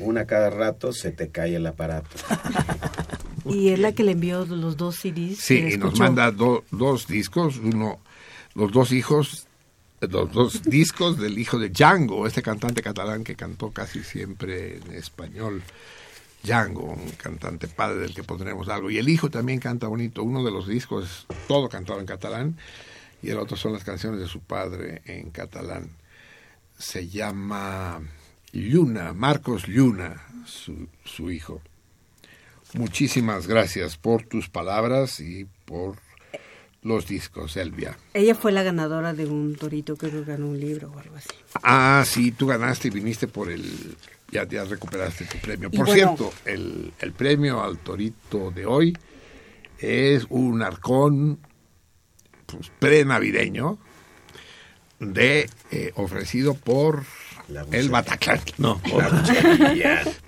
Una 0.00 0.26
cada 0.26 0.50
rato 0.50 0.92
se 0.92 1.12
te 1.12 1.28
cae 1.30 1.54
el 1.54 1.66
aparato. 1.68 2.08
Y 3.46 3.68
es 3.70 3.78
la 3.78 3.92
que 3.92 4.02
le 4.04 4.12
envió 4.12 4.44
los 4.46 4.76
dos 4.76 4.96
CDs. 4.96 5.38
Sí, 5.38 5.58
y 5.72 5.76
nos 5.76 5.98
manda 5.98 6.30
do- 6.30 6.64
dos 6.70 7.06
discos, 7.06 7.58
uno, 7.58 7.98
los 8.54 8.72
dos 8.72 8.92
hijos, 8.92 9.46
los 10.00 10.32
dos 10.32 10.62
discos 10.64 11.18
del 11.18 11.38
hijo 11.38 11.58
de 11.58 11.68
Django, 11.70 12.26
este 12.26 12.42
cantante 12.42 12.82
catalán 12.82 13.22
que 13.24 13.34
cantó 13.36 13.70
casi 13.70 14.02
siempre 14.02 14.78
en 14.78 14.92
español. 14.92 15.62
Django, 16.42 16.92
un 16.92 17.10
cantante 17.12 17.68
padre 17.68 18.00
del 18.00 18.14
que 18.14 18.22
pondremos 18.22 18.68
algo. 18.68 18.90
Y 18.90 18.98
el 18.98 19.08
hijo 19.08 19.30
también 19.30 19.60
canta 19.60 19.86
bonito. 19.88 20.22
Uno 20.22 20.44
de 20.44 20.50
los 20.50 20.68
discos, 20.68 21.26
todo 21.48 21.68
cantado 21.70 22.00
en 22.00 22.06
catalán, 22.06 22.58
y 23.22 23.30
el 23.30 23.38
otro 23.38 23.56
son 23.56 23.72
las 23.72 23.84
canciones 23.84 24.20
de 24.20 24.26
su 24.26 24.40
padre 24.40 25.00
en 25.06 25.30
catalán. 25.30 25.88
Se 26.78 27.08
llama 27.08 28.00
Lluna, 28.52 29.14
Marcos 29.14 29.66
Lluna, 29.68 30.22
su, 30.44 30.86
su 31.04 31.30
hijo. 31.30 31.62
Muchísimas 32.74 33.46
gracias 33.46 33.96
por 33.96 34.24
tus 34.24 34.48
palabras 34.48 35.20
y 35.20 35.46
por 35.64 35.96
los 36.82 37.06
discos, 37.06 37.56
Elvia. 37.56 37.96
Ella 38.12 38.34
fue 38.34 38.52
la 38.52 38.62
ganadora 38.62 39.14
de 39.14 39.26
un 39.26 39.54
torito, 39.56 39.96
creo 39.96 40.10
que 40.24 40.32
ganó 40.32 40.48
un 40.48 40.60
libro 40.60 40.90
o 40.92 40.98
algo 40.98 41.16
así. 41.16 41.28
Ah, 41.62 42.04
sí, 42.06 42.32
tú 42.32 42.46
ganaste 42.46 42.88
y 42.88 42.90
viniste 42.90 43.26
por 43.28 43.50
el... 43.50 43.96
Ya, 44.30 44.46
ya 44.48 44.64
recuperaste 44.64 45.24
tu 45.26 45.38
premio. 45.38 45.68
Y 45.72 45.76
Por 45.76 45.86
bueno- 45.86 46.16
cierto, 46.16 46.32
el, 46.44 46.92
el 46.98 47.12
premio 47.12 47.62
al 47.62 47.78
torito 47.78 48.50
de 48.50 48.66
hoy 48.66 48.96
es 49.78 50.26
un 50.28 50.60
arcón 50.62 51.38
pues, 52.46 52.70
pre-navideño 52.80 53.78
de, 54.98 55.48
eh, 55.70 55.92
ofrecido 55.94 56.54
por 56.54 57.04
La 57.48 57.66
el. 57.72 57.90
Bataclan. 57.90 58.40
No, 58.58 58.78
por, 58.82 59.04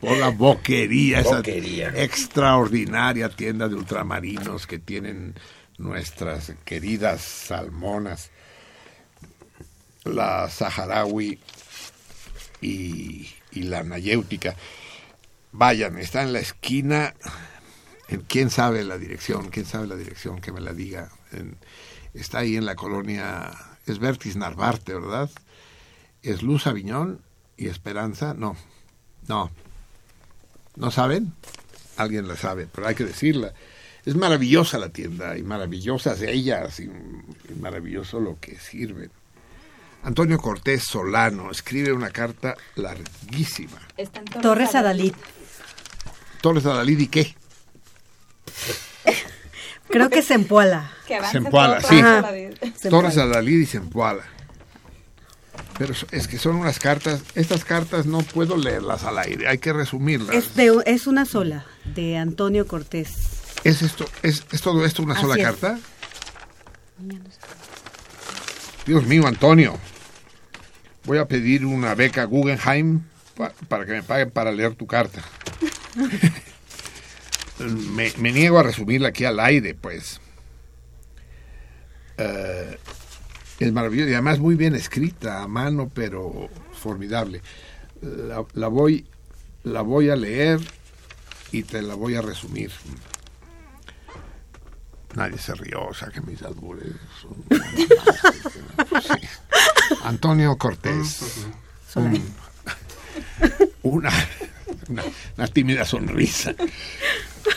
por 0.00 0.16
la 0.18 0.28
boquería, 0.28 1.20
esa 1.20 1.36
Boquería. 1.36 1.88
extraordinaria 1.96 3.28
tienda 3.30 3.68
de 3.68 3.74
ultramarinos 3.74 4.66
que 4.66 4.78
tienen 4.78 5.34
nuestras 5.78 6.52
queridas 6.64 7.22
salmonas, 7.22 8.30
la 10.04 10.48
saharaui 10.50 11.38
y, 12.60 13.28
y 13.52 13.62
la 13.62 13.82
nayéutica. 13.82 14.54
Vayan, 15.52 15.98
está 15.98 16.22
en 16.22 16.32
la 16.32 16.40
esquina. 16.40 17.14
en- 18.08 18.20
¿Quién 18.22 18.50
sabe 18.50 18.84
la 18.84 18.98
dirección? 18.98 19.48
¿Quién 19.48 19.64
sabe 19.66 19.86
la 19.86 19.96
dirección? 19.96 20.40
Que 20.40 20.52
me 20.52 20.60
la 20.60 20.72
diga. 20.72 21.10
En- 21.32 21.56
está 22.14 22.40
ahí 22.40 22.56
en 22.56 22.66
la 22.66 22.74
colonia. 22.76 23.50
Es 23.86 23.98
Vertis 23.98 24.36
Narvarte, 24.36 24.94
¿verdad? 24.94 25.30
Es 26.26 26.42
Luz 26.42 26.66
Aviñón 26.66 27.20
y 27.56 27.68
Esperanza. 27.68 28.34
No, 28.34 28.56
no. 29.28 29.48
¿No 30.74 30.90
saben? 30.90 31.32
Alguien 31.96 32.26
la 32.26 32.34
sabe, 32.34 32.66
pero 32.66 32.88
hay 32.88 32.96
que 32.96 33.04
decirla. 33.04 33.54
Es 34.04 34.16
maravillosa 34.16 34.78
la 34.78 34.88
tienda 34.88 35.38
y 35.38 35.44
maravillosas 35.44 36.20
ellas 36.22 36.80
y, 36.80 36.84
y 36.84 37.54
maravilloso 37.60 38.18
lo 38.18 38.40
que 38.40 38.58
sirven. 38.58 39.08
Antonio 40.02 40.38
Cortés 40.38 40.82
Solano 40.82 41.52
escribe 41.52 41.92
una 41.92 42.10
carta 42.10 42.56
larguísima. 42.74 43.78
Está 43.96 44.18
en 44.18 44.26
Torres 44.42 44.74
Adalid. 44.74 45.14
Torres 46.40 46.66
Adalid 46.66 46.98
y 46.98 47.06
qué? 47.06 47.36
Creo 49.88 50.10
que 50.10 50.22
Zempoala. 50.22 50.90
Zempoala, 51.30 51.80
sí. 51.82 52.02
Torres 52.90 53.16
Adalid 53.16 53.60
y 53.60 53.66
Zempoala. 53.66 54.35
Pero 55.78 55.92
es 56.10 56.26
que 56.28 56.38
son 56.38 56.56
unas 56.56 56.78
cartas, 56.78 57.20
estas 57.34 57.64
cartas 57.64 58.06
no 58.06 58.20
puedo 58.22 58.56
leerlas 58.56 59.04
al 59.04 59.18
aire, 59.18 59.46
hay 59.46 59.58
que 59.58 59.72
resumirlas. 59.72 60.34
Es, 60.34 60.54
de, 60.56 60.72
es 60.86 61.06
una 61.06 61.26
sola, 61.26 61.66
de 61.94 62.16
Antonio 62.16 62.66
Cortés. 62.66 63.10
¿Es 63.62 63.82
esto, 63.82 64.06
es, 64.22 64.44
es 64.52 64.60
todo 64.62 64.84
esto 64.86 65.02
una 65.02 65.14
Así 65.14 65.22
sola 65.22 65.36
es. 65.36 65.42
carta? 65.42 65.78
Dios 68.86 69.04
mío, 69.06 69.26
Antonio. 69.26 69.78
Voy 71.04 71.18
a 71.18 71.26
pedir 71.26 71.64
una 71.66 71.94
beca 71.94 72.24
Guggenheim 72.24 73.02
pa- 73.36 73.52
para 73.68 73.84
que 73.84 73.92
me 73.92 74.02
paguen 74.02 74.30
para 74.30 74.52
leer 74.52 74.74
tu 74.74 74.86
carta. 74.86 75.22
me, 77.58 78.12
me 78.18 78.32
niego 78.32 78.58
a 78.58 78.62
resumirla 78.62 79.08
aquí 79.08 79.24
al 79.24 79.40
aire, 79.40 79.74
pues. 79.74 80.20
Eh, 82.18 82.78
es 83.58 83.72
maravillosa 83.72 84.10
y 84.10 84.14
además 84.14 84.38
muy 84.38 84.54
bien 84.54 84.74
escrita, 84.74 85.42
a 85.42 85.48
mano, 85.48 85.90
pero 85.94 86.48
formidable. 86.72 87.40
La, 88.02 88.44
la 88.54 88.68
voy, 88.68 89.06
la 89.64 89.80
voy 89.82 90.10
a 90.10 90.16
leer 90.16 90.60
y 91.52 91.62
te 91.62 91.80
la 91.82 91.94
voy 91.94 92.14
a 92.16 92.22
resumir. 92.22 92.70
Nadie 95.14 95.38
se 95.38 95.54
rió, 95.54 95.86
o 95.86 95.94
sea 95.94 96.08
que 96.08 96.20
mis 96.20 96.42
albures 96.42 96.92
son... 97.22 97.34
Sí. 99.02 99.28
Antonio 100.04 100.56
Cortés. 100.58 101.46
Un- 101.94 102.22
una, 103.82 104.10
una, 104.88 105.02
una 105.38 105.46
tímida 105.48 105.84
sonrisa. 105.86 106.54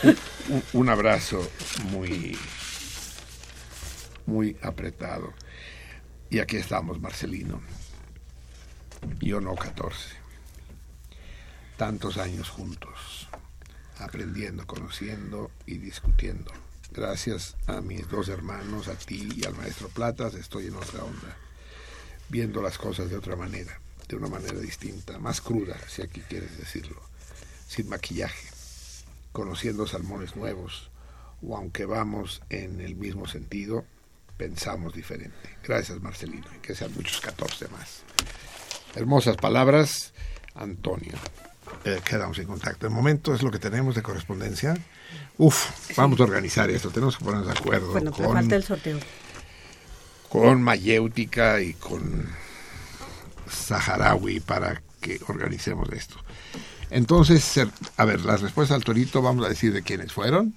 Un, 0.04 0.18
un- 0.50 0.64
un 0.74 0.90
abrazo 0.90 1.50
muy, 1.92 2.38
muy 4.26 4.56
apretado. 4.62 5.34
Y 6.32 6.38
aquí 6.38 6.58
estamos, 6.58 7.02
Marcelino. 7.02 7.60
Yo 9.20 9.42
no 9.42 9.56
14. 9.56 10.16
Tantos 11.76 12.18
años 12.18 12.50
juntos, 12.50 13.28
aprendiendo, 13.98 14.68
conociendo 14.68 15.50
y 15.66 15.80
discutiendo. 15.80 16.52
Gracias 16.92 17.56
a 17.66 17.82
mis 17.82 18.08
dos 18.10 18.30
hermanos, 18.30 18.90
a 18.90 18.96
ti 18.96 19.28
y 19.36 19.46
al 19.46 19.56
maestro 19.56 19.90
Platas, 19.90 20.36
estoy 20.36 20.68
en 20.68 20.76
otra 20.76 21.04
onda, 21.04 21.36
viendo 22.30 22.62
las 22.62 22.78
cosas 22.78 23.10
de 23.10 23.18
otra 23.18 23.36
manera, 23.36 23.80
de 24.08 24.16
una 24.16 24.28
manera 24.28 24.60
distinta, 24.60 25.18
más 25.18 25.42
cruda, 25.42 25.78
si 25.88 26.04
aquí 26.04 26.22
quieres 26.22 26.58
decirlo, 26.60 27.02
sin 27.68 27.90
maquillaje, 27.90 28.50
conociendo 29.32 29.88
salmones 29.88 30.36
nuevos, 30.36 30.92
o 31.42 31.58
aunque 31.58 31.86
vamos 31.86 32.42
en 32.50 32.82
el 32.82 32.96
mismo 32.96 33.28
sentido, 33.28 33.86
pensamos 34.40 34.94
diferente. 34.94 35.58
Gracias, 35.62 36.02
Marcelino, 36.02 36.48
y 36.56 36.60
que 36.60 36.74
sean 36.74 36.94
muchos 36.96 37.20
14 37.20 37.68
más. 37.68 38.04
Hermosas 38.96 39.36
palabras, 39.36 40.14
Antonio. 40.56 41.14
Eh, 41.84 42.00
quedamos 42.04 42.40
en 42.40 42.46
contacto. 42.48 42.88
De 42.88 42.96
momento 42.96 43.36
es 43.36 43.44
lo 43.44 43.52
que 43.52 43.60
tenemos 43.60 43.96
de 43.96 44.02
correspondencia. 44.02 44.78
Uf, 45.38 45.96
vamos 45.98 46.22
a 46.22 46.24
organizar 46.24 46.70
esto, 46.70 46.90
tenemos 46.90 47.18
que 47.18 47.26
ponernos 47.26 47.48
de 47.48 47.60
acuerdo 47.60 47.92
Bueno, 47.92 48.12
con, 48.14 48.34
falta 48.34 48.56
el 48.56 48.64
sorteo. 48.64 49.00
con 50.30 50.62
Mayéutica 50.62 51.60
y 51.60 51.74
con 51.74 52.26
Saharaui 53.50 54.40
para 54.40 54.82
que 55.02 55.20
organicemos 55.28 55.90
esto. 55.92 56.16
Entonces, 56.90 57.60
a 57.98 58.06
ver, 58.06 58.22
las 58.22 58.42
respuestas 58.42 58.76
al 58.76 58.86
torito, 58.86 59.22
vamos 59.22 59.46
a 59.46 59.50
decir 59.50 59.74
de 59.74 59.84
quiénes 59.84 60.14
fueron. 60.14 60.54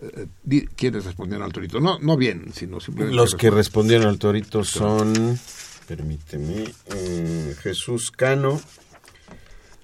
Eh, 0.00 0.66
¿Quiénes 0.76 1.04
respondieron 1.04 1.44
al 1.44 1.52
torito? 1.52 1.80
No, 1.80 1.98
no 1.98 2.16
bien, 2.16 2.52
sino 2.54 2.80
simplemente... 2.80 3.16
Los 3.16 3.34
que 3.34 3.50
respondieron. 3.50 3.56
respondieron 3.58 4.08
al 4.08 4.18
torito 4.18 4.64
son, 4.64 5.38
permíteme, 5.86 6.72
eh, 6.94 7.56
Jesús 7.60 8.10
Cano, 8.10 8.60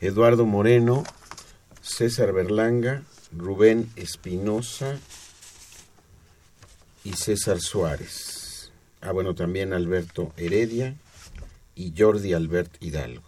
Eduardo 0.01 0.47
Moreno, 0.47 1.05
César 1.83 2.33
Berlanga, 2.33 3.03
Rubén 3.37 3.91
Espinosa 3.97 4.97
y 7.03 7.15
César 7.15 7.61
Suárez. 7.61 8.71
Ah, 9.01 9.13
bueno, 9.13 9.35
también 9.35 9.73
Alberto 9.73 10.33
Heredia 10.37 10.95
y 11.75 11.93
Jordi 11.97 12.33
Albert 12.33 12.77
Hidalgo. 12.81 13.25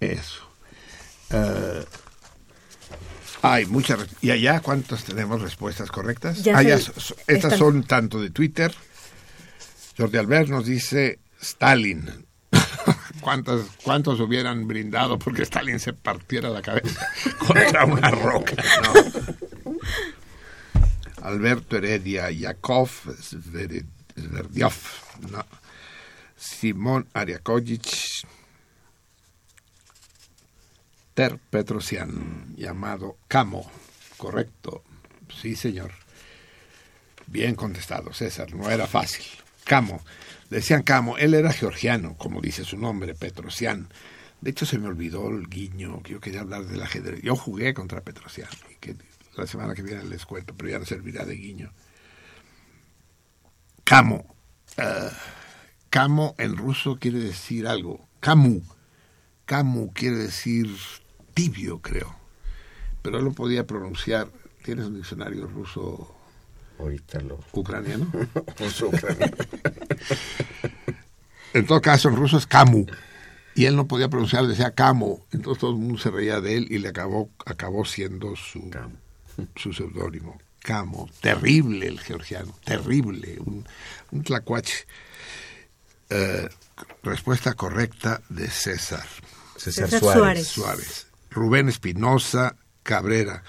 Eso. 0.00 0.42
Eh, 1.30 1.84
hay 3.52 3.66
muchas. 3.66 4.06
¿Y 4.20 4.30
allá 4.30 4.60
cuántas 4.60 5.04
tenemos 5.04 5.40
respuestas 5.42 5.90
correctas? 5.90 6.42
Ya 6.42 6.58
Ah, 6.58 6.62
se- 6.62 6.78
so- 6.80 7.14
estas 7.26 7.52
están- 7.52 7.58
son 7.58 7.82
tanto 7.84 8.20
de 8.20 8.30
Twitter. 8.30 8.72
Jordi 9.98 10.18
Albert 10.18 10.48
nos 10.48 10.66
dice 10.66 11.18
Stalin. 11.40 12.26
¿Cuántas, 13.20 13.62
¿Cuántos 13.82 14.20
hubieran 14.20 14.68
brindado 14.68 15.18
porque 15.18 15.42
Stalin 15.42 15.80
se 15.80 15.92
partiera 15.92 16.48
la 16.50 16.62
cabeza 16.62 17.08
contra 17.38 17.84
una 17.84 18.10
roca? 18.10 18.54
No. 18.82 19.72
Alberto 21.22 21.76
Heredia, 21.76 22.30
Yakov 22.30 22.90
Sverdiov, 23.20 24.74
no. 25.30 25.44
Simón 26.36 27.06
Ariakovic, 27.14 27.88
Ter 31.16 31.38
Petrosian, 31.38 32.54
llamado 32.58 33.16
Camo. 33.26 33.70
Correcto. 34.18 34.84
Sí, 35.40 35.56
señor. 35.56 35.92
Bien 37.26 37.54
contestado, 37.54 38.12
César. 38.12 38.54
No 38.54 38.70
era 38.70 38.86
fácil. 38.86 39.24
Camo. 39.64 40.04
Decían 40.50 40.82
Camo. 40.82 41.16
Él 41.16 41.32
era 41.32 41.54
georgiano, 41.54 42.18
como 42.18 42.42
dice 42.42 42.64
su 42.64 42.76
nombre, 42.76 43.14
Petrosian. 43.14 43.88
De 44.42 44.50
hecho, 44.50 44.66
se 44.66 44.78
me 44.78 44.88
olvidó 44.88 45.30
el 45.30 45.48
guiño, 45.48 46.02
que 46.02 46.12
yo 46.12 46.20
quería 46.20 46.40
hablar 46.40 46.66
del 46.66 46.82
ajedrez. 46.82 47.22
Yo 47.22 47.34
jugué 47.34 47.72
contra 47.72 48.02
Petrosian, 48.02 48.50
y 48.68 49.40
la 49.40 49.46
semana 49.46 49.74
que 49.74 49.80
viene 49.80 50.04
les 50.04 50.26
cuento, 50.26 50.54
pero 50.54 50.68
ya 50.68 50.78
no 50.78 50.84
servirá 50.84 51.24
de 51.24 51.36
guiño. 51.36 51.72
Camo. 53.84 54.36
Eh, 54.76 55.10
Camo 55.88 56.34
en 56.36 56.58
ruso 56.58 56.98
quiere 57.00 57.20
decir 57.20 57.66
algo. 57.66 58.06
Camu. 58.20 58.60
Camu 59.46 59.94
quiere 59.94 60.16
decir 60.16 60.68
tibio, 61.36 61.80
creo. 61.80 62.16
Pero 63.02 63.18
él 63.18 63.24
lo 63.24 63.32
podía 63.32 63.66
pronunciar. 63.66 64.28
¿Tienes 64.64 64.86
un 64.86 64.96
diccionario 64.96 65.46
ruso 65.46 66.12
Ahorita 66.78 67.20
lo... 67.20 67.38
ucraniano? 67.52 68.10
Ruso 68.58 68.88
ucraniano. 68.88 69.36
En 71.52 71.64
todo 71.64 71.80
caso, 71.80 72.10
en 72.10 72.16
ruso 72.16 72.36
es 72.36 72.46
Camu. 72.46 72.84
Y 73.54 73.64
él 73.64 73.76
no 73.76 73.86
podía 73.86 74.10
pronunciar, 74.10 74.46
decía 74.46 74.72
Camo. 74.72 75.24
Entonces 75.32 75.58
todo 75.58 75.70
el 75.70 75.78
mundo 75.78 75.98
se 75.98 76.10
reía 76.10 76.42
de 76.42 76.58
él 76.58 76.66
y 76.68 76.76
le 76.76 76.88
acabó, 76.88 77.30
acabó 77.46 77.86
siendo 77.86 78.36
su, 78.36 78.70
su 79.56 79.72
seudónimo. 79.72 80.38
Camo. 80.58 81.08
Terrible 81.22 81.86
el 81.86 81.98
georgiano. 81.98 82.54
Terrible. 82.62 83.38
Un, 83.38 83.66
un 84.10 84.22
tlacuache. 84.22 84.86
Eh, 86.10 86.46
respuesta 87.02 87.54
correcta 87.54 88.20
de 88.28 88.50
César. 88.50 89.06
César, 89.56 89.88
César 89.88 90.00
Suárez. 90.00 90.46
Suárez. 90.46 91.05
Rubén 91.36 91.68
Espinosa 91.68 92.56
Cabrera. 92.82 93.42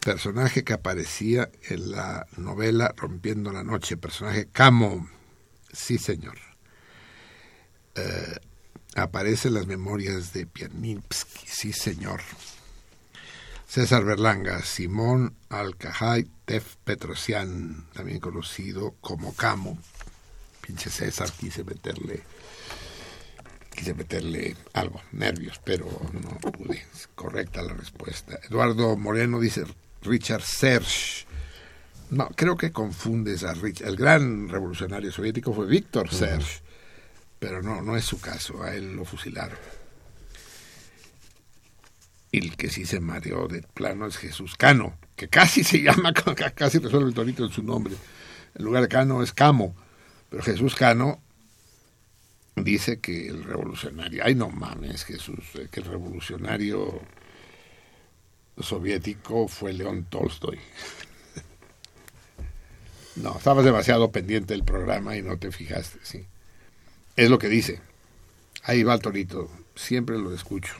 Personaje 0.00 0.64
que 0.64 0.72
aparecía 0.72 1.50
en 1.68 1.90
la 1.90 2.26
novela 2.38 2.94
Rompiendo 2.96 3.52
la 3.52 3.62
Noche. 3.62 3.98
Personaje 3.98 4.48
Camo. 4.50 5.06
Sí, 5.70 5.98
señor. 5.98 6.38
Eh, 7.96 8.36
aparece 8.94 9.48
en 9.48 9.54
las 9.54 9.66
memorias 9.66 10.32
de 10.32 10.46
Pianinski. 10.46 11.46
Sí, 11.46 11.74
señor. 11.74 12.22
César 13.68 14.02
Berlanga, 14.02 14.62
Simón 14.62 15.36
Alcajay 15.50 16.26
Tef 16.46 16.76
Petrosian, 16.76 17.84
también 17.92 18.20
conocido 18.20 18.94
como 19.02 19.34
Camo. 19.34 19.76
Pinche 20.62 20.88
César, 20.88 21.30
quise 21.30 21.62
meterle 21.62 22.22
quise 23.76 23.94
meterle 23.94 24.56
algo, 24.72 25.00
nervios, 25.12 25.60
pero 25.62 25.86
no 26.12 26.50
pude. 26.50 26.84
Es 26.92 27.08
correcta 27.14 27.62
la 27.62 27.74
respuesta. 27.74 28.38
Eduardo 28.48 28.96
Moreno 28.96 29.38
dice 29.38 29.64
Richard 30.02 30.42
Serge. 30.42 31.26
No, 32.10 32.28
creo 32.30 32.56
que 32.56 32.72
confundes 32.72 33.44
a 33.44 33.54
Richard. 33.54 33.88
El 33.88 33.96
gran 33.96 34.48
revolucionario 34.48 35.12
soviético 35.12 35.52
fue 35.52 35.66
Víctor 35.66 36.12
Serge, 36.12 36.60
pero 37.38 37.62
no, 37.62 37.82
no 37.82 37.96
es 37.96 38.04
su 38.04 38.18
caso. 38.20 38.62
A 38.62 38.74
él 38.74 38.96
lo 38.96 39.04
fusilaron. 39.04 39.58
Y 42.32 42.38
el 42.38 42.56
que 42.56 42.70
sí 42.70 42.86
se 42.86 43.00
mareó 43.00 43.46
de 43.46 43.62
plano 43.62 44.06
es 44.06 44.16
Jesús 44.16 44.56
Cano, 44.56 44.98
que 45.14 45.28
casi 45.28 45.62
se 45.64 45.82
llama, 45.82 46.12
casi 46.54 46.78
resuelve 46.78 47.08
el 47.08 47.14
torito 47.14 47.44
en 47.44 47.52
su 47.52 47.62
nombre. 47.62 47.94
En 48.54 48.64
lugar 48.64 48.82
de 48.82 48.88
Cano 48.88 49.22
es 49.22 49.32
Camo, 49.32 49.76
pero 50.30 50.42
Jesús 50.42 50.74
Cano 50.74 51.20
dice 52.56 53.00
que 53.00 53.28
el 53.28 53.44
revolucionario, 53.44 54.22
ay 54.24 54.34
no 54.34 54.48
mames 54.48 55.04
Jesús, 55.04 55.44
eh, 55.54 55.68
que 55.70 55.80
el 55.80 55.86
revolucionario 55.86 57.00
soviético 58.58 59.46
fue 59.48 59.72
León 59.72 60.06
Tolstoy. 60.08 60.58
No, 63.16 63.34
estabas 63.38 63.64
demasiado 63.64 64.12
pendiente 64.12 64.52
del 64.52 64.62
programa 64.62 65.16
y 65.16 65.22
no 65.22 65.38
te 65.38 65.50
fijaste, 65.50 65.98
sí. 66.02 66.26
Es 67.16 67.30
lo 67.30 67.38
que 67.38 67.48
dice. 67.48 67.80
Ahí 68.62 68.82
va 68.82 68.92
el 68.92 69.00
torito, 69.00 69.50
siempre 69.74 70.18
lo 70.18 70.34
escucho. 70.34 70.74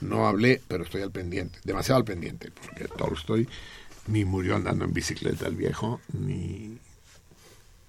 No 0.00 0.28
hablé, 0.28 0.62
pero 0.68 0.84
estoy 0.84 1.02
al 1.02 1.10
pendiente, 1.10 1.58
demasiado 1.64 1.98
al 1.98 2.04
pendiente, 2.04 2.52
porque 2.52 2.86
Tolstoy 2.86 3.48
ni 4.06 4.24
murió 4.24 4.54
andando 4.54 4.84
en 4.84 4.92
bicicleta 4.92 5.48
el 5.48 5.56
viejo, 5.56 6.00
ni, 6.12 6.75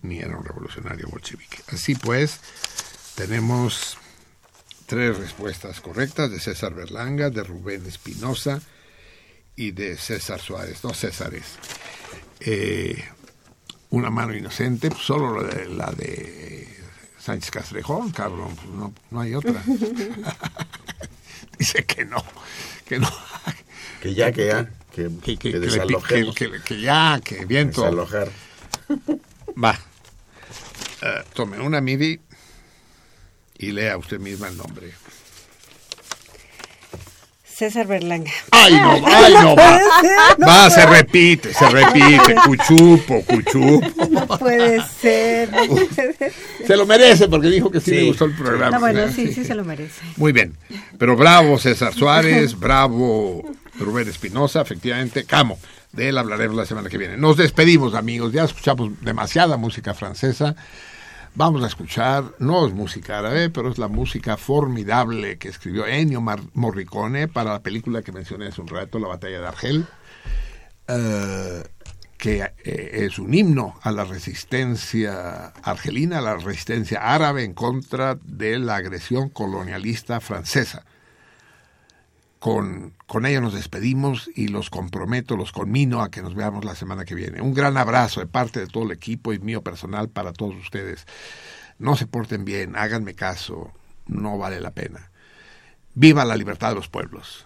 ni 0.01 0.19
era 0.19 0.37
un 0.37 0.43
revolucionario 0.45 1.07
bolchevique. 1.09 1.59
Así 1.71 1.95
pues, 1.95 2.39
tenemos 3.15 3.97
tres 4.85 5.17
respuestas 5.17 5.81
correctas 5.81 6.31
de 6.31 6.39
César 6.39 6.73
Berlanga, 6.73 7.29
de 7.29 7.43
Rubén 7.43 7.85
Espinosa 7.85 8.61
y 9.55 9.71
de 9.71 9.97
César 9.97 10.39
Suárez, 10.39 10.81
dos 10.81 10.97
Césares. 10.97 11.43
Eh, 12.39 13.03
Una 13.89 14.09
mano 14.09 14.35
inocente, 14.35 14.89
pues 14.89 15.01
solo 15.03 15.41
la 15.41 15.47
de, 15.47 15.65
la 15.69 15.91
de 15.91 16.67
Sánchez 17.19 17.51
Castrejón, 17.51 18.11
cabrón, 18.11 18.53
pues 18.55 18.67
no, 18.69 18.93
no 19.11 19.21
hay 19.21 19.33
otra. 19.33 19.63
Dice 21.57 21.85
que 21.85 22.05
no, 22.05 22.23
que 22.85 22.99
no. 22.99 23.09
Que 24.01 24.13
ya, 24.13 24.31
que 24.31 24.45
ya, 24.47 24.65
que, 24.93 25.09
Que, 25.09 25.19
que- 25.21 25.37
que 25.37 25.37
que 25.37 25.49
le 25.51 25.59
pi- 25.59 25.65
desalojemos. 25.65 26.35
que- 26.35 26.51
que- 26.51 26.61
que 26.61 26.81
ya, 26.81 27.19
que 27.23 27.45
viento. 27.45 27.81
Desalojar. 27.81 28.29
Va. 29.63 29.79
Tome 31.33 31.59
una 31.59 31.81
MIDI 31.81 32.19
y 33.59 33.71
lea 33.71 33.97
usted 33.97 34.19
misma 34.19 34.47
el 34.49 34.57
nombre. 34.57 34.91
César 37.43 37.87
Berlanga. 37.87 38.29
¡Ay, 38.51 38.75
no! 38.75 38.91
¡Ay, 39.07 39.33
no! 39.33 39.55
Va, 39.55 39.79
va 40.47 40.69
se 40.69 40.85
repite, 40.85 41.51
se 41.55 41.67
repite. 41.67 42.35
Cuchupo, 42.45 43.23
cuchupo. 43.23 43.81
No 44.11 44.27
puede 44.27 44.79
ser. 44.83 45.51
no 45.51 45.65
puede 45.65 46.13
ser. 46.13 46.33
Se 46.67 46.77
lo 46.77 46.85
merece 46.85 47.27
porque 47.27 47.47
dijo 47.49 47.71
que 47.71 47.79
sí, 47.79 47.89
Sí. 47.91 47.95
le 47.97 48.03
gustó 48.09 48.25
el 48.25 48.35
programa. 48.35 48.71
No, 48.71 48.79
bueno, 48.79 48.99
¿verdad? 48.99 49.15
sí, 49.15 49.33
sí 49.33 49.43
se 49.43 49.55
lo 49.55 49.63
merece. 49.65 50.01
Muy 50.17 50.31
bien. 50.33 50.55
Pero 50.99 51.15
bravo 51.15 51.57
César 51.57 51.93
Suárez, 51.95 52.57
bravo 52.59 53.41
Rubén 53.79 54.07
Espinosa, 54.07 54.61
efectivamente. 54.61 55.23
Camo, 55.25 55.57
de 55.93 56.09
él 56.09 56.17
hablaremos 56.19 56.55
la 56.55 56.65
semana 56.67 56.89
que 56.89 56.99
viene. 56.99 57.17
Nos 57.17 57.37
despedimos, 57.37 57.95
amigos. 57.95 58.33
Ya 58.33 58.43
escuchamos 58.43 58.91
demasiada 59.01 59.57
música 59.57 59.95
francesa. 59.95 60.55
Vamos 61.37 61.63
a 61.63 61.67
escuchar, 61.67 62.33
no 62.39 62.65
es 62.65 62.73
música 62.73 63.19
árabe, 63.19 63.51
pero 63.51 63.69
es 63.69 63.77
la 63.77 63.87
música 63.87 64.37
formidable 64.37 65.37
que 65.37 65.49
escribió 65.49 65.85
Ennio 65.85 66.19
Morricone 66.19 67.27
para 67.27 67.51
la 67.51 67.61
película 67.61 68.01
que 68.01 68.11
mencioné 68.11 68.47
hace 68.47 68.59
un 68.59 68.67
rato, 68.67 68.97
La 68.97 69.07
Batalla 69.07 69.41
de 69.41 69.47
Argel, 69.47 69.85
eh, 70.87 71.63
que 72.17 72.41
eh, 72.41 73.05
es 73.05 73.19
un 73.19 73.35
himno 73.35 73.79
a 73.83 73.91
la 73.91 74.03
resistencia 74.03 75.49
argelina, 75.61 76.17
a 76.17 76.21
la 76.21 76.37
resistencia 76.37 77.01
árabe 77.01 77.43
en 77.43 77.53
contra 77.53 78.15
de 78.15 78.57
la 78.57 78.77
agresión 78.77 79.29
colonialista 79.29 80.19
francesa. 80.19 80.85
Con, 82.39 82.93
con 83.07 83.23
nos 83.23 83.53
despedimos 83.53 84.29
y 84.35 84.47
los 84.47 84.69
comprometo, 84.69 85.35
los 85.35 85.51
conmino 85.51 86.01
a 86.01 86.11
que 86.11 86.21
nos 86.21 86.35
veamos 86.35 86.65
la 86.65 86.75
semana 86.75 87.03
que 87.03 87.15
viene. 87.15 87.41
Un 87.41 87.53
gran 87.53 87.77
abrazo 87.77 88.19
de 88.19 88.27
parte 88.27 88.59
de 88.59 88.67
todo 88.67 88.83
el 88.83 88.91
equipo 88.91 89.33
y 89.33 89.39
mío 89.39 89.63
personal 89.63 90.09
para 90.09 90.33
todos 90.33 90.55
ustedes. 90.55 91.07
No 91.79 91.95
se 91.95 92.05
porten 92.05 92.45
bien, 92.45 92.75
háganme 92.75 93.15
caso, 93.15 93.71
no 94.05 94.37
vale 94.37 94.61
la 94.61 94.71
pena. 94.71 95.11
Viva 95.95 96.25
la 96.25 96.35
libertad 96.35 96.69
de 96.69 96.75
los 96.75 96.89
pueblos. 96.89 97.45